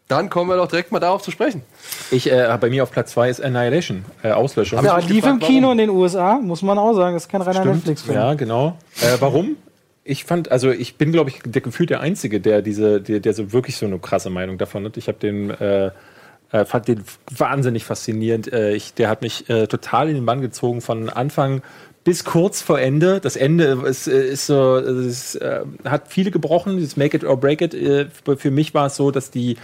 Dann 0.08 0.28
kommen 0.28 0.50
wir 0.50 0.56
doch 0.56 0.66
direkt 0.66 0.90
mal 0.90 0.98
darauf 0.98 1.22
zu 1.22 1.30
sprechen. 1.30 1.62
Ich, 2.10 2.30
äh, 2.30 2.58
bei 2.60 2.68
mir 2.68 2.82
auf 2.82 2.90
Platz 2.90 3.12
2 3.12 3.30
ist 3.30 3.40
Annihilation, 3.42 4.04
äh, 4.24 4.32
Auslöschung. 4.32 4.84
Ja, 4.84 4.96
mich 4.96 5.08
lief 5.08 5.24
im 5.24 5.34
gefragt, 5.38 5.44
Kino 5.44 5.68
warum. 5.68 5.78
in 5.78 5.86
den 5.86 5.90
USA, 5.90 6.34
muss 6.42 6.62
man 6.62 6.76
auch 6.78 6.94
sagen. 6.94 7.14
Das 7.14 7.22
ist 7.22 7.28
kein 7.30 7.40
reiner 7.40 7.64
Netflix-Film. 7.64 8.16
Ja, 8.18 8.34
genau. 8.34 8.76
Äh, 9.00 9.16
warum? 9.20 9.56
Ich 10.04 10.24
fand, 10.24 10.50
also 10.50 10.70
ich 10.72 10.96
bin, 10.96 11.12
glaube 11.12 11.30
ich, 11.30 11.40
der 11.46 11.62
gefühlt 11.62 11.90
der 11.90 12.00
Einzige, 12.00 12.40
der 12.40 12.60
diese, 12.60 13.00
der, 13.00 13.20
der 13.20 13.32
so 13.34 13.52
wirklich 13.52 13.76
so 13.76 13.86
eine 13.86 14.00
krasse 14.00 14.30
Meinung 14.30 14.58
davon 14.58 14.84
hat. 14.84 14.96
Ich 14.96 15.06
habe 15.06 15.18
den, 15.18 15.50
äh, 15.50 15.92
äh, 16.52 16.64
fand 16.64 16.88
den 16.88 17.04
wahnsinnig 17.30 17.84
faszinierend. 17.84 18.52
Äh, 18.52 18.74
ich, 18.74 18.94
der 18.94 19.08
hat 19.08 19.22
mich 19.22 19.48
äh, 19.48 19.66
total 19.66 20.08
in 20.08 20.14
den 20.14 20.26
Bann 20.26 20.40
gezogen 20.40 20.80
von 20.80 21.08
Anfang 21.08 21.62
bis 22.04 22.24
kurz 22.24 22.62
vor 22.62 22.80
Ende. 22.80 23.20
Das 23.20 23.36
Ende 23.36 23.82
ist, 23.86 24.06
äh, 24.06 24.32
ist 24.32 24.46
so, 24.46 24.76
es 24.76 25.34
äh, 25.34 25.60
hat 25.84 26.08
viele 26.08 26.30
gebrochen. 26.30 26.76
Dieses 26.76 26.96
Make 26.96 27.16
it 27.16 27.24
or 27.24 27.38
break 27.38 27.60
it. 27.62 27.74
Äh, 27.74 28.06
für 28.36 28.50
mich 28.50 28.74
war 28.74 28.86
es 28.86 28.96
so, 28.96 29.10
dass 29.10 29.30
die 29.30 29.56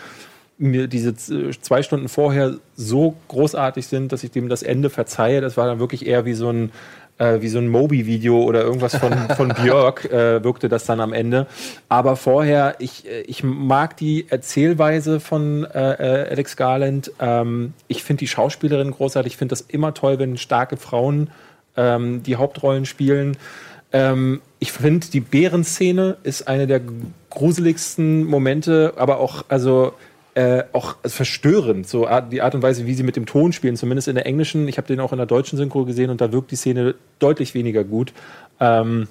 mir 0.60 0.88
diese 0.88 1.14
zwei 1.14 1.82
Stunden 1.82 2.08
vorher 2.08 2.56
so 2.74 3.14
großartig 3.28 3.86
sind, 3.86 4.10
dass 4.10 4.24
ich 4.24 4.32
dem 4.32 4.48
das 4.48 4.64
Ende 4.64 4.90
verzeihe. 4.90 5.40
Das 5.40 5.56
war 5.56 5.66
dann 5.66 5.78
wirklich 5.78 6.06
eher 6.06 6.24
wie 6.24 6.34
so 6.34 6.50
ein 6.50 6.72
äh, 7.18 7.40
wie 7.40 7.48
so 7.48 7.58
ein 7.58 7.68
Moby-Video 7.68 8.42
oder 8.42 8.62
irgendwas 8.62 8.96
von, 8.96 9.12
von 9.36 9.48
Björk 9.48 10.06
äh, 10.06 10.42
wirkte 10.42 10.68
das 10.68 10.86
dann 10.86 11.00
am 11.00 11.12
Ende. 11.12 11.46
Aber 11.88 12.16
vorher, 12.16 12.76
ich, 12.78 13.04
ich 13.26 13.42
mag 13.44 13.96
die 13.96 14.26
Erzählweise 14.28 15.20
von 15.20 15.64
äh, 15.64 16.24
äh, 16.24 16.30
Alex 16.30 16.56
Garland. 16.56 17.12
Ähm, 17.20 17.74
ich 17.88 18.02
finde 18.02 18.20
die 18.20 18.28
Schauspielerin 18.28 18.90
großartig. 18.90 19.34
Ich 19.34 19.36
finde 19.36 19.52
das 19.52 19.62
immer 19.62 19.94
toll, 19.94 20.18
wenn 20.18 20.36
starke 20.36 20.76
Frauen 20.76 21.30
ähm, 21.76 22.22
die 22.22 22.36
Hauptrollen 22.36 22.86
spielen. 22.86 23.36
Ähm, 23.92 24.40
ich 24.58 24.72
finde, 24.72 25.06
die 25.06 25.20
Bärenszene 25.20 26.16
ist 26.22 26.48
eine 26.48 26.66
der 26.66 26.80
gruseligsten 27.30 28.24
Momente, 28.24 28.94
aber 28.96 29.20
auch, 29.20 29.44
also, 29.48 29.94
äh, 30.38 30.62
auch 30.72 30.94
verstörend, 31.04 31.88
so 31.88 32.08
die 32.30 32.42
Art 32.42 32.54
und 32.54 32.62
Weise, 32.62 32.86
wie 32.86 32.94
sie 32.94 33.02
mit 33.02 33.16
dem 33.16 33.26
Ton 33.26 33.52
spielen, 33.52 33.74
zumindest 33.74 34.06
in 34.06 34.14
der 34.14 34.24
englischen. 34.24 34.68
Ich 34.68 34.78
habe 34.78 34.86
den 34.86 35.00
auch 35.00 35.10
in 35.10 35.18
der 35.18 35.26
deutschen 35.26 35.58
Synchro 35.58 35.84
gesehen 35.84 36.10
und 36.10 36.20
da 36.20 36.30
wirkt 36.30 36.52
die 36.52 36.56
Szene 36.56 36.94
deutlich 37.18 37.54
weniger 37.54 37.82
gut. 37.82 38.12
Ähm, 38.60 39.08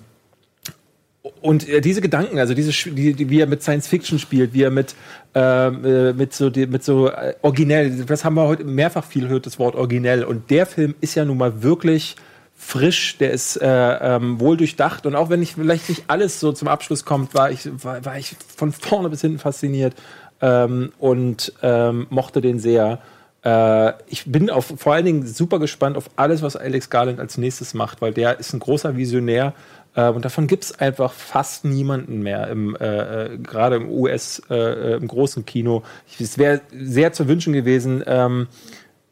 und 1.42 1.68
äh, 1.68 1.82
diese 1.82 2.00
Gedanken, 2.00 2.40
also 2.40 2.54
diese, 2.54 2.72
die, 2.92 3.14
die, 3.14 3.30
wie 3.30 3.42
er 3.42 3.48
mit 3.48 3.62
Science 3.62 3.88
Fiction 3.88 4.20
spielt, 4.20 4.54
wie 4.54 4.64
er 4.64 4.72
mit, 4.72 4.96
ähm, 5.36 5.84
äh, 5.84 6.14
mit 6.14 6.34
so, 6.34 6.50
die, 6.50 6.66
mit 6.66 6.86
so 6.86 7.10
äh, 7.10 7.34
originell, 7.42 8.06
das 8.06 8.24
haben 8.24 8.36
wir 8.36 8.48
heute 8.48 8.64
mehrfach 8.64 9.04
viel 9.04 9.24
gehört, 9.24 9.46
das 9.46 9.60
Wort 9.60 9.76
originell. 9.76 10.24
Und 10.24 10.50
der 10.50 10.66
Film 10.66 10.96
ist 11.02 11.16
ja 11.16 11.26
nun 11.26 11.38
mal 11.38 11.62
wirklich 11.62 12.16
frisch, 12.56 13.18
der 13.18 13.32
ist 13.32 13.58
äh, 13.58 13.68
ähm, 13.68 14.40
wohl 14.40 14.56
durchdacht. 14.56 15.06
Und 15.06 15.16
auch 15.16 15.30
wenn 15.30 15.42
ich 15.42 15.56
vielleicht 15.56 15.90
nicht 15.90 16.06
alles 16.08 16.40
so 16.40 16.54
zum 16.54 16.70
Abschluss 16.70 17.04
kommt, 17.04 17.34
war 17.34 17.52
ich, 17.52 17.70
war, 17.84 18.06
war 18.06 18.18
ich 18.18 18.38
von 18.56 18.72
vorne 18.72 19.10
bis 19.10 19.20
hinten 19.20 19.40
fasziniert 19.40 19.94
ähm, 20.42 20.92
und 21.00 21.54
ähm, 21.62 22.08
mochte 22.10 22.42
den 22.42 22.60
sehr. 22.60 23.00
Äh, 23.44 23.94
ich 24.08 24.26
bin 24.26 24.50
auf, 24.50 24.74
vor 24.78 24.94
allen 24.94 25.06
Dingen 25.06 25.26
super 25.26 25.60
gespannt 25.60 25.98
auf 25.98 26.10
alles, 26.16 26.42
was 26.42 26.56
Alex 26.56 26.90
Garland 26.90 27.20
als 27.20 27.38
nächstes 27.38 27.74
macht, 27.74 28.02
weil 28.02 28.14
der 28.14 28.40
ist 28.40 28.54
ein 28.54 28.60
großer 28.60 28.98
Visionär. 28.98 29.54
Äh, 29.96 30.10
und 30.10 30.24
davon 30.26 30.48
gibt 30.48 30.64
es 30.64 30.80
einfach 30.80 31.12
fast 31.12 31.66
niemanden 31.66 32.22
mehr, 32.22 32.48
im, 32.48 32.76
äh, 32.76 33.26
äh, 33.26 33.38
gerade 33.38 33.78
im 33.78 33.90
US, 33.90 34.42
äh, 34.50 34.56
äh, 34.56 34.96
im 34.96 35.08
großen 35.08 35.46
Kino. 35.46 35.84
Es 36.20 36.38
wäre 36.38 36.62
sehr 36.72 37.14
zu 37.14 37.28
wünschen 37.28 37.54
gewesen, 37.54 38.04
ähm, 38.06 38.48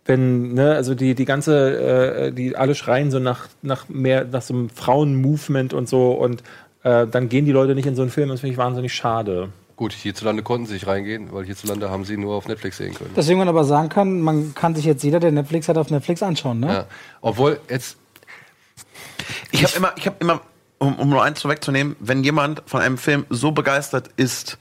wenn, 0.06 0.54
ne, 0.54 0.76
also 0.76 0.94
die, 0.94 1.16
die 1.16 1.26
ganze, 1.26 2.32
die 2.32 2.56
alle 2.56 2.76
schreien 2.76 3.10
so 3.10 3.18
nach, 3.18 3.48
nach 3.64 3.90
mehr, 3.90 4.24
nach 4.24 4.44
so 4.44 4.54
einem 4.54 4.70
Frauen-Movement 4.70 5.74
und 5.74 5.90
so 5.90 6.12
und 6.12 6.44
dann 6.84 7.30
gehen 7.30 7.46
die 7.46 7.52
Leute 7.52 7.74
nicht 7.74 7.88
in 7.88 7.96
so 7.96 8.04
einen 8.04 8.12
Film, 8.12 8.30
das 8.30 8.42
finde 8.42 8.52
ich 8.52 8.60
wahnsinnig 8.60 8.94
schade. 8.94 9.50
Gut, 9.76 9.92
hierzulande 9.94 10.42
konnten 10.42 10.68
sie 10.68 10.74
nicht 10.74 10.88
reingehen, 10.88 11.34
weil 11.34 11.46
hierzulande 11.46 11.90
haben 11.90 12.06
sie 12.06 12.16
nur 12.16 12.36
auf 12.36 12.48
Netflix 12.48 12.78
sehen 12.78 12.94
können. 12.94 13.12
Deswegen 13.16 13.40
man 13.40 13.50
aber 13.50 13.66
sagen 13.66 13.90
kann, 13.90 14.22
man 14.22 14.56
kann 14.56 14.74
sich 14.74 14.86
jetzt 14.86 15.04
jeder, 15.04 15.20
der 15.20 15.32
Netflix 15.32 15.68
hat, 15.68 15.78
auf 15.78 15.90
Netflix 15.90 16.24
anschauen. 16.24 16.62
Ne? 16.62 16.68
Ja. 16.68 16.86
Obwohl, 17.22 17.60
jetzt, 17.70 17.98
Ich 19.52 19.64
habe 19.64 19.76
immer, 19.76 19.94
ich 19.98 20.06
habe 20.06 20.18
immer, 20.20 20.42
um, 20.78 20.96
um 20.96 21.10
nur 21.10 21.24
eins 21.24 21.42
vorwegzunehmen, 21.42 21.96
wenn 22.00 22.24
jemand 22.24 22.64
von 22.66 22.82
einem 22.82 22.98
Film 22.98 23.26
so 23.30 23.52
begeistert 23.52 24.10
ist, 24.18 24.58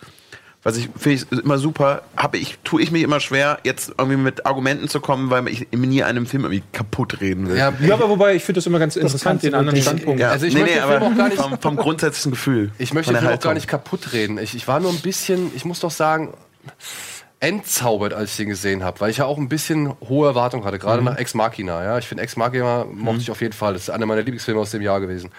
was 0.65 0.77
ich 0.79 0.89
finde 0.97 1.25
ich 1.31 1.33
immer 1.45 1.59
super, 1.59 2.03
habe 2.17 2.39
ich, 2.39 2.59
tue 2.65 2.83
ich 2.83 2.91
mich 2.91 3.03
immer 3.03 3.21
schwer, 3.21 3.59
jetzt 3.65 3.93
irgendwie 3.99 4.17
mit 4.17 4.47
Argumenten 4.47 4.89
zu 4.89 4.99
kommen, 5.01 5.31
weil 5.31 5.47
ich 5.49 5.69
nie 5.73 6.03
einem 6.03 6.27
Film 6.27 6.45
irgendwie 6.45 6.63
kaputt 6.73 7.21
reden 7.21 7.49
will. 7.49 7.57
ja, 7.57 7.73
Ja, 7.81 7.95
aber 7.95 8.09
wobei, 8.09 8.35
ich 8.35 8.43
finde 8.45 8.59
das 8.59 8.67
immer 8.67 8.79
ganz 8.79 8.97
interessant, 8.97 9.23
kannst 9.23 9.45
du 9.45 9.49
den 9.49 9.55
anderen. 9.55 9.81
Standpunkt. 9.81 10.21
Ja, 10.21 10.31
Also 10.31 10.47
ich 10.47 10.55
möchte 10.55 10.75
den 10.75 10.83
Film 10.89 11.03
auch 11.03 11.17
gar 11.17 11.29
nicht- 11.29 11.41
vom, 11.41 11.59
vom 11.61 11.77
grundsätzlichen 11.77 12.33
Gefühl. 12.33 12.71
Ich 12.79 12.93
möchte 12.95 13.13
den 13.13 13.21
Film 13.21 13.33
auch 13.35 13.41
gar 13.41 13.55
nicht 13.55 13.69
kaputt 13.69 14.13
reden. 14.15 14.39
Ich, 14.39 14.55
ich 14.55 14.67
war 14.67 14.81
nur 14.81 14.91
ein 14.91 15.01
bisschen, 15.01 15.53
ich 15.55 15.65
muss 15.67 15.81
doch 15.81 15.91
sagen, 15.91 16.33
entzaubert, 17.41 18.15
als 18.15 18.31
ich 18.31 18.37
den 18.39 18.49
gesehen 18.49 18.83
habe, 18.85 19.01
weil 19.01 19.11
ich 19.11 19.19
ja 19.19 19.27
auch 19.27 19.37
ein 19.37 19.49
bisschen 19.51 19.93
hohe 20.09 20.27
Erwartungen 20.29 20.65
hatte, 20.65 20.79
gerade 20.79 21.03
nach 21.03 21.17
Ex 21.19 21.35
Machina. 21.35 21.85
Ja, 21.85 21.99
ich 21.99 22.07
finde 22.07 22.23
Ex 22.23 22.37
Machina 22.37 22.87
mochte 22.91 23.21
ich 23.21 23.31
auf 23.31 23.41
jeden 23.43 23.53
Fall. 23.53 23.75
Das 23.75 23.83
ist 23.83 23.91
einer 23.91 24.07
meiner 24.07 24.23
Lieblingsfilme 24.23 24.61
aus 24.61 24.71
dem 24.71 24.81
Jahr 24.81 25.01
gewesen. 25.01 25.31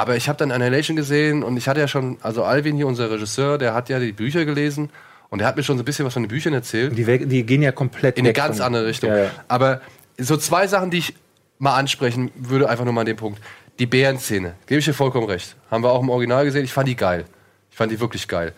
Aber 0.00 0.16
ich 0.16 0.30
habe 0.30 0.38
dann 0.38 0.50
Annihilation 0.50 0.96
gesehen 0.96 1.42
und 1.42 1.58
ich 1.58 1.68
hatte 1.68 1.78
ja 1.78 1.86
schon, 1.86 2.16
also 2.22 2.42
Alvin 2.42 2.74
hier, 2.74 2.86
unser 2.86 3.10
Regisseur, 3.10 3.58
der 3.58 3.74
hat 3.74 3.90
ja 3.90 3.98
die 3.98 4.12
Bücher 4.12 4.46
gelesen 4.46 4.88
und 5.28 5.40
der 5.40 5.46
hat 5.48 5.56
mir 5.56 5.62
schon 5.62 5.76
so 5.76 5.82
ein 5.82 5.84
bisschen 5.84 6.06
was 6.06 6.14
von 6.14 6.22
den 6.22 6.28
Büchern 6.30 6.54
erzählt. 6.54 6.96
Die, 6.96 7.06
weg- 7.06 7.28
die 7.28 7.44
gehen 7.44 7.60
ja 7.60 7.70
komplett 7.70 8.16
In 8.16 8.24
eine 8.24 8.32
ganz 8.32 8.56
von- 8.56 8.66
andere 8.66 8.86
Richtung. 8.86 9.10
Ja, 9.10 9.24
ja. 9.24 9.30
Aber 9.46 9.82
so 10.16 10.38
zwei 10.38 10.66
Sachen, 10.66 10.90
die 10.90 10.98
ich 10.98 11.14
mal 11.58 11.76
ansprechen 11.76 12.30
würde, 12.34 12.70
einfach 12.70 12.84
nur 12.86 12.94
mal 12.94 13.02
an 13.02 13.06
dem 13.08 13.18
Punkt. 13.18 13.42
Die 13.78 13.84
Bärenszene, 13.84 14.54
gebe 14.66 14.78
ich 14.78 14.86
dir 14.86 14.94
vollkommen 14.94 15.26
recht. 15.26 15.54
Haben 15.70 15.84
wir 15.84 15.90
auch 15.90 16.00
im 16.02 16.08
Original 16.08 16.46
gesehen. 16.46 16.64
Ich 16.64 16.72
fand 16.72 16.88
die 16.88 16.96
geil. 16.96 17.26
Ich 17.70 17.76
fand 17.76 17.92
die 17.92 18.00
wirklich 18.00 18.26
geil. 18.26 18.54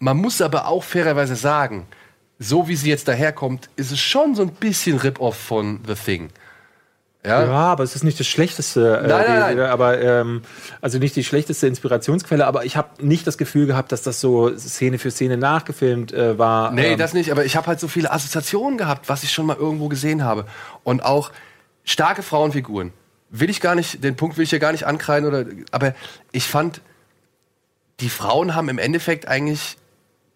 Man 0.00 0.16
muss 0.16 0.42
aber 0.42 0.66
auch 0.66 0.82
fairerweise 0.82 1.36
sagen, 1.36 1.86
so 2.38 2.66
wie 2.68 2.76
sie 2.76 2.90
jetzt 2.90 3.06
daherkommt, 3.08 3.70
ist 3.76 3.92
es 3.92 4.00
schon 4.00 4.34
so 4.34 4.42
ein 4.42 4.50
bisschen 4.50 4.98
Rip-Off 4.98 5.36
von 5.36 5.80
The 5.86 5.94
Thing. 5.94 6.30
Ja? 7.26 7.44
Ja, 7.44 7.50
aber 7.52 7.82
es 7.84 7.96
ist 7.96 8.04
nicht 8.04 8.18
das 8.20 8.26
schlechteste, 8.26 8.98
äh, 8.98 9.06
Nein, 9.08 9.24
nein, 9.28 9.50
die- 9.50 9.56
nein. 9.62 9.70
aber 9.70 10.00
ähm, 10.00 10.42
also 10.80 10.98
nicht 10.98 11.16
die 11.16 11.24
schlechteste 11.24 11.66
Inspirationsquelle, 11.66 12.46
aber 12.46 12.64
ich 12.64 12.76
habe 12.76 13.04
nicht 13.04 13.26
das 13.26 13.36
Gefühl 13.38 13.66
gehabt, 13.66 13.90
dass 13.92 14.02
das 14.02 14.20
so 14.20 14.56
Szene 14.56 14.98
für 14.98 15.10
Szene 15.10 15.36
nachgefilmt 15.36 16.12
äh, 16.12 16.38
war. 16.38 16.70
Nee, 16.70 16.92
ähm, 16.92 16.98
das 16.98 17.14
nicht, 17.14 17.30
aber 17.32 17.44
ich 17.44 17.56
habe 17.56 17.66
halt 17.66 17.80
so 17.80 17.88
viele 17.88 18.12
Assoziationen 18.12 18.78
gehabt, 18.78 19.08
was 19.08 19.22
ich 19.24 19.32
schon 19.32 19.46
mal 19.46 19.56
irgendwo 19.56 19.88
gesehen 19.88 20.24
habe. 20.24 20.46
Und 20.84 21.04
auch 21.04 21.32
starke 21.84 22.22
Frauenfiguren. 22.22 22.92
Will 23.30 23.50
ich 23.50 23.60
gar 23.60 23.74
nicht, 23.74 24.04
den 24.04 24.14
Punkt 24.16 24.36
will 24.36 24.44
ich 24.44 24.50
hier 24.50 24.60
gar 24.60 24.70
nicht 24.72 24.86
ankreiden, 24.86 25.28
oder, 25.28 25.44
aber 25.72 25.94
ich 26.32 26.44
fand, 26.44 26.80
die 28.00 28.08
Frauen 28.08 28.54
haben 28.54 28.68
im 28.68 28.78
Endeffekt 28.78 29.26
eigentlich 29.26 29.78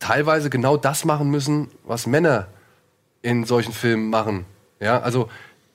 teilweise 0.01 0.51
genau 0.51 0.77
das 0.77 1.05
machen 1.05 1.31
müssen, 1.31 1.69
was 1.85 2.07
Männer 2.07 2.47
in 3.23 3.45
solchen 3.45 3.73
Filmen 3.73 4.09
machen. 4.11 4.45
Ja, 4.81 5.01
also 5.01 5.29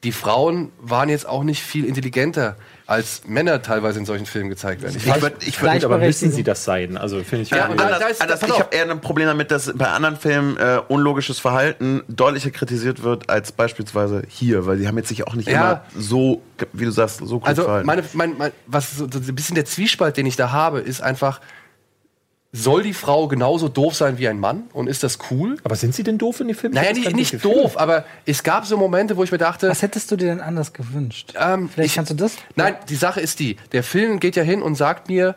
die 0.06 0.12
Frauen 0.12 0.72
waren 0.80 1.10
jetzt 1.10 1.28
auch 1.28 1.44
nicht 1.44 1.64
viel 1.64 1.84
intelligenter, 1.84 2.56
als 2.86 3.24
Männer 3.26 3.64
teilweise 3.64 3.98
in 3.98 4.06
solchen 4.06 4.28
Filmen 4.28 4.50
gezeigt 4.52 4.84
werden. 4.84 4.96
Ich 4.96 5.04
Ich 5.04 5.10
fand, 5.10 5.22
würd, 5.24 5.34
ich 5.48 5.60
würd, 5.60 5.74
Gut, 5.74 5.84
aber 5.86 5.98
müssen 5.98 6.32
sie 6.32 6.44
das 6.44 6.64
sein? 6.64 6.96
Also 6.96 7.24
finde 7.24 7.42
ich 7.42 7.50
Ja, 7.50 7.66
anders, 7.66 8.22
anders, 8.22 8.40
pass 8.40 8.50
ich 8.52 8.60
habe 8.60 8.76
eher 8.76 8.90
ein 8.92 9.02
Problem 9.02 9.26
damit, 9.26 9.50
dass 9.50 9.74
bei 9.76 9.88
anderen 9.88 10.16
Filmen 10.16 10.56
äh, 10.58 10.80
unlogisches 10.88 11.40
Verhalten 11.40 12.04
deutlicher 12.08 12.52
kritisiert 12.52 13.02
wird 13.02 13.28
als 13.28 13.52
beispielsweise 13.52 14.22
hier, 14.28 14.68
weil 14.68 14.78
die 14.78 14.88
haben 14.88 14.98
jetzt 14.98 15.10
sich 15.10 15.26
auch 15.26 15.34
nicht 15.34 15.50
Ja. 15.50 15.56
immer 15.60 15.82
so, 15.98 16.44
wie 16.74 16.86
du 16.86 16.92
sagst, 16.92 17.18
so 17.18 17.40
klug 17.40 17.48
Also 17.48 17.64
verhalten. 17.64 17.88
meine, 17.88 18.04
mein, 18.14 18.38
mein, 18.38 18.52
was 18.68 18.92
so, 18.96 19.08
so 19.12 19.18
ein 19.20 19.36
bisschen 19.36 19.56
der 19.56 19.66
Zwiespalt, 19.66 20.16
den 20.18 20.28
ich 20.28 20.36
da 20.36 20.52
habe, 20.52 20.80
ist 20.82 21.02
einfach, 21.02 21.42
soll 22.56 22.84
die 22.84 22.94
Frau 22.94 23.28
genauso 23.28 23.68
doof 23.70 23.96
sein 23.96 24.18
wie 24.18 24.28
ein 24.28 24.40
Mann 24.40 24.64
und 24.74 24.88
ist 24.88 25.04
das 25.04 25.20
cool? 25.30 25.58
aber 25.64 25.76
sind 25.76 25.94
sie 25.94 26.04
denn 26.04 26.18
doof 26.18 26.40
in 26.40 26.48
den 26.48 26.56
Filmen? 26.56 26.74
Ich 26.76 26.82
Naja, 26.82 26.90
das 26.92 26.98
nicht, 27.00 27.10
gar 27.10 27.16
nicht 27.16 27.32
Gefühl. 27.32 27.54
doof, 27.54 27.78
aber 27.78 28.06
es 28.26 28.44
gab 28.44 28.66
so 28.66 28.78
Momente, 28.78 29.18
wo 29.18 29.24
ich 29.24 29.32
mir 29.32 29.38
dachte, 29.38 29.70
Was 29.70 29.82
hättest 29.82 30.10
du 30.12 30.16
dir 30.16 30.28
denn 30.28 30.40
anders 30.42 30.72
gewünscht? 30.74 31.34
ähm, 31.40 31.70
Vielleicht 31.70 31.90
ich, 31.92 31.96
kannst 31.96 32.12
du 32.12 32.16
das. 32.16 32.38
Nein, 32.56 32.76
die 32.88 32.96
Sache 32.96 33.20
ist 33.20 33.40
die, 33.40 33.58
der 33.74 33.84
Film 33.84 34.20
geht 34.20 34.36
ja 34.36 34.44
hin 34.44 34.62
und 34.62 34.76
sagt 34.76 35.10
mir, 35.10 35.36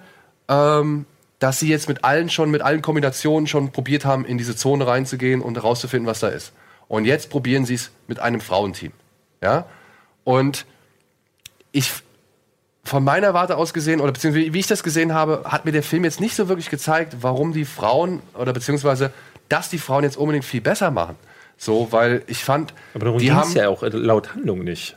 ähm, 0.48 1.06
dass 1.40 1.60
sie 1.60 1.68
jetzt 1.68 1.88
mit 1.88 2.04
allen 2.04 2.30
schon, 2.30 2.50
mit 2.50 2.62
allen 2.62 2.82
Kombinationen 2.82 3.46
schon 3.46 3.70
probiert 3.72 4.04
haben, 4.04 4.24
in 4.24 4.38
diese 4.38 4.56
Zone 4.56 4.86
reinzugehen 4.86 5.40
und 5.40 5.56
herauszufinden, 5.56 6.06
was 6.06 6.20
da 6.20 6.28
ist. 6.28 6.52
Und 6.88 7.04
jetzt 7.04 7.30
probieren 7.30 7.64
sie 7.64 7.74
es 7.74 7.90
mit 8.06 8.18
einem 8.20 8.40
Frauenteam. 8.40 8.92
Ja? 9.42 9.66
Und 10.24 10.66
ich, 11.72 11.92
von 12.88 13.04
meiner 13.04 13.34
Warte 13.34 13.56
aus 13.56 13.72
gesehen, 13.72 14.00
oder 14.00 14.12
beziehungsweise 14.12 14.52
wie 14.52 14.58
ich 14.58 14.66
das 14.66 14.82
gesehen 14.82 15.12
habe, 15.12 15.42
hat 15.44 15.64
mir 15.64 15.72
der 15.72 15.82
Film 15.82 16.04
jetzt 16.04 16.20
nicht 16.20 16.34
so 16.34 16.48
wirklich 16.48 16.70
gezeigt, 16.70 17.18
warum 17.20 17.52
die 17.52 17.64
Frauen, 17.64 18.20
oder 18.34 18.52
beziehungsweise, 18.52 19.12
dass 19.48 19.68
die 19.68 19.78
Frauen 19.78 20.04
jetzt 20.04 20.16
unbedingt 20.16 20.44
viel 20.44 20.60
besser 20.60 20.90
machen. 20.90 21.16
So, 21.58 21.88
weil 21.90 22.22
ich 22.26 22.44
fand, 22.44 22.72
Aber 22.94 23.04
darum 23.06 23.18
die 23.18 23.26
ging 23.26 23.34
haben, 23.34 23.48
es 23.48 23.54
ja 23.54 23.68
auch 23.68 23.82
laut 23.82 24.34
Handlung 24.34 24.64
nicht. 24.64 24.96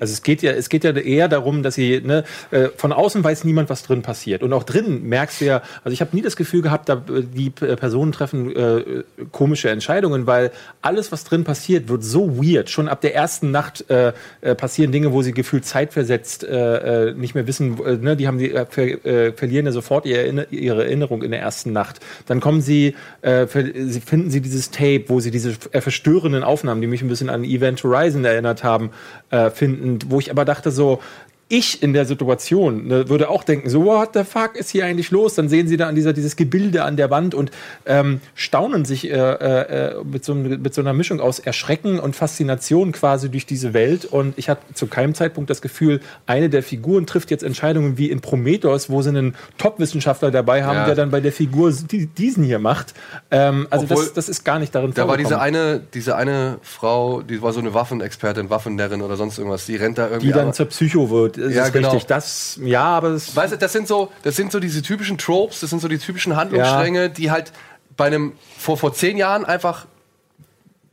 Also 0.00 0.12
es 0.12 0.22
geht 0.22 0.42
ja, 0.42 0.52
es 0.52 0.68
geht 0.68 0.84
ja 0.84 0.92
eher 0.92 1.28
darum, 1.28 1.62
dass 1.62 1.74
sie 1.74 2.00
ne, 2.04 2.24
äh, 2.50 2.68
von 2.76 2.92
außen 2.92 3.22
weiß 3.22 3.44
niemand, 3.44 3.70
was 3.70 3.82
drin 3.82 4.02
passiert 4.02 4.42
und 4.42 4.52
auch 4.52 4.64
drin 4.64 5.08
merkst 5.08 5.40
du 5.40 5.44
ja. 5.44 5.62
Also 5.84 5.92
ich 5.92 6.00
habe 6.00 6.16
nie 6.16 6.22
das 6.22 6.36
Gefühl 6.36 6.62
gehabt, 6.62 6.88
da 6.88 6.94
äh, 6.94 7.22
die 7.22 7.52
äh, 7.60 7.76
Personen 7.76 8.12
treffen 8.12 8.54
äh, 8.56 9.04
komische 9.30 9.70
Entscheidungen, 9.70 10.26
weil 10.26 10.50
alles, 10.82 11.12
was 11.12 11.24
drin 11.24 11.44
passiert, 11.44 11.88
wird 11.88 12.02
so 12.02 12.42
weird. 12.42 12.70
Schon 12.70 12.88
ab 12.88 13.00
der 13.02 13.14
ersten 13.14 13.50
Nacht 13.50 13.88
äh, 13.90 14.12
passieren 14.56 14.90
Dinge, 14.92 15.12
wo 15.12 15.22
sie 15.22 15.32
gefühlt 15.32 15.64
zeitversetzt 15.64 16.44
äh, 16.44 17.12
nicht 17.14 17.34
mehr 17.34 17.46
wissen. 17.46 17.78
Ne, 18.00 18.16
die 18.16 18.26
haben 18.26 18.38
die 18.38 18.50
ver, 18.68 19.32
verlieren 19.36 19.66
ja 19.66 19.72
sofort 19.72 20.06
ihre, 20.06 20.22
Erinner- 20.22 20.46
ihre 20.50 20.84
Erinnerung 20.84 21.22
in 21.22 21.30
der 21.30 21.40
ersten 21.40 21.72
Nacht. 21.72 22.00
Dann 22.26 22.40
kommen 22.40 22.60
sie, 22.60 22.94
sie 23.22 24.00
finden 24.00 24.30
sie 24.30 24.40
dieses 24.40 24.70
Tape, 24.70 25.04
wo 25.08 25.20
sie 25.20 25.30
diese 25.30 25.52
verstörenden 25.52 26.42
Aufnahmen, 26.42 26.80
die 26.80 26.86
mich 26.86 27.02
ein 27.02 27.08
bisschen 27.08 27.28
an 27.28 27.44
Event 27.44 27.82
Horizon 27.84 28.24
erinnert 28.24 28.64
haben, 28.64 28.90
äh, 29.30 29.50
finden, 29.90 30.10
wo 30.10 30.18
ich 30.18 30.30
aber 30.30 30.44
dachte 30.44 30.70
so, 30.70 31.00
ich 31.50 31.82
in 31.82 31.92
der 31.92 32.06
Situation 32.06 32.86
ne, 32.86 33.08
würde 33.08 33.28
auch 33.28 33.42
denken, 33.42 33.68
so, 33.68 33.84
what 33.84 34.10
the 34.14 34.22
fuck 34.22 34.54
ist 34.54 34.70
hier 34.70 34.86
eigentlich 34.86 35.10
los? 35.10 35.34
Dann 35.34 35.48
sehen 35.48 35.66
sie 35.66 35.76
da 35.76 35.88
an 35.88 35.96
dieser, 35.96 36.12
dieses 36.12 36.36
Gebilde 36.36 36.84
an 36.84 36.96
der 36.96 37.10
Wand 37.10 37.34
und 37.34 37.50
ähm, 37.86 38.20
staunen 38.36 38.84
sich 38.84 39.10
äh, 39.10 39.16
äh, 39.16 40.04
mit, 40.04 40.24
so, 40.24 40.34
mit 40.34 40.72
so 40.72 40.80
einer 40.80 40.92
Mischung 40.92 41.20
aus 41.20 41.40
Erschrecken 41.40 41.98
und 41.98 42.14
Faszination 42.14 42.92
quasi 42.92 43.30
durch 43.30 43.46
diese 43.46 43.74
Welt. 43.74 44.04
Und 44.04 44.38
ich 44.38 44.48
hatte 44.48 44.62
zu 44.74 44.86
keinem 44.86 45.12
Zeitpunkt 45.12 45.50
das 45.50 45.60
Gefühl, 45.60 46.00
eine 46.24 46.50
der 46.50 46.62
Figuren 46.62 47.04
trifft 47.04 47.32
jetzt 47.32 47.42
Entscheidungen 47.42 47.98
wie 47.98 48.10
in 48.10 48.20
Prometheus, 48.20 48.88
wo 48.88 49.02
sie 49.02 49.08
einen 49.08 49.34
Top-Wissenschaftler 49.58 50.30
dabei 50.30 50.62
haben, 50.62 50.76
Ja. 50.76 50.86
der 50.86 50.94
dann 50.94 51.10
bei 51.10 51.20
der 51.20 51.32
Figur 51.32 51.72
die, 51.72 52.06
diesen 52.06 52.44
hier 52.44 52.60
macht. 52.60 52.94
Ähm, 53.32 53.66
also 53.70 53.86
Obwohl, 53.86 54.04
das, 54.04 54.12
das 54.12 54.28
ist 54.28 54.44
gar 54.44 54.60
nicht 54.60 54.72
darin 54.72 54.92
Da 54.94 55.08
war 55.08 55.16
diese 55.16 55.40
eine, 55.40 55.80
diese 55.94 56.14
eine 56.14 56.58
Frau, 56.62 57.22
die 57.22 57.42
war 57.42 57.52
so 57.52 57.58
eine 57.58 57.74
Waffenexpertin, 57.74 58.50
Waffennärrin 58.50 59.02
oder 59.02 59.16
sonst 59.16 59.36
irgendwas. 59.38 59.66
Die 59.66 59.74
rennt 59.74 59.98
da 59.98 60.06
irgendwie. 60.06 60.28
die 60.28 60.32
dann 60.32 60.52
zur 60.52 60.66
Psycho 60.66 61.10
wird. 61.10 61.39
Das 61.40 61.54
Ja, 61.54 61.64
ist 61.66 61.72
genau. 61.72 61.90
richtig. 61.90 62.06
Das, 62.06 62.58
ja, 62.62 62.84
aber 62.84 63.10
das, 63.10 63.34
Weißt 63.34 63.52
du, 63.52 63.58
das 63.58 63.72
sind 63.72 63.88
so, 63.88 64.10
das 64.22 64.36
sind 64.36 64.52
so 64.52 64.60
diese 64.60 64.82
typischen 64.82 65.18
Tropes, 65.18 65.60
das 65.60 65.70
sind 65.70 65.80
so 65.80 65.88
die 65.88 65.98
typischen 65.98 66.36
Handlungsstränge, 66.36 67.10
die 67.10 67.30
halt 67.30 67.52
bei 67.96 68.06
einem 68.06 68.32
vor 68.58 68.76
vor 68.76 68.92
zehn 68.94 69.16
Jahren 69.16 69.44
einfach 69.44 69.86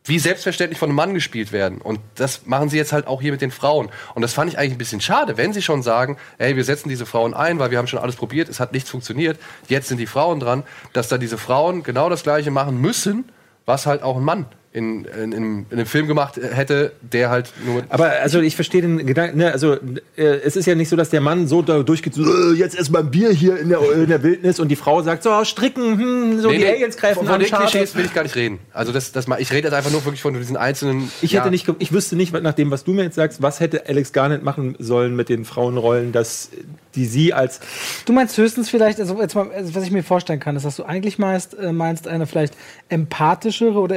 wie 0.06 0.20
selbstverständlich 0.20 0.80
von 0.80 0.88
einem 0.90 0.96
Mann 0.96 1.14
gespielt 1.14 1.52
werden. 1.52 1.82
Und 1.82 2.00
das 2.16 2.46
machen 2.46 2.70
sie 2.70 2.78
jetzt 2.78 2.94
halt 2.94 3.08
auch 3.08 3.22
hier 3.22 3.34
mit 3.34 3.42
den 3.42 3.52
Frauen. 3.52 3.90
Und 4.16 4.22
das 4.22 4.34
fand 4.34 4.50
ich 4.50 4.58
eigentlich 4.58 4.72
ein 4.74 4.78
bisschen 4.78 5.02
schade, 5.02 5.36
wenn 5.36 5.52
sie 5.52 5.62
schon 5.62 5.84
sagen, 5.84 6.18
ey, 6.38 6.56
wir 6.56 6.64
setzen 6.64 6.88
diese 6.88 7.06
Frauen 7.06 7.34
ein, 7.34 7.60
weil 7.60 7.72
wir 7.72 7.78
haben 7.78 7.88
schon 7.88 8.00
alles 8.00 8.16
probiert, 8.16 8.48
es 8.48 8.62
hat 8.62 8.72
nichts 8.72 8.90
funktioniert. 8.90 9.38
Jetzt 9.68 9.90
sind 9.90 9.98
die 9.98 10.08
Frauen 10.08 10.40
dran, 10.40 10.64
dass 10.94 11.10
da 11.10 11.18
diese 11.18 11.38
Frauen 11.38 11.84
genau 11.84 12.10
das 12.10 12.24
Gleiche 12.24 12.52
machen 12.52 12.80
müssen, 12.80 13.26
was 13.66 13.86
halt 13.86 14.02
auch 14.02 14.16
ein 14.16 14.24
Mann 14.24 14.46
in, 14.78 15.06
in, 15.06 15.32
in, 15.32 15.34
in 15.34 15.66
einem 15.72 15.86
Film 15.86 16.08
gemacht 16.08 16.38
hätte, 16.38 16.94
der 17.02 17.30
halt 17.30 17.52
nur 17.66 17.84
Aber 17.90 18.12
also 18.22 18.40
ich 18.40 18.56
verstehe 18.56 18.82
den 18.82 19.06
Gedanken, 19.06 19.40
ne, 19.40 19.52
also 19.52 19.74
äh, 19.74 20.24
es 20.24 20.56
ist 20.56 20.66
ja 20.66 20.76
nicht 20.76 20.90
so, 20.90 20.96
dass 20.96 21.10
der 21.10 21.22
Mann 21.22 21.48
so 21.48 21.62
da 21.62 21.82
durchgeht, 21.84 22.14
so, 22.14 22.24
äh, 22.24 22.54
jetzt 22.54 22.78
erstmal 22.78 23.04
ein 23.04 23.12
Bier 23.12 23.32
hier 23.32 23.58
in 23.58 23.70
der, 23.70 23.80
in 23.92 24.08
der 24.08 24.22
Wildnis 24.22 24.60
und 24.60 24.70
die 24.70 24.76
Frau 24.76 25.02
sagt, 25.02 25.24
so 25.24 25.44
stricken, 25.44 25.98
hm, 25.98 26.42
so 26.42 26.50
Nee, 26.50 26.58
die 26.58 26.64
nee, 26.64 26.70
Aliens 26.72 26.98
greifen 26.98 27.16
von, 27.16 27.26
von 27.26 27.36
an, 27.36 27.40
den 27.42 27.50
schade. 27.50 27.64
Klischees 27.64 27.96
will 27.96 28.06
ich 28.06 28.14
gar 28.14 28.24
nicht 28.24 28.36
reden. 28.36 28.60
Also 28.74 28.92
das, 28.92 29.12
das 29.12 29.28
mal, 29.28 29.42
ich 29.42 29.52
rede 29.52 29.68
jetzt 29.68 29.74
einfach 29.74 29.92
nur 29.92 30.06
wirklich 30.06 30.22
von 30.22 30.34
diesen 30.36 30.58
einzelnen. 30.58 31.12
Ich 31.22 31.34
hätte 31.34 31.50
nicht, 31.50 31.68
ich 31.80 31.92
wüsste 31.92 32.16
nicht, 32.16 32.34
nach 32.34 32.54
dem, 32.54 32.72
was 32.72 32.84
du 32.84 32.94
mir 32.94 33.04
jetzt 33.04 33.16
sagst, 33.16 33.42
was 33.42 33.60
hätte 33.60 33.88
Alex 33.88 34.14
Garnett 34.14 34.44
machen 34.44 34.76
sollen 34.80 35.16
mit 35.16 35.30
den 35.30 35.46
Frauenrollen, 35.46 36.12
dass 36.12 36.50
die 36.96 37.06
sie 37.06 37.34
als 37.34 37.60
Du 38.06 38.14
meinst 38.14 38.38
höchstens 38.38 38.70
vielleicht, 38.70 39.00
also 39.00 39.22
jetzt 39.22 39.36
mal, 39.36 39.50
also 39.52 39.76
was 39.76 39.84
ich 39.84 39.92
mir 39.92 40.04
vorstellen 40.04 40.40
kann, 40.40 40.56
ist, 40.56 40.66
dass 40.66 40.76
du 40.76 40.84
eigentlich 40.84 41.18
meinst, 41.20 41.58
äh, 41.58 41.72
meinst 41.72 42.08
eine 42.08 42.28
vielleicht 42.28 42.56
empathischere 42.90 43.80
oder 43.80 43.96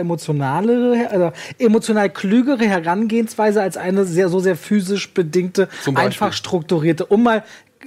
emotionalere, 0.70 1.16
oder 1.16 1.32
emotional 1.58 2.10
klügere 2.10 2.64
Herangehensweise 2.64 3.62
als 3.62 3.76
eine 3.76 4.04
sehr, 4.04 4.28
so 4.28 4.40
sehr 4.40 4.56
physisch 4.56 5.12
bedingte, 5.12 5.68
einfach 5.94 6.32
strukturierte, 6.32 7.06
um 7.06 7.22
mal 7.22 7.44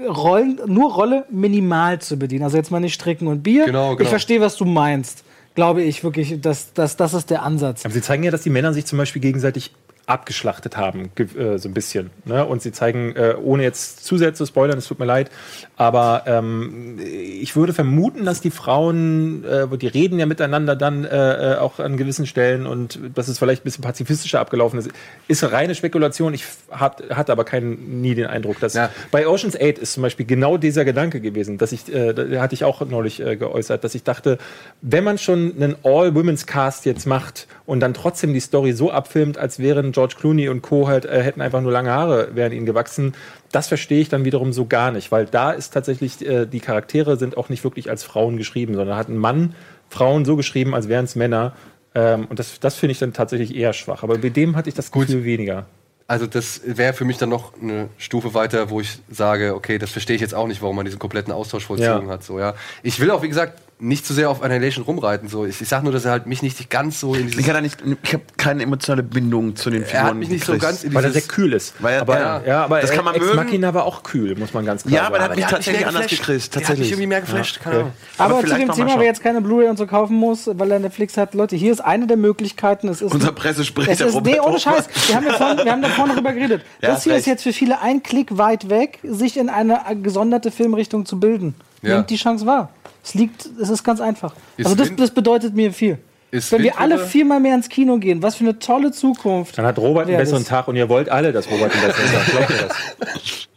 Rollen, 0.07 0.60
nur 0.65 0.91
Rolle 0.93 1.26
minimal 1.30 1.99
zu 1.99 2.18
bedienen. 2.18 2.43
Also 2.43 2.57
jetzt 2.57 2.72
mal 2.72 2.80
nicht 2.80 2.95
Stricken 2.95 3.27
und 3.27 3.43
Bier. 3.43 3.65
Genau, 3.65 3.91
Ich 3.91 3.99
genau. 3.99 4.10
verstehe, 4.10 4.41
was 4.41 4.55
du 4.55 4.65
meinst. 4.65 5.23
Glaube 5.55 5.84
ich 5.84 6.03
wirklich, 6.03 6.41
dass, 6.41 6.73
dass 6.73 6.97
das 6.97 7.14
ist 7.14 7.30
der 7.30 7.43
Ansatz. 7.43 7.85
Aber 7.85 7.93
sie 7.93 8.01
zeigen 8.01 8.23
ja, 8.23 8.31
dass 8.31 8.41
die 8.41 8.49
Männer 8.49 8.73
sich 8.73 8.88
zum 8.88 8.97
Beispiel 8.97 9.22
gegenseitig 9.22 9.72
abgeschlachtet 10.05 10.75
haben, 10.75 11.11
äh, 11.17 11.57
so 11.57 11.69
ein 11.69 11.73
bisschen. 11.73 12.09
Ne? 12.25 12.45
Und 12.45 12.61
sie 12.61 12.71
zeigen, 12.71 13.15
äh, 13.15 13.35
ohne 13.41 13.63
jetzt 13.63 14.05
zu 14.05 14.17
sehr 14.17 14.34
zu 14.34 14.45
spoilern, 14.45 14.77
es 14.77 14.88
tut 14.88 14.99
mir 14.99 15.05
leid, 15.05 15.31
aber 15.77 16.23
ähm, 16.25 16.99
ich 16.99 17.55
würde 17.55 17.73
vermuten, 17.73 18.25
dass 18.25 18.41
die 18.41 18.51
Frauen, 18.51 19.45
äh, 19.45 19.65
die 19.77 19.88
reden 19.88 20.19
ja 20.19 20.25
miteinander 20.25 20.75
dann 20.75 21.05
äh, 21.05 21.53
äh, 21.53 21.57
auch 21.57 21.80
an 21.80 21.95
gewissen 21.95 22.25
Stellen 22.27 22.67
und 22.67 22.99
dass 23.15 23.30
es 23.30 23.39
vielleicht 23.39 23.61
ein 23.61 23.63
bisschen 23.63 23.84
pazifistischer 23.84 24.41
abgelaufen 24.41 24.77
ist, 24.77 24.89
ist 25.30 25.43
reine 25.49 25.73
Spekulation. 25.73 26.34
Ich 26.34 26.43
hat, 26.69 27.03
hatte 27.09 27.31
aber 27.31 27.45
keinen, 27.45 28.01
nie 28.01 28.13
den 28.13 28.25
Eindruck, 28.27 28.59
dass 28.59 28.73
Ja. 28.73 28.89
bei 29.09 29.25
Ocean's 29.25 29.55
8 29.55 29.77
ist 29.77 29.93
zum 29.93 30.03
Beispiel 30.03 30.25
genau 30.25 30.57
dieser 30.57 30.84
Gedanke 30.84 31.21
gewesen, 31.21 31.57
dass 31.57 31.71
ich, 31.71 31.93
äh, 31.93 32.13
da 32.13 32.41
hatte 32.41 32.55
ich 32.55 32.65
auch 32.65 32.85
neulich 32.85 33.21
äh, 33.21 33.38
geäußert, 33.38 33.84
dass 33.85 33.95
ich 33.95 34.03
dachte, 34.03 34.38
wenn 34.81 35.05
man 35.05 35.17
schon 35.17 35.53
einen 35.55 35.75
All-Women's-Cast 35.84 36.85
jetzt 36.85 37.07
macht 37.07 37.47
und 37.65 37.80
dann 37.80 37.93
trotzdem 37.93 38.34
die 38.34 38.41
Story 38.41 38.73
so 38.73 38.91
abfilmt, 38.91 39.38
als 39.38 39.59
wären 39.59 39.92
George 39.93 40.15
Clooney 40.19 40.49
und 40.49 40.61
Co. 40.61 40.87
halt, 40.87 41.05
äh, 41.05 41.21
hätten 41.23 41.41
einfach 41.41 41.61
nur 41.61 41.71
lange 41.71 41.91
Haare, 41.91 42.29
wären 42.35 42.51
ihnen 42.51 42.65
gewachsen, 42.65 43.13
das 43.51 43.67
verstehe 43.67 44.01
ich 44.01 44.09
dann 44.09 44.25
wiederum 44.25 44.51
so 44.51 44.65
gar 44.65 44.91
nicht, 44.91 45.11
weil 45.11 45.25
da 45.25 45.51
ist 45.51 45.73
tatsächlich, 45.73 46.25
äh, 46.27 46.45
die 46.45 46.59
Charaktere 46.59 47.17
sind 47.17 47.37
auch 47.37 47.49
nicht 47.49 47.63
wirklich 47.63 47.89
als 47.89 48.03
Frauen 48.03 48.37
geschrieben, 48.37 48.73
sondern 48.75 48.97
hat 48.97 49.09
ein 49.09 49.17
Mann 49.17 49.55
Frauen 49.89 50.25
so 50.25 50.35
geschrieben, 50.35 50.73
als 50.73 50.89
wären 50.89 51.05
es 51.05 51.15
Männer. 51.15 51.53
Ähm, 51.95 52.25
und 52.29 52.39
das, 52.39 52.59
das 52.59 52.75
finde 52.75 52.93
ich 52.93 52.99
dann 52.99 53.13
tatsächlich 53.13 53.55
eher 53.55 53.73
schwach. 53.73 54.01
Aber 54.03 54.17
bei 54.17 54.29
dem 54.29 54.55
hatte 54.55 54.67
ich 54.69 54.75
das 54.75 54.91
Gefühl 54.91 55.23
weniger. 55.23 55.67
Also 56.07 56.25
das 56.27 56.61
wäre 56.65 56.93
für 56.93 57.05
mich 57.05 57.17
dann 57.17 57.29
noch 57.29 57.53
eine 57.61 57.89
Stufe 57.97 58.33
weiter, 58.33 58.69
wo 58.69 58.81
ich 58.81 58.99
sage, 59.09 59.55
okay, 59.55 59.77
das 59.77 59.91
verstehe 59.91 60.15
ich 60.15 60.21
jetzt 60.21 60.33
auch 60.33 60.47
nicht, 60.47 60.61
warum 60.61 60.75
man 60.75 60.85
diesen 60.85 60.99
kompletten 60.99 61.31
Austausch 61.31 61.65
vollzogen 61.65 62.07
Ja. 62.07 62.13
hat. 62.13 62.23
So, 62.23 62.39
ja. 62.39 62.55
Ich 62.81 62.99
will 62.99 63.09
auch, 63.11 63.21
wie 63.21 63.29
gesagt, 63.29 63.61
nicht 63.84 64.05
zu 64.05 64.14
sehr 64.14 64.30
auf 64.30 64.41
Annihilation 64.41 64.84
rumreiten. 64.85 65.27
So. 65.27 65.45
Ich, 65.45 65.61
ich 65.61 65.68
sage 65.68 65.84
nur, 65.84 65.91
dass 65.93 66.05
er 66.05 66.11
halt 66.11 66.26
mich 66.26 66.41
nicht 66.41 66.69
ganz 66.69 66.99
so 66.99 67.14
in 67.14 67.27
dieses... 67.27 67.45
Ich, 67.45 67.61
nicht, 67.61 67.77
ich 68.03 68.14
habe 68.14 68.23
keine 68.38 68.64
emotionale 68.64 69.03
Bindung 69.03 69.55
zu 69.55 69.69
den 69.69 69.84
Figuren. 69.84 70.03
er 70.03 70.10
hat 70.10 70.15
mich 70.15 70.30
nicht 70.30 70.45
so 70.45 70.53
gekriegt. 70.53 70.69
ganz 70.72 70.84
in 70.84 70.93
Weil 70.93 71.03
er 71.03 71.11
sehr 71.11 71.22
kühl 71.23 71.53
ist. 71.53 71.73
Weil 71.80 71.95
er- 71.95 72.01
aber, 72.01 72.19
ja. 72.19 72.41
ja. 72.45 72.64
aber 72.64 72.80
Das 72.81 72.91
kann 72.91 73.03
man 73.05 73.15
Ex 73.15 73.26
mögen. 73.26 73.35
Machina 73.35 73.73
war 73.73 73.85
auch 73.85 74.03
kühl, 74.03 74.35
muss 74.38 74.53
man 74.53 74.65
ganz 74.65 74.84
klar 74.84 74.93
Ja, 74.93 75.07
aber 75.07 75.18
sagen. 75.18 75.31
hat 75.31 75.35
mich 75.35 75.45
der 75.45 75.51
hat 75.51 75.57
mich 75.60 75.65
tatsächlich 75.65 75.88
anders 75.88 76.07
gekriegt. 76.07 76.27
Der 76.27 76.34
hat 76.35 76.39
mich 76.39 76.49
Tatsächlich. 76.68 76.91
irgendwie 76.91 77.07
mehr 77.07 77.22
geflasht, 77.22 77.60
keine 77.61 77.76
okay. 77.77 77.85
Ahnung. 78.18 78.38
Aber, 78.39 78.47
zu 78.47 78.55
dem 78.55 78.72
Thema, 78.72 78.95
wer 78.99 79.05
jetzt 79.05 79.22
keine 79.22 79.41
Blu-ray 79.41 79.68
und 79.69 79.77
so 79.77 79.85
kaufen 79.85 80.15
muss, 80.15 80.49
weil 80.53 80.72
er 80.72 80.80
Netflix 80.80 81.18
hat, 81.18 81.34
Leute, 81.34 81.55
hier 81.55 81.72
ist 81.72 81.81
eine 81.81 82.07
der 82.07 82.18
Möglichkeiten. 82.18 82.88
Es 82.88 83.01
ist 83.01 83.14
Unser 83.14 83.31
Pressesprecher, 83.34 83.91
Es 83.91 83.99
ist, 84.01 84.22
nee, 84.23 84.39
ohne. 84.39 84.60
Scheiß. 84.60 84.88
Wir 85.07 85.15
haben, 85.15 85.26
ja 85.26 85.34
vorhin, 85.34 85.57
wir 85.65 85.72
haben 85.72 85.81
da 85.81 85.89
vorne 85.89 86.15
drüber 86.15 86.31
geredet. 86.34 86.61
Ja, 86.81 86.89
das 86.89 87.03
hier 87.03 87.15
ist 87.15 87.26
jetzt 87.27 87.43
für 87.43 87.53
viele 87.53 87.81
ein 87.81 88.03
Klick 88.03 88.38
weit 88.38 88.69
weg, 88.69 88.99
sich 89.03 89.38
in 89.38 89.49
eine 89.49 89.81
gesonderte 90.01 90.51
Filmrichtung 90.51 91.05
zu 91.05 91.19
bilden. 91.19 91.55
Ja. 91.81 91.95
Nehmt 91.97 92.10
die 92.10 92.15
Chance 92.15 92.45
wahr. 92.45 92.69
Es 93.03 93.13
liegt, 93.13 93.45
es 93.61 93.69
ist 93.69 93.84
ganz 93.84 93.99
einfach. 94.01 94.34
Ist 94.57 94.65
also 94.65 94.75
das, 94.77 94.95
das 94.95 95.11
bedeutet 95.11 95.53
mir 95.55 95.73
viel. 95.73 95.97
Ist 96.31 96.51
Wenn 96.51 96.63
wir 96.63 96.80
alle 96.80 96.97
viermal 96.97 97.39
mehr 97.39 97.53
ins 97.53 97.69
Kino 97.69 97.97
gehen, 97.97 98.23
was 98.23 98.35
für 98.35 98.43
eine 98.43 98.57
tolle 98.57 98.91
Zukunft. 98.91 99.55
Dann 99.57 99.65
hat 99.65 99.77
Robert 99.77 100.07
einen 100.07 100.17
besseren 100.17 100.41
das. 100.41 100.49
Tag 100.49 100.67
und 100.67 100.75
ihr 100.75 100.89
wollt 100.89 101.07
alle, 101.09 101.31
dass 101.31 101.49
Robert 101.51 101.71
einen 101.71 101.85
besseren 101.85 102.11
Tag 102.11 102.25
Glaubt 102.27 102.49
ihr 102.49 102.67
das? 102.67 103.47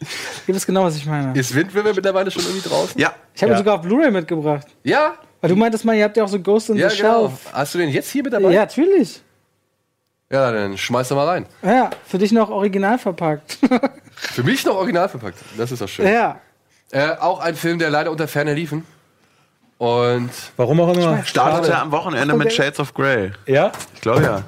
Ihr 0.47 0.55
wisst 0.55 0.67
genau, 0.67 0.85
was 0.85 0.97
ich 0.97 1.07
meine. 1.07 1.39
Ist 1.39 1.55
Wind 1.55 1.75
River 1.75 1.95
mittlerweile 1.95 2.31
schon 2.31 2.43
irgendwie 2.45 2.69
draußen? 2.69 3.01
Ja, 3.01 3.15
Ich 3.35 3.43
habe 3.43 3.53
ihn 3.53 3.55
Ja. 3.55 3.59
sogar 3.59 3.75
auf 3.77 3.81
Blu-ray 3.83 4.11
mitgebracht. 4.11 4.67
Ja? 4.85 5.15
Weil 5.41 5.51
du 5.51 5.57
meintest 5.57 5.85
mal, 5.85 5.95
ihr 5.97 6.05
habt 6.05 6.17
ja 6.17 6.25
auch 6.25 6.29
so 6.29 6.39
Ghost 6.39 6.69
in 6.71 6.77
Ja, 6.77 6.91
the 6.91 6.97
genau. 6.99 7.29
Shelf. 7.29 7.39
Hast 7.53 7.75
du 7.75 7.79
den 7.79 7.89
jetzt 7.91 8.11
hier 8.11 8.23
mit 8.23 8.33
dabei? 8.33 8.53
Ja, 8.53 8.61
natürlich. 8.61 9.23
Ja, 10.31 10.51
dann 10.53 10.77
schmeiß 10.77 11.09
doch 11.09 11.17
mal 11.17 11.27
rein. 11.29 11.47
Ja, 11.63 11.91
für 12.07 12.19
dich 12.19 12.33
noch 12.33 12.51
original 12.51 12.99
verpackt. 12.99 13.59
Für 14.17 14.43
mich 14.43 14.65
noch 14.67 14.75
original 14.77 15.09
verpackt. 15.09 15.39
Das 15.57 15.73
ist 15.73 15.81
doch 15.81 15.89
schön. 15.89 16.07
ja. 16.07 16.41
Äh, 16.93 17.17
auch 17.21 17.41
ein 17.41 17.55
Film, 17.57 17.79
der 17.79 17.91
leider 17.91 18.11
unter 18.11 18.29
Ferner 18.29 18.55
liefen. 18.55 18.85
Und 19.79 20.31
Warum 20.57 20.81
auch 20.81 20.95
immer. 20.97 21.23
startete 21.25 21.69
Schade. 21.73 21.79
am 21.83 21.93
Wochenende 21.93 22.35
mit 22.35 22.53
Shades 22.53 22.81
of 22.81 22.95
Grey. 22.95 23.33
Ja? 23.47 23.73
Ich 23.95 24.01
glaube 24.01 24.23
ja. 24.23 24.43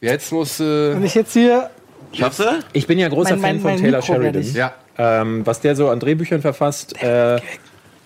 jetzt 0.00 0.32
muss. 0.32 0.60
Äh, 0.60 0.92
Und 0.94 1.04
ich 1.04 1.14
jetzt 1.14 1.32
hier. 1.32 1.70
Schaffst 2.12 2.40
du? 2.40 2.44
Ich 2.72 2.86
bin 2.86 2.98
ja 2.98 3.08
großer 3.08 3.36
Mein- 3.36 3.40
mein- 3.40 3.50
Fan 3.54 3.60
von 3.60 3.70
mein 3.72 3.80
Taylor 3.80 3.98
Mikro 4.00 4.12
werde 4.22 4.42
Sheridan. 4.42 4.42
ich- 4.42 4.54
ja. 4.54 4.72
Ähm, 4.98 5.46
was 5.46 5.60
der 5.60 5.76
so 5.76 5.90
an 5.90 6.00
Drehbüchern 6.00 6.40
verfasst. 6.40 7.02
Äh, 7.02 7.40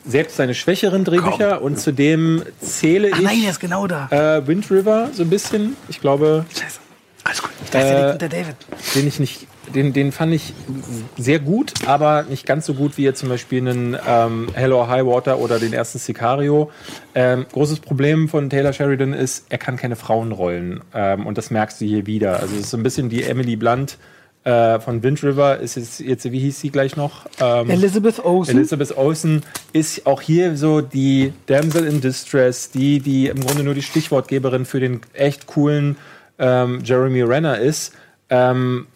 selbst 0.07 0.37
seine 0.37 0.55
schwächeren 0.55 1.05
Drehbücher 1.05 1.61
und 1.63 1.79
zudem 1.79 2.43
zähle 2.61 3.11
Ach 3.13 3.21
nein, 3.21 3.35
ich 3.37 3.43
der 3.43 3.51
ist 3.51 3.61
genau 3.61 3.87
da. 3.87 4.09
äh, 4.11 4.47
Wind 4.47 4.71
River 4.71 5.09
so 5.13 5.23
ein 5.23 5.31
bisschen. 5.31 5.77
Ich 5.89 6.01
glaube, 6.01 6.47
Scheiße. 6.53 6.79
Alles 7.25 7.43
gut. 7.43 7.51
Da 7.71 7.79
ist 7.81 8.15
Äh, 8.15 8.19
der, 8.19 8.29
David. 8.29 8.57
den 8.95 9.07
ich 9.07 9.21
nicht, 9.21 9.47
den, 9.75 9.93
den 9.93 10.11
fand 10.13 10.33
ich 10.35 10.53
sehr 11.19 11.39
gut, 11.39 11.73
aber 11.87 12.25
nicht 12.29 12.47
ganz 12.47 12.67
so 12.67 12.75
gut 12.75 12.97
wie 12.97 13.03
jetzt 13.05 13.21
zum 13.21 13.29
Beispiel 13.29 13.61
einen 13.61 13.97
ähm, 14.07 14.49
Hello 14.55 14.89
High 14.89 15.05
Water 15.07 15.39
oder 15.39 15.59
den 15.59 15.73
ersten 15.73 15.99
Sicario. 15.99 16.71
Ähm, 17.15 17.47
großes 17.53 17.81
Problem 17.81 18.29
von 18.29 18.49
Taylor 18.51 18.73
Sheridan 18.73 19.13
ist, 19.13 19.47
er 19.49 19.59
kann 19.59 19.77
keine 19.77 19.97
Frauenrollen 19.97 20.81
ähm, 20.95 21.27
und 21.27 21.37
das 21.39 21.51
merkst 21.51 21.81
du 21.81 21.85
hier 21.85 22.07
wieder. 22.07 22.41
Also 22.41 22.55
es 22.55 22.63
ist 22.63 22.71
so 22.71 22.77
ein 22.77 22.83
bisschen 22.83 23.11
die 23.11 23.23
Emily 23.25 23.57
Blunt 23.57 23.99
äh, 24.45 24.81
von 24.81 25.03
Wind 25.03 25.23
River. 25.23 25.59
Ist 25.59 25.77
jetzt, 25.77 26.01
jetzt 26.01 26.31
wie 26.33 26.39
hieß 26.41 26.59
sie 26.59 26.71
gleich 26.71 26.97
noch? 26.97 27.27
Ähm, 27.41 27.69
Elizabeth 27.71 28.25
Olsen. 28.25 28.57
Elizabeth 28.57 28.97
Olsen 28.97 29.43
ist 29.75 30.07
auch 30.07 30.23
hier 30.23 30.57
so 30.57 30.81
die 30.81 31.33
Damsel 31.47 31.87
in 31.87 32.01
Distress, 32.01 32.71
die, 32.71 33.01
die 33.01 33.27
im 33.27 33.41
Grunde 33.41 33.63
nur 33.63 33.75
die 33.75 33.83
Stichwortgeberin 33.83 34.65
für 34.65 34.81
den 34.81 35.03
echt 35.13 35.47
coolen 35.47 35.97
ähm, 36.41 36.81
Jeremy 36.83 37.23
Renner 37.23 37.59
ist. 37.59 37.95
Ähm, 38.29 38.87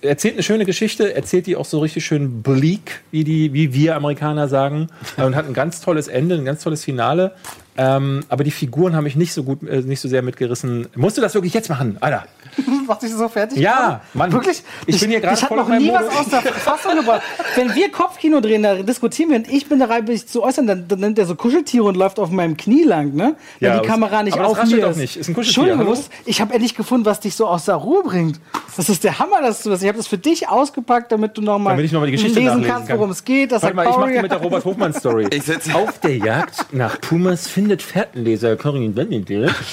erzählt 0.00 0.34
eine 0.34 0.42
schöne 0.42 0.64
Geschichte, 0.64 1.14
erzählt 1.14 1.46
die 1.46 1.56
auch 1.56 1.64
so 1.64 1.80
richtig 1.80 2.04
schön 2.04 2.42
bleak, 2.42 3.02
wie, 3.10 3.24
die, 3.24 3.52
wie 3.52 3.74
wir 3.74 3.96
Amerikaner 3.96 4.48
sagen, 4.48 4.88
und 5.16 5.36
hat 5.36 5.46
ein 5.46 5.54
ganz 5.54 5.80
tolles 5.80 6.08
Ende, 6.08 6.34
ein 6.36 6.44
ganz 6.44 6.62
tolles 6.62 6.84
Finale. 6.84 7.34
Ähm, 7.80 8.24
aber 8.28 8.42
die 8.42 8.50
Figuren 8.50 8.96
haben 8.96 9.04
mich 9.04 9.14
nicht 9.14 9.32
so 9.32 9.44
gut, 9.44 9.62
äh, 9.62 9.82
nicht 9.82 10.00
so 10.00 10.08
sehr 10.08 10.20
mitgerissen. 10.22 10.88
Musst 10.96 11.16
du 11.16 11.20
das 11.22 11.34
wirklich 11.34 11.54
jetzt 11.54 11.68
machen, 11.68 11.96
Alter? 12.00 12.24
Macht 12.88 13.02
dich 13.02 13.12
so 13.12 13.28
fertig? 13.28 13.58
Ja, 13.58 14.00
Mann. 14.14 14.32
Wirklich? 14.32 14.62
Ich 14.86 14.98
bin 15.00 15.10
hier 15.10 15.20
gerade 15.20 15.36
Ich 15.36 15.42
habe 15.44 15.54
voll 15.54 15.62
noch 15.64 15.68
nie 15.78 15.92
was 15.92 16.02
Modus. 16.12 16.18
aus 16.34 16.42
der 16.42 16.52
Fassung 16.54 16.96
gebracht. 16.96 17.22
Wenn 17.54 17.72
wir 17.76 17.92
Kopfkino 17.92 18.40
drehen, 18.40 18.64
da 18.64 18.74
diskutieren 18.82 19.30
wir 19.30 19.36
und 19.36 19.48
ich 19.48 19.68
bin 19.68 19.78
dabei, 19.78 20.02
mich 20.02 20.26
zu 20.26 20.42
äußern, 20.42 20.66
dann, 20.66 20.88
dann 20.88 20.98
nimmt 20.98 21.18
er 21.20 21.26
so 21.26 21.36
Kuscheltiere 21.36 21.84
und 21.84 21.96
läuft 21.96 22.18
auf 22.18 22.30
meinem 22.30 22.56
Knie 22.56 22.82
lang, 22.82 23.14
ne? 23.14 23.36
Wenn 23.60 23.70
Ja, 23.70 23.80
die 23.80 23.86
Kamera 23.86 24.24
nicht 24.24 24.34
aber 24.34 24.42
das 24.42 24.52
auf 24.52 24.58
raschelt 24.58 24.76
mir 24.76 24.82
doch 24.82 24.90
ist. 24.90 24.96
nicht. 24.96 25.16
Ist 25.16 25.28
ein 25.28 25.34
Kuscheltier, 25.34 25.62
Entschuldigung, 25.72 25.94
hallo? 25.96 26.04
Ich 26.24 26.40
habe 26.40 26.52
endlich 26.54 26.74
gefunden, 26.74 27.06
was 27.06 27.20
dich 27.20 27.36
so 27.36 27.46
aus 27.46 27.66
der 27.66 27.76
Ruhe 27.76 28.02
bringt. 28.02 28.40
Das 28.76 28.88
ist 28.88 29.04
der 29.04 29.18
Hammer, 29.20 29.40
dass 29.42 29.62
du 29.62 29.70
das. 29.70 29.82
Ich 29.82 29.88
habe 29.88 29.98
das 29.98 30.08
für 30.08 30.18
dich 30.18 30.48
ausgepackt, 30.48 31.12
damit 31.12 31.36
du 31.36 31.42
noch 31.42 31.58
mal 31.58 31.70
Damit 31.70 31.84
ich 31.84 31.92
noch 31.92 32.00
mal 32.00 32.06
die 32.06 32.12
Geschichte 32.12 32.38
lesen 32.40 32.46
nachlesen 32.54 32.72
kannst, 32.72 32.88
kann. 32.88 32.98
worum 32.98 33.10
es 33.10 33.24
geht. 33.24 33.52
Das 33.52 33.62
Warte 33.62 33.76
mal, 33.76 33.88
ich 33.88 33.96
mach 33.96 34.08
die 34.08 34.20
mit 34.22 34.30
der 34.32 34.38
Robert 34.40 34.64
Hofmann 34.64 34.92
Story. 34.92 35.26
Ich 35.30 35.42
sitz- 35.44 35.72
Auf 35.74 35.98
der 36.00 36.16
Jagd 36.16 36.66
nach 36.72 37.00
Pumas 37.00 37.46
findet 37.68 37.82
Fährtenleser 37.82 38.56
Corinne 38.56 38.96
Wendelgeld. 38.96 39.54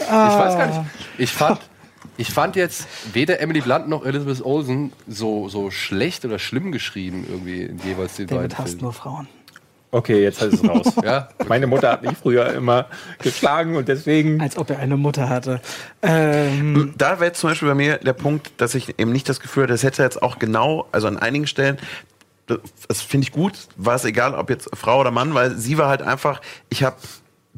Ich 0.00 0.06
weiß 0.14 0.56
gar 0.56 0.66
nicht. 0.68 0.80
Ich 1.18 1.30
fand, 1.32 1.60
ich 2.16 2.30
fand 2.30 2.56
jetzt 2.56 2.86
weder 3.12 3.40
Emily 3.40 3.60
Blunt 3.60 3.88
noch 3.88 4.06
Elizabeth 4.06 4.42
Olsen 4.42 4.92
so, 5.06 5.48
so 5.50 5.70
schlecht 5.70 6.24
oder 6.24 6.38
schlimm 6.38 6.72
geschrieben 6.72 7.26
irgendwie 7.28 7.62
in 7.62 7.78
jeweils 7.80 8.16
den 8.16 8.26
beiden 8.28 8.42
David 8.44 8.58
hasst 8.58 8.68
Filmen. 8.68 8.82
nur 8.84 8.92
Frauen. 8.94 9.28
Okay, 9.90 10.22
jetzt 10.22 10.40
ist 10.40 10.62
es 10.62 10.68
raus. 10.68 10.94
Ja? 11.04 11.28
Meine 11.46 11.66
Mutter 11.66 11.92
hat 11.92 12.02
mich 12.02 12.16
früher 12.16 12.54
immer 12.54 12.86
geschlagen 13.18 13.76
und 13.76 13.88
deswegen. 13.88 14.40
Als 14.40 14.56
ob 14.56 14.70
er 14.70 14.78
eine 14.78 14.96
Mutter 14.96 15.28
hatte. 15.28 15.60
Ähm, 16.00 16.94
Da 16.96 17.18
wäre 17.18 17.26
jetzt 17.26 17.40
zum 17.40 17.50
Beispiel 17.50 17.68
bei 17.68 17.74
mir 17.74 17.98
der 17.98 18.14
Punkt, 18.14 18.52
dass 18.58 18.74
ich 18.74 18.98
eben 18.98 19.12
nicht 19.12 19.28
das 19.28 19.40
Gefühl 19.40 19.64
hatte, 19.64 19.72
das 19.74 19.82
hätte 19.82 20.02
jetzt 20.02 20.22
auch 20.22 20.38
genau, 20.38 20.86
also 20.92 21.06
an 21.08 21.18
einigen 21.18 21.46
Stellen, 21.46 21.76
das- 22.48 23.02
finde 23.02 23.26
ich 23.26 23.32
gut, 23.32 23.68
war 23.76 23.94
es 23.94 24.04
egal, 24.04 24.34
ob 24.34 24.50
jetzt 24.50 24.68
Frau 24.74 25.00
oder 25.00 25.10
Mann, 25.10 25.34
weil 25.34 25.56
sie 25.56 25.78
war 25.78 25.88
halt 25.88 26.02
einfach, 26.02 26.40
ich 26.70 26.82
habe 26.82 26.96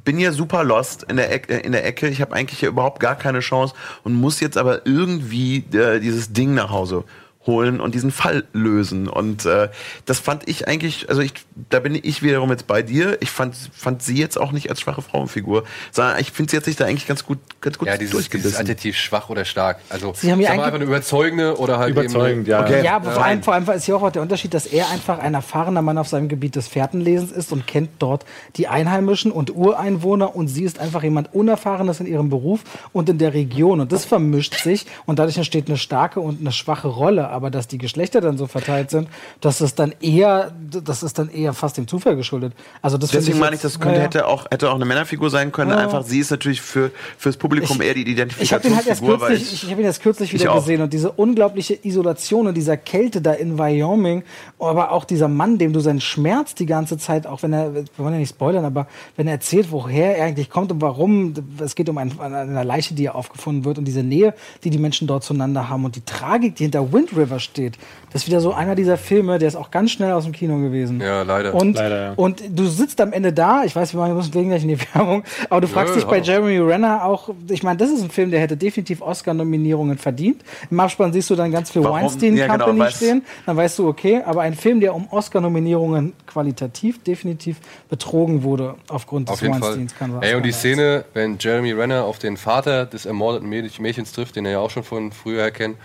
bin 0.05 0.17
hier 0.17 0.33
super 0.33 0.65
lost 0.65 1.03
in 1.05 1.17
der 1.17 1.31
Ecke, 1.31 1.59
in 1.59 1.73
der 1.73 1.85
Ecke. 1.85 2.09
ich 2.09 2.21
habe 2.23 2.35
eigentlich 2.35 2.61
hier 2.61 2.71
überhaupt 2.71 3.01
gar 3.01 3.17
keine 3.17 3.41
Chance 3.41 3.75
und 4.03 4.15
muss 4.15 4.41
jetzt 4.41 4.57
aber 4.57 4.87
irgendwie 4.87 5.59
äh, 5.75 6.01
dieses 6.01 6.33
Ding 6.33 6.55
nach 6.55 6.71
Hause 6.71 7.05
holen 7.47 7.81
und 7.81 7.95
diesen 7.95 8.11
Fall 8.11 8.45
lösen. 8.53 9.09
Und 9.09 9.47
äh, 9.47 9.71
das 10.05 10.19
fand 10.19 10.47
ich 10.47 10.69
eigentlich, 10.69 11.09
also 11.09 11.23
ich, 11.23 11.33
da 11.71 11.81
bin 11.81 11.99
ich 12.01 12.23
wiederum 12.23 12.51
jetzt 12.51 12.67
bei 12.67 12.83
dir. 12.83 13.17
Ich 13.21 13.31
fand, 13.31 13.55
fand 13.73 14.03
sie 14.03 14.17
jetzt 14.17 14.39
auch 14.39 14.53
nicht 14.53 14.69
als 14.69 14.81
schwache 14.81 15.01
Frauenfigur, 15.01 15.65
sondern 15.91 16.21
ich 16.21 16.33
finde 16.33 16.51
sie 16.51 16.59
hat 16.59 16.65
sich 16.65 16.77
da 16.77 16.85
eigentlich 16.85 17.07
ganz 17.07 17.25
gut, 17.25 17.39
ganz 17.63 17.79
gut 17.79 17.89
Ja, 17.89 17.97
dieses, 17.97 18.29
dieses. 18.29 18.57
Adjektiv 18.57 18.97
schwach 18.97 19.31
oder 19.31 19.47
stark. 19.47 19.79
Also, 19.89 20.13
Sie 20.15 20.31
haben 20.31 20.41
ja 20.41 20.51
einfach 20.51 20.75
eine 20.75 20.85
überzeugende 20.85 21.57
oder 21.57 21.79
halt 21.79 21.91
Überzeugend, 21.91 22.47
eben, 22.47 22.51
ja. 22.51 22.61
Okay. 22.61 22.85
Ja, 22.85 22.97
aber 22.97 23.13
vor 23.13 23.25
allem, 23.25 23.43
vor 23.43 23.55
allem 23.55 23.69
ist 23.71 23.85
hier 23.85 23.97
auch 23.97 24.11
der 24.11 24.23
Unterschied, 24.23 24.53
dass 24.53 24.67
er 24.67 24.91
einfach 24.91 25.19
ein 25.19 25.33
erfahrener 25.33 25.81
Mann 25.81 25.97
auf 25.97 26.09
seinem 26.09 26.29
Gebiet 26.29 26.57
des 26.57 26.69
Fährtenlesens 26.69 27.33
ist 27.33 27.53
und 27.53 27.67
kennt 27.67 27.91
dort 28.01 28.27
die 28.57 28.69
Einheimischen 28.69 29.33
und 29.33 29.55
Ureinwohner 29.55 30.37
und 30.37 30.49
sie 30.49 30.65
ist 30.65 30.79
einfach 30.79 31.03
jemand 31.03 31.33
Unerfahrenes 31.35 32.01
in 32.01 32.07
ihrem 32.07 32.29
Beruf 32.29 32.61
und 32.93 33.09
in 33.09 33.17
der 33.17 33.33
Region 33.33 33.81
und 33.81 33.93
das 33.93 34.05
vermischt 34.05 34.63
sich 34.63 34.87
und 35.07 35.19
dadurch 35.19 35.39
entsteht 35.39 35.69
eine 35.69 35.79
starke 35.79 36.21
und 36.21 36.41
eine 36.41 36.53
schwache 36.53 36.89
Rolle, 36.89 37.30
aber 37.33 37.51
dass 37.51 37.69
die 37.69 37.79
Geschlechter 37.79 38.21
dann 38.21 38.39
so 38.39 38.47
verteilt 38.47 38.91
sind, 38.91 39.09
das 39.41 39.61
ist 39.61 39.79
dann 39.79 39.95
eher, 40.01 40.53
das 40.85 41.03
ist 41.03 41.19
dann 41.19 41.31
eher 41.31 41.53
fast 41.53 41.77
dem 41.77 41.87
Zufall 41.89 42.17
geschuldet. 42.17 42.53
Also 42.83 42.99
das 42.99 43.11
Deswegen 43.11 43.39
meine 43.39 43.57
ich, 43.57 43.63
das 43.63 43.81
könnte, 43.81 43.97
ja, 43.97 43.99
ja. 43.99 44.05
hätte, 44.05 44.27
auch, 44.27 44.47
hätte 44.51 44.71
auch 44.71 44.75
eine 44.75 44.85
Männerfigur 44.85 45.31
sein 45.31 45.53
können. 45.53 45.73
Einfach 45.73 46.05
sie 46.05 46.21
ist 46.21 46.31
natürlich 46.31 46.61
für 46.61 46.91
fürs 47.17 47.37
Publikum 47.37 47.81
eher 47.81 47.95
die 47.95 48.03
Ich 48.41 48.53
habe 48.53 48.63
den 48.63 48.75
halt 48.77 48.87
Identifikationsfigur. 48.87 49.19
kürzlich, 49.19 49.53
ich, 49.53 49.65
ich 49.65 49.71
habe 49.71 49.81
ihn 49.81 49.87
erst 49.87 50.03
kürzlich 50.03 50.35
Ich 50.35 50.41
wieder 50.41 50.55
gesehen 50.55 50.83
und 50.83 50.93
diese 50.93 51.13
unglaubliche 51.13 51.79
Isolation 51.83 52.47
und 52.47 52.55
dieser 52.55 52.77
Kälte 52.77 53.21
da 53.21 53.33
in 53.33 53.59
Wyoming, 53.59 54.23
aber 54.59 54.93
auch 54.93 55.05
dieser 55.05 55.29
Mann, 55.29 55.59
dem 55.59 55.73
du 55.73 55.81
seinen 55.81 56.01
Schmerz 56.01 56.55
die 56.55 56.67
ganze 56.67 56.99
Zeit, 56.99 57.27
auch 57.27 57.43
wenn 57.43 57.53
er, 57.53 57.75
wir 57.75 57.85
wollen 57.97 58.15
ja 58.15 58.21
nicht 58.21 58.31
spoilern, 58.31 58.65
aber 58.65 58.87
wenn 59.17 59.27
er 59.27 59.35
erzählt, 59.35 59.71
woher 59.71 60.17
er 60.17 60.27
eigentlich 60.27 60.51
kommt 60.51 60.73
und 60.73 60.81
warum, 60.81 61.35
es 61.59 61.75
geht 61.75 61.89
um 61.89 61.99
ein, 61.99 62.19
eine 62.21 62.65
Leiche, 62.65 62.95
die 62.95 63.05
ja 63.05 63.13
aufgefunden 63.13 63.65
wird 63.65 63.79
und 63.79 63.85
diese 63.85 64.03
Nähe, 64.03 64.35
die 64.65 64.71
die 64.71 64.79
Menschen 64.79 65.07
dort 65.07 65.25
zueinander 65.25 65.69
haben 65.69 65.85
und 65.85 65.97
die 65.97 66.05
Tragik, 66.05 66.57
die 66.57 66.65
hinter 66.65 66.93
Wind 66.93 67.17
River 67.21 67.39
steht, 67.41 67.79
das 68.13 68.23
ist 68.23 68.29
wieder 68.29 68.41
so 68.41 68.53
einer 68.53 68.75
dieser 68.75 68.97
Filme, 68.97 69.39
der 69.39 69.47
ist 69.49 69.55
auch 69.57 69.71
ganz 69.71 69.93
schnell 69.93 70.13
aus 70.13 70.25
dem 70.25 70.33
Kino 70.33 70.59
gewesen. 70.59 71.01
Ja, 71.01 71.23
leider. 71.23 71.55
Und, 71.55 71.75
Leider, 71.77 72.03
ja. 72.07 72.13
und 72.17 72.43
du 72.51 72.67
sitzt 72.67 73.01
am 73.01 73.13
Ende 73.13 73.33
da, 73.33 73.63
ich 73.65 73.77
weiß, 73.77 73.95
wir 73.95 74.07
müssen 74.09 74.33
gleich 74.33 74.63
in 74.63 74.69
die 74.69 74.79
Werbung, 74.95 75.23
aber 75.49 75.61
du 75.61 75.69
fragst 75.69 75.95
Nö, 75.95 76.01
dich 76.01 76.09
bei. 76.09 76.19
Jeremy 76.21 76.59
Renner 76.59 77.05
auch, 77.05 77.31
ich 77.49 77.63
meine, 77.63 77.77
das 77.77 77.91
ist 77.91 78.03
ein 78.03 78.11
Film, 78.11 78.31
der 78.33 78.41
hätte 78.41 78.57
definitiv 78.57 79.01
Oscar-Nominierungen 79.01 79.97
verdient. 79.99 80.43
Im 80.71 80.81
Abspann 80.81 81.13
siehst 81.13 81.31
du 81.31 81.37
dann 81.37 81.53
ganz 81.53 81.71
viel 81.71 81.85
Warum? 81.85 82.01
Weinstein 82.01 82.37
Ja, 82.37 82.47
genau, 82.49 82.65
Company 82.67 82.89
weiß- 82.89 82.97
stehen, 82.97 83.23
dann 83.47 83.57
weißt 83.57 83.79
du, 83.79 83.89
okay, 83.89 84.23
aber 84.25 84.41
ein 84.43 84.55
Film, 84.55 84.81
der 84.81 84.95
um 84.95 85.07
Oscar-Nominierungen 85.11 86.13
qualitativ 86.27 87.03
definitiv 87.05 87.59
betrogen 87.89 88.43
wurde 88.43 88.75
aufgrund 88.89 89.29
des 89.29 89.35
Auf 89.35 89.43
jeden 89.43 89.55
Fall. 89.55 89.63
Weinsteins. 89.71 89.95
kann 89.97 90.13
man 90.13 90.23
Ey, 90.23 90.35
und 90.35 90.45
die. 90.45 90.51
Szene, 90.53 91.05
wenn 91.15 91.39
Jeremy 91.39 91.73
Renner 91.73 92.05
auf 92.05 92.19
den 92.19 92.37
Vater 92.37 92.85
des 92.87 93.07
ermordeten 93.07 93.49
Mädch- 93.49 93.81
Mädchens 93.81 94.13
trifft, 94.13 94.37
den 94.37 94.45
er 94.47 94.53
ja 94.53 94.59
auch 94.59 94.71
schon 94.71 94.83
von 94.83 95.11
früher 95.13 95.43
her 95.43 95.51
kennt, 95.53 95.77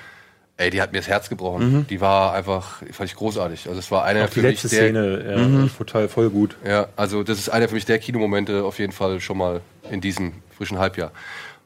ey, 0.58 0.70
die 0.70 0.82
hat 0.82 0.92
mir 0.92 1.00
das 1.00 1.08
Herz 1.08 1.30
gebrochen. 1.30 1.86
Die 1.90 2.02
war 2.02 2.34
einfach, 2.34 2.82
fand 2.92 3.10
ich 3.10 3.16
großartig. 3.16 3.68
Also 3.68 3.80
es 3.80 3.92
war 3.92 4.04
einer 4.04 4.22
Mhm. 4.22 4.26
Auch 4.26 4.30
die 4.30 4.40
für 4.40 4.48
mich 4.48 4.64
letzte 4.64 4.70
der, 4.70 4.86
Szene, 4.90 5.62
ja, 5.64 5.68
total 5.78 6.08
voll 6.08 6.30
gut. 6.30 6.56
Ja, 6.66 6.88
also 6.96 7.24
das 7.24 7.40
ist 7.40 7.50
einer 7.50 7.68
für 7.68 7.76
mich 7.76 7.86
der 7.86 8.00
Kinomomente 8.00 8.64
auf 8.64 8.80
jeden 8.80 8.94
Fall 8.94 9.20
schon 9.20 9.38
mal 9.38 9.62
in 9.92 10.02
diesem 10.02 10.34
frischen 10.56 10.80
Halbjahr. 10.80 11.12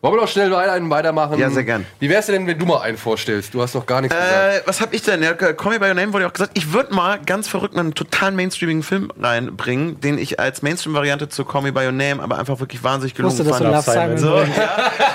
Wollen 0.02 0.14
wir 0.14 0.22
noch 0.22 0.30
schnell 0.30 0.50
mal 0.50 0.70
einen 0.70 0.90
weitermachen? 0.90 1.38
Ja, 1.38 1.50
sehr 1.50 1.66
gern. 1.66 1.86
Wie 2.00 2.10
wär's 2.10 2.28
denn, 2.28 2.48
wenn 2.48 2.58
du 2.58 2.66
mal 2.66 2.80
einen 2.84 2.98
vorstellst? 2.98 3.54
Du 3.54 3.62
hast 3.62 3.76
noch 3.76 3.86
gar 3.86 4.00
nichts 4.00 4.16
gesagt. 4.16 4.56
Äh, 4.56 4.62
was 4.66 4.80
hab 4.80 4.94
ich 4.94 5.02
denn? 5.02 5.22
Ja, 5.22 5.34
Call 5.34 5.74
Me 5.74 5.80
By 5.80 5.88
Your 5.88 5.94
Name 5.94 6.14
wurde 6.14 6.24
ja 6.24 6.30
auch 6.30 6.34
gesagt. 6.34 6.52
Ich 6.54 6.72
würde 6.72 6.94
mal 6.96 7.20
ganz 7.26 7.50
verrückt 7.50 7.76
einen 7.76 7.94
total 7.94 8.32
mainstreamigen 8.32 8.82
Film 8.82 9.12
reinbringen, 9.22 10.00
den 10.00 10.18
ich 10.18 10.40
als 10.40 10.62
Mainstream-Variante 10.62 11.28
zu 11.28 11.44
Call 11.44 11.64
Me 11.64 11.74
By 11.74 11.82
Your 11.88 11.92
Name 11.92 12.24
aber 12.24 12.40
einfach 12.40 12.62
wirklich 12.62 12.82
wahnsinnig 12.82 13.12
Ich 13.12 13.18
gelungen 13.18 13.38
wusste, 13.38 13.50
dass 13.50 13.58
du 13.58 13.66
fand. 13.66 13.76
Love 13.76 13.92
Simon 13.92 14.18
So, 14.18 14.36
bringst. 14.36 14.60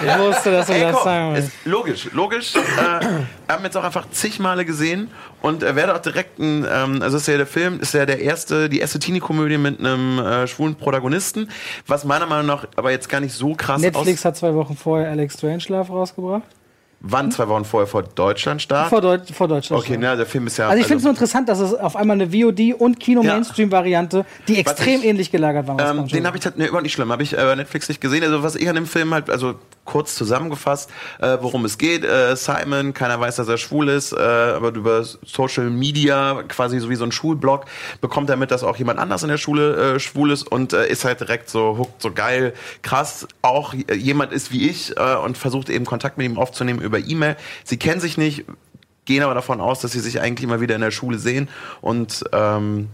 Ich 0.07 0.19
wusste, 0.19 0.51
dass 0.53 0.67
du 0.67 0.73
Ey, 0.75 0.83
Love 0.83 0.99
Simon 1.03 1.35
ist 1.37 1.51
logisch, 1.65 2.09
logisch. 2.13 2.55
äh, 2.55 3.51
haben 3.51 3.65
jetzt 3.65 3.79
auch 3.79 3.85
einfach 3.85 4.11
zig 4.11 4.39
Male 4.39 4.67
gesehen 4.67 5.11
und 5.45 5.63
äh, 5.63 5.77
werde 5.77 5.95
auch 5.95 5.99
direkt 6.01 6.39
ein, 6.39 6.67
ähm, 6.71 7.03
also 7.03 7.19
ist 7.19 7.29
ja 7.29 7.37
der 7.37 7.47
Film, 7.47 7.79
ist 7.79 7.93
ja 7.93 8.07
der 8.07 8.19
erste, 8.21 8.71
die 8.71 8.79
erste 8.81 8.99
Teenie-Komödie 8.99 9.59
mit 9.59 9.79
einem 9.79 10.19
äh, 10.19 10.47
schwulen 10.47 10.75
Protagonisten, 10.75 11.51
was 11.87 12.05
meiner 12.05 12.25
Meinung 12.27 12.47
nach 12.47 12.67
aber 12.77 12.91
jetzt 12.91 13.11
gar 13.11 13.21
nicht 13.21 13.35
so 13.35 13.55
krass 13.55 13.81
Netflix 13.83 14.21
aus. 14.21 14.25
hat 14.25 14.37
zwei 14.39 14.55
Wochen 14.55 14.75
vorher 14.75 15.11
Alex 15.11 15.35
Strangelove 15.35 15.93
rausgebracht. 15.93 16.45
Wann 17.07 17.31
zwei 17.31 17.47
Wochen 17.49 17.67
vorher 17.67 17.87
vor 17.87 18.03
Deutschland 18.03 18.63
start? 18.63 18.89
Vor, 18.89 19.03
Deut 19.03 19.29
vor 19.31 19.47
Deutschland. 19.47 19.83
Okay, 19.83 19.99
na, 20.01 20.17
der 20.17 20.25
Film 20.25 20.47
ist 20.47 20.57
ja. 20.57 20.69
Also 20.71 20.81
ich 20.81 20.87
finde 20.87 20.99
es 20.99 21.05
nur 21.05 21.11
interessant, 21.13 21.51
dass 21.51 21.59
es 21.61 21.75
auf 21.75 21.97
einmal 21.97 22.19
eine 22.19 22.31
VOD 22.31 22.73
und 22.79 22.99
Kino-Mainstream-Variante, 22.99 24.25
die 24.49 24.59
extrem 24.59 25.01
ich- 25.01 25.05
ähnlich 25.07 25.31
gelagert 25.31 25.67
waren. 25.67 25.99
Ähm, 25.99 26.09
den 26.09 26.27
habe 26.27 26.39
ich 26.39 26.45
halt, 26.47 26.57
ne, 26.57 26.65
überhaupt 26.65 26.85
nicht 26.85 26.95
schlimm, 26.95 27.13
habe 27.13 27.23
ich 27.23 27.37
äh, 27.37 27.57
Netflix 27.57 27.91
nicht 27.91 28.01
gesehen. 28.01 28.23
Also 28.25 28.43
was 28.43 28.57
ich 28.57 28.67
an 28.71 28.75
dem 28.77 28.87
Film 28.87 29.13
halt, 29.13 29.29
also 29.29 29.57
kurz 29.85 30.15
zusammengefasst, 30.15 30.91
äh, 31.21 31.39
worum 31.41 31.65
es 31.65 31.79
geht. 31.79 32.05
Äh, 32.05 32.37
Simon, 32.37 32.95
keiner 32.95 33.21
weiß, 33.21 33.37
dass 33.37 33.49
er 33.49 33.59
schwul 33.59 33.89
ist, 33.89 34.13
äh, 34.13 34.17
aber 34.17 34.69
über 34.75 35.05
Social 35.05 35.71
Media, 35.71 36.43
quasi 36.49 36.79
so 36.79 36.91
wie 36.91 36.97
so 36.97 37.05
ein 37.05 37.13
Schulblog, 37.13 37.67
bekommt 38.01 38.31
er 38.31 38.37
mit, 38.37 38.51
dass 38.51 38.65
auch 38.65 38.77
jemand 38.77 38.99
anders 38.99 39.23
in 39.23 39.29
der 39.29 39.39
Schule 39.39 39.95
äh, 39.95 40.01
schwul 40.01 40.31
ist 40.31 40.51
und 40.51 40.73
äh, 40.73 40.89
ist 40.89 41.05
halt 41.05 41.21
direkt 41.21 41.51
so 41.51 41.79
hooked, 41.79 42.01
so 42.01 42.13
geil, 42.13 42.55
krass, 42.83 43.27
auch 43.43 43.75
jemand 43.75 44.33
ist 44.33 44.53
wie 44.53 44.69
ich 44.69 44.97
äh, 44.97 45.17
und 45.17 45.39
versucht 45.39 45.69
eben 45.69 45.85
Kontakt 45.85 46.19
mit 46.19 46.27
ihm 46.27 46.39
aufzunehmen 46.39 46.81
über 46.81 46.99
E-Mail. 46.99 47.37
Sie 47.65 47.77
kennen 47.77 48.01
sich 48.01 48.17
nicht, 48.17 48.45
gehen 49.05 49.23
aber 49.23 49.35
davon 49.35 49.61
aus, 49.61 49.81
dass 49.81 49.93
sie 49.93 50.01
sich 50.01 50.21
eigentlich 50.21 50.45
immer 50.45 50.61
wieder 50.61 50.75
in 50.75 50.81
der 50.81 50.91
Schule 50.91 51.19
sehen 51.19 51.49
und 51.81 52.25
ähm, 52.33 52.89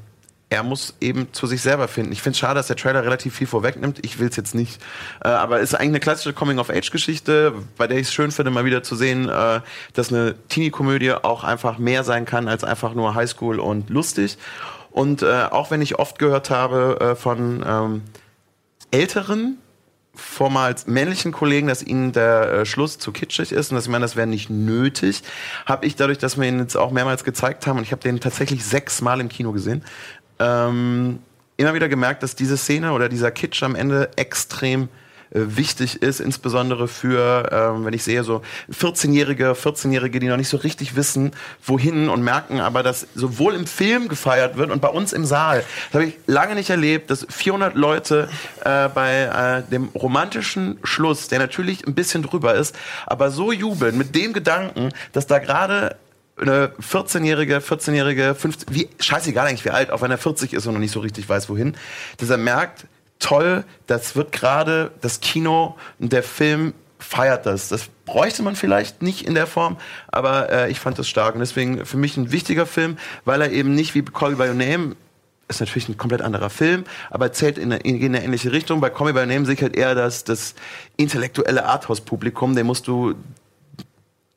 er 0.51 0.65
muss 0.65 0.95
eben 1.01 1.33
zu 1.33 1.47
sich 1.47 1.63
selber 1.63 1.87
finden. 1.87 2.11
Ich 2.13 2.23
finde 2.23 2.35
es 2.35 2.39
schade, 2.39 2.55
dass 2.55 2.67
der 2.67 2.77
Trailer 2.77 3.05
relativ 3.05 3.37
viel 3.37 3.47
vorwegnimmt. 3.47 4.05
Ich 4.05 4.19
will 4.19 4.29
es 4.29 4.37
jetzt 4.37 4.55
nicht. 4.55 4.83
Äh, 5.25 5.29
aber 5.29 5.61
es 5.61 5.71
ist 5.71 5.75
eigentlich 5.75 5.91
eine 5.91 6.01
klassische 6.01 6.33
Coming-of-Age-Geschichte, 6.33 7.55
bei 7.77 7.87
der 7.87 7.99
ich 7.99 8.09
es 8.09 8.13
schön 8.13 8.33
finde, 8.33 8.51
mal 8.51 8.65
wieder 8.65 8.83
zu 8.83 8.97
sehen, 8.97 9.29
äh, 9.29 9.61
dass 9.95 10.13
eine 10.13 10.35
Teenie-Komödie 10.49 11.13
auch 11.13 11.45
einfach 11.45 11.79
mehr 11.79 12.03
sein 12.03 12.25
kann 12.25 12.49
als 12.49 12.65
einfach 12.65 12.95
nur 12.95 13.15
Highschool 13.15 13.61
und 13.61 13.91
lustig. 13.91 14.39
Und 14.91 15.23
äh, 15.23 15.45
auch 15.51 15.71
wenn 15.71 15.83
ich 15.83 16.01
oft 16.01 16.19
gehört 16.19 16.51
habe 16.51 16.99
äh, 17.01 17.15
von 17.15 17.65
ähm, 17.65 18.03
älteren, 18.91 19.59
vormals 20.15 20.87
männlichen 20.87 21.31
Kollegen, 21.33 21.69
dass 21.69 21.83
ihnen 21.83 22.13
der 22.13 22.53
äh, 22.53 22.67
Schluss 22.67 22.99
zu 22.99 23.13
kitschig 23.13 23.53
ist 23.53 23.71
und 23.71 23.77
dass 23.77 23.85
ich 23.85 23.91
meine, 23.91 24.05
das 24.05 24.17
wäre 24.17 24.27
nicht 24.27 24.51
nötig, 24.51 25.23
habe 25.67 25.87
ich 25.87 25.97
dadurch, 25.97 26.19
dass 26.19 26.39
wir 26.39 26.49
ihn 26.49 26.59
jetzt 26.59 26.77
auch 26.77 26.91
mehrmals 26.91 27.23
gezeigt 27.25 27.67
haben 27.67 27.79
und 27.79 27.85
ich 27.85 27.93
habe 27.93 28.03
den 28.03 28.21
tatsächlich 28.21 28.65
sechsmal 28.65 29.21
im 29.21 29.29
Kino 29.29 29.53
gesehen, 29.53 29.85
ähm, 30.41 31.21
immer 31.57 31.75
wieder 31.75 31.89
gemerkt, 31.89 32.23
dass 32.23 32.35
diese 32.35 32.57
Szene 32.57 32.93
oder 32.93 33.09
dieser 33.09 33.31
Kitsch 33.31 33.63
am 33.63 33.77
Ende 33.77 34.11
extrem 34.17 34.89
wichtig 35.33 36.03
ist, 36.03 36.21
insbesondere 36.21 36.89
für, 36.89 37.49
ähm, 37.53 37.85
wenn 37.85 37.95
ich 37.95 38.03
sehe, 38.03 38.25
so 38.25 38.43
14-Jährige, 38.73 39.53
14-Jährige, 39.53 40.19
die 40.19 40.27
noch 40.27 40.37
nicht 40.37 40.49
so 40.49 40.57
richtig 40.57 40.97
wissen, 40.97 41.33
wohin 41.65 42.09
und 42.09 42.23
merken 42.23 42.61
aber, 42.61 42.83
dass 42.83 43.07
sowohl 43.15 43.55
im 43.55 43.67
Film 43.67 44.09
gefeiert 44.09 44.57
wird 44.57 44.71
und 44.71 44.81
bei 44.81 44.89
uns 44.89 45.13
im 45.13 45.25
Saal. 45.25 45.65
Das 45.93 46.01
habe 46.01 46.07
ich 46.07 46.19
lange 46.27 46.57
nicht 46.57 46.71
erlebt, 46.71 47.11
dass 47.11 47.27
400 47.29 47.77
Leute 47.77 48.29
äh, 48.65 48.89
bei 48.89 49.63
äh, 49.67 49.71
dem 49.71 49.89
romantischen 49.95 50.79
Schluss, 50.83 51.29
der 51.29 51.39
natürlich 51.39 51.87
ein 51.87 51.95
bisschen 51.95 52.23
drüber 52.23 52.55
ist, 52.55 52.77
aber 53.07 53.31
so 53.31 53.53
jubeln 53.53 53.97
mit 53.97 54.15
dem 54.17 54.33
Gedanken, 54.33 54.91
dass 55.13 55.27
da 55.29 55.39
gerade 55.39 55.97
eine 56.41 56.73
14-jährige, 56.81 57.59
14-jährige, 57.59 58.35
15, 58.35 58.75
wie, 58.75 58.89
scheißegal 58.99 59.47
eigentlich 59.47 59.65
wie 59.65 59.71
alt, 59.71 59.91
auch 59.91 60.03
wenn 60.03 60.11
er 60.11 60.19
40 60.19 60.53
ist 60.53 60.67
und 60.67 60.75
noch 60.75 60.81
nicht 60.81 60.93
so 60.93 61.01
richtig 61.01 61.29
weiß 61.29 61.49
wohin, 61.49 61.75
dass 62.19 62.31
er 62.31 62.39
merkt, 62.39 62.87
toll, 63.19 63.65
das 63.87 64.17
wird 64.17 64.33
gerade 64.33 64.91
das 65.01 65.21
Kino 65.21 65.77
und 65.99 66.13
der 66.13 66.23
Film 66.23 66.75
feiert 66.99 67.47
das. 67.47 67.69
Das 67.69 67.89
bräuchte 68.05 68.43
man 68.43 68.57
vielleicht 68.57 69.03
nicht 69.03 69.27
in 69.27 69.35
der 69.35 69.47
Form, 69.47 69.77
aber 70.09 70.51
äh, 70.51 70.71
ich 70.71 70.81
fand 70.81 70.99
das 70.99 71.09
stark 71.09 71.35
und 71.35 71.41
deswegen 71.41 71.87
für 71.87 71.97
mich 71.97 72.17
ein 72.17 72.33
wichtiger 72.33 72.67
Film, 72.67 72.99
weil 73.25 73.41
er 73.41 73.51
eben 73.51 73.75
nicht 73.75 73.95
wie 73.95 74.03
Call 74.03 74.37
By 74.37 74.49
Your 74.49 74.55
Name 74.55 74.97
ist 75.51 75.61
natürlich 75.61 75.89
ein 75.89 75.97
komplett 75.97 76.23
anderer 76.23 76.49
Film, 76.49 76.85
aber 77.11 77.33
zählt 77.33 77.59
in 77.59 77.73
eine, 77.73 77.83
in 77.83 78.03
eine 78.05 78.25
ähnliche 78.25 78.53
Richtung. 78.53 78.81
Bei 78.81 78.89
Call 78.89 79.13
Me 79.13 79.15
By 79.15 79.27
Name 79.27 79.45
sehe 79.45 79.55
ich 79.55 79.63
halt 79.63 79.77
eher 79.77 79.95
das, 79.95 80.25
das 80.25 80.55
intellektuelle 80.97 81.65
Arthouse-Publikum, 81.65 82.55
dem 82.55 82.67
musst 82.67 82.87
du 82.87 83.15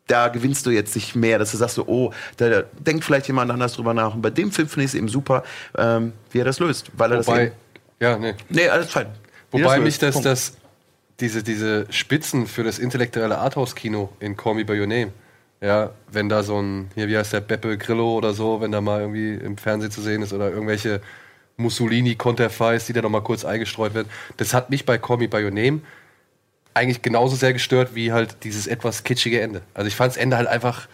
da 0.07 0.27
gewinnst 0.27 0.65
du 0.65 0.69
jetzt 0.69 0.95
nicht 0.95 1.15
mehr, 1.15 1.39
dass 1.39 1.51
du 1.51 1.57
sagst 1.57 1.75
so, 1.75 1.85
oh, 1.87 2.11
da, 2.37 2.49
da 2.49 2.63
denkt 2.79 3.03
vielleicht 3.03 3.27
jemand 3.27 3.51
anders 3.51 3.73
drüber 3.73 3.93
nach. 3.93 4.13
Und 4.13 4.21
bei 4.21 4.29
dem 4.29 4.51
Film 4.51 4.67
finde 4.67 4.85
ich 4.85 4.91
es 4.91 4.95
eben 4.95 5.07
super, 5.07 5.43
ähm, 5.77 6.13
wie 6.31 6.39
er 6.39 6.45
das 6.45 6.59
löst, 6.59 6.91
weil 6.97 7.11
er 7.11 7.17
das 7.17 7.27
Wobei, 7.27 7.45
eben, 7.45 7.55
ja, 7.99 8.17
nee. 8.17 8.33
nee, 8.49 8.67
alles 8.67 8.91
fein. 8.91 9.07
Wobei 9.51 9.75
das 9.75 9.83
mich 9.83 9.99
das, 9.99 10.13
Punkt. 10.13 10.25
das, 10.25 10.57
diese, 11.19 11.43
diese 11.43 11.85
Spitzen 11.89 12.47
für 12.47 12.63
das 12.63 12.79
intellektuelle 12.79 13.37
Arthouse-Kino 13.37 14.09
in 14.19 14.35
Call 14.35 14.55
Me 14.55 14.65
By 14.65 14.79
Your 14.79 14.87
Name, 14.87 15.13
ja, 15.61 15.91
wenn 16.11 16.27
da 16.27 16.43
so 16.43 16.61
ein, 16.61 16.91
hier, 16.95 17.07
wie 17.07 17.17
heißt 17.17 17.31
der, 17.31 17.39
Beppe 17.39 17.77
Grillo 17.77 18.17
oder 18.17 18.33
so, 18.33 18.59
wenn 18.59 18.71
da 18.71 18.81
mal 18.81 18.99
irgendwie 18.99 19.35
im 19.35 19.57
Fernsehen 19.57 19.91
zu 19.91 20.01
sehen 20.01 20.21
ist 20.21 20.33
oder 20.33 20.49
irgendwelche 20.49 20.99
Mussolini-Konterfeis, 21.55 22.87
die 22.87 22.93
da 22.93 23.01
noch 23.01 23.09
mal 23.09 23.21
kurz 23.21 23.45
eingestreut 23.45 23.93
werden, 23.93 24.09
das 24.35 24.53
hat 24.53 24.69
mich 24.69 24.85
bei 24.85 24.97
Call 24.97 25.17
Me 25.17 25.29
By 25.29 25.45
Your 25.45 25.51
Name 25.51 25.79
eigentlich 26.73 27.01
genauso 27.01 27.35
sehr 27.35 27.53
gestört 27.53 27.95
wie 27.95 28.11
halt 28.11 28.37
dieses 28.43 28.67
etwas 28.67 29.03
kitschige 29.03 29.41
Ende. 29.41 29.61
Also 29.73 29.87
ich 29.87 29.95
fand 29.95 30.11
das 30.11 30.17
Ende 30.17 30.37
halt 30.37 30.47
einfach 30.47 30.87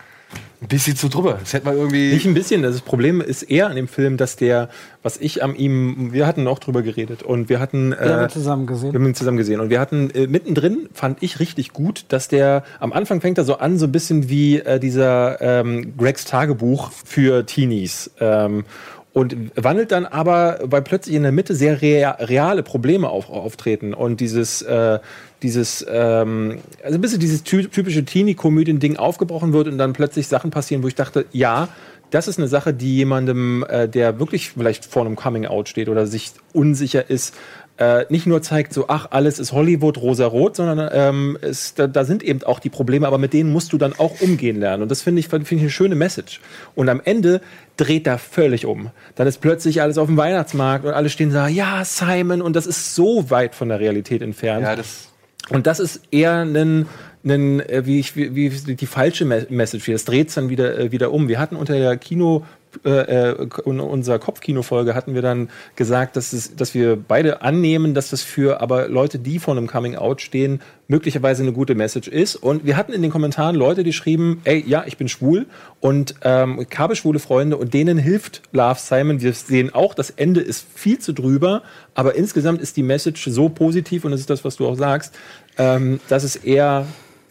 ein 0.62 0.68
bisschen 0.68 0.96
zu 0.98 1.08
drüber. 1.08 1.38
Das 1.40 1.54
hätte 1.54 1.66
man 1.66 1.78
irgendwie... 1.78 2.12
Nicht 2.12 2.26
ein 2.26 2.34
bisschen. 2.34 2.62
Das 2.62 2.82
Problem 2.82 3.22
ist 3.22 3.44
eher 3.44 3.68
an 3.68 3.78
dem 3.78 3.88
Film, 3.88 4.18
dass 4.18 4.36
der, 4.36 4.70
was 5.02 5.18
ich 5.18 5.42
an 5.42 5.56
ihm, 5.56 6.12
wir 6.12 6.28
hatten 6.28 6.48
auch 6.48 6.60
drüber 6.60 6.82
geredet 6.82 7.24
und 7.24 7.48
wir 7.48 7.62
hatten, 7.62 7.92
Wir 7.92 8.00
haben 8.00 8.20
äh, 8.20 8.24
ihn 8.26 8.30
zusammen 8.30 8.68
gesehen. 8.68 8.92
wir 8.92 9.00
haben 9.00 9.08
ihn 9.08 9.16
zusammen 9.16 9.38
gesehen 9.38 9.62
und 9.62 9.70
wir 9.70 9.80
hatten 9.80 10.10
äh, 10.10 10.28
mittendrin 10.28 10.90
fand 10.94 11.24
ich 11.24 11.40
richtig 11.40 11.72
gut, 11.72 12.06
dass 12.10 12.28
der 12.28 12.64
am 12.82 12.92
Anfang 12.92 13.22
fängt 13.22 13.38
er 13.38 13.46
so 13.46 13.56
an 13.56 13.80
so 13.80 13.86
ein 13.86 13.94
bisschen 13.94 14.28
wie 14.30 14.60
äh, 14.60 14.80
dieser 14.80 15.40
ähm, 15.42 15.96
Gregs 15.98 16.26
Tagebuch 16.26 16.92
für 16.92 17.46
Teenies. 17.46 18.12
Ähm, 18.20 18.66
und 19.20 19.36
wandelt 19.56 19.91
dann 19.91 20.06
aber, 20.06 20.60
weil 20.64 20.82
plötzlich 20.82 21.14
in 21.14 21.24
der 21.24 21.34
Mitte 21.34 21.54
sehr 21.54 21.82
rea 21.82 22.12
reale 22.22 22.64
Probleme 22.64 23.10
auf, 23.10 23.30
auftreten 23.30 23.94
und 23.94 24.22
dieses, 24.22 24.62
äh, 24.62 25.00
dieses, 25.44 25.86
ähm, 25.90 26.60
also 26.82 26.96
ein 26.98 27.02
bisschen 27.02 27.20
dieses 27.20 27.44
ty 27.44 27.68
typische 27.68 28.06
Teenie-Komödien-Ding 28.06 28.96
aufgebrochen 28.96 29.52
wird 29.52 29.68
und 29.68 29.78
dann 29.78 29.91
plötzlich 29.91 30.30
Sachen 30.30 30.52
passieren, 30.52 30.84
wo 30.84 30.88
ich 30.88 30.96
dachte, 30.96 31.26
ja, 31.34 31.68
das 32.12 32.30
ist 32.30 32.40
eine 32.40 32.48
Sache, 32.48 32.74
die 32.74 32.96
jemandem, 32.96 33.66
äh, 33.68 33.90
der 33.90 34.20
wirklich 34.20 34.52
vielleicht 34.52 34.86
vor 34.86 35.06
einem 35.06 35.18
Coming-out 35.18 35.68
steht 35.68 35.90
oder 35.90 36.08
sich 36.08 36.32
unsicher 36.54 37.10
ist, 37.10 37.36
äh, 37.80 38.06
nicht 38.10 38.28
nur 38.28 38.42
zeigt, 38.42 38.74
so, 38.74 38.86
ach, 38.90 39.08
alles 39.12 39.40
ist 39.40 39.54
Hollywood 39.54 39.98
rosa-rot, 39.98 40.58
sondern 40.58 40.90
ähm, 40.94 41.38
es, 41.42 41.74
da, 41.74 41.88
da 41.88 42.04
sind 42.04 42.22
eben 42.24 42.44
auch 42.44 42.60
die 42.60 42.70
Probleme, 42.70 43.08
aber 43.08 43.18
mit 43.18 43.34
denen 43.34 43.52
musst 43.52 43.74
du 43.74 43.78
dann 43.78 43.94
auch 43.98 44.22
umgehen 44.22 44.60
lernen. 44.60 44.84
Und 44.84 44.92
das 44.92 45.02
finde 45.02 45.22
ich, 45.22 45.30
finde 45.30 45.46
ich 45.50 45.60
eine 45.62 45.70
schöne 45.70 45.96
Message. 45.96 46.42
Und 46.76 46.90
am 46.90 47.02
Ende 47.04 47.42
dreht 47.78 48.06
er 48.06 48.18
völlig 48.18 48.66
um. 48.66 48.92
Dann 49.16 49.28
ist 49.28 49.40
plötzlich 49.40 49.82
alles 49.82 49.98
auf 49.98 50.08
dem 50.08 50.18
Weihnachtsmarkt 50.18 50.86
und 50.86 50.92
alle 50.92 51.10
stehen 51.10 51.32
da, 51.32 51.48
ja, 51.48 51.84
Simon, 51.86 52.42
und 52.42 52.56
das 52.56 52.68
ist 52.68 52.96
so 52.96 53.30
weit 53.30 53.56
von 53.56 53.70
der 53.70 53.80
Realität 53.80 54.22
entfernt. 54.22 54.64
ja, 54.64 54.76
das... 54.76 55.08
Und 55.50 55.66
das 55.66 55.80
ist 55.80 56.02
eher 56.12 56.42
ein, 56.46 56.86
ein 57.26 57.60
äh, 57.62 57.84
wie, 57.86 58.00
ich, 58.00 58.16
wie, 58.16 58.36
wie 58.36 58.76
die 58.76 58.86
falsche 58.86 59.26
Me- 59.26 59.48
Message. 59.50 59.90
Das 59.90 60.06
dreht 60.06 60.36
dann 60.38 60.50
wieder, 60.50 60.78
äh, 60.78 60.92
wieder 60.92 61.12
um. 61.12 61.28
Wir 61.28 61.40
hatten 61.40 61.56
unter 61.56 61.74
der 61.74 61.98
Kino, 61.98 62.44
äh, 62.86 63.32
äh, 63.32 63.48
in 63.66 63.80
unserer 63.80 64.20
Kopfkino-Folge 64.20 64.94
hatten 64.94 65.16
wir 65.16 65.24
dann 65.24 65.50
gesagt, 65.76 66.16
dass, 66.16 66.34
es, 66.34 66.56
dass 66.56 66.76
wir 66.76 66.96
beide 66.96 67.41
annehmen, 67.41 67.96
dass 67.96 68.12
das 68.12 68.22
für 68.22 68.62
aber 68.62 68.88
Leute, 68.88 69.18
die 69.18 69.40
vor 69.40 69.56
einem 69.56 69.66
Coming-out 69.66 70.22
stehen, 70.22 70.62
möglicherweise 70.88 71.41
eine 71.41 71.52
gute 71.52 71.74
Message 71.74 72.08
ist. 72.08 72.36
Und 72.36 72.66
wir 72.66 72.78
hatten 72.78 72.94
in 72.94 73.02
den 73.02 73.10
Kommentaren 73.12 73.56
Leute, 73.56 73.84
die 73.84 73.91
schrieben, 73.91 74.41
ey, 74.44 74.64
ja, 74.68 74.84
ich 74.86 74.98
bin 74.98 75.08
schwul 75.08 75.48
und 75.80 76.16
ähm, 76.22 76.66
ich 76.70 76.78
habe 76.78 76.96
schwule 76.96 77.20
Freunde 77.20 77.58
und 77.58 77.74
denen 77.74 77.98
hilft 77.98 78.44
Love 78.52 78.80
Simon. 78.80 79.20
Wir 79.22 79.34
sehen 79.34 79.74
auch, 79.74 79.96
das 79.96 80.12
Ende 80.12 80.41
ist 80.41 80.66
viel 80.76 81.00
zu 81.00 81.12
drüber, 81.12 81.64
aber 81.96 82.16
insgesamt 82.16 82.62
ist 82.62 82.78
die 82.78 82.84
Message 82.84 83.28
so 83.30 83.50
positiv 83.50 84.06
und 84.06 84.12
das 84.12 84.20
ist 84.20 84.30
das, 84.30 84.46
was 84.46 84.58
du 84.58 84.68
auch 84.68 84.76
sagst, 84.76 85.16
ähm, 85.58 86.00
dass 86.08 86.24
es 86.24 86.36
eher 86.36 86.86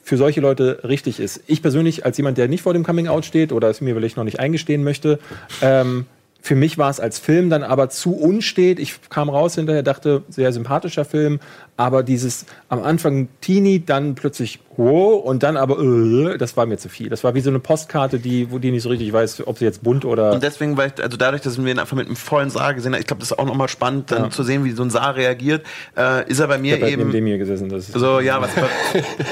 für 0.08 0.16
solche 0.16 0.40
Leute 0.40 0.80
richtig 0.84 1.20
ist. 1.20 1.42
Ich 1.46 1.60
persönlich, 1.60 2.06
als 2.06 2.16
jemand, 2.16 2.38
der 2.38 2.48
nicht 2.48 2.62
vor 2.62 2.72
dem 2.72 2.82
Coming-out 2.82 3.26
steht 3.26 3.52
oder 3.52 3.68
es 3.68 3.82
mir 3.82 3.94
vielleicht 3.94 4.16
noch 4.16 4.24
nicht 4.24 4.40
eingestehen 4.40 4.82
möchte, 4.82 5.18
ähm, 5.60 6.06
für 6.48 6.54
mich 6.54 6.78
war 6.78 6.88
es 6.88 6.98
als 6.98 7.18
Film 7.18 7.50
dann 7.50 7.62
aber 7.62 7.90
zu 7.90 8.16
unstet. 8.16 8.78
Ich 8.78 9.10
kam 9.10 9.28
raus 9.28 9.56
hinterher, 9.56 9.82
dachte, 9.82 10.22
sehr 10.30 10.50
sympathischer 10.50 11.04
Film, 11.04 11.40
aber 11.76 12.02
dieses 12.02 12.46
am 12.70 12.82
Anfang 12.82 13.28
Teenie, 13.42 13.84
dann 13.84 14.14
plötzlich 14.14 14.58
wow 14.78 15.22
und 15.22 15.42
dann 15.42 15.58
aber 15.58 15.78
äh, 15.78 16.38
das 16.38 16.56
war 16.56 16.64
mir 16.64 16.78
zu 16.78 16.88
viel. 16.88 17.10
Das 17.10 17.22
war 17.22 17.34
wie 17.34 17.42
so 17.42 17.50
eine 17.50 17.58
Postkarte, 17.58 18.18
die, 18.18 18.50
wo 18.50 18.58
die 18.58 18.70
nicht 18.70 18.82
so 18.82 18.88
richtig 18.88 19.12
weiß, 19.12 19.46
ob 19.46 19.58
sie 19.58 19.66
jetzt 19.66 19.82
bunt 19.82 20.06
oder 20.06 20.32
Und 20.32 20.42
deswegen, 20.42 20.78
weil 20.78 20.90
ich, 20.96 21.04
also 21.04 21.18
dadurch, 21.18 21.42
dass 21.42 21.62
wir 21.62 21.70
ihn 21.70 21.78
einfach 21.78 21.98
mit 21.98 22.06
einem 22.06 22.16
vollen 22.16 22.48
Saal 22.48 22.74
gesehen 22.74 22.94
haben, 22.94 23.00
ich 23.02 23.06
glaube, 23.06 23.20
das 23.20 23.32
ist 23.32 23.38
auch 23.38 23.44
nochmal 23.44 23.68
spannend, 23.68 24.10
dann 24.10 24.30
zu 24.30 24.42
sehen, 24.42 24.64
wie 24.64 24.70
so 24.70 24.82
ein 24.82 24.88
Saal 24.88 25.12
reagiert, 25.12 25.66
äh, 25.98 26.26
ist 26.30 26.40
er 26.40 26.46
bei 26.48 26.56
mir 26.56 26.76
ich 26.76 26.80
hab 26.80 26.88
halt 26.88 26.92
neben 26.92 27.02
eben 27.02 27.12
dem 27.12 27.26
hier 27.26 27.36
gesessen. 27.36 27.68
Das 27.68 27.90
ist, 27.90 27.92
so, 27.92 28.20
ja, 28.20 28.40
was, 28.40 28.56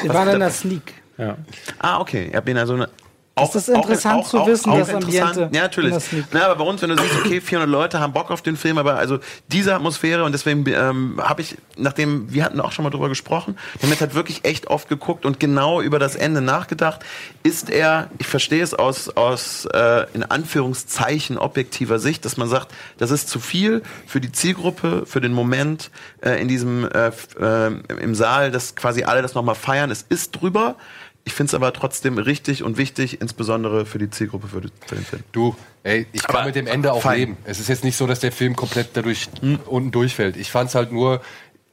Wir 0.03 0.13
waren 0.13 0.29
in 0.29 0.41
der 0.41 0.51
Sneak. 0.51 0.93
ja. 1.17 1.39
Ah, 1.79 1.99
okay. 1.99 2.29
Ihr 2.31 2.37
habt 2.37 2.47
ihn 2.47 2.59
also 2.59 2.85
eine. 3.37 3.47
Das 3.47 3.55
ist 3.55 3.69
interessant 3.69 4.27
zu 4.27 4.47
wissen, 4.47 4.73
das 4.73 4.91
Ambiente 4.91 5.51
Ja, 5.53 5.63
natürlich. 5.63 5.95
Na, 6.33 6.47
aber 6.47 6.57
bei 6.57 6.65
uns, 6.65 6.81
wenn 6.83 6.91
du 6.91 6.97
siehst, 6.97 7.17
okay, 7.19 7.41
400 7.41 7.71
Leute 7.71 8.01
haben 8.01 8.13
Bock 8.13 8.31
auf 8.31 8.43
den 8.43 8.57
Film, 8.57 8.79
aber 8.79 8.97
also 8.97 9.19
diese 9.49 9.75
Atmosphäre 9.75 10.25
und 10.25 10.33
deswegen 10.33 10.65
ähm, 10.69 11.21
habe 11.23 11.43
ich, 11.43 11.57
nachdem, 11.77 12.33
wir 12.33 12.45
hatten 12.45 12.61
auch 12.61 12.73
schon 12.73 12.83
mal 12.83 12.91
drüber 12.91 13.09
gesprochen, 13.09 13.59
damit 13.81 14.01
hat 14.01 14.15
wirklich 14.15 14.45
echt 14.45 14.69
oft 14.69 14.89
geguckt 14.89 15.27
und 15.27 15.39
genau 15.39 15.83
über 15.83 15.99
das 15.99 16.17
Ende 16.17 16.41
nachgedacht. 16.41 17.01
Ist 17.43 17.71
er, 17.71 18.09
ich 18.19 18.27
verstehe 18.27 18.63
es 18.63 18.73
aus, 18.73 19.11
aus 19.11 19.67
äh, 19.67 20.07
in 20.15 20.23
Anführungszeichen 20.23 21.37
objektiver 21.39 21.99
Sicht, 21.99 22.25
dass 22.25 22.37
man 22.37 22.49
sagt, 22.49 22.73
das 22.99 23.11
ist 23.11 23.29
zu 23.29 23.39
viel 23.39 23.83
für 24.07 24.21
die 24.21 24.33
Zielgruppe, 24.33 25.05
für 25.07 25.21
den 25.21 25.33
Moment 25.33 25.91
äh, 26.23 26.41
in 26.41 26.49
diesem 26.49 26.89
äh, 26.91 27.09
äh, 27.39 27.73
im 28.01 28.15
Saal, 28.15 28.51
dass 28.51 28.75
quasi 28.75 29.05
alle 29.05 29.23
das 29.23 29.35
nochmal 29.35 29.55
feiern. 29.55 29.91
Es 29.91 30.05
ist 30.09 30.33
drüber. 30.33 30.77
Ich 31.27 31.35
finde 31.35 31.51
es 31.51 31.55
aber 31.55 31.73
trotzdem 31.73 32.19
richtig 32.19 32.63
und 32.63 32.79
wichtig, 32.79 33.21
insbesondere 33.21 33.85
für 33.85 33.99
die 33.99 34.09
Zielgruppe 34.09 34.47
für, 34.47 34.61
den 34.61 34.71
Film. 35.05 35.25
Du, 35.33 35.57
ey, 35.83 36.07
ich 36.13 36.23
kann 36.23 36.37
Aber 36.37 36.47
mit 36.47 36.55
dem 36.55 36.69
Ende 36.69 36.93
auch 36.93 37.03
fein. 37.03 37.19
leben. 37.19 37.37
Es 37.45 37.59
ist 37.59 37.69
jetzt 37.69 37.83
nicht 37.83 37.97
so, 37.97 38.07
dass 38.07 38.21
der 38.21 38.31
Film 38.31 38.55
komplett 38.55 38.91
dadurch 38.95 39.29
unten 39.67 39.91
durchfällt. 39.91 40.37
Ich 40.37 40.53
fand's 40.53 40.77
halt 40.77 40.93
nur, 40.93 41.21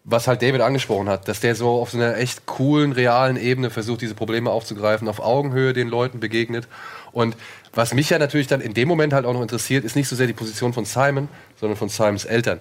was 0.06 0.28
halt 0.28 0.42
David 0.42 0.62
angesprochen 0.62 1.08
hat, 1.08 1.28
dass 1.28 1.40
der 1.40 1.54
so 1.54 1.70
auf 1.70 1.92
so 1.92 2.00
einer 2.00 2.18
echt 2.18 2.48
coolen, 2.48 2.94
realen 2.94 3.38
Ebene 3.38 3.70
versucht, 3.70 4.02
diese 4.02 4.16
Probleme 4.16 4.50
aufzugreifen, 4.50 5.08
auf 5.08 5.20
Augenhöhe 5.20 5.74
den 5.74 5.88
Leuten 5.88 6.20
begegnet. 6.20 6.68
Und 7.12 7.38
was 7.74 7.94
mich 7.94 8.10
ja 8.10 8.18
natürlich 8.18 8.48
dann 8.48 8.60
in 8.60 8.74
dem 8.74 8.88
Moment 8.88 9.14
halt 9.14 9.28
auch 9.28 9.34
noch 9.34 9.44
interessiert, 9.44 9.86
ist 9.86 9.96
nicht 9.96 10.08
so 10.08 10.16
sehr 10.16 10.26
die 10.26 10.34
Position 10.34 10.74
von 10.74 10.86
Simon, 10.86 11.30
sondern 11.60 11.78
von 11.78 11.90
Simons 11.90 12.26
Eltern. 12.26 12.58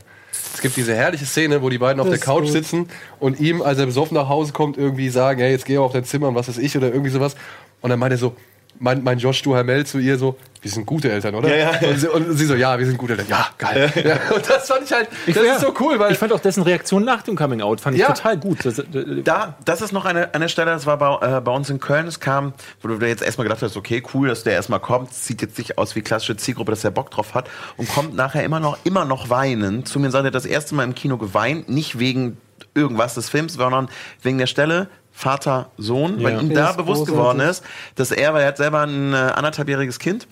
Es 0.55 0.61
gibt 0.61 0.77
diese 0.77 0.95
herrliche 0.95 1.27
Szene, 1.27 1.63
wo 1.63 1.69
die 1.69 1.79
beiden 1.79 2.01
auf 2.01 2.07
Das 2.07 2.13
der 2.13 2.19
ist 2.21 2.25
Couch 2.25 2.45
gut. 2.45 2.53
sitzen 2.53 2.89
und 3.21 3.41
ihm, 3.41 3.63
als 3.63 3.79
er 3.79 3.87
besoffen 3.87 4.15
nach 4.15 4.29
Hause 4.29 4.53
kommt, 4.53 4.77
irgendwie 4.79 5.09
sagen, 5.09 5.41
hey, 5.41 5.51
jetzt 5.51 5.67
geh 5.67 5.79
auf 5.79 5.93
dein 5.93 6.05
Zimmer 6.05 6.29
und 6.29 6.35
was 6.35 6.49
weiß 6.49 6.59
ich 6.59 6.77
oder 6.77 6.89
irgendwie 6.89 7.11
sowas. 7.11 7.35
Und 7.81 7.91
dann 7.91 7.99
meint 7.99 8.13
er 8.13 8.19
so, 8.19 8.35
mein, 8.83 9.03
mein 9.03 9.19
Josh 9.19 9.41
Duhamel 9.43 9.87
zu 9.87 9.99
ihr 9.99 10.19
so, 10.19 10.37
wir 10.61 10.71
sind 10.71 10.87
gute 10.87 11.11
Eltern, 11.11 11.35
oder? 11.35 11.49
Ja, 11.57 11.73
ja. 11.81 11.89
Und, 11.89 11.99
sie, 11.99 12.09
und 12.09 12.33
sie 12.37 12.47
so, 12.47 12.55
ja, 12.55 12.79
wir 12.79 12.87
sind 12.87 12.97
gute 12.99 13.15
Eltern. 13.15 13.27
Ja, 13.29 13.47
geil. 13.59 13.93
Ja, 14.05 14.35
und 14.35 14.49
das 14.49 14.69
fand 14.69 14.85
ich 14.85 14.93
halt, 14.93 15.09
das 15.27 15.37
Ja. 15.37 15.55
ist 15.55 15.61
so 15.61 15.75
cool, 15.81 15.99
weil 15.99 16.13
ich 16.13 16.19
fand 16.19 16.33
auch 16.33 16.41
dessen 16.41 16.63
Reaktion 16.63 17.05
nach 17.05 17.23
dem 17.23 17.35
Coming 17.37 17.63
Out 17.63 17.81
fand 17.81 17.97
ich 17.97 18.05
total 18.05 18.37
gut. 18.39 18.65
Das, 18.65 18.79
äh, 18.79 18.85
Da, 19.25 19.57
das 19.65 19.81
ist 19.81 19.93
noch 19.93 20.05
eine, 20.05 20.35
eine 20.35 20.49
Stelle, 20.49 20.71
das 20.71 20.87
war 20.87 20.99
bei, 20.99 21.39
äh, 21.39 21.41
bei 21.41 21.51
uns 21.53 21.69
in 21.71 21.81
Köln. 21.81 22.07
Es 22.07 22.21
kam, 22.21 22.53
wo 22.81 22.89
du 22.89 22.99
dir 22.99 23.09
jetzt 23.09 23.23
erstmal 23.23 23.45
gedacht 23.47 23.63
hast, 23.63 23.77
okay, 23.77 24.03
cool, 24.15 24.29
dass 24.29 24.45
der 24.45 24.53
erstmal 24.53 24.81
kommt, 24.81 25.13
sieht 25.15 25.43
jetzt 25.43 25.59
nicht 25.59 25.79
aus 25.79 25.97
wie 25.97 26.03
klassische 26.03 26.37
Zielgruppe, 26.37 26.71
dass 26.73 26.83
der 26.83 26.91
Bock 26.91 27.11
drauf 27.11 27.35
hat 27.35 27.49
und 27.77 27.89
kommt 27.89 28.15
nachher 28.15 28.45
immer 28.45 28.61
noch, 28.61 28.79
immer 28.85 29.05
noch 29.05 29.31
weinen. 29.31 29.85
Zu 29.85 29.99
mir 29.99 30.07
und 30.07 30.13
sagt, 30.13 30.25
er 30.25 30.29
hat 30.29 30.35
das 30.35 30.47
erste 30.47 30.75
Mal 30.75 30.85
im 30.85 30.95
Kino 30.95 31.17
geweint, 31.19 31.69
nicht 31.69 31.99
wegen 31.99 32.37
irgendwas 32.75 33.15
des 33.15 33.29
Films, 33.29 33.55
sondern 33.55 33.89
wegen 34.23 34.39
der 34.39 34.47
Stelle 34.47 34.89
Vater, 35.13 35.71
Sohn, 35.79 36.23
weil 36.23 36.35
Ja. 36.35 36.41
ihm 36.41 36.53
Das 36.55 36.71
da 36.77 36.83
bewusst 36.83 37.07
großartig. 37.07 37.15
geworden 37.15 37.41
ist, 37.41 37.63
dass 37.97 38.11
er, 38.11 38.35
weil 38.35 38.43
er 38.43 38.49
hat 38.49 38.57
selber 38.57 38.81
ein 38.81 39.13
äh, 39.13 39.17
anderthalbjähriges 39.17 39.99
Kind 39.99 40.27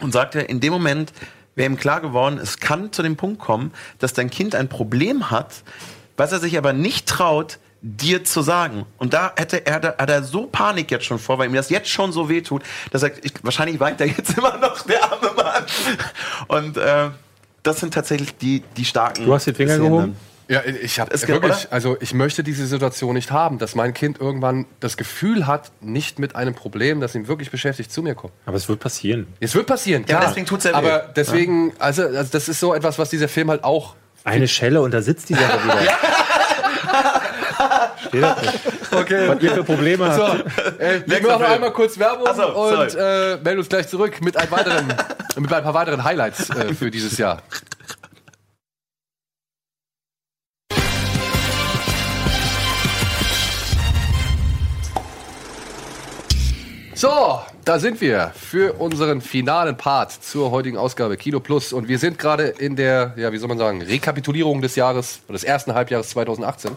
und 0.00 0.12
sagte, 0.12 0.40
in 0.40 0.60
dem 0.60 0.72
Moment 0.72 1.12
wäre 1.54 1.68
ihm 1.70 1.76
klar 1.76 2.00
geworden, 2.00 2.38
es 2.42 2.58
kann 2.58 2.92
zu 2.92 3.02
dem 3.02 3.16
Punkt 3.16 3.40
kommen, 3.40 3.72
dass 3.98 4.12
dein 4.14 4.30
Kind 4.30 4.54
ein 4.54 4.68
Problem 4.68 5.30
hat, 5.30 5.62
was 6.16 6.32
er 6.32 6.40
sich 6.40 6.56
aber 6.56 6.72
nicht 6.72 7.06
traut, 7.08 7.58
dir 7.82 8.24
zu 8.24 8.42
sagen. 8.42 8.84
Und 8.98 9.14
da 9.14 9.32
hätte 9.36 9.64
er, 9.66 9.80
da 9.80 9.88
hat 9.98 10.10
er 10.10 10.22
so 10.22 10.46
Panik 10.46 10.90
jetzt 10.90 11.06
schon 11.06 11.18
vor, 11.18 11.38
weil 11.38 11.48
ihm 11.48 11.54
das 11.54 11.70
jetzt 11.70 11.88
schon 11.88 12.12
so 12.12 12.28
weh 12.28 12.42
tut, 12.42 12.62
dass 12.90 13.02
er, 13.02 13.12
ich, 13.24 13.32
wahrscheinlich 13.42 13.80
weint 13.80 14.00
er 14.00 14.06
jetzt 14.06 14.30
immer 14.38 14.56
noch, 14.58 14.82
der 14.82 15.02
arme 15.02 15.30
Mann. 15.36 15.64
Und 16.48 16.76
äh, 16.76 17.08
das 17.62 17.80
sind 17.80 17.94
tatsächlich 17.94 18.36
die, 18.36 18.62
die 18.76 18.84
starken. 18.84 19.24
Du 19.24 19.32
hast 19.34 19.46
den 19.46 19.54
Finger 19.54 19.78
gehoben? 19.78 20.16
Ja, 20.50 20.62
ich 20.64 20.98
habe 20.98 21.14
Es 21.14 21.28
wirklich, 21.28 21.66
oder? 21.66 21.72
also 21.72 21.96
ich 22.00 22.12
möchte 22.12 22.42
diese 22.42 22.66
Situation 22.66 23.14
nicht 23.14 23.30
haben, 23.30 23.58
dass 23.58 23.76
mein 23.76 23.94
Kind 23.94 24.20
irgendwann 24.20 24.66
das 24.80 24.96
Gefühl 24.96 25.46
hat, 25.46 25.70
nicht 25.80 26.18
mit 26.18 26.34
einem 26.34 26.56
Problem, 26.56 27.00
das 27.00 27.14
ihn 27.14 27.28
wirklich 27.28 27.52
beschäftigt, 27.52 27.92
zu 27.92 28.02
mir 28.02 28.16
kommt. 28.16 28.32
Aber 28.46 28.56
es 28.56 28.68
wird 28.68 28.80
passieren. 28.80 29.28
Es 29.38 29.54
wird 29.54 29.68
passieren, 29.68 30.02
Ja, 30.08 30.16
klar. 30.16 30.28
deswegen 30.28 30.46
tut's 30.46 30.64
ja 30.64 30.72
weh. 30.72 30.74
Aber 30.74 30.98
deswegen, 31.14 31.72
also, 31.78 32.02
also 32.02 32.28
das 32.32 32.48
ist 32.48 32.58
so 32.58 32.74
etwas, 32.74 32.98
was 32.98 33.10
dieser 33.10 33.28
Film 33.28 33.48
halt 33.48 33.62
auch. 33.62 33.94
Eine 34.24 34.48
Schelle 34.48 34.82
und 34.82 34.92
da 34.92 35.02
sitzt 35.02 35.28
die 35.28 35.34
Sache 35.34 35.62
wieder. 35.62 35.78
Steht 38.08 38.22
das 38.22 38.42
nicht. 38.42 38.58
Okay. 38.90 39.28
Was 39.28 39.42
ihr 39.42 39.52
für 39.52 39.62
Probleme 39.62 40.12
habt. 40.12 40.50
So, 40.56 40.62
äh, 40.82 41.02
wir 41.06 41.22
machen 41.28 41.44
einmal 41.44 41.72
kurz 41.72 41.96
Werbung 41.96 42.26
so, 42.34 42.56
und 42.56 42.94
äh, 42.96 43.36
melden 43.36 43.58
uns 43.58 43.68
gleich 43.68 43.86
zurück 43.86 44.20
mit, 44.20 44.36
einem 44.36 44.50
weiteren, 44.50 44.88
mit 45.36 45.52
ein 45.52 45.62
paar 45.62 45.74
weiteren 45.74 46.02
Highlights 46.02 46.50
äh, 46.50 46.74
für 46.74 46.90
dieses 46.90 47.18
Jahr. 47.18 47.40
So, 57.00 57.40
da 57.64 57.78
sind 57.78 58.02
wir 58.02 58.30
für 58.34 58.74
unseren 58.74 59.22
finalen 59.22 59.78
Part 59.78 60.12
zur 60.12 60.50
heutigen 60.50 60.76
Ausgabe 60.76 61.16
Kino 61.16 61.40
Plus. 61.40 61.72
Und 61.72 61.88
wir 61.88 61.98
sind 61.98 62.18
gerade 62.18 62.48
in 62.48 62.76
der, 62.76 63.14
ja, 63.16 63.32
wie 63.32 63.38
soll 63.38 63.48
man 63.48 63.56
sagen, 63.56 63.80
Rekapitulierung 63.80 64.60
des 64.60 64.76
Jahres, 64.76 65.20
des 65.26 65.42
ersten 65.42 65.72
Halbjahres 65.72 66.10
2018. 66.10 66.72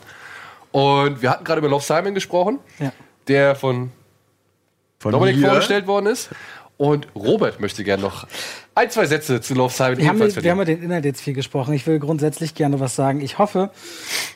Und 0.71 1.21
wir 1.21 1.29
hatten 1.29 1.43
gerade 1.43 1.59
über 1.59 1.67
Love 1.67 1.83
Simon 1.83 2.13
gesprochen, 2.13 2.59
Ja. 2.79 2.93
der 3.27 3.53
von 3.57 3.91
Von 4.97 5.11
Dominik 5.11 5.35
mir? 5.41 5.47
vorgestellt 5.49 5.87
worden 5.87 6.05
ist. 6.05 6.29
Und 6.77 7.05
Robert 7.15 7.59
möchte 7.59 7.83
gerne 7.83 8.03
noch 8.03 8.25
ein, 8.75 8.89
zwei 8.91 9.05
Sätze 9.07 9.41
zu 9.41 9.55
Love 9.55 9.73
Simon 9.73 9.97
Wir 9.97 10.07
haben, 10.07 10.19
wir 10.19 10.51
haben 10.51 10.57
über 10.57 10.63
den 10.63 10.83
Inhalt 10.83 11.03
jetzt 11.03 11.19
viel 11.19 11.33
gesprochen. 11.33 11.73
Ich 11.73 11.85
will 11.85 11.99
grundsätzlich 11.99 12.55
gerne 12.55 12.79
was 12.79 12.95
sagen. 12.95 13.19
Ich 13.19 13.39
hoffe, 13.39 13.71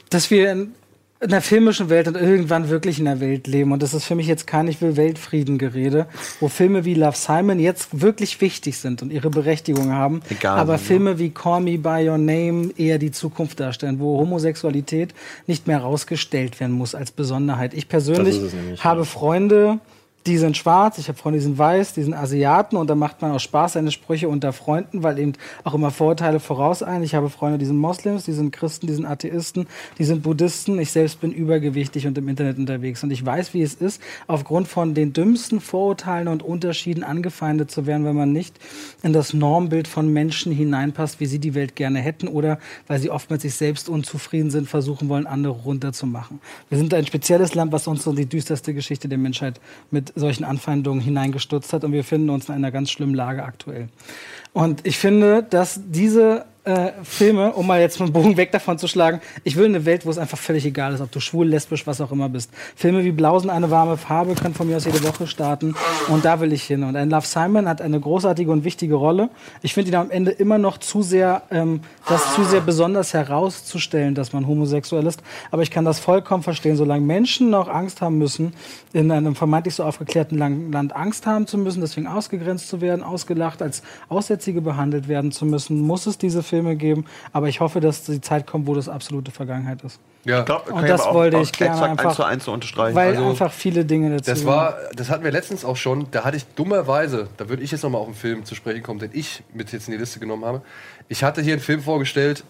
dass 0.09 0.31
wir 0.31 0.51
in 0.51 0.75
in 1.19 1.31
einer 1.31 1.41
filmischen 1.41 1.89
Welt 1.89 2.07
und 2.07 2.15
irgendwann 2.15 2.69
wirklich 2.69 2.99
in 2.99 3.07
einer 3.07 3.19
Welt 3.19 3.47
leben. 3.47 3.71
Und 3.71 3.81
das 3.81 3.93
ist 3.93 4.05
für 4.05 4.15
mich 4.15 4.27
jetzt 4.27 4.45
kein 4.45 4.67
Ich 4.67 4.81
will 4.81 4.97
Weltfrieden-Gerede, 4.97 6.05
wo 6.39 6.47
Filme 6.47 6.85
wie 6.85 6.93
Love 6.93 7.17
Simon 7.17 7.59
jetzt 7.59 8.01
wirklich 8.01 8.39
wichtig 8.39 8.77
sind 8.77 9.01
und 9.01 9.11
ihre 9.11 9.29
Berechtigung 9.29 9.91
haben. 9.91 10.21
Egal 10.29 10.59
aber 10.59 10.73
ne? 10.73 10.79
Filme 10.79 11.19
wie 11.19 11.31
Call 11.31 11.61
Me 11.61 11.77
By 11.77 12.07
Your 12.07 12.17
Name 12.17 12.71
eher 12.77 12.99
die 12.99 13.11
Zukunft 13.11 13.59
darstellen, 13.59 13.99
wo 13.99 14.19
Homosexualität 14.19 15.13
nicht 15.47 15.65
mehr 15.65 15.79
rausgestellt 15.79 16.59
werden 16.59 16.73
muss 16.75 16.93
als 16.93 17.11
Besonderheit. 17.11 17.73
Ich 17.73 17.89
persönlich 17.89 18.39
nämlich, 18.39 18.83
habe 18.83 19.05
Freunde, 19.05 19.79
die 20.27 20.37
sind 20.37 20.57
schwarz, 20.57 20.97
ich 20.97 21.07
habe 21.07 21.17
Freunde, 21.17 21.39
die 21.39 21.45
sind 21.45 21.57
weiß, 21.57 21.93
die 21.93 22.03
sind 22.03 22.13
Asiaten 22.13 22.75
und 22.75 22.89
da 22.89 22.95
macht 22.95 23.21
man 23.21 23.31
auch 23.31 23.39
Spaß 23.39 23.73
seine 23.73 23.91
Sprüche 23.91 24.27
unter 24.27 24.51
Freunden, 24.51 25.01
weil 25.01 25.17
eben 25.19 25.33
auch 25.63 25.73
immer 25.73 25.89
Vorurteile 25.89 26.39
voraus 26.39 26.83
ein. 26.83 27.01
Ich 27.01 27.15
habe 27.15 27.29
Freunde, 27.29 27.57
die 27.57 27.65
sind 27.65 27.77
Moslems, 27.77 28.25
die 28.25 28.33
sind 28.33 28.51
Christen, 28.51 28.87
die 28.87 28.93
sind 28.93 29.05
Atheisten, 29.05 29.67
die 29.97 30.03
sind 30.03 30.23
Buddhisten. 30.23 30.79
Ich 30.79 30.91
selbst 30.91 31.21
bin 31.21 31.31
übergewichtig 31.31 32.07
und 32.07 32.17
im 32.17 32.27
Internet 32.27 32.57
unterwegs 32.57 33.03
und 33.03 33.11
ich 33.11 33.25
weiß, 33.25 33.53
wie 33.53 33.61
es 33.61 33.73
ist, 33.73 34.01
aufgrund 34.27 34.67
von 34.67 34.93
den 34.93 35.13
dümmsten 35.13 35.61
Vorurteilen 35.61 36.27
und 36.27 36.43
Unterschieden 36.43 37.03
angefeindet 37.03 37.71
zu 37.71 37.85
werden, 37.85 38.05
wenn 38.05 38.15
man 38.15 38.33
nicht 38.33 38.59
in 39.03 39.13
das 39.13 39.33
Normbild 39.33 39.87
von 39.87 40.11
Menschen 40.11 40.51
hineinpasst, 40.51 41.21
wie 41.21 41.25
sie 41.25 41.39
die 41.39 41.55
Welt 41.55 41.75
gerne 41.77 41.99
hätten 41.99 42.27
oder 42.27 42.59
weil 42.87 42.99
sie 42.99 43.09
oft 43.09 43.31
mit 43.31 43.41
sich 43.41 43.55
selbst 43.55 43.87
unzufrieden 43.87 44.51
sind, 44.51 44.67
versuchen 44.67 45.07
wollen, 45.07 45.25
andere 45.25 45.53
runterzumachen. 45.53 46.41
Wir 46.69 46.77
sind 46.77 46.93
ein 46.93 47.05
spezielles 47.05 47.55
Land, 47.55 47.71
was 47.71 47.87
uns 47.87 48.03
so 48.03 48.11
die 48.11 48.25
düsterste 48.25 48.73
Geschichte 48.73 49.07
der 49.07 49.17
Menschheit 49.17 49.61
mit 49.89 50.16
solchen 50.19 50.43
Anfeindungen 50.43 51.01
hineingestürzt 51.01 51.73
hat 51.73 51.83
und 51.83 51.91
wir 51.91 52.03
finden 52.03 52.29
uns 52.29 52.49
in 52.49 52.55
einer 52.55 52.71
ganz 52.71 52.91
schlimmen 52.91 53.13
Lage 53.13 53.43
aktuell. 53.43 53.89
Und 54.53 54.85
ich 54.85 54.97
finde, 54.97 55.43
dass 55.43 55.79
diese 55.85 56.45
äh, 56.67 56.91
Filme, 57.03 57.53
um 57.53 57.65
mal 57.65 57.79
jetzt 57.79 58.01
einen 58.01 58.11
Bogen 58.11 58.35
weg 58.35 58.51
davon 58.51 58.77
zu 58.77 58.89
schlagen, 58.89 59.21
ich 59.45 59.55
will 59.55 59.65
eine 59.65 59.85
Welt, 59.85 60.05
wo 60.05 60.09
es 60.09 60.17
einfach 60.17 60.37
völlig 60.37 60.65
egal 60.65 60.93
ist, 60.93 60.99
ob 60.99 61.09
du 61.11 61.21
schwul, 61.21 61.47
lesbisch, 61.47 61.87
was 61.87 62.01
auch 62.01 62.11
immer 62.11 62.27
bist. 62.27 62.51
Filme 62.75 63.05
wie 63.05 63.11
Blausen, 63.11 63.49
eine 63.49 63.71
warme 63.71 63.95
Farbe 63.95 64.35
können 64.35 64.53
von 64.53 64.67
mir 64.67 64.75
aus 64.75 64.83
jede 64.83 65.01
Woche 65.03 65.27
starten 65.27 65.75
und 66.09 66.25
da 66.25 66.41
will 66.41 66.51
ich 66.51 66.63
hin. 66.63 66.83
Und 66.83 66.97
ein 66.97 67.09
Love 67.09 67.25
Simon 67.25 67.69
hat 67.69 67.81
eine 67.81 67.99
großartige 67.99 68.51
und 68.51 68.65
wichtige 68.65 68.95
Rolle. 68.95 69.29
Ich 69.61 69.73
finde 69.73 69.91
ihn 69.91 69.95
am 69.95 70.11
Ende 70.11 70.31
immer 70.31 70.57
noch 70.57 70.77
zu 70.77 71.01
sehr, 71.01 71.43
ähm, 71.51 71.79
das 72.07 72.35
zu 72.35 72.43
sehr 72.43 72.61
besonders 72.61 73.13
herauszustellen, 73.13 74.13
dass 74.13 74.33
man 74.33 74.45
homosexuell 74.45 75.05
ist. 75.05 75.23
Aber 75.51 75.61
ich 75.61 75.71
kann 75.71 75.85
das 75.85 75.99
vollkommen 75.99 76.43
verstehen, 76.43 76.75
solange 76.75 77.05
Menschen 77.05 77.49
noch 77.49 77.69
Angst 77.69 78.01
haben 78.01 78.17
müssen, 78.17 78.51
in 78.91 79.09
einem 79.09 79.35
vermeintlich 79.35 79.75
so 79.75 79.85
aufgeklärten 79.85 80.37
Land 80.37 80.93
Angst 80.93 81.25
haben 81.25 81.47
zu 81.47 81.57
müssen, 81.57 81.79
deswegen 81.79 82.07
ausgegrenzt 82.07 82.67
zu 82.67 82.81
werden, 82.81 83.03
ausgelacht, 83.03 83.61
als 83.61 83.83
Aussätzige 84.09 84.59
behandelt 84.59 85.07
werden 85.07 85.31
zu 85.31 85.45
müssen, 85.45 85.79
muss 85.79 86.07
es 86.07 86.17
diese 86.17 86.43
Filme 86.43 86.56
geben. 86.63 87.05
Aber 87.33 87.47
ich 87.47 87.59
hoffe, 87.59 87.79
dass 87.79 88.03
die 88.03 88.21
Zeit 88.21 88.45
kommt, 88.47 88.67
wo 88.67 88.73
das 88.75 88.89
absolute 88.89 89.31
Vergangenheit 89.31 89.81
ist. 89.83 89.99
Ja. 90.25 90.39
Ich 90.39 90.45
glaub, 90.45 90.69
Und 90.71 90.87
das 90.87 91.01
auch 91.01 91.13
wollte 91.13 91.37
aus 91.37 91.47
ich 91.47 91.53
gerne 91.53 91.81
einfach- 91.81 92.05
eins 92.05 92.15
zu 92.15 92.23
eins 92.23 92.47
unterstreichen. 92.47 92.95
Weil 92.95 93.11
Also, 93.15 93.29
einfach 93.29 93.51
viele 93.53 93.85
Dinge 93.85 94.17
dazu. 94.17 94.29
Das 94.31 94.45
war, 94.45 94.75
das 94.95 95.09
hatten 95.09 95.23
wir 95.23 95.31
letztens 95.31 95.63
auch 95.63 95.77
schon. 95.77 96.07
Da 96.11 96.23
hatte 96.25 96.35
ich 96.37 96.45
dummerweise, 96.55 97.29
da 97.37 97.47
würde 97.49 97.63
ich 97.63 97.71
jetzt 97.71 97.83
nochmal 97.83 98.01
auf 98.01 98.07
einen 98.07 98.15
Film 98.15 98.43
zu 98.45 98.53
sprechen 98.55 98.83
kommen, 98.83 98.99
den 98.99 99.11
ich 99.13 99.43
mit 99.53 99.71
jetzt 99.71 99.87
in 99.87 99.93
die 99.93 99.97
Liste 99.97 100.19
genommen 100.19 100.43
habe. 100.43 100.61
Ich 101.07 101.23
hatte 101.23 101.41
hier 101.41 101.53
einen 101.53 101.61
Film 101.61 101.81
vorgestellt, 101.81 102.43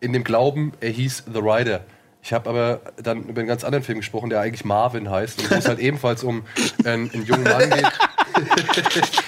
in 0.00 0.12
dem 0.12 0.24
Glauben, 0.24 0.72
er 0.80 0.90
hieß 0.90 1.24
The 1.32 1.38
Rider. 1.38 1.80
Ich 2.22 2.32
habe 2.32 2.48
aber 2.48 2.80
dann 3.02 3.24
über 3.24 3.40
einen 3.40 3.48
ganz 3.48 3.64
anderen 3.64 3.84
Film 3.84 3.98
gesprochen, 3.98 4.30
der 4.30 4.40
eigentlich 4.40 4.64
Marvin 4.64 5.10
heißt, 5.10 5.42
und 5.42 5.50
wo 5.50 5.54
es 5.56 5.68
halt 5.68 5.78
ebenfalls 5.78 6.24
um 6.24 6.42
einen, 6.84 7.10
einen 7.12 7.26
jungen 7.26 7.44
Mann 7.44 7.68
geht. 7.70 7.86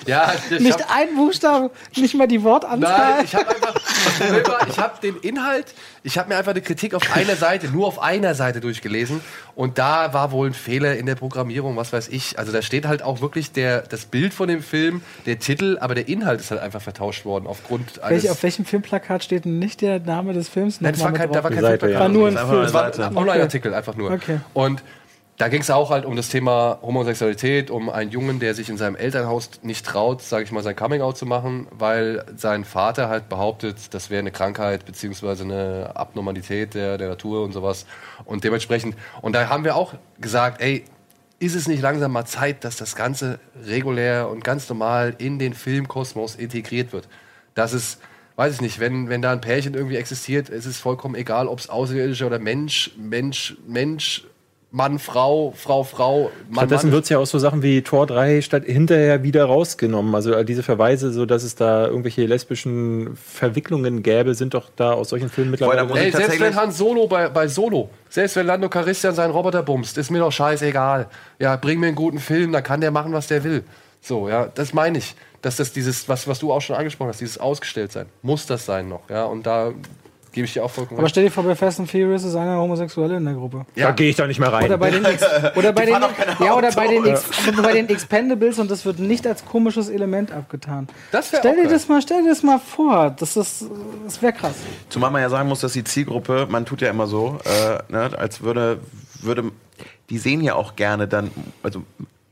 Ja, 0.06 0.32
ich 0.50 0.60
nicht 0.60 0.80
hab, 0.80 0.96
ein 0.96 1.14
Buchstabe, 1.14 1.70
nicht 1.96 2.14
mal 2.14 2.26
die 2.26 2.42
Wortanzahl. 2.42 3.14
Nein, 3.16 3.24
ich 3.24 3.34
habe 3.34 3.48
einfach, 3.48 3.74
war, 3.74 4.68
ich 4.68 4.78
habe 4.78 5.00
den 5.00 5.16
Inhalt, 5.16 5.66
ich 6.02 6.18
habe 6.18 6.28
mir 6.28 6.36
einfach 6.36 6.52
eine 6.52 6.62
Kritik 6.62 6.94
auf 6.94 7.02
einer 7.14 7.36
Seite, 7.36 7.68
nur 7.68 7.86
auf 7.86 8.00
einer 8.00 8.34
Seite 8.34 8.60
durchgelesen 8.60 9.20
und 9.54 9.78
da 9.78 10.12
war 10.12 10.32
wohl 10.32 10.48
ein 10.48 10.54
Fehler 10.54 10.96
in 10.96 11.06
der 11.06 11.14
Programmierung, 11.14 11.76
was 11.76 11.92
weiß 11.92 12.08
ich. 12.08 12.38
Also 12.38 12.52
da 12.52 12.62
steht 12.62 12.86
halt 12.86 13.02
auch 13.02 13.20
wirklich 13.20 13.52
der, 13.52 13.82
das 13.82 14.04
Bild 14.06 14.34
von 14.34 14.48
dem 14.48 14.62
Film, 14.62 15.02
der 15.26 15.38
Titel, 15.38 15.78
aber 15.80 15.94
der 15.94 16.08
Inhalt 16.08 16.40
ist 16.40 16.50
halt 16.50 16.60
einfach 16.60 16.82
vertauscht 16.82 17.24
worden 17.24 17.46
aufgrund 17.46 18.02
eines... 18.02 18.24
Welch, 18.24 18.30
auf 18.30 18.42
welchem 18.42 18.64
Filmplakat 18.64 19.24
steht 19.24 19.44
denn 19.44 19.58
nicht 19.58 19.80
der 19.80 20.00
Name 20.00 20.32
des 20.32 20.48
Films? 20.48 20.80
Nein, 20.80 20.92
das 20.92 21.02
war 21.02 21.12
kein, 21.12 21.32
da 21.32 21.42
war 21.42 21.50
kein 21.50 21.60
Seite, 21.60 21.86
Filmplakat. 21.86 21.92
ja. 21.94 22.00
war 22.00 22.08
nur 22.08 22.28
ein 22.28 22.36
Film. 22.36 22.62
Das 22.62 22.72
war 22.72 23.08
ein 23.08 23.16
Online-Artikel 23.16 23.74
einfach 23.74 23.96
nur. 23.96 24.10
Okay. 24.10 24.40
Und 24.54 24.82
da 25.36 25.48
ging 25.48 25.60
es 25.60 25.70
auch 25.70 25.90
halt 25.90 26.06
um 26.06 26.16
das 26.16 26.30
Thema 26.30 26.78
Homosexualität, 26.80 27.70
um 27.70 27.90
einen 27.90 28.10
Jungen, 28.10 28.40
der 28.40 28.54
sich 28.54 28.70
in 28.70 28.78
seinem 28.78 28.96
Elternhaus 28.96 29.50
nicht 29.62 29.84
traut, 29.84 30.22
sage 30.22 30.44
ich 30.44 30.52
mal, 30.52 30.62
sein 30.62 30.74
Coming-out 30.74 31.18
zu 31.18 31.26
machen, 31.26 31.66
weil 31.70 32.24
sein 32.36 32.64
Vater 32.64 33.08
halt 33.10 33.28
behauptet, 33.28 33.92
das 33.92 34.08
wäre 34.08 34.20
eine 34.20 34.30
Krankheit 34.30 34.86
beziehungsweise 34.86 35.44
eine 35.44 35.92
Abnormalität 35.94 36.72
der, 36.74 36.96
der 36.96 37.08
Natur 37.08 37.44
und 37.44 37.52
sowas. 37.52 37.84
Und 38.24 38.44
dementsprechend, 38.44 38.96
und 39.20 39.34
da 39.34 39.50
haben 39.50 39.64
wir 39.64 39.76
auch 39.76 39.94
gesagt, 40.18 40.62
ey, 40.62 40.84
ist 41.38 41.54
es 41.54 41.68
nicht 41.68 41.82
langsam 41.82 42.12
mal 42.12 42.24
Zeit, 42.24 42.64
dass 42.64 42.76
das 42.76 42.96
Ganze 42.96 43.38
regulär 43.62 44.30
und 44.30 44.42
ganz 44.42 44.66
normal 44.70 45.14
in 45.18 45.38
den 45.38 45.52
Filmkosmos 45.52 46.34
integriert 46.34 46.94
wird? 46.94 47.08
Dass 47.54 47.74
es, 47.74 47.98
weiß 48.36 48.54
ich 48.54 48.60
nicht, 48.62 48.80
wenn, 48.80 49.10
wenn 49.10 49.20
da 49.20 49.32
ein 49.32 49.42
Pärchen 49.42 49.74
irgendwie 49.74 49.96
existiert, 49.96 50.48
ist 50.48 50.64
es 50.64 50.78
vollkommen 50.78 51.14
egal, 51.14 51.46
ob 51.46 51.58
es 51.58 51.68
Außerirdische 51.68 52.24
oder 52.24 52.38
Mensch, 52.38 52.92
Mensch, 52.96 53.58
Mensch, 53.66 54.26
Mann, 54.72 54.98
Frau, 54.98 55.54
Frau, 55.56 55.84
Frau, 55.84 56.30
Mann, 56.48 56.66
Stattdessen 56.66 56.92
wird 56.92 57.04
es 57.04 57.08
ja 57.08 57.18
auch 57.18 57.26
so 57.26 57.38
Sachen 57.38 57.62
wie 57.62 57.82
Tor 57.82 58.06
3 58.06 58.42
statt 58.42 58.64
hinterher 58.66 59.22
wieder 59.22 59.44
rausgenommen. 59.44 60.14
Also 60.14 60.34
all 60.34 60.44
diese 60.44 60.62
Verweise, 60.62 61.12
so 61.12 61.24
dass 61.24 61.44
es 61.44 61.54
da 61.54 61.86
irgendwelche 61.86 62.26
lesbischen 62.26 63.16
Verwicklungen 63.16 64.02
gäbe, 64.02 64.34
sind 64.34 64.54
doch 64.54 64.68
da 64.74 64.92
aus 64.92 65.10
solchen 65.10 65.30
Filmen 65.30 65.52
mittlerweile. 65.52 65.88
Ey, 65.98 66.10
selbst 66.10 66.40
wenn 66.40 66.56
Han 66.56 66.72
Solo 66.72 67.06
bei, 67.06 67.28
bei 67.28 67.48
Solo, 67.48 67.90
selbst 68.10 68.36
wenn 68.36 68.46
Lando 68.46 68.68
Calrissian 68.68 69.14
seinen 69.14 69.30
Roboter 69.30 69.62
bumst, 69.62 69.96
ist 69.98 70.10
mir 70.10 70.18
doch 70.18 70.32
scheißegal. 70.32 71.06
Ja, 71.38 71.56
bring 71.56 71.80
mir 71.80 71.86
einen 71.86 71.96
guten 71.96 72.18
Film, 72.18 72.52
dann 72.52 72.62
kann 72.62 72.80
der 72.80 72.90
machen, 72.90 73.12
was 73.12 73.28
der 73.28 73.44
will. 73.44 73.64
So, 74.00 74.28
ja, 74.28 74.46
das 74.46 74.74
meine 74.74 74.98
ich. 74.98 75.14
Dass 75.42 75.56
das 75.56 75.72
dieses, 75.72 76.08
was, 76.08 76.26
was 76.26 76.40
du 76.40 76.52
auch 76.52 76.60
schon 76.60 76.74
angesprochen 76.74 77.10
hast, 77.10 77.20
dieses 77.20 77.38
Ausgestelltsein, 77.38 78.06
muss 78.22 78.46
das 78.46 78.66
sein 78.66 78.88
noch, 78.88 79.08
ja, 79.08 79.24
und 79.26 79.46
da 79.46 79.72
gebe 80.36 80.44
ich 80.44 80.52
dir 80.52 80.62
auch 80.62 80.70
vollkommen 80.70 81.00
Aber 81.00 81.08
stell 81.08 81.24
dir 81.24 81.30
vor, 81.30 81.44
bei 81.44 81.56
Fast 81.56 81.80
and 81.80 81.90
Furious 81.90 82.22
ist 82.22 82.36
einer 82.36 82.58
Homosexuelle 82.58 83.16
in 83.16 83.24
der 83.24 83.32
Gruppe. 83.32 83.64
da 83.74 83.90
gehe 83.92 84.10
ich 84.10 84.16
doch 84.16 84.26
nicht 84.26 84.38
mehr 84.38 84.52
rein. 84.52 84.66
Oder 84.66 84.76
bei 84.76 84.90
den, 84.90 85.02
Ex 85.02 85.24
oder 85.56 85.72
bei 85.72 85.86
den, 85.86 85.94
ja, 86.40 86.54
oder 86.54 86.70
bei 86.72 86.88
den. 86.88 87.06
Ex 87.06 87.24
bei 87.62 87.72
den 87.72 87.88
Expendables 87.88 88.58
und 88.58 88.70
das 88.70 88.84
wird 88.84 88.98
nicht 88.98 89.26
als 89.26 89.46
komisches 89.46 89.88
Element 89.88 90.32
abgetan. 90.32 90.88
Das 91.10 91.28
stell 91.28 91.56
dir 91.56 91.62
geil. 91.62 91.72
das 91.72 91.88
mal, 91.88 92.02
stell 92.02 92.22
dir 92.22 92.28
das 92.28 92.42
mal 92.42 92.58
vor. 92.58 93.16
Das 93.18 93.34
ist, 93.38 93.64
das 94.04 94.20
wäre 94.20 94.34
krass. 94.34 94.56
Zumal 94.90 95.10
man 95.10 95.22
ja 95.22 95.30
sagen 95.30 95.48
muss, 95.48 95.60
dass 95.60 95.72
die 95.72 95.84
Zielgruppe, 95.84 96.46
man 96.50 96.66
tut 96.66 96.82
ja 96.82 96.90
immer 96.90 97.06
so, 97.06 97.38
äh, 97.44 97.90
ne, 97.90 98.10
als 98.18 98.42
würde, 98.42 98.78
würde, 99.22 99.44
die 100.10 100.18
sehen 100.18 100.42
ja 100.42 100.54
auch 100.54 100.76
gerne 100.76 101.08
dann, 101.08 101.30
also 101.62 101.82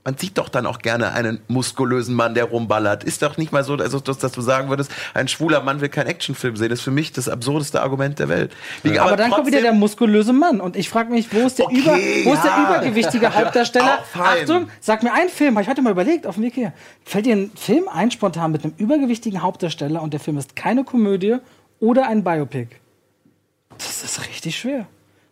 man 0.04 0.18
sieht 0.18 0.36
doch 0.36 0.50
dann 0.50 0.66
auch 0.66 0.80
gerne 0.80 1.12
einen 1.12 1.40
muskulösen 1.48 2.14
Mann, 2.14 2.34
der 2.34 2.44
rumballert. 2.44 3.04
Ist 3.04 3.22
doch 3.22 3.38
nicht 3.38 3.52
mal 3.52 3.64
so, 3.64 3.74
also, 3.74 4.00
dass, 4.00 4.18
du 4.18 4.40
sagen 4.42 4.68
würdest, 4.68 4.90
ein 5.14 5.28
schwuler 5.28 5.62
Mann 5.62 5.80
will 5.80 5.88
keinen 5.88 6.08
Actionfilm 6.08 6.56
sehen. 6.56 6.68
Das 6.68 6.80
ist 6.80 6.84
für 6.84 6.90
mich 6.90 7.12
das 7.12 7.28
absurdeste 7.28 7.80
Argument 7.80 8.18
der 8.18 8.28
Welt. 8.28 8.52
Wie, 8.82 8.98
Aber, 8.98 9.16
dann 9.16 9.30
kommt 9.30 9.46
wieder 9.46 9.62
der 9.62 9.72
muskulöse 9.72 10.34
Mann. 10.34 10.60
Und 10.60 10.76
ich 10.76 10.90
frage 10.90 11.10
mich, 11.10 11.32
wo 11.32 11.46
ist 11.46 11.58
der, 11.58 11.66
Okay, 11.66 11.78
über, 11.78 11.92
wo 11.92 12.34
ist 12.34 12.44
der 12.44 12.50
ja. 12.50 12.76
übergewichtige 12.76 13.34
Hauptdarsteller? 13.34 14.00
Achtung, 14.12 14.68
sag 14.80 15.02
mir 15.02 15.12
einen 15.14 15.30
Film, 15.30 15.54
habe 15.54 15.62
ich 15.62 15.68
heute 15.68 15.80
mal 15.80 15.90
überlegt, 15.90 16.26
auf 16.26 16.34
dem 16.34 16.44
Weg 16.44 16.54
hier. 16.54 16.74
Fällt 17.04 17.24
dir 17.24 17.36
ein 17.36 17.50
Film 17.56 17.88
ein, 17.88 18.10
spontan 18.10 18.52
mit 18.52 18.62
einem 18.62 18.74
übergewichtigen 18.76 19.40
Hauptdarsteller 19.40 20.02
und 20.02 20.12
der 20.12 20.20
Film 20.20 20.36
ist 20.36 20.54
keine 20.54 20.84
Komödie 20.84 21.36
oder 21.80 22.08
ein 22.08 22.22
Biopic? 22.22 22.68
Das 23.78 24.04
ist 24.04 24.28
richtig 24.28 24.58
schwer. 24.58 24.86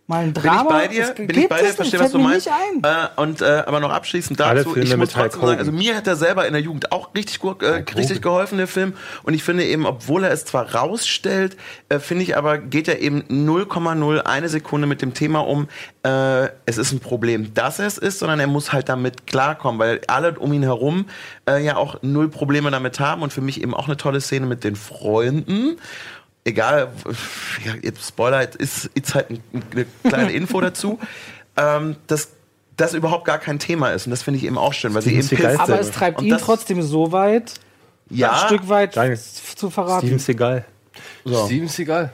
Mal 0.09 0.25
ein 0.25 0.33
Bin 0.33 0.43
Drama. 0.43 0.63
ich 0.63 0.69
bei 0.69 0.89
dir? 0.89 1.01
das 1.07 1.15
Bin 1.15 1.31
ich 1.31 1.49
bei 1.49 1.63
dir? 1.63 1.69
Verstehe, 1.69 2.01
was 2.01 2.11
du 2.13 2.19
meinst. 2.19 2.47
Nicht 2.47 2.85
ein. 2.85 3.09
Äh, 3.17 3.21
und 3.21 3.41
äh, 3.41 3.63
aber 3.67 3.79
noch 3.79 3.93
abschließend 3.93 4.39
dazu, 4.39 4.77
ich 4.77 4.97
muss 4.97 5.11
trotzdem 5.11 5.41
sagen, 5.41 5.59
also 5.59 5.71
mir 5.71 5.97
hat 5.97 6.07
er 6.07 6.17
selber 6.17 6.47
in 6.47 6.53
der 6.53 6.63
Jugend 6.63 6.91
auch 6.91 7.15
richtig 7.15 7.39
gut, 7.39 7.63
äh, 7.63 7.85
richtig 7.97 8.21
geholfen, 8.21 8.59
der 8.59 8.67
Film. 8.67 8.95
Und 9.23 9.35
ich 9.35 9.45
finde 9.45 9.65
eben, 9.65 9.87
obwohl 9.87 10.25
er 10.25 10.33
es 10.33 10.45
zwar 10.45 10.75
rausstellt, 10.75 11.57
äh, 11.89 12.01
finde 12.01 12.25
ich 12.25 12.37
aber, 12.37 12.59
geht 12.59 12.89
er 12.89 13.01
eben 13.01 13.23
0,0 13.29 14.19
eine 14.21 14.49
Sekunde 14.49 14.89
mit 14.89 15.03
dem 15.03 15.15
Thema 15.15 15.47
um, 15.47 15.69
äh, 16.03 16.49
es 16.67 16.79
ist 16.79 16.93
ein 16.93 17.01
Problem, 17.01 17.55
dass 17.55 17.79
er 17.79 17.87
es 17.87 17.97
ist, 17.97 18.19
sondern 18.19 18.41
er 18.41 18.49
muss 18.49 18.73
halt 18.73 18.89
damit 18.89 19.29
klarkommen, 19.29 19.79
weil 19.79 20.01
alle 20.09 20.39
um 20.39 20.53
ihn 20.53 20.65
herum 20.65 21.07
äh, 21.49 21.65
ja 21.65 21.77
auch 21.77 21.97
null 22.03 22.29
Probleme 22.29 22.71
damit 22.73 22.99
haben 22.99 23.23
und 23.23 23.33
für 23.33 23.41
mich 23.41 23.63
eben 23.63 23.73
auch 23.73 23.87
eine 23.87 23.97
tolle 23.97 24.21
Szene 24.21 24.47
mit 24.47 24.65
den 24.65 24.75
Freunden 24.75 25.77
egal, 26.45 26.93
ja, 27.65 27.75
jetzt 27.83 28.07
Spoiler, 28.09 28.43
ist, 28.61 28.87
ist 28.95 29.15
halt 29.15 29.31
ein- 29.31 29.43
eine 29.73 29.87
kleine 30.09 30.33
Info 30.33 30.61
dazu, 30.61 30.99
ähm, 31.57 31.97
dass 32.07 32.29
das 32.77 32.95
überhaupt 32.95 33.25
gar 33.27 33.39
kein 33.39 33.59
Thema 33.59 33.91
ist. 33.91 34.07
Und 34.07 34.11
das 34.11 34.23
finde 34.23 34.39
ich 34.39 34.45
eben 34.47 34.57
auch 34.59 34.73
schön, 34.73 34.95
weil 34.95 35.03
sie 35.03 35.11
Steven 35.11 35.21
eben 35.21 35.29
Seagal 35.29 35.51
pisst 35.57 35.61
Aber 35.63 35.83
sind. 35.83 35.91
es 35.93 35.97
treibt 35.99 36.19
Und 36.19 36.25
ihn 36.27 36.39
trotzdem 36.39 36.83
so 36.83 37.13
weit, 37.13 37.55
ja, 38.11 38.33
ein 38.33 38.47
Stück 38.47 38.69
weit 38.69 38.97
Nein, 38.97 39.17
zu 39.17 39.71
verraten. 39.71 40.07
Steven 40.07 40.19
Seagal. 40.19 40.65
Steven 41.27 41.69
Seagal. 41.69 42.13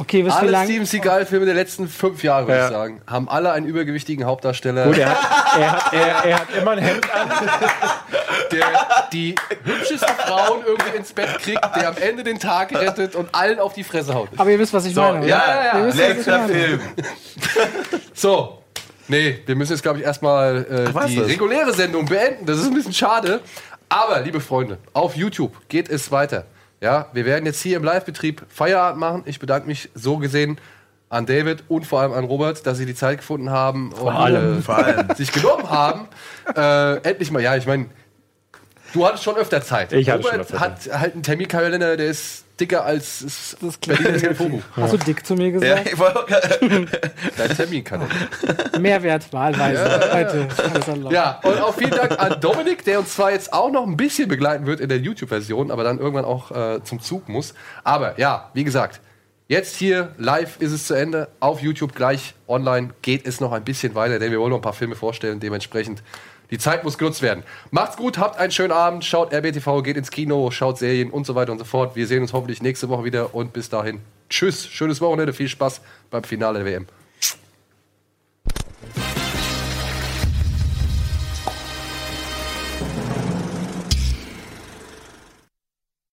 Okay, 0.00 0.24
wisst 0.24 0.40
ihr, 0.40 0.48
wie 0.50 0.54
Alle? 0.56 0.64
Steven 0.64 0.86
Seagal-Filme 0.86 1.44
der 1.44 1.54
letzten 1.54 1.86
fünf 1.86 2.22
Jahre, 2.24 2.46
würde 2.48 2.58
Ja. 2.58 2.66
ich 2.68 2.72
sagen, 2.72 3.02
haben 3.06 3.28
alle 3.28 3.52
einen 3.52 3.66
übergewichtigen 3.66 4.24
Hauptdarsteller, 4.24 4.86
Gut, 4.86 4.96
er 4.96 5.10
hat, 5.10 5.58
er, 5.60 5.72
hat, 5.72 5.92
er, 5.92 6.24
er 6.30 6.38
hat 6.40 6.46
immer 6.56 6.70
ein 6.70 6.78
Hemd 6.78 7.14
an. 7.14 7.28
der 8.50 8.64
die 9.12 9.34
hübschesten 9.62 10.08
Frauen 10.16 10.62
irgendwie 10.66 10.96
ins 10.96 11.12
Bett 11.12 11.38
kriegt, 11.40 11.60
der 11.76 11.88
am 11.88 11.96
Ende 11.98 12.22
den 12.24 12.38
Tag 12.38 12.72
rettet 12.72 13.14
und 13.14 13.34
allen 13.34 13.58
auf 13.60 13.74
die 13.74 13.84
Fresse 13.84 14.14
haut. 14.14 14.30
Aber 14.38 14.48
ihr 14.50 14.58
wisst, 14.58 14.72
was 14.72 14.86
ich 14.86 14.94
so, 14.94 15.02
meine. 15.02 15.18
oder? 15.18 15.26
ja, 15.28 15.64
ja, 15.64 15.78
Ihr 15.80 15.86
wisst, 15.88 15.98
was 15.98 16.08
letzter. 16.08 16.48
Film. 16.48 16.80
So. 18.14 18.62
Nee, 19.08 19.40
wir 19.44 19.54
müssen 19.56 19.72
jetzt, 19.72 19.82
glaube 19.82 19.98
ich, 19.98 20.04
erstmal 20.04 20.64
äh, 20.70 20.84
Ach, 20.88 20.94
was 20.94 21.06
die 21.06 21.16
das? 21.16 21.28
reguläre 21.28 21.72
Sendung 21.74 22.06
beenden. 22.06 22.46
Das 22.46 22.58
ist 22.58 22.66
ein 22.66 22.74
bisschen 22.74 22.92
schade. 22.94 23.40
Aber, 23.88 24.20
liebe 24.20 24.40
Freunde, 24.40 24.78
auf 24.92 25.14
YouTube 25.16 25.52
geht 25.68 25.88
es 25.90 26.10
weiter. 26.12 26.44
Ja, 26.80 27.06
wir 27.12 27.24
werden 27.26 27.44
jetzt 27.46 27.60
hier 27.60 27.76
im 27.76 27.84
Live-Betrieb 27.84 28.42
Feierabend 28.48 29.00
machen. 29.00 29.22
Ich 29.26 29.38
bedanke 29.38 29.66
mich 29.66 29.90
so 29.94 30.16
gesehen 30.16 30.58
an 31.10 31.26
David 31.26 31.64
und 31.68 31.86
vor 31.86 32.00
allem 32.00 32.12
an 32.12 32.24
Robert, 32.24 32.64
dass 32.66 32.78
sie 32.78 32.86
die 32.86 32.94
Zeit 32.94 33.18
gefunden 33.18 33.50
haben 33.50 33.92
und 33.92 34.08
allem. 34.14 34.58
äh, 34.58 34.62
Vor 34.62 34.76
allem. 34.76 35.14
sich 35.14 35.32
genommen 35.32 35.68
haben. 35.68 36.08
äh, 36.56 36.96
endlich 37.08 37.30
mal, 37.30 37.42
ja, 37.42 37.56
ich 37.56 37.66
meine, 37.66 37.86
du 38.92 39.06
hattest 39.06 39.24
schon 39.24 39.36
öfter 39.36 39.60
Zeit. 39.62 39.92
Ich 39.92 40.08
hatte 40.10 40.22
schon 40.22 40.30
Robert 40.32 40.46
öfter 40.52 40.60
hat 40.60 41.00
halt 41.00 41.14
einen 41.14 41.22
Terminkalender, 41.22 41.96
der 41.96 42.06
ist 42.06 42.44
dicker 42.60 42.84
als 42.84 43.54
das 43.60 43.76
Berliner 43.78 44.08
klingt 44.08 44.20
Telefonbuch. 44.22 44.62
Hast 44.76 44.92
du 44.92 44.96
dick 44.98 45.24
zu 45.24 45.34
mir 45.34 45.46
Ja, 45.48 45.50
gesagt? 45.50 45.86
ich 45.92 45.98
wollte- 45.98 46.26
Dein 47.38 47.56
Terminkalender. 47.56 48.14
Mehrwert, 48.78 49.32
wahlweise. 49.32 50.12
Heute. 50.12 50.48
Erlaubt. 50.86 51.12
Ja, 51.14 51.40
und 51.42 51.58
auch 51.60 51.74
vielen 51.74 51.90
Dank 51.92 52.18
an 52.20 52.38
Dominik, 52.40 52.84
der 52.84 52.98
uns 52.98 53.14
zwar 53.14 53.32
jetzt 53.32 53.52
auch 53.52 53.70
noch 53.70 53.86
ein 53.86 53.96
bisschen 53.96 54.28
begleiten 54.28 54.66
wird 54.66 54.80
in 54.80 54.88
der 54.90 54.98
YouTube-Version, 54.98 55.70
aber 55.70 55.84
dann 55.84 55.98
irgendwann 55.98 56.26
auch 56.26 56.50
äh, 56.50 56.82
zum 56.84 57.00
Zug 57.00 57.28
muss. 57.30 57.54
Aber 57.82 58.18
ja, 58.20 58.50
wie 58.52 58.64
gesagt, 58.64 59.00
jetzt 59.48 59.76
hier 59.76 60.12
live 60.18 60.58
ist 60.60 60.72
es 60.72 60.86
zu 60.86 60.92
Ende. 60.94 61.28
Auf 61.40 61.60
YouTube 61.62 61.94
gleich 61.94 62.34
online 62.46 62.90
geht 63.00 63.26
es 63.26 63.40
noch 63.40 63.52
ein 63.52 63.64
bisschen 63.64 63.94
weiter, 63.94 64.18
denn 64.18 64.30
wir 64.32 64.38
wollen 64.38 64.50
noch 64.50 64.58
ein 64.58 64.62
paar 64.62 64.74
Filme 64.74 64.96
vorstellen. 64.96 65.40
Dementsprechend, 65.40 66.02
die 66.50 66.58
Zeit 66.58 66.84
muss 66.84 66.98
genutzt 66.98 67.22
werden. 67.22 67.44
Macht's 67.70 67.96
gut, 67.96 68.18
habt 68.18 68.38
einen 68.38 68.52
schönen 68.52 68.72
Abend, 68.72 69.04
schaut 69.04 69.32
RBTV, 69.32 69.82
geht 69.82 69.96
ins 69.96 70.10
Kino, 70.10 70.50
schaut 70.50 70.78
Serien 70.78 71.10
und 71.10 71.26
so 71.26 71.34
weiter 71.34 71.52
und 71.52 71.58
so 71.58 71.64
fort. 71.64 71.96
Wir 71.96 72.06
sehen 72.06 72.22
uns 72.22 72.32
hoffentlich 72.32 72.62
nächste 72.62 72.88
Woche 72.88 73.04
wieder 73.04 73.34
und 73.34 73.52
bis 73.52 73.68
dahin. 73.68 74.00
Tschüss, 74.28 74.66
schönes 74.66 75.00
Wochenende, 75.00 75.32
viel 75.32 75.48
Spaß 75.48 75.80
beim 76.10 76.24
Finale 76.24 76.62
der 76.62 76.66
WM. 76.66 76.86